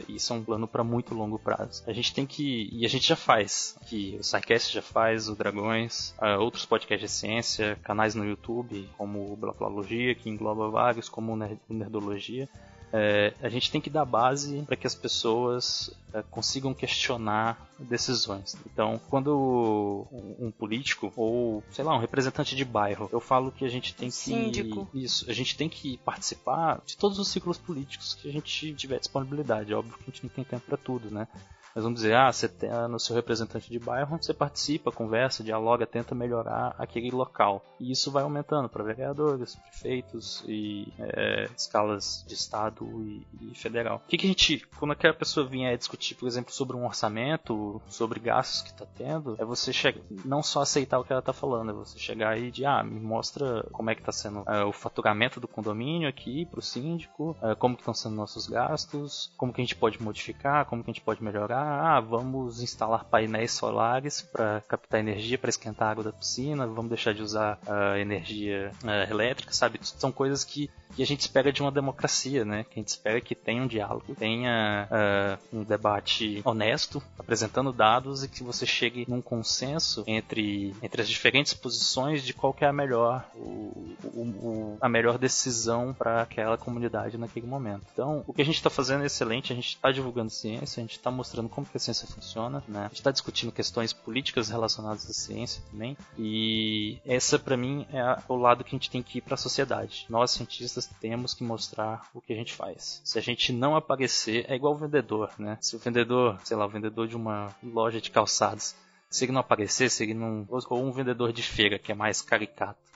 isso 0.08 0.32
é 0.32 0.36
um 0.36 0.42
plano 0.42 0.66
para 0.66 0.82
muito 0.82 1.14
longo 1.14 1.38
prazo. 1.38 1.84
A 1.86 1.92
gente 1.92 2.14
tem 2.14 2.26
que 2.26 2.70
e 2.72 2.86
a 2.86 2.88
gente 2.88 3.06
já 3.06 3.14
faz, 3.14 3.76
que 3.86 4.16
o 4.18 4.24
SciCast 4.24 4.72
já 4.72 4.82
faz, 4.82 5.28
o 5.28 5.36
Dragões, 5.36 6.14
uh, 6.18 6.40
outros 6.40 6.64
podcasts 6.64 7.10
de 7.10 7.16
ciência, 7.16 7.78
canais 7.82 8.14
no 8.14 8.24
YouTube 8.24 8.88
como 8.96 9.30
o 9.30 9.36
Blaplologia, 9.36 10.14
que 10.14 10.30
engloba 10.30 10.70
vários, 10.70 11.08
como 11.08 11.32
o 11.32 11.74
Nerdologia 11.74 12.48
é, 12.97 13.34
a 13.42 13.49
gente 13.49 13.72
tem 13.72 13.80
que 13.80 13.90
dar 13.90 14.05
base 14.05 14.62
para 14.62 14.76
que 14.76 14.86
as 14.86 14.95
pessoas 14.95 15.90
é, 16.12 16.22
consigam 16.30 16.72
questionar 16.72 17.68
decisões. 17.76 18.57
Então, 18.64 19.01
quando 19.11 20.07
um, 20.38 20.53
político 20.53 21.12
ou, 21.16 21.61
sei 21.72 21.84
lá, 21.84 21.97
um 21.97 21.99
representante 21.99 22.55
de 22.55 22.64
bairro, 22.64 23.09
eu 23.12 23.18
falo 23.18 23.51
que 23.51 23.64
a 23.64 23.68
gente 23.68 23.92
tem 23.97 24.11
que 24.11 24.14
Síndico. 24.14 24.88
isso, 24.95 25.28
a 25.28 25.32
gente 25.32 25.57
tem 25.57 25.68
que 25.68 25.99
participar 25.99 26.80
de 26.86 26.97
todos 26.97 27.18
os 27.18 27.26
ciclos 27.26 27.59
políticos 27.59 28.14
que 28.14 28.28
a 28.28 28.32
gente 28.32 28.72
tiver 28.74 29.01
disponibilidade. 29.01 29.72
É 29.72 29.76
óbvio 29.76 29.95
que 29.99 30.05
a 30.05 30.12
gente 30.12 30.22
não 30.22 30.30
tem 30.30 30.45
tempo 30.45 30.64
para 30.64 30.76
tudo, 30.76 31.11
né? 31.11 31.26
Mas 31.75 31.83
vamos 31.83 32.01
dizer, 32.01 32.14
ah, 32.14 32.33
você 32.33 32.49
tem 32.49 32.70
no 32.89 33.01
seu 33.01 33.16
representante 33.16 33.68
de 33.68 33.79
bairro, 33.81 34.16
você 34.20 34.33
participa, 34.33 34.93
conversa, 34.93 35.43
dialoga, 35.43 35.87
tenta 35.87 36.14
melhorar 36.14 36.75
aquele 36.79 37.11
local. 37.11 37.64
E 37.81 37.91
isso 37.91 38.12
vai 38.12 38.22
aumentando 38.22 38.68
para 38.68 38.85
vereadores, 38.85 39.57
prefeitos 39.57 40.45
e 40.47 40.93
é, 40.99 41.49
escalas 41.57 42.25
de 42.29 42.35
estado 42.35 42.87
e, 43.05 43.27
e 43.41 43.55
federal. 43.55 44.01
O 44.05 44.09
que, 44.09 44.16
que, 44.16 44.27
a 44.27 44.29
gente, 44.29 44.66
quando 44.79 44.93
aquela 44.93 45.14
pessoa 45.14 45.47
vier 45.47 45.77
discutir, 45.77 46.14
por 46.14 46.29
exemplo, 46.29 46.53
sobre 46.53 46.77
um 46.77 46.85
orçamento, 46.85 47.83
sobre 47.89 48.20
gastos 48.20 48.62
que 48.62 48.70
está 48.70 48.87
tendo, 48.87 49.35
é 49.39 49.45
você 49.45 49.72
chegar, 49.72 50.01
não 50.25 50.43
só 50.43 50.62
aceitar 50.62 51.01
o 51.01 51.05
que 51.05 51.12
ela 51.12 51.20
está 51.20 51.33
falando, 51.33 51.70
é 51.70 51.75
você 51.75 51.99
chegar 51.99 52.31
aí 52.31 52.53
de, 52.53 52.64
ah, 52.64 52.85
me 52.85 53.01
mostra 53.01 53.64
como 53.72 53.91
é 53.91 53.95
que 53.97 54.01
está 54.01 54.12
sendo 54.12 54.45
é, 54.47 54.62
o 54.64 54.72
faturamento 54.72 55.41
do 55.41 55.49
condomínio 55.49 56.09
aqui 56.09 56.47
para 56.47 56.61
o 56.61 56.62
síndico, 56.62 57.37
é, 57.43 57.55
como 57.57 57.75
estão 57.75 57.93
sendo 57.93 58.14
nossos 58.14 58.47
gastos, 58.47 59.33
como 59.37 59.53
que 59.53 59.61
a 59.61 59.64
gente 59.64 59.75
pode 59.75 60.01
modificar, 60.01 60.66
como 60.66 60.85
que 60.85 60.91
a 60.91 60.95
gente 60.95 61.03
pode 61.03 61.22
melhorar 61.22 61.63
ah, 61.64 62.00
vamos 62.00 62.62
instalar 62.62 63.04
painéis 63.04 63.52
solares 63.52 64.22
para 64.22 64.62
captar 64.68 65.00
energia 65.00 65.38
para 65.38 65.50
esquentar 65.50 65.88
a 65.88 65.90
água 65.90 66.04
da 66.04 66.12
piscina, 66.12 66.66
vamos 66.66 66.90
deixar 66.90 67.14
de 67.14 67.22
usar 67.22 67.58
uh, 67.66 67.96
energia 67.96 68.70
uh, 68.82 69.10
elétrica, 69.10 69.52
sabe? 69.52 69.78
São 69.82 70.12
coisas 70.12 70.44
que 70.44 70.70
que 70.94 71.02
a 71.02 71.06
gente 71.06 71.20
espera 71.20 71.52
de 71.52 71.60
uma 71.60 71.72
democracia, 71.72 72.44
né? 72.44 72.64
Que 72.64 72.78
a 72.78 72.82
gente 72.82 72.88
espera 72.88 73.20
que 73.20 73.34
tenha 73.34 73.62
um 73.62 73.66
diálogo, 73.66 74.14
tenha 74.14 74.88
uh, 74.90 75.58
um 75.58 75.64
debate 75.64 76.40
honesto, 76.44 77.02
apresentando 77.18 77.72
dados 77.72 78.22
e 78.22 78.28
que 78.28 78.42
você 78.42 78.64
chegue 78.64 79.04
num 79.08 79.20
consenso 79.20 80.04
entre, 80.06 80.74
entre 80.82 81.02
as 81.02 81.08
diferentes 81.08 81.52
posições 81.52 82.22
de 82.22 82.32
qual 82.32 82.54
é 82.60 82.66
a 82.66 82.72
melhor, 82.72 83.28
o, 83.34 83.96
o, 84.04 84.20
o, 84.20 84.78
a 84.80 84.88
melhor 84.88 85.18
decisão 85.18 85.92
para 85.92 86.22
aquela 86.22 86.56
comunidade 86.56 87.18
naquele 87.18 87.46
momento. 87.46 87.84
Então, 87.92 88.22
o 88.26 88.32
que 88.32 88.42
a 88.42 88.44
gente 88.44 88.56
está 88.56 88.70
fazendo 88.70 89.02
é 89.02 89.06
excelente, 89.06 89.52
a 89.52 89.56
gente 89.56 89.68
está 89.68 89.90
divulgando 89.90 90.30
ciência, 90.30 90.80
a 90.80 90.84
gente 90.84 90.96
está 90.96 91.10
mostrando 91.10 91.48
como 91.55 91.66
que 91.66 91.76
a 91.76 91.80
ciência 91.80 92.07
funciona, 92.07 92.62
né? 92.68 92.80
A 92.80 92.88
gente 92.88 92.96
está 92.96 93.11
discutindo 93.11 93.52
questões 93.52 93.92
políticas 93.92 94.48
relacionadas 94.48 95.09
à 95.09 95.12
ciência 95.12 95.62
também. 95.70 95.96
E 96.18 96.98
essa, 97.05 97.38
para 97.38 97.57
mim, 97.57 97.86
é 97.92 98.18
o 98.28 98.36
lado 98.36 98.64
que 98.64 98.74
a 98.74 98.78
gente 98.78 98.90
tem 98.90 99.02
que 99.02 99.18
ir 99.18 99.20
para 99.20 99.34
a 99.34 99.38
sociedade. 99.38 100.07
Nós, 100.09 100.32
cientistas, 100.32 100.86
temos 101.00 101.32
que 101.32 101.44
mostrar 101.44 102.09
o 102.12 102.20
que 102.20 102.32
a 102.32 102.36
gente 102.36 102.52
faz. 102.52 103.00
Se 103.05 103.18
a 103.18 103.22
gente 103.22 103.52
não 103.52 103.76
aparecer, 103.76 104.44
é 104.48 104.57
igual 104.57 104.74
o 104.74 104.78
vendedor, 104.78 105.30
né? 105.38 105.57
Se 105.61 105.76
o 105.76 105.78
vendedor, 105.78 106.38
sei 106.44 106.57
lá, 106.57 106.66
o 106.66 106.70
vendedor 106.70 107.07
de 107.07 107.16
uma 107.16 107.55
loja 107.62 108.00
de 108.00 108.11
calçados, 108.11 108.74
se 109.09 109.24
ele 109.24 109.32
não 109.32 109.40
aparecer, 109.40 109.90
se 109.90 110.02
ele 110.02 110.14
não. 110.14 110.46
Ou 110.48 110.84
um 110.84 110.90
vendedor 110.90 111.32
de 111.32 111.42
feira, 111.42 111.78
que 111.78 111.92
é 111.92 111.94
mais 111.94 112.20
caricato. 112.20 112.93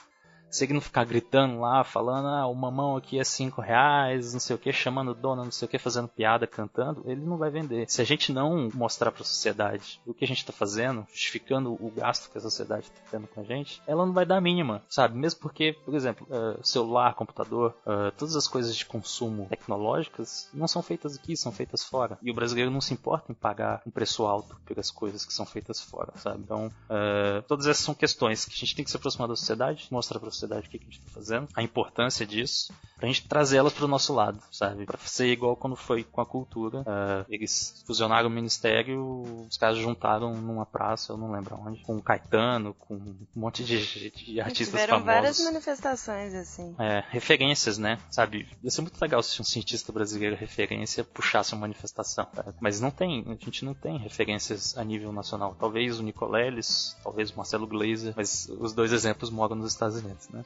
Se 0.51 0.65
ele 0.65 0.75
não 0.75 0.81
ficar 0.81 1.05
gritando 1.05 1.61
lá, 1.61 1.85
falando, 1.85 2.29
ah, 2.29 2.47
o 2.47 2.55
mamão 2.55 2.97
aqui 2.97 3.19
é 3.19 3.25
5 3.25 3.61
reais, 3.61 4.33
não 4.33 4.41
sei 4.41 4.57
o 4.57 4.59
que, 4.59 4.73
chamando 4.73 5.15
dona, 5.15 5.45
não 5.45 5.51
sei 5.51 5.67
o 5.67 5.69
que, 5.69 5.79
fazendo 5.79 6.09
piada, 6.09 6.47
cantando, 6.47 7.03
ele 7.07 7.21
não 7.21 7.37
vai 7.37 7.51
vender. 7.51 7.89
Se 7.89 8.01
a 8.01 8.05
gente 8.05 8.33
não 8.33 8.71
mostrar 8.75 9.13
para 9.13 9.23
a 9.23 9.27
sociedade 9.27 10.01
o 10.07 10.15
que 10.15 10.25
a 10.25 10.29
gente 10.29 10.39
está 10.39 10.53
fazendo, 10.53 11.07
justificando 11.11 11.73
o 11.73 11.91
gasto 11.91 12.31
que 12.31 12.39
a 12.39 12.41
sociedade 12.41 12.85
está 12.87 13.01
tendo 13.11 13.27
com 13.27 13.41
a 13.41 13.45
gente, 13.45 13.83
ela 13.87 14.07
não 14.07 14.13
vai 14.13 14.25
dar 14.25 14.39
a 14.39 14.41
mínima, 14.41 14.83
sabe? 14.89 15.17
Mesmo 15.17 15.41
porque, 15.41 15.77
por 15.85 15.95
exemplo, 15.95 16.27
uh, 16.31 16.65
celular, 16.67 17.15
computador, 17.15 17.75
uh, 17.87 18.11
todas 18.17 18.35
as 18.35 18.47
coisas 18.47 18.75
de 18.75 18.87
consumo 18.87 19.47
tecnológicas 19.49 20.49
não 20.53 20.67
são 20.67 20.83
feitas 20.83 21.17
aqui, 21.17 21.37
são 21.37 21.53
feitas 21.53 21.85
fora. 21.85 22.19
E 22.23 22.31
o 22.31 22.35
brasileiro 22.35 22.71
não 22.71 22.81
se 22.81 22.95
importa 22.95 23.31
em 23.31 23.35
pagar 23.35 23.83
um 23.87 23.91
preço 23.91 24.25
alto 24.25 24.57
pelas 24.65 24.91
coisas 24.91 25.25
que 25.25 25.33
são 25.33 25.45
feitas 25.45 25.81
fora, 25.81 26.13
sabe? 26.17 26.41
Então, 26.43 26.67
uh, 26.67 27.43
todas 27.47 27.67
essas 27.67 27.85
são 27.85 27.95
questões 27.95 28.45
que 28.45 28.55
a 28.55 28.59
gente 28.59 28.75
tem 28.75 28.85
que 28.85 28.91
se 28.91 28.97
aproximar 28.97 29.29
da 29.29 29.37
sociedade, 29.37 29.89
mostrar 29.91 30.19
para 30.19 30.31
sociedade 30.39 30.67
o 30.67 30.71
que 30.71 30.77
a 30.77 30.81
gente 30.81 30.99
está 30.99 31.11
fazendo, 31.11 31.49
a 31.55 31.63
importância 31.63 32.25
disso, 32.27 32.73
pra 32.97 33.07
gente 33.07 33.27
trazer 33.27 33.59
elas 33.59 33.73
pro 33.73 33.89
nosso 33.89 34.13
lado, 34.13 34.41
sabe? 34.51 34.85
Pra 34.85 34.99
ser 34.99 35.29
igual 35.29 35.57
quando 35.57 35.77
foi 35.77 36.05
com 36.05 36.21
a 36.21 36.27
cultura. 36.27 36.81
Uh, 36.81 37.25
eles 37.29 37.83
fusionaram 37.87 38.29
o 38.29 38.33
ministério, 38.33 39.23
os 39.49 39.57
caras 39.57 39.79
juntaram 39.79 40.35
numa 40.35 40.67
praça, 40.67 41.13
eu 41.13 41.17
não 41.17 41.31
lembro 41.31 41.57
onde, 41.65 41.81
com 41.83 41.97
o 41.97 42.03
Caetano, 42.03 42.75
com 42.75 42.95
um 42.95 43.27
monte 43.35 43.65
de, 43.65 44.11
de 44.11 44.41
artistas 44.41 44.69
Tiveram 44.69 45.01
famosos. 45.01 45.07
várias 45.07 45.41
manifestações, 45.41 46.35
assim. 46.35 46.75
É, 46.79 47.05
referências, 47.09 47.79
né? 47.79 47.99
Sabe? 48.11 48.49
Ia 48.63 48.71
ser 48.71 48.83
muito 48.83 49.01
legal 49.01 49.23
se 49.23 49.41
um 49.41 49.45
cientista 49.45 49.93
brasileiro 49.93 50.37
referência 50.37 51.05
puxasse 51.05 51.53
uma 51.53 51.63
manifestação. 51.63 52.27
Tá? 52.27 52.53
Mas 52.61 52.81
não 52.81 52.91
tem, 52.91 53.25
a 53.27 53.45
gente 53.45 53.65
não 53.65 53.75
tem 53.75 53.97
referências 53.99 54.77
a 54.77 54.85
nível 54.85 55.13
nacional. 55.13 55.57
Talvez 55.59 55.99
o 55.99 56.03
Nicoleles, 56.03 56.97
talvez 57.03 57.31
o 57.31 57.37
Marcelo 57.37 57.67
Glazer, 57.67 58.13
mas 58.17 58.49
os 58.59 58.73
dois 58.73 58.93
exemplos 58.93 59.31
moram 59.31 59.57
nos 59.57 59.73
Estados 59.73 59.97
Unidos, 59.99 60.28
né? 60.31 60.45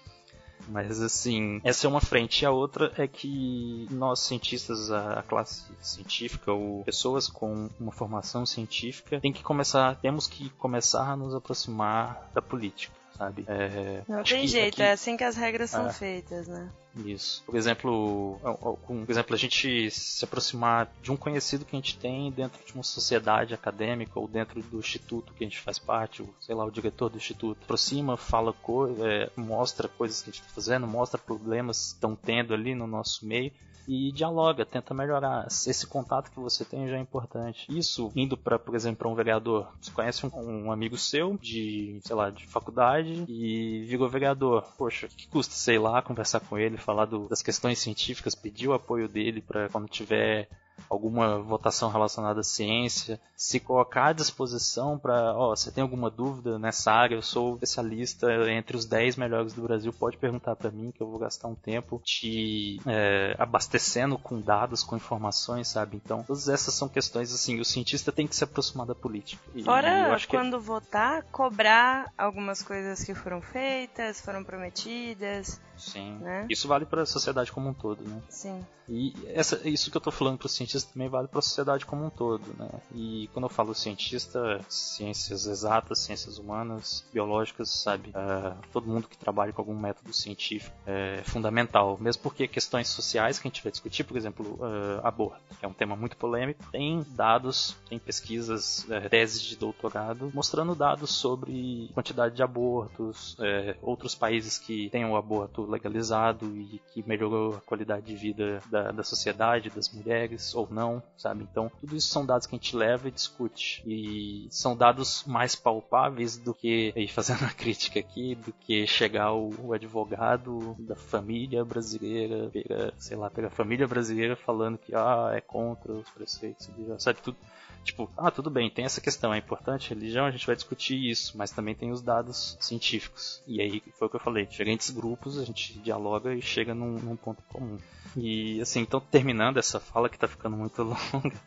Mas 0.68 1.00
assim, 1.00 1.60
essa 1.64 1.86
é 1.86 1.90
uma 1.90 2.00
frente. 2.00 2.42
E 2.42 2.46
a 2.46 2.50
outra 2.52 2.92
é 2.96 3.08
que 3.08 3.88
nós, 3.90 4.20
cientistas, 4.20 4.92
a 4.92 5.22
classe 5.26 5.64
científica, 5.80 6.52
ou 6.52 6.84
pessoas 6.84 7.26
com 7.26 7.68
uma 7.80 7.90
formação 7.90 8.46
científica, 8.46 9.20
tem 9.20 9.32
que 9.32 9.42
começar, 9.42 9.96
temos 9.96 10.28
que 10.28 10.50
começar 10.50 11.02
a 11.02 11.16
nos 11.16 11.34
aproximar 11.34 12.30
da 12.32 12.40
política 12.40 13.02
sabe? 13.16 13.44
É, 13.46 14.02
não 14.08 14.22
tem 14.22 14.46
jeito, 14.46 14.74
aqui... 14.74 14.82
é 14.82 14.92
assim 14.92 15.16
que 15.16 15.24
as 15.24 15.36
regras 15.36 15.70
são 15.70 15.86
é. 15.86 15.92
feitas, 15.92 16.48
né? 16.48 16.70
Isso. 16.94 17.42
Por 17.46 17.56
exemplo, 17.56 18.38
por 18.86 19.10
exemplo, 19.10 19.34
a 19.34 19.38
gente 19.38 19.90
se 19.90 20.24
aproximar 20.24 20.92
de 21.02 21.10
um 21.10 21.16
conhecido 21.16 21.64
que 21.64 21.74
a 21.74 21.78
gente 21.78 21.96
tem 21.96 22.30
dentro 22.30 22.62
de 22.64 22.74
uma 22.74 22.82
sociedade 22.82 23.54
acadêmica 23.54 24.20
ou 24.20 24.28
dentro 24.28 24.60
do 24.62 24.78
instituto 24.78 25.32
que 25.32 25.42
a 25.42 25.46
gente 25.46 25.58
faz 25.58 25.78
parte, 25.78 26.22
ou, 26.22 26.28
sei 26.38 26.54
lá, 26.54 26.64
o 26.64 26.70
diretor 26.70 27.08
do 27.08 27.16
instituto. 27.16 27.58
Aproxima, 27.62 28.16
fala, 28.16 28.52
co 28.52 28.88
é, 29.04 29.30
mostra 29.36 29.88
coisas 29.88 30.20
que 30.20 30.28
a 30.28 30.32
gente 30.32 30.42
está 30.42 30.54
fazendo, 30.54 30.86
mostra 30.86 31.18
problemas 31.18 31.78
que 31.78 31.94
estão 31.94 32.14
tendo 32.14 32.52
ali 32.52 32.74
no 32.74 32.86
nosso 32.86 33.26
meio 33.26 33.52
e 33.86 34.12
dialoga, 34.12 34.64
tenta 34.64 34.94
melhorar. 34.94 35.46
Esse 35.46 35.86
contato 35.86 36.30
que 36.30 36.38
você 36.38 36.64
tem 36.64 36.88
já 36.88 36.96
é 36.96 37.00
importante. 37.00 37.66
Isso 37.68 38.12
indo 38.14 38.36
para, 38.36 38.58
por 38.58 38.74
exemplo, 38.74 39.10
um 39.10 39.14
vereador. 39.14 39.72
Você 39.80 39.90
conhece 39.90 40.26
um, 40.26 40.30
um, 40.34 40.72
amigo 40.72 40.96
seu 40.96 41.36
de, 41.38 42.00
sei 42.02 42.16
lá, 42.16 42.30
de 42.30 42.46
faculdade 42.46 43.24
e 43.28 43.84
virou 43.86 44.08
vereador. 44.08 44.64
Poxa, 44.76 45.08
que 45.08 45.26
custa, 45.28 45.54
sei 45.54 45.78
lá, 45.78 46.02
conversar 46.02 46.40
com 46.40 46.58
ele, 46.58 46.76
falar 46.76 47.06
do, 47.06 47.28
das 47.28 47.42
questões 47.42 47.78
científicas, 47.78 48.34
pedir 48.34 48.68
o 48.68 48.74
apoio 48.74 49.08
dele 49.08 49.40
para 49.40 49.68
quando 49.68 49.88
tiver 49.88 50.48
alguma 50.88 51.38
votação 51.38 51.90
relacionada 51.90 52.40
à 52.40 52.44
ciência, 52.44 53.20
se 53.36 53.58
colocar 53.58 54.08
à 54.08 54.12
disposição 54.12 54.98
para, 54.98 55.34
ó, 55.34 55.52
oh, 55.52 55.56
você 55.56 55.70
tem 55.70 55.82
alguma 55.82 56.10
dúvida 56.10 56.58
nessa 56.58 56.92
área, 56.92 57.14
eu 57.14 57.22
sou 57.22 57.54
especialista 57.54 58.28
entre 58.50 58.76
os 58.76 58.84
10 58.84 59.16
melhores 59.16 59.52
do 59.52 59.62
Brasil, 59.62 59.92
pode 59.92 60.16
perguntar 60.16 60.54
para 60.54 60.70
mim 60.70 60.92
que 60.92 61.02
eu 61.02 61.08
vou 61.08 61.18
gastar 61.18 61.48
um 61.48 61.54
tempo 61.54 62.00
te 62.04 62.80
é, 62.86 63.34
abastecendo 63.38 64.18
com 64.18 64.40
dados, 64.40 64.82
com 64.82 64.96
informações, 64.96 65.68
sabe? 65.68 65.96
Então, 65.96 66.22
todas 66.22 66.48
essas 66.48 66.74
são 66.74 66.88
questões 66.88 67.32
assim, 67.32 67.58
o 67.58 67.64
cientista 67.64 68.12
tem 68.12 68.26
que 68.26 68.36
se 68.36 68.44
aproximar 68.44 68.86
da 68.86 68.94
política. 68.94 69.42
E, 69.54 69.64
Fora 69.64 70.16
e 70.16 70.26
quando 70.26 70.58
que... 70.58 70.64
votar, 70.64 71.22
cobrar 71.24 72.12
algumas 72.16 72.62
coisas 72.62 73.02
que 73.02 73.14
foram 73.14 73.40
feitas, 73.40 74.20
foram 74.20 74.44
prometidas. 74.44 75.60
Sim. 75.76 76.18
Né? 76.18 76.46
Isso 76.48 76.68
vale 76.68 76.86
para 76.86 77.02
a 77.02 77.06
sociedade 77.06 77.50
como 77.50 77.68
um 77.68 77.74
todo, 77.74 78.04
né? 78.04 78.20
Sim. 78.28 78.64
E 78.88 79.14
essa, 79.26 79.66
isso 79.68 79.90
que 79.90 79.96
eu 79.96 80.00
tô 80.00 80.10
falando 80.10 80.38
para 80.38 80.46
os 80.46 80.54
cientistas 80.72 80.84
também 80.84 81.08
vale 81.08 81.28
para 81.28 81.38
a 81.38 81.42
sociedade 81.42 81.84
como 81.84 82.06
um 82.06 82.10
todo, 82.10 82.42
né? 82.58 82.68
E 82.94 83.28
quando 83.32 83.44
eu 83.44 83.48
falo 83.48 83.74
cientista, 83.74 84.60
ciências 84.68 85.46
exatas, 85.46 85.98
ciências 85.98 86.38
humanas, 86.38 87.04
biológicas, 87.12 87.70
sabe? 87.70 88.10
Uh, 88.10 88.56
todo 88.72 88.88
mundo 88.88 89.08
que 89.08 89.16
trabalha 89.16 89.52
com 89.52 89.60
algum 89.60 89.78
método 89.78 90.12
científico 90.12 90.74
é 90.86 91.22
fundamental, 91.24 91.98
mesmo 92.00 92.22
porque 92.22 92.48
questões 92.48 92.88
sociais 92.88 93.38
que 93.38 93.46
a 93.46 93.50
gente 93.50 93.62
vai 93.62 93.70
discutir, 93.70 94.04
por 94.04 94.16
exemplo, 94.16 94.58
uh, 94.60 95.06
aborto, 95.06 95.40
que 95.58 95.64
é 95.64 95.68
um 95.68 95.72
tema 95.72 95.94
muito 95.94 96.16
polêmico, 96.16 96.64
tem 96.70 97.04
dados, 97.10 97.76
tem 97.88 97.98
pesquisas, 97.98 98.84
uh, 98.84 99.08
teses 99.08 99.42
de 99.42 99.56
doutorado 99.56 100.30
mostrando 100.34 100.74
dados 100.74 101.10
sobre 101.10 101.90
quantidade 101.94 102.34
de 102.34 102.42
abortos, 102.42 103.36
outros 103.82 104.14
países 104.14 104.58
que 104.58 104.88
têm 104.90 105.04
o 105.04 105.16
aborto 105.16 105.68
legalizado 105.68 106.46
e 106.56 106.80
que 106.92 107.06
melhorou 107.06 107.56
a 107.56 107.60
qualidade 107.60 108.06
de 108.06 108.14
vida 108.14 108.60
da, 108.70 108.92
da 108.92 109.02
sociedade, 109.02 109.70
das 109.70 109.92
mulheres 109.92 110.51
ou 110.54 110.68
não, 110.70 111.02
sabe? 111.16 111.46
Então, 111.50 111.70
tudo 111.80 111.96
isso 111.96 112.08
são 112.08 112.24
dados 112.24 112.46
que 112.46 112.54
a 112.54 112.58
gente 112.58 112.76
leva 112.76 113.08
e 113.08 113.10
discute. 113.10 113.82
E 113.86 114.46
são 114.50 114.76
dados 114.76 115.24
mais 115.26 115.54
palpáveis 115.54 116.36
do 116.36 116.54
que, 116.54 116.92
aí 116.96 117.08
fazendo 117.08 117.44
a 117.46 117.50
crítica 117.50 118.00
aqui, 118.00 118.34
do 118.34 118.52
que 118.52 118.86
chegar 118.86 119.32
o, 119.32 119.72
advogado 119.72 120.76
da 120.78 120.94
família 120.94 121.64
brasileira, 121.64 122.50
pela, 122.50 122.92
sei 122.98 123.16
lá, 123.16 123.30
pela 123.30 123.50
família 123.50 123.86
brasileira 123.86 124.36
falando 124.36 124.78
que 124.78 124.94
ah, 124.94 125.30
é 125.32 125.40
contra 125.40 125.92
os 125.92 126.08
preceitos, 126.10 126.68
sabe? 126.98 127.20
Tudo, 127.22 127.36
tipo, 127.82 128.10
ah, 128.16 128.30
tudo 128.30 128.50
bem, 128.50 128.70
tem 128.70 128.84
essa 128.84 129.00
questão, 129.00 129.32
é 129.32 129.38
importante 129.38 129.90
religião, 129.90 130.24
a 130.24 130.30
gente 130.30 130.46
vai 130.46 130.54
discutir 130.56 130.96
isso, 131.10 131.36
mas 131.36 131.50
também 131.50 131.74
tem 131.74 131.90
os 131.90 132.02
dados 132.02 132.56
científicos. 132.60 133.42
E 133.46 133.60
aí 133.60 133.82
foi 133.98 134.06
o 134.06 134.10
que 134.10 134.16
eu 134.16 134.20
falei, 134.20 134.46
diferentes 134.46 134.90
grupos, 134.90 135.38
a 135.38 135.44
gente 135.44 135.78
dialoga 135.80 136.34
e 136.34 136.42
chega 136.42 136.74
num, 136.74 136.98
num 136.98 137.16
ponto 137.16 137.42
comum. 137.48 137.78
E 138.16 138.60
assim, 138.60 138.80
então 138.80 139.00
terminando 139.00 139.58
essa 139.58 139.80
fala 139.80 140.08
que 140.08 140.18
tá 140.18 140.28
ficando 140.28 140.56
muito 140.56 140.82
longa, 141.12 141.40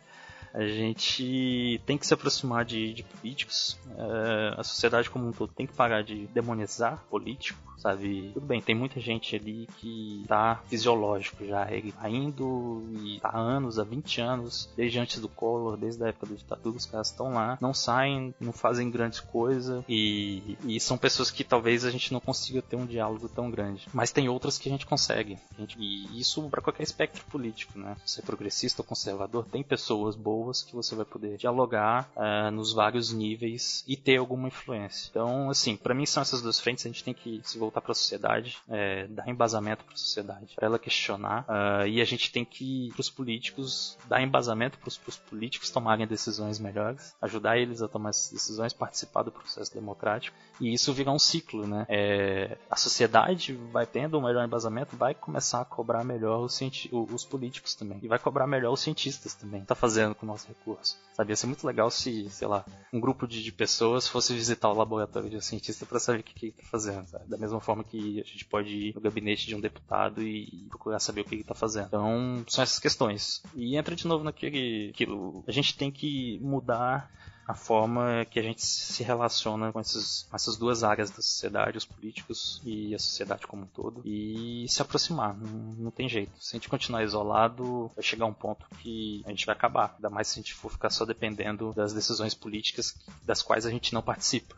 a 0.56 0.66
gente 0.66 1.80
tem 1.84 1.98
que 1.98 2.06
se 2.06 2.14
aproximar 2.14 2.64
de, 2.64 2.94
de 2.94 3.02
políticos. 3.02 3.78
É, 3.96 4.54
a 4.56 4.64
sociedade 4.64 5.10
como 5.10 5.28
um 5.28 5.32
todo 5.32 5.52
tem 5.52 5.66
que 5.66 5.74
parar 5.74 6.02
de 6.02 6.26
demonizar 6.28 7.04
político 7.10 7.76
sabe? 7.86 8.30
Tudo 8.34 8.46
bem, 8.46 8.60
tem 8.60 8.74
muita 8.74 9.00
gente 9.00 9.36
ali 9.36 9.68
que 9.78 10.24
tá 10.26 10.60
fisiológico 10.66 11.44
já, 11.46 11.70
ele 11.70 11.92
tá 11.92 12.08
indo 12.08 12.82
e 13.04 13.20
tá 13.20 13.28
há 13.28 13.38
anos, 13.38 13.78
há 13.78 13.84
20 13.84 14.20
anos, 14.20 14.68
desde 14.76 14.98
antes 14.98 15.20
do 15.20 15.28
Collor, 15.28 15.76
desde 15.76 16.02
a 16.02 16.08
época 16.08 16.26
da 16.26 16.34
ditadura, 16.34 16.76
os 16.76 16.86
caras 16.86 17.10
estão 17.10 17.34
lá, 17.34 17.56
não 17.60 17.72
saem, 17.72 18.34
não 18.40 18.52
fazem 18.52 18.90
grandes 18.90 19.20
coisas 19.20 19.84
e, 19.88 20.56
e 20.64 20.80
são 20.80 20.98
pessoas 20.98 21.30
que 21.30 21.44
talvez 21.44 21.84
a 21.84 21.90
gente 21.90 22.12
não 22.12 22.20
consiga 22.20 22.62
ter 22.62 22.76
um 22.76 22.86
diálogo 22.86 23.28
tão 23.28 23.50
grande. 23.50 23.86
Mas 23.92 24.10
tem 24.10 24.28
outras 24.28 24.58
que 24.58 24.68
a 24.68 24.72
gente 24.72 24.86
consegue. 24.86 25.38
A 25.56 25.60
gente, 25.60 25.78
e 25.78 26.20
isso 26.20 26.42
para 26.50 26.62
qualquer 26.62 26.82
espectro 26.82 27.24
político, 27.26 27.78
né? 27.78 27.96
Ser 28.04 28.22
progressista 28.22 28.82
ou 28.82 28.86
conservador, 28.86 29.46
tem 29.46 29.62
pessoas 29.62 30.16
boas 30.16 30.45
que 30.62 30.74
você 30.74 30.94
vai 30.94 31.04
poder 31.04 31.36
dialogar 31.36 32.10
uh, 32.16 32.50
nos 32.50 32.72
vários 32.72 33.12
níveis 33.12 33.84
e 33.86 33.96
ter 33.96 34.16
alguma 34.16 34.48
influência. 34.48 35.08
Então, 35.10 35.50
assim, 35.50 35.76
para 35.76 35.94
mim 35.94 36.06
são 36.06 36.22
essas 36.22 36.42
duas 36.42 36.60
frentes, 36.60 36.84
a 36.86 36.88
gente 36.88 37.04
tem 37.04 37.14
que 37.14 37.40
se 37.44 37.58
voltar 37.58 37.80
para 37.80 37.92
a 37.92 37.94
sociedade, 37.94 38.58
é, 38.68 39.06
dar 39.08 39.28
embasamento 39.28 39.84
para 39.84 39.94
a 39.94 39.98
sociedade, 39.98 40.54
para 40.54 40.66
ela 40.66 40.78
questionar. 40.78 41.44
Uh, 41.48 41.86
e 41.86 42.00
a 42.00 42.04
gente 42.04 42.30
tem 42.32 42.44
que, 42.44 42.90
para 42.92 43.00
os 43.00 43.10
políticos, 43.10 43.98
dar 44.08 44.22
embasamento 44.22 44.78
para 44.78 44.88
os 44.88 44.96
políticos 45.16 45.70
tomarem 45.70 46.06
decisões 46.06 46.58
melhores, 46.58 47.14
ajudar 47.20 47.58
eles 47.58 47.82
a 47.82 47.88
tomar 47.88 48.10
essas 48.10 48.32
decisões, 48.32 48.72
participar 48.72 49.22
do 49.22 49.32
processo 49.32 49.72
democrático. 49.72 50.36
E 50.60 50.72
isso 50.72 50.92
virar 50.92 51.12
um 51.12 51.18
ciclo, 51.18 51.66
né? 51.66 51.86
É, 51.88 52.56
a 52.70 52.76
sociedade 52.76 53.52
vai 53.70 53.86
tendo 53.86 54.18
um 54.18 54.22
melhor 54.22 54.44
embasamento, 54.44 54.96
vai 54.96 55.14
começar 55.14 55.60
a 55.60 55.64
cobrar 55.64 56.04
melhor 56.04 56.40
os, 56.40 56.58
os 56.92 57.24
políticos 57.24 57.74
também. 57.74 57.98
E 58.02 58.08
vai 58.08 58.18
cobrar 58.18 58.46
melhor 58.46 58.72
os 58.72 58.80
cientistas 58.80 59.34
também. 59.34 59.62
Tá 59.64 59.74
fazendo 59.74 60.14
com 60.14 60.24
o 60.24 60.28
nosso 60.36 60.48
recurso. 60.48 60.96
Sabia 61.14 61.34
ser 61.34 61.46
muito 61.46 61.66
legal 61.66 61.90
se, 61.90 62.28
sei 62.30 62.46
lá, 62.46 62.64
um 62.92 63.00
grupo 63.00 63.26
de, 63.26 63.42
de 63.42 63.50
pessoas 63.50 64.06
fosse 64.06 64.34
visitar 64.34 64.68
o 64.68 64.76
laboratório 64.76 65.30
de 65.30 65.36
um 65.36 65.40
cientista 65.40 65.86
para 65.86 65.98
saber 65.98 66.20
o 66.20 66.22
que, 66.22 66.46
ele 66.46 66.52
tá 66.52 66.62
fazendo. 66.70 67.06
Sabe? 67.08 67.24
Da 67.26 67.38
mesma 67.38 67.60
forma 67.60 67.82
que 67.82 68.20
a 68.20 68.24
gente 68.24 68.44
pode 68.44 68.68
ir 68.68 68.94
no 68.94 69.00
gabinete 69.00 69.46
de 69.46 69.54
um 69.54 69.60
deputado 69.60 70.22
e 70.22 70.66
procurar 70.68 71.00
saber 71.00 71.22
o 71.22 71.24
que 71.24 71.34
ele 71.34 71.42
está 71.42 71.54
fazendo. 71.54 71.86
Então, 71.86 72.44
são 72.46 72.62
essas 72.62 72.78
questões. 72.78 73.42
E 73.54 73.76
entra 73.76 73.96
de 73.96 74.06
novo 74.06 74.22
naquele. 74.22 74.90
Aquilo, 74.90 75.42
a 75.46 75.52
gente 75.52 75.76
tem 75.76 75.90
que 75.90 76.38
mudar 76.42 77.10
a 77.46 77.54
forma 77.54 78.24
que 78.24 78.38
a 78.38 78.42
gente 78.42 78.64
se 78.64 79.02
relaciona 79.02 79.72
com, 79.72 79.80
esses, 79.80 80.26
com 80.28 80.36
essas 80.36 80.56
duas 80.56 80.82
áreas 80.82 81.10
da 81.10 81.16
sociedade, 81.16 81.78
os 81.78 81.84
políticos 81.84 82.60
e 82.64 82.94
a 82.94 82.98
sociedade 82.98 83.46
como 83.46 83.62
um 83.62 83.66
todo, 83.66 84.02
e 84.04 84.66
se 84.68 84.82
aproximar. 84.82 85.36
Não, 85.36 85.74
não 85.74 85.90
tem 85.90 86.08
jeito. 86.08 86.32
Se 86.40 86.56
a 86.56 86.58
gente 86.58 86.68
continuar 86.68 87.04
isolado, 87.04 87.90
vai 87.94 88.02
chegar 88.02 88.26
um 88.26 88.34
ponto 88.34 88.66
que 88.80 89.22
a 89.24 89.30
gente 89.30 89.46
vai 89.46 89.54
acabar. 89.54 89.94
Ainda 89.96 90.10
mais 90.10 90.28
se 90.28 90.38
a 90.38 90.42
gente 90.42 90.54
for 90.54 90.70
ficar 90.70 90.90
só 90.90 91.04
dependendo 91.04 91.72
das 91.72 91.92
decisões 91.92 92.34
políticas 92.34 92.94
das 93.22 93.42
quais 93.42 93.64
a 93.64 93.70
gente 93.70 93.94
não 93.94 94.02
participa. 94.02 94.56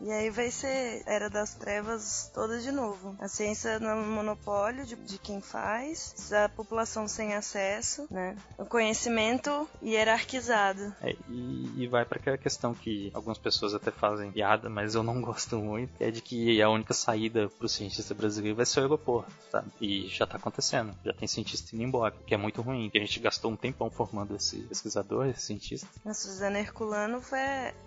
E 0.00 0.10
aí 0.10 0.28
vai 0.28 0.50
ser 0.50 1.02
Era 1.06 1.30
das 1.30 1.54
Trevas 1.54 2.30
toda 2.34 2.58
de 2.60 2.70
novo. 2.70 3.16
A 3.18 3.28
ciência 3.28 3.78
no 3.78 4.04
monopólio 4.04 4.84
de, 4.84 4.96
de 4.96 5.18
quem 5.18 5.40
faz, 5.40 6.30
a 6.32 6.48
população 6.48 7.08
sem 7.08 7.34
acesso, 7.34 8.06
né? 8.10 8.36
O 8.58 8.66
conhecimento 8.66 9.68
hierarquizado. 9.82 10.94
É, 11.00 11.16
e, 11.30 11.73
e, 11.76 11.86
vai 11.86 12.04
para 12.04 12.18
aquela 12.18 12.38
questão 12.38 12.74
que 12.74 13.10
algumas 13.14 13.38
pessoas 13.38 13.74
até 13.74 13.90
fazem 13.90 14.30
piada, 14.30 14.68
mas 14.68 14.94
eu 14.94 15.02
não 15.02 15.20
gosto 15.22 15.58
muito, 15.58 15.92
é 16.00 16.10
de 16.10 16.20
que 16.20 16.60
a 16.60 16.68
única 16.68 16.94
saída 16.94 17.48
para 17.48 17.66
o 17.66 17.68
cientista 17.68 18.14
brasileiro 18.14 18.56
vai 18.56 18.66
ser 18.66 18.80
o 18.80 18.82
aeroporto, 18.82 19.32
sabe? 19.50 19.70
E 19.80 20.08
já 20.08 20.26
tá 20.26 20.36
acontecendo. 20.36 20.94
Já 21.04 21.12
tem 21.12 21.28
cientista 21.28 21.74
indo 21.74 21.84
embora, 21.84 22.14
que 22.26 22.34
é 22.34 22.36
muito 22.36 22.62
ruim, 22.62 22.90
que 22.90 22.98
a 22.98 23.00
gente 23.00 23.20
gastou 23.20 23.50
um 23.50 23.56
tempão 23.56 23.90
formando 23.90 24.34
esse 24.36 24.58
pesquisador, 24.62 25.26
esse 25.26 25.42
cientista. 25.42 25.86
A 26.04 26.14
Suzana 26.14 26.58
Herculano 26.58 27.20
foi 27.20 27.38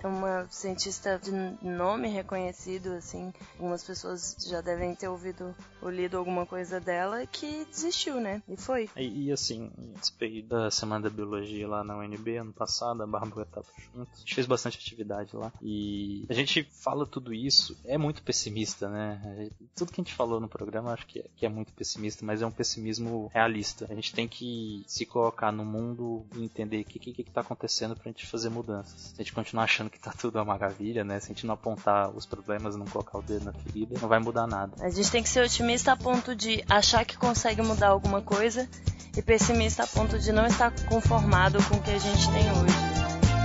uma 0.04 0.48
cientista 0.50 1.20
de 1.20 1.32
nome 1.66 2.08
reconhecido, 2.08 2.94
assim. 2.94 3.34
Algumas 3.58 3.84
pessoas 3.84 4.36
já 4.48 4.62
devem 4.62 4.96
ter 4.96 5.08
ouvido 5.08 5.56
ou 5.82 5.90
lido 5.90 6.18
alguma 6.18 6.46
coisa 6.46 6.80
dela 6.80 7.26
que 7.26 7.66
desistiu, 7.66 8.20
né? 8.20 8.42
E 8.48 8.58
foi. 8.58 8.90
E, 8.96 9.28
e 9.28 9.32
assim, 9.32 9.70
participei 9.94 10.42
da 10.42 10.72
Semana 10.72 11.10
da 11.10 11.16
Biologia 11.16 11.68
lá 11.68 11.84
na 11.84 11.98
UNB 11.98 12.38
ano 12.38 12.54
passado, 12.54 13.04
a 13.04 13.08
Bárbara 13.08 13.46
tava 13.46 13.68
junto. 13.94 14.10
A 14.14 14.20
gente 14.20 14.36
fez 14.36 14.48
bastante 14.48 14.78
atividade 14.78 15.36
lá. 15.36 15.52
E 15.62 16.26
a 16.30 16.34
gente 16.34 16.64
fala 16.64 17.06
tudo 17.06 17.34
isso, 17.34 17.78
é 17.86 17.98
muito 17.98 18.22
pessimista, 18.22 18.90
né? 18.90 19.50
Tudo 19.76 19.92
que 19.92 20.02
a 20.02 20.04
gente 20.04 20.14
falou 20.14 20.40
no 20.40 20.48
programa 20.48 20.94
acho 20.94 21.06
que 21.06 21.20
é, 21.20 21.26
que 21.36 21.46
é 21.46 21.50
muito 21.50 21.74
pessimista, 21.74 22.26
mas 22.26 22.42
é 22.42 22.46
um 22.46 22.52
pessimismo 22.52 23.30
realista. 23.34 23.88
A 23.90 23.96
gente 23.96 24.14
tem 24.14 24.28
que 24.28 24.84
se 24.88 25.06
colocar 25.06 25.52
no 25.52 25.66
mundo 25.66 26.26
e 26.36 26.44
entender 26.44 26.82
o 26.82 26.86
que, 26.86 27.00
que, 27.00 27.24
que 27.24 27.32
tá 27.32 27.42
acontecendo 27.42 27.96
pra 27.96 28.12
gente 28.12 28.26
fazer 28.26 28.50
mudanças. 28.50 29.14
Se 29.16 29.22
a 29.22 29.24
gente 29.24 29.34
continuar 29.34 29.64
achando 29.64 29.90
que 29.90 30.00
tá 30.00 30.12
tudo 30.12 30.38
uma 30.38 30.46
maravilha, 30.46 31.04
né? 31.04 31.20
Se 31.20 31.28
a 31.28 31.30
gente 31.30 31.46
não 31.46 31.54
apontar 31.54 32.10
os 32.16 32.26
problemas, 32.26 32.76
não 32.76 32.86
colocar 32.86 33.18
o 33.18 33.22
dedo 33.22 33.46
na 33.46 33.54
ferida, 33.54 33.96
não 34.02 34.08
vai 34.08 34.20
mudar 34.20 34.48
nada. 34.48 34.74
A 34.80 34.90
gente 34.90 35.12
tem 35.12 35.24
que 35.24 35.30
ser 35.30 35.44
otimista 35.44 35.92
a 35.92 35.98
ponto 35.98 36.36
de 36.36 36.64
achar 36.70 37.06
que 37.06 37.18
consegue 37.18 37.62
mudar 37.62 37.90
alguma 37.90 38.22
coisa 38.22 38.68
e 39.16 39.22
pessimista 39.22 39.84
a 39.84 39.88
ponto 39.88 40.20
de 40.20 40.32
não 40.32 40.46
estar 40.46 40.72
conformado 40.86 41.58
com 41.66 41.76
o 41.76 41.82
que 41.82 41.92
a 41.92 42.00
gente 42.00 42.32
tem 42.32 42.52
hoje. 42.52 42.87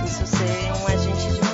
Isso 0.05 0.27
ser 0.27 0.71
um 0.73 0.87
agente 0.87 1.33
de 1.33 1.52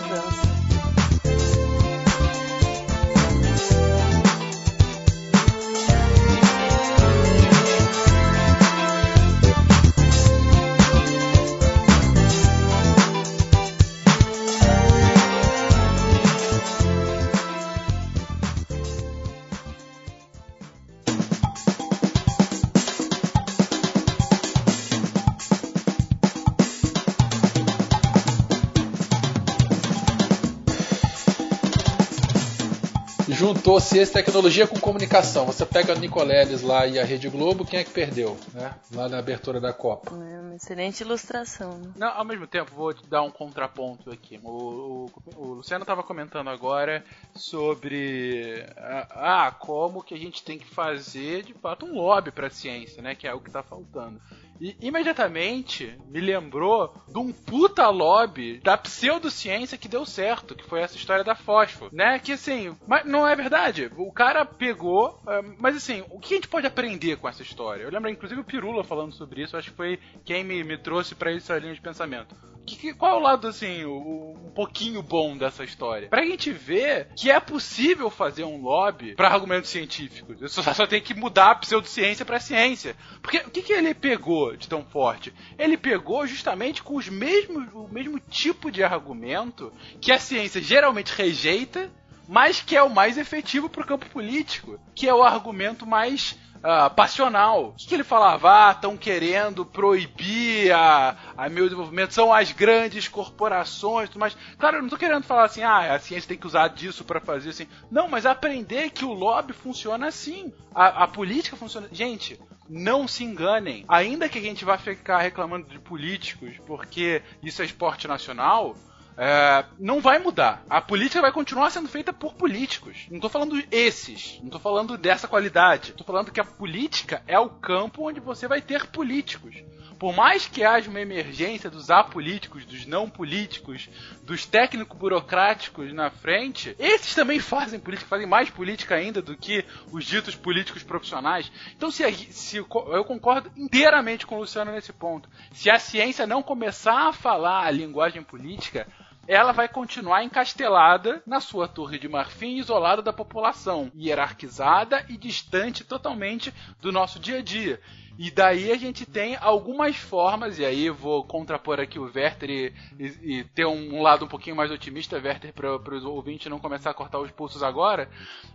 e 33.80 34.06
tecnologia 34.06 34.68
com 34.68 34.78
comunicação. 34.78 35.46
Você 35.46 35.66
pega 35.66 35.94
a 35.94 35.96
Nicoleles 35.96 36.62
lá 36.62 36.86
e 36.86 37.00
a 37.00 37.06
Rede 37.06 37.30
Globo, 37.30 37.66
quem 37.66 37.80
é 37.80 37.84
que 37.84 37.92
perdeu, 37.92 38.38
né? 38.54 38.76
Lá 38.94 39.08
na 39.08 39.20
abertura 39.20 39.60
da 39.60 39.72
Copa. 39.72 40.12
É 40.12 40.40
uma 40.40 40.56
excelente 40.56 41.00
ilustração. 41.02 41.78
Né? 41.78 41.92
Não, 41.96 42.10
ao 42.10 42.26
mesmo 42.26 42.46
tempo, 42.46 42.72
vou 42.76 42.94
te 42.94 43.08
dar 43.08 43.22
um 43.22 43.32
contraponto 43.32 44.12
aqui. 44.12 44.38
O, 44.44 44.50
o, 44.50 45.12
o 45.38 45.46
Luciano 45.54 45.84
estava 45.84 46.04
comentando 46.04 46.50
agora 46.50 47.04
sobre 47.34 48.66
ah, 48.78 49.56
como 49.58 50.04
que 50.04 50.14
a 50.14 50.18
gente 50.18 50.44
tem 50.44 50.60
que 50.60 50.68
fazer 50.68 51.44
de 51.44 51.54
fato 51.54 51.86
um 51.86 51.94
lobby 51.96 52.32
para 52.32 52.48
a 52.48 52.52
ciência, 52.52 53.02
né? 53.02 53.16
Que 53.16 53.28
é 53.28 53.34
o 53.34 53.40
que 53.40 53.50
está 53.50 53.64
faltando. 53.64 54.20
E 54.60 54.76
imediatamente 54.82 55.98
me 56.08 56.20
lembrou 56.20 56.94
de 57.08 57.18
um 57.18 57.32
puta 57.32 57.88
lobby 57.90 58.60
da 58.60 58.78
pseudociência 58.78 59.78
que 59.78 59.88
deu 59.88 60.06
certo, 60.06 60.56
que 60.56 60.66
foi 60.66 60.82
essa 60.82 60.98
história 60.98 61.24
da 61.24 61.36
fósforo, 61.36 61.90
né? 61.94 62.20
Que 62.20 62.34
assim, 62.34 62.76
mas 62.88 63.06
não 63.06 63.28
é 63.28 63.36
verdade. 63.36 63.90
O 63.96 64.12
cara 64.12 64.46
pegou, 64.46 65.20
é, 65.28 65.42
mas 65.58 65.78
assim, 65.78 66.04
o 66.10 66.20
que 66.20 66.34
a 66.34 66.38
gente 66.38 66.48
pode 66.48 66.68
aprender 66.68 67.18
com 67.18 67.30
essa 67.30 67.42
história? 67.42 67.84
Eu 67.84 67.92
lembro 67.92 68.10
inclusive 68.10 68.42
o 68.42 68.44
Pirula 68.44 68.84
falando 68.84 69.14
sobre 69.14 69.44
isso, 69.44 69.56
acho 69.56 69.72
que 69.72 69.78
foi 69.78 70.00
quem 70.26 70.44
me, 70.44 70.64
me 70.64 70.78
trouxe 70.78 71.16
para 71.16 71.34
essa 71.34 71.58
linha 71.58 71.74
de 71.74 71.82
pensamento. 71.82 72.36
Que, 72.76 72.94
qual 72.94 73.16
é 73.16 73.16
o 73.16 73.22
lado, 73.22 73.48
assim, 73.48 73.84
o, 73.86 74.38
um 74.46 74.52
pouquinho 74.52 75.02
bom 75.02 75.38
dessa 75.38 75.64
história? 75.64 76.10
Pra 76.10 76.26
gente 76.26 76.52
ver 76.52 77.10
que 77.16 77.32
é 77.32 77.40
possível 77.40 78.10
fazer 78.10 78.44
um 78.44 78.62
lobby 78.62 79.16
para 79.16 79.30
argumentos 79.30 79.70
científicos. 79.70 80.52
Só, 80.52 80.62
só 80.74 80.88
tem 80.88 81.02
que 81.02 81.14
mudar 81.14 81.52
a 81.52 81.56
pseudociência 81.56 82.26
pra 82.26 82.40
ciência. 82.40 82.96
Porque 83.22 83.38
o 83.38 83.50
que, 83.50 83.62
que 83.62 83.74
ele 83.74 83.94
pegou 83.94 84.56
de 84.56 84.68
tão 84.68 84.84
forte? 84.84 85.34
Ele 85.58 85.78
pegou 85.78 86.26
justamente 86.28 86.84
com 86.84 86.96
os 86.96 87.10
mesmos, 87.10 87.68
o 87.74 87.88
mesmo 87.88 88.20
tipo 88.20 88.72
de 88.72 88.84
argumento 88.84 89.72
que 90.02 90.12
a 90.12 90.20
ciência 90.20 90.62
geralmente 90.62 91.14
rejeita, 91.14 91.92
mas 92.28 92.62
que 92.62 92.76
é 92.76 92.84
o 92.84 92.90
mais 92.90 93.18
efetivo 93.18 93.70
pro 93.70 93.86
campo 93.86 94.08
político. 94.10 94.80
Que 94.94 95.08
é 95.08 95.14
o 95.14 95.24
argumento 95.24 95.86
mais 95.86 96.38
uh, 96.60 96.94
passional. 96.94 97.70
O 97.70 97.74
que, 97.74 97.88
que, 97.88 97.94
ele 97.94 98.04
falava? 98.04 98.70
Ah, 98.70 98.72
estão 98.72 98.98
querendo 98.98 99.66
proibir 99.66 100.72
a, 100.72 101.16
a 101.38 101.50
meu 101.50 101.66
desenvolvimento, 101.66 102.14
são 102.14 102.34
as 102.34 102.52
grandes 102.52 103.08
corporações, 103.08 104.10
mas 104.16 104.36
claro, 104.58 104.78
eu 104.78 104.82
não 104.82 104.88
estou 104.88 105.00
querendo 105.00 105.24
falar 105.24 105.46
assim, 105.46 105.64
ah, 105.64 105.94
a 105.94 106.00
ciência 106.00 106.28
tem 106.28 106.38
que 106.38 106.48
usar 106.48 106.68
disso 106.70 107.04
para 107.04 107.20
fazer 107.20 107.50
assim. 107.50 107.68
Não, 107.92 108.08
mas 108.08 108.26
aprender 108.26 108.90
que 108.92 109.06
o 109.06 109.14
lobby 109.14 109.54
funciona 109.54 110.08
assim. 110.08 110.54
A, 110.74 111.04
a 111.04 111.08
política 111.08 111.56
funciona. 111.56 111.88
Gente, 111.92 112.40
não 112.70 113.08
se 113.08 113.24
enganem. 113.24 113.84
Ainda 113.88 114.30
que 114.30 114.38
a 114.38 114.42
gente 114.42 114.64
vá 114.64 114.78
ficar 114.78 115.20
reclamando 115.20 115.68
de 115.68 115.80
políticos 115.80 116.54
porque 116.66 117.22
isso 117.42 117.62
é 117.62 117.66
esporte 117.66 118.08
nacional, 118.08 118.76
é, 119.22 119.66
não 119.78 120.00
vai 120.00 120.18
mudar. 120.18 120.64
A 120.70 120.80
política 120.80 121.20
vai 121.20 121.34
continuar 121.34 121.70
sendo 121.72 121.90
feita 121.90 122.14
por 122.14 122.34
políticos. 122.36 123.06
Não 123.12 123.20
tô 123.20 123.28
falando 123.28 123.62
esses, 123.70 124.40
não 124.42 124.50
tô 124.50 124.60
falando 124.60 124.98
dessa 124.98 125.28
qualidade. 125.28 125.92
Tô 125.92 126.06
falando 126.06 126.32
que 126.32 126.40
a 126.40 126.46
política 126.46 127.22
é 127.28 127.38
o 127.38 127.50
campo 127.50 128.08
onde 128.08 128.22
você 128.22 128.48
vai 128.48 128.62
ter 128.62 128.88
políticos. 128.88 129.56
Por 130.00 130.16
mais 130.16 130.48
que 130.48 130.64
haja 130.64 130.90
uma 130.90 131.02
emergência 131.02 131.70
dos 131.70 131.90
apolíticos, 131.90 132.64
dos 132.64 132.86
não 132.86 133.10
políticos, 133.10 133.90
dos 134.24 134.46
técnico-burocráticos 134.46 135.92
na 135.92 136.10
frente, 136.10 136.74
esses 136.80 137.14
também 137.14 137.42
fazem 137.42 137.78
política, 137.78 138.10
fazem 138.10 138.26
mais 138.26 138.50
política 138.50 138.96
ainda 138.96 139.22
do 139.22 139.36
que 139.36 139.66
os 139.92 140.06
ditos 140.06 140.34
políticos 140.34 140.84
profissionais. 140.84 141.52
Então, 141.76 141.92
se, 141.92 142.10
se 142.32 142.56
eu 142.56 143.04
concordo 143.04 143.52
inteiramente 143.58 144.26
com 144.26 144.38
o 144.38 144.40
Luciano 144.40 144.72
nesse 144.72 144.94
ponto. 144.94 145.28
Se 145.52 145.70
a 145.70 145.78
ciência 145.78 146.26
não 146.26 146.42
começar 146.42 147.10
a 147.10 147.14
falar 147.14 147.66
a 147.66 147.72
linguagem 147.72 148.24
política, 148.24 148.88
ela 149.30 149.52
vai 149.52 149.68
continuar 149.68 150.24
encastelada 150.24 151.22
na 151.24 151.40
sua 151.40 151.68
torre 151.68 152.00
de 152.00 152.10
marfim, 152.10 152.58
isolada 152.58 153.00
da 153.00 153.14
população, 153.14 153.92
hierarquizada 153.96 155.06
e 155.08 155.16
distante 155.16 155.84
totalmente 155.84 156.52
do 156.82 156.92
nosso 156.92 157.20
dia 157.20 157.38
a 157.38 157.42
dia. 157.44 157.80
E 158.18 158.32
daí 158.32 158.72
a 158.72 158.76
gente 158.76 159.06
tem 159.06 159.38
algumas 159.40 159.96
formas, 159.96 160.58
e 160.58 160.66
aí 160.66 160.90
vou 160.90 161.24
contrapor 161.24 161.80
aqui 161.80 162.00
o 162.00 162.12
Werther 162.12 162.50
e, 162.50 162.74
e, 163.00 163.38
e 163.38 163.44
ter 163.44 163.68
um, 163.68 164.02
lado 164.02 164.26
um 164.26 164.28
pouquinho 164.28 164.56
mais 164.56 164.72
otimista, 164.72 165.18
Werther, 165.18 165.54
para 165.54 165.96
os 165.96 166.04
ouvintes 166.04 166.50
não 166.50 166.60
começar 166.60 166.90
a 166.90 166.96
cortar 166.96 167.20
os 167.20 167.30
pulsos 167.30 167.62
agora, 167.62 168.10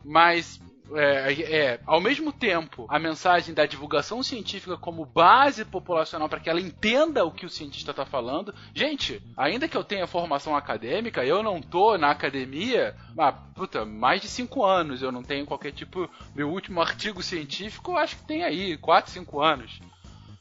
mas 0.05 0.61
é, 0.93 1.33
é, 1.33 1.81
ao 1.87 2.01
mesmo 2.01 2.33
tempo, 2.33 2.87
a 2.89 2.99
mensagem 2.99 3.55
da 3.55 3.67
divulgação 3.67 4.23
científica 4.23 4.77
como 4.77 5.05
base 5.05 5.65
populacional 5.65 6.29
para 6.29 6.41
que 6.41 6.51
ela 6.51 6.61
entenda 6.61 7.25
o 7.25 7.31
que 7.31 7.47
o 7.47 7.51
cientista 7.51 7.91
está 7.91 8.05
falando. 8.05 8.55
Gente, 8.75 9.23
ainda 9.37 9.69
que 9.69 9.77
eu 9.77 9.85
tenha 9.85 10.07
formação 10.07 10.55
acadêmica, 10.57 11.25
eu 11.25 11.43
não 11.43 11.61
tô 11.61 11.97
na 11.97 12.11
academia 12.11 12.95
há 13.17 13.33
puta, 13.33 13.85
mais 13.85 14.21
de 14.21 14.29
cinco 14.29 14.65
anos. 14.65 15.03
Eu 15.03 15.13
não 15.13 15.23
tenho 15.23 15.47
qualquer 15.47 15.73
tipo. 15.73 16.09
Meu 16.35 16.51
último 16.51 16.81
artigo 16.81 17.23
científico, 17.23 17.97
acho 17.97 18.17
que 18.17 18.25
tem 18.25 18.45
aí, 18.45 18.77
4, 18.77 19.11
5 19.11 19.41
anos. 19.41 19.81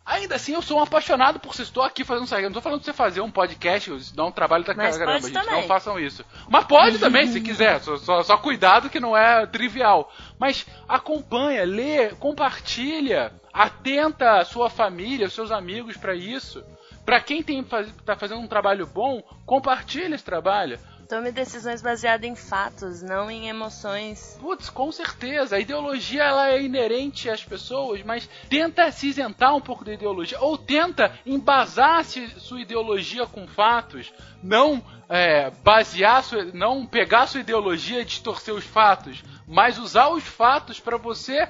Ainda 0.05 0.35
assim, 0.35 0.53
eu 0.53 0.61
sou 0.61 0.79
um 0.79 0.83
apaixonado 0.83 1.39
por 1.39 1.55
você. 1.55 1.63
Estou 1.63 1.81
aqui 1.81 2.03
fazendo 2.03 2.25
isso. 2.25 2.41
Não 2.41 2.51
tô 2.51 2.61
falando 2.61 2.79
de 2.79 2.85
você 2.85 2.93
fazer 2.93 3.21
um 3.21 3.31
podcast, 3.31 3.93
isso 3.93 4.15
dá 4.15 4.25
um 4.25 4.31
trabalho 4.31 4.63
da 4.65 4.73
Mas 4.73 4.97
caramba, 4.97 5.21
gente. 5.21 5.33
Também. 5.33 5.61
Não 5.61 5.67
façam 5.67 5.97
isso. 5.97 6.25
Mas 6.49 6.65
pode 6.65 6.99
também, 6.99 7.27
se 7.27 7.39
quiser. 7.39 7.79
Só, 7.79 7.95
só, 7.97 8.21
só, 8.21 8.37
cuidado 8.37 8.89
que 8.89 8.99
não 8.99 9.15
é 9.15 9.45
trivial. 9.45 10.11
Mas 10.37 10.65
acompanha, 10.89 11.63
lê, 11.63 12.09
compartilha, 12.15 13.33
atenta 13.53 14.39
a 14.39 14.45
sua 14.45 14.69
família, 14.69 15.29
seus 15.29 15.51
amigos 15.51 15.95
para 15.95 16.13
isso. 16.13 16.63
Para 17.05 17.21
quem 17.21 17.41
tem, 17.41 17.63
tá 17.63 18.15
fazendo 18.17 18.41
um 18.41 18.47
trabalho 18.47 18.85
bom, 18.85 19.21
compartilhe 19.45 20.15
esse 20.15 20.23
trabalho. 20.23 20.79
Tome 21.07 21.31
decisões 21.31 21.81
baseadas 21.81 22.29
em 22.29 22.35
fatos, 22.35 23.01
não 23.01 23.29
em 23.29 23.49
emoções. 23.49 24.37
Putz, 24.39 24.69
com 24.69 24.91
certeza. 24.91 25.55
A 25.55 25.59
ideologia 25.59 26.23
ela 26.23 26.49
é 26.49 26.61
inerente 26.61 27.29
às 27.29 27.43
pessoas, 27.43 28.01
mas 28.03 28.29
tenta 28.49 28.91
se 28.91 29.07
isentar 29.07 29.55
um 29.55 29.61
pouco 29.61 29.83
da 29.83 29.93
ideologia. 29.93 30.39
Ou 30.39 30.57
tenta 30.57 31.13
embasar 31.25 32.03
sua 32.05 32.61
ideologia 32.61 33.25
com 33.25 33.47
fatos. 33.47 34.13
Não 34.41 34.83
é, 35.09 35.51
basear, 35.63 36.23
sua, 36.23 36.45
não 36.45 36.85
pegar 36.85 37.27
sua 37.27 37.41
ideologia 37.41 38.01
e 38.01 38.05
distorcer 38.05 38.53
os 38.53 38.65
fatos. 38.65 39.23
Mas 39.47 39.77
usar 39.77 40.09
os 40.09 40.23
fatos 40.23 40.79
para 40.79 40.97
você 40.97 41.47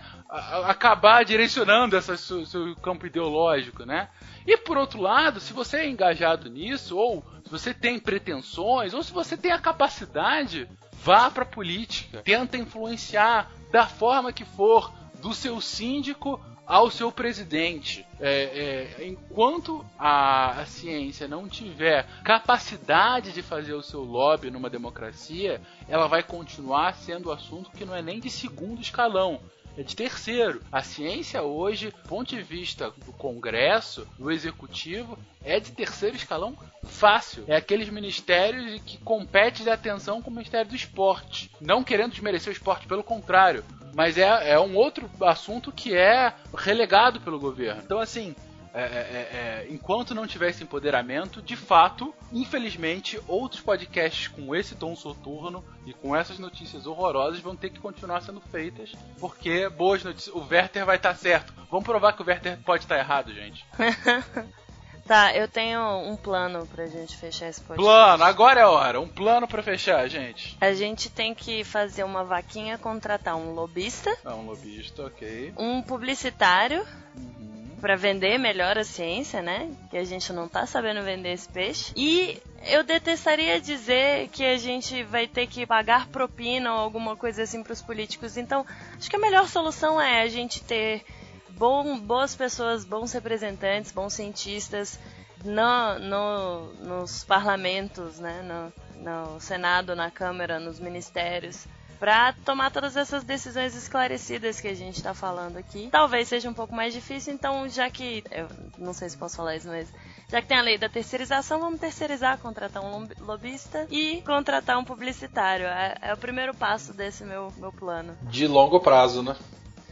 acabar 0.66 1.24
direcionando 1.24 1.96
esse 1.96 2.18
seu, 2.18 2.46
seu 2.46 2.76
campo 2.78 3.06
ideológico, 3.06 3.86
né? 3.86 4.10
E 4.48 4.58
por 4.58 4.78
outro 4.78 5.00
lado, 5.00 5.40
se 5.40 5.54
você 5.54 5.78
é 5.78 5.90
engajado 5.90 6.50
nisso, 6.50 6.98
ou 6.98 7.24
se 7.44 7.52
você 7.52 7.74
tem 7.74 8.00
pretensões, 8.00 8.94
ou 8.94 9.04
se 9.04 9.14
você 9.14 9.38
tem 9.38 9.52
a 9.52 9.60
capacidade, 9.60 10.68
vá 10.94 11.30
para 11.30 11.44
a 11.44 11.48
política. 11.48 12.22
Tenta 12.24 12.58
influenciar 12.58 13.52
da 13.72 13.86
forma 13.86 14.34
que 14.34 14.44
for, 14.44 14.92
do 15.22 15.34
seu 15.34 15.62
síndico 15.62 16.44
ao 16.66 16.90
seu 16.90 17.12
presidente. 17.12 18.06
É, 18.20 18.96
é, 19.00 19.08
enquanto 19.08 19.86
a, 20.00 20.62
a, 20.62 20.66
ciência 20.66 21.28
não 21.28 21.48
tiver 21.48 22.08
capacidade 22.24 23.32
de 23.34 23.42
fazer 23.42 23.74
o 23.74 23.84
seu 23.84 24.02
lobby 24.02 24.50
numa 24.50 24.70
democracia, 24.70 25.62
ela 25.88 26.08
vai 26.08 26.24
continuar 26.24 26.96
sendo 26.96 27.32
assunto 27.32 27.72
que 27.72 27.86
não 27.86 27.96
é 27.96 28.02
nem 28.02 28.20
de 28.20 28.30
segundo 28.30 28.82
escalão 28.82 29.40
de 29.82 29.96
terceiro. 29.96 30.62
A 30.72 30.84
ciência 30.84 31.42
hoje, 31.42 31.88
do 31.90 32.10
ponto 32.10 32.30
de 32.30 32.42
vista 32.42 32.92
do 33.06 33.12
Congresso, 33.14 34.08
do 34.20 34.30
Executivo, 34.30 35.18
é 35.44 35.60
de 35.60 35.72
terceiro 35.72 36.16
escalão 36.16 36.56
fácil. 36.84 37.44
É 37.48 37.56
aqueles 37.56 37.90
ministérios 37.90 38.82
que 38.86 38.98
competem 39.00 39.64
de 39.64 39.72
atenção 39.72 40.22
com 40.22 40.30
o 40.30 40.34
Ministério 40.34 40.70
do 40.70 40.76
Esporte. 40.76 41.50
Não 41.60 41.84
querendo 41.84 42.12
desmerecer 42.12 42.50
o 42.50 42.56
esporte, 42.56 42.86
pelo 42.86 43.04
contrário. 43.04 43.64
Mas 43.96 44.18
é, 44.18 44.52
é 44.52 44.60
um 44.60 44.76
outro 44.76 45.10
assunto 45.22 45.72
que 45.72 45.96
é 45.96 46.34
relegado 46.56 47.22
pelo 47.22 47.40
governo. 47.40 47.82
Então, 47.84 48.00
assim, 48.00 48.36
é, 48.74 48.82
é, 48.82 48.86
é, 48.86 48.88
é, 48.88 49.68
enquanto 49.70 50.16
não 50.16 50.26
tiver 50.26 50.50
esse 50.50 50.64
empoderamento, 50.64 51.44
de 51.44 51.56
fato, 51.56 52.14
infelizmente, 52.32 53.22
outros 53.28 53.62
podcasts 53.62 54.28
com 54.28 54.56
esse 54.56 54.74
tom 54.74 54.96
soturno 54.96 55.64
e 55.86 55.94
com 55.94 56.16
essas 56.16 56.40
notícias 56.40 56.88
horrorosas 56.88 57.40
vão 57.40 57.56
ter 57.56 57.70
que 57.70 57.80
continuar 57.80 58.22
sendo 58.22 58.42
feitas, 58.42 58.92
porque 59.20 59.70
boas 59.70 60.04
notícias. 60.04 60.36
O 60.36 60.40
Werther 60.50 60.86
vai 60.88 60.96
estar 60.96 61.10
tá 61.10 61.16
certo. 61.16 61.54
Vamos 61.70 61.86
provar 61.86 62.14
que 62.14 62.24
o 62.24 62.26
Werther 62.26 62.58
pode 62.66 62.84
estar 62.84 62.96
tá 62.96 63.02
errado, 63.02 63.32
gente. 63.32 63.64
Tá, 65.06 65.36
eu 65.36 65.50
tenho 65.50 65.82
um 66.10 66.16
plano 66.16 66.66
pra 66.66 66.88
gente 66.88 67.18
fechar 67.18 67.50
esse 67.50 67.60
podcast. 67.60 67.84
Plano, 67.84 68.24
agora 68.24 68.62
é 68.62 68.64
a 68.64 68.70
hora. 68.70 69.02
Um 69.02 69.08
plano 69.10 69.46
pra 69.46 69.62
fechar, 69.62 70.08
gente. 70.08 70.58
A 70.62 70.72
gente 70.74 71.10
tem 71.10 71.36
que 71.36 71.62
fazer 71.66 72.06
uma 72.06 72.24
vaquinha, 72.24 72.78
contratar 72.78 73.36
um 73.36 73.54
lobista. 73.54 74.18
Ah, 74.24 74.34
um 74.34 74.46
lobista, 74.46 75.06
ok. 75.06 75.54
Um 75.58 75.82
publicitário. 75.82 76.88
Uhum 77.18 77.53
para 77.84 77.98
vender 77.98 78.38
melhor 78.38 78.78
a 78.78 78.86
ciência, 78.86 79.42
né? 79.42 79.70
Que 79.90 79.98
a 79.98 80.06
gente 80.06 80.32
não 80.32 80.48
tá 80.48 80.66
sabendo 80.66 81.04
vender 81.04 81.34
esse 81.34 81.50
peixe. 81.50 81.92
E 81.98 82.42
eu 82.66 82.82
detestaria 82.82 83.60
dizer 83.60 84.30
que 84.30 84.42
a 84.42 84.58
gente 84.58 85.04
vai 85.04 85.28
ter 85.28 85.48
que 85.48 85.68
pagar 85.68 86.08
propina 86.08 86.72
ou 86.74 86.80
alguma 86.80 87.18
coisa 87.18 87.44
assim 87.44 87.62
para 87.62 87.74
os 87.74 87.82
políticos. 87.82 88.38
Então, 88.38 88.66
acho 88.98 89.10
que 89.10 89.18
a 89.18 89.20
melhor 89.20 89.50
solução 89.50 90.00
é 90.00 90.22
a 90.22 90.30
gente 90.30 90.64
ter 90.64 91.04
bom, 91.50 92.00
boas 92.00 92.34
pessoas, 92.34 92.86
bons 92.86 93.12
representantes, 93.12 93.92
bons 93.92 94.14
cientistas 94.14 94.98
no, 95.44 96.00
no, 96.00 96.74
nos 96.76 97.26
parlamentos, 97.26 98.18
né? 98.18 98.72
No, 98.96 99.04
no 99.04 99.42
Senado, 99.42 99.94
na 99.94 100.10
Câmara, 100.10 100.58
nos 100.58 100.80
ministérios 100.80 101.68
para 102.04 102.34
tomar 102.44 102.70
todas 102.70 102.98
essas 102.98 103.24
decisões 103.24 103.74
esclarecidas 103.78 104.60
que 104.60 104.68
a 104.68 104.74
gente 104.74 104.98
está 104.98 105.14
falando 105.14 105.56
aqui. 105.56 105.88
Talvez 105.90 106.28
seja 106.28 106.50
um 106.50 106.54
pouco 106.54 106.76
mais 106.76 106.94
difícil, 106.94 107.34
então 107.34 107.70
já 107.70 107.90
que 107.90 108.22
eu 108.30 108.50
não 108.78 108.92
sei 108.92 109.08
se 109.08 109.16
posso 109.18 109.38
falar 109.38 109.56
isso, 109.56 109.70
mas 109.70 109.88
já 110.28 110.42
que 110.42 110.50
tem 110.50 110.58
a 110.58 110.62
lei 110.62 110.78
da 110.78 110.90
terceirização, 110.90 111.62
vamos 111.62 111.80
terceirizar, 111.80 112.38
contratar 112.40 112.84
um 112.84 113.08
lobista 113.22 113.88
e 113.90 114.22
contratar 114.24 114.78
um 114.78 114.84
publicitário. 114.84 115.66
É, 115.66 115.96
é 116.02 116.14
o 116.14 116.18
primeiro 116.18 116.54
passo 116.54 116.94
desse 116.94 117.24
meu, 117.24 117.54
meu 117.56 117.72
plano. 117.72 118.18
De 118.24 118.48
longo 118.48 118.82
prazo, 118.82 119.24
né? 119.24 119.38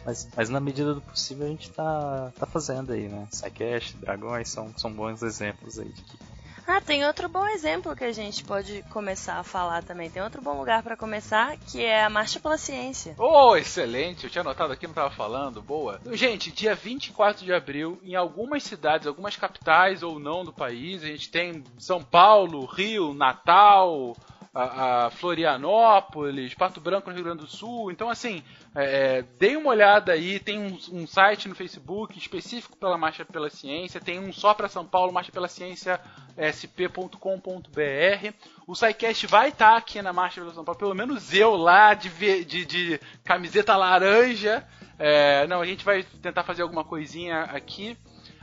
Mas, 0.06 0.28
mas 0.36 0.50
na 0.50 0.60
medida 0.60 0.94
do 0.94 1.00
possível 1.00 1.46
a 1.46 1.50
gente 1.50 1.72
tá, 1.72 2.34
tá 2.38 2.46
fazendo 2.46 2.92
aí, 2.92 3.08
né? 3.08 3.26
Psycash, 3.32 3.94
Dragões 3.94 4.50
são, 4.50 4.74
são 4.78 4.92
bons 4.92 5.24
exemplos 5.24 5.80
aí 5.80 5.88
de 5.88 6.02
que 6.02 6.18
ah, 6.68 6.80
tem 6.80 7.06
outro 7.06 7.28
bom 7.28 7.48
exemplo 7.48 7.96
que 7.96 8.04
a 8.04 8.12
gente 8.12 8.44
pode 8.44 8.84
começar 8.90 9.40
a 9.40 9.44
falar 9.44 9.84
também. 9.84 10.10
Tem 10.10 10.22
outro 10.22 10.42
bom 10.42 10.58
lugar 10.58 10.84
para 10.84 10.96
começar, 10.96 11.58
que 11.58 11.84
é 11.84 12.04
a 12.04 12.10
Marcha 12.10 12.40
pela 12.40 12.58
Ciência. 12.58 13.16
Oh, 13.18 13.56
excelente! 13.56 14.24
Eu 14.24 14.30
tinha 14.30 14.42
anotado 14.42 14.74
aqui, 14.74 14.88
não 14.88 14.94
tava 14.94 15.12
falando. 15.12 15.62
Boa. 15.62 16.00
Gente, 16.12 16.52
dia 16.52 16.76
24 16.76 17.44
de 17.44 17.54
abril, 17.54 18.00
em 18.04 18.16
algumas 18.16 18.64
cidades, 18.64 19.08
algumas 19.08 19.36
capitais 19.36 20.04
ou 20.04 20.20
não 20.20 20.46
do 20.46 20.54
país, 20.54 21.04
a 21.04 21.08
gente 21.08 21.30
tem 21.30 21.64
São 21.78 22.04
Paulo, 22.04 22.66
Rio, 22.66 23.14
Natal, 23.14 24.16
a, 24.54 25.06
a 25.06 25.10
Florianópolis, 25.12 26.54
Pato 26.54 26.82
Branco 26.82 27.10
no 27.10 27.16
Rio 27.16 27.24
Grande 27.24 27.42
do 27.42 27.48
Sul. 27.48 27.90
Então, 27.90 28.10
assim, 28.10 28.44
é, 28.76 29.20
é, 29.20 29.22
deem 29.40 29.56
uma 29.56 29.70
olhada 29.70 30.12
aí. 30.12 30.40
Tem 30.40 30.60
um, 30.60 30.78
um, 30.92 31.08
site 31.08 31.48
no 31.48 31.56
Facebook 31.56 32.18
específico 32.18 32.78
pela 32.78 32.98
Marcha 32.98 33.24
pela 33.24 33.50
Ciência. 33.50 34.02
Tem 34.02 34.20
um 34.20 34.34
só 34.34 34.54
para 34.54 34.68
São 34.68 34.86
Paulo, 34.86 35.14
Marcha 35.14 35.32
pela 35.32 35.48
Ciência 35.48 36.02
sp.com.br. 36.38 38.34
O 38.68 38.76
SciCast 38.76 39.28
vai 39.28 39.50
estar 39.50 39.72
tá 39.72 39.78
aqui 39.78 40.02
na 40.02 40.12
Marcha 40.12 40.42
pela 40.42 40.54
São 40.54 40.66
Paulo, 40.66 40.80
pelo 40.80 40.96
menos 40.96 41.34
eu 41.34 41.56
lá 41.56 41.94
de, 41.94 42.10
de, 42.44 42.66
de 42.66 43.00
camiseta 43.24 43.78
laranja. 43.78 44.68
É, 45.00 45.48
não, 45.48 45.62
a 45.62 45.66
gente 45.66 45.86
vai 45.86 46.04
tentar 46.04 46.44
fazer 46.44 46.62
alguma 46.62 46.84
coisinha 46.84 47.44
aqui. 47.44 47.98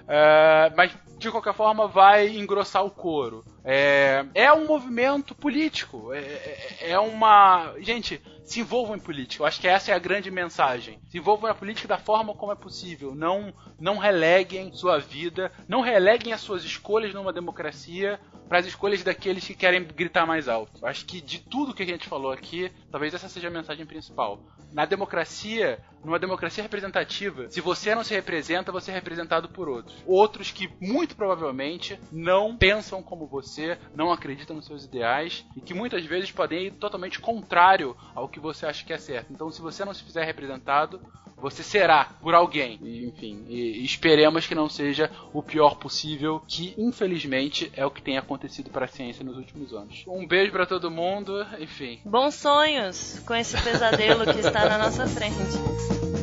É, 0.09 0.73
mas 0.75 0.91
de 1.19 1.31
qualquer 1.31 1.53
forma 1.53 1.87
vai 1.87 2.37
engrossar 2.37 2.85
o 2.85 2.91
couro. 2.91 3.45
É, 3.65 4.25
é 4.35 4.53
um 4.53 4.67
movimento 4.67 5.35
político. 5.35 6.13
É, 6.13 6.19
é, 6.21 6.91
é, 6.93 6.99
uma. 6.99 7.75
Gente, 7.81 8.23
se 8.45 8.61
envolvam 8.61 8.97
em 8.97 9.01
política. 9.01 9.43
Eu 9.43 9.47
acho 9.47 9.61
que 9.61 9.69
essa 9.69 9.91
é 9.91 9.95
a 9.95 9.99
grande 9.99 10.31
mensagem. 10.31 10.99
Se 11.11 11.19
envolvam 11.19 11.49
na 11.49 11.55
política 11.55 11.87
da 11.87 11.99
forma 11.99 12.35
como 12.35 12.53
é 12.53 12.57
possível. 12.57 13.15
Não, 13.15 13.53
não 13.79 13.99
releguem 13.99 14.73
sua 14.73 14.99
vida, 14.99 15.53
não 15.69 15.83
releguem 15.83 16.33
as 16.33 16.41
suas 16.41 16.65
escolhas 16.65 17.13
numa 17.13 17.33
democracia 17.33 18.19
para 18.49 18.59
as 18.59 18.67
escolhas 18.67 19.03
daqueles 19.03 19.47
que 19.47 19.55
querem 19.55 19.85
gritar 19.85 20.27
mais 20.27 20.49
alto. 20.49 20.85
Acho 20.87 21.05
que 21.05 21.21
de 21.21 21.39
tudo 21.39 21.75
que 21.75 21.83
a 21.83 21.87
gente 21.87 22.09
falou 22.09 22.33
aqui, 22.33 22.73
talvez 22.91 23.13
essa 23.13 23.29
seja 23.29 23.49
a 23.49 23.51
mensagem 23.51 23.85
principal. 23.85 24.41
Na 24.73 24.85
democracia, 24.85 25.79
numa 26.05 26.19
democracia 26.19 26.63
representativa, 26.63 27.49
se 27.51 27.61
você 27.61 27.95
não 27.95 28.05
se 28.05 28.15
representa, 28.15 28.73
você 28.73 28.91
é 28.91 28.95
representado 28.95 29.49
por 29.49 29.69
outros. 29.69 30.03
Outros 30.07 30.51
que 30.51 30.71
muito 30.81 31.17
provavelmente 31.17 31.99
não 32.13 32.57
pensam 32.57 33.03
como 33.03 33.27
você, 33.27 33.79
não 33.95 34.13
acreditam 34.13 34.57
nos 34.57 34.67
seus 34.67 34.85
ideais 34.85 35.45
e 35.57 35.61
que 35.61 35.75
muitas 35.75 36.05
vezes 36.05 36.31
podem 36.31 36.67
ir 36.67 36.73
totalmente 36.73 37.21
contrário 37.21 37.97
ao 38.15 38.29
que 38.29 38.41
você 38.41 38.67
acha 38.67 38.85
que 38.85 38.93
é 38.93 38.99
certo. 38.99 39.33
Então, 39.33 39.51
se 39.51 39.61
você 39.61 39.85
não 39.85 39.95
se 39.95 40.05
fizer 40.05 40.25
representado, 40.25 41.01
você 41.41 41.63
será 41.63 42.05
por 42.21 42.35
alguém. 42.35 42.79
E, 42.83 43.07
enfim, 43.07 43.45
e, 43.49 43.85
esperemos 43.85 44.47
que 44.47 44.55
não 44.55 44.69
seja 44.69 45.11
o 45.33 45.43
pior 45.43 45.77
possível, 45.77 46.43
que 46.47 46.75
infelizmente 46.77 47.71
é 47.77 47.85
o 47.85 47.91
que 47.91 48.03
tem 48.03 48.19
acontecido 48.19 48.71
para 48.71 48.85
a 48.85 48.89
ciência 48.89 49.25
nos 49.25 49.37
últimos 49.37 49.73
anos. 49.73 50.05
Um 50.07 50.27
beijo 50.27 50.53
para 50.53 50.67
todo 50.67 50.91
mundo, 50.91 51.47
enfim. 51.59 52.01
Bons 52.05 52.35
sonhos 52.35 53.21
com 53.27 53.35
esse 53.35 53.61
pesadelo 53.63 54.25
que 54.33 54.41
está 54.41 54.69
na 54.69 54.79
nossa 54.79 55.07
frente. 55.07 56.18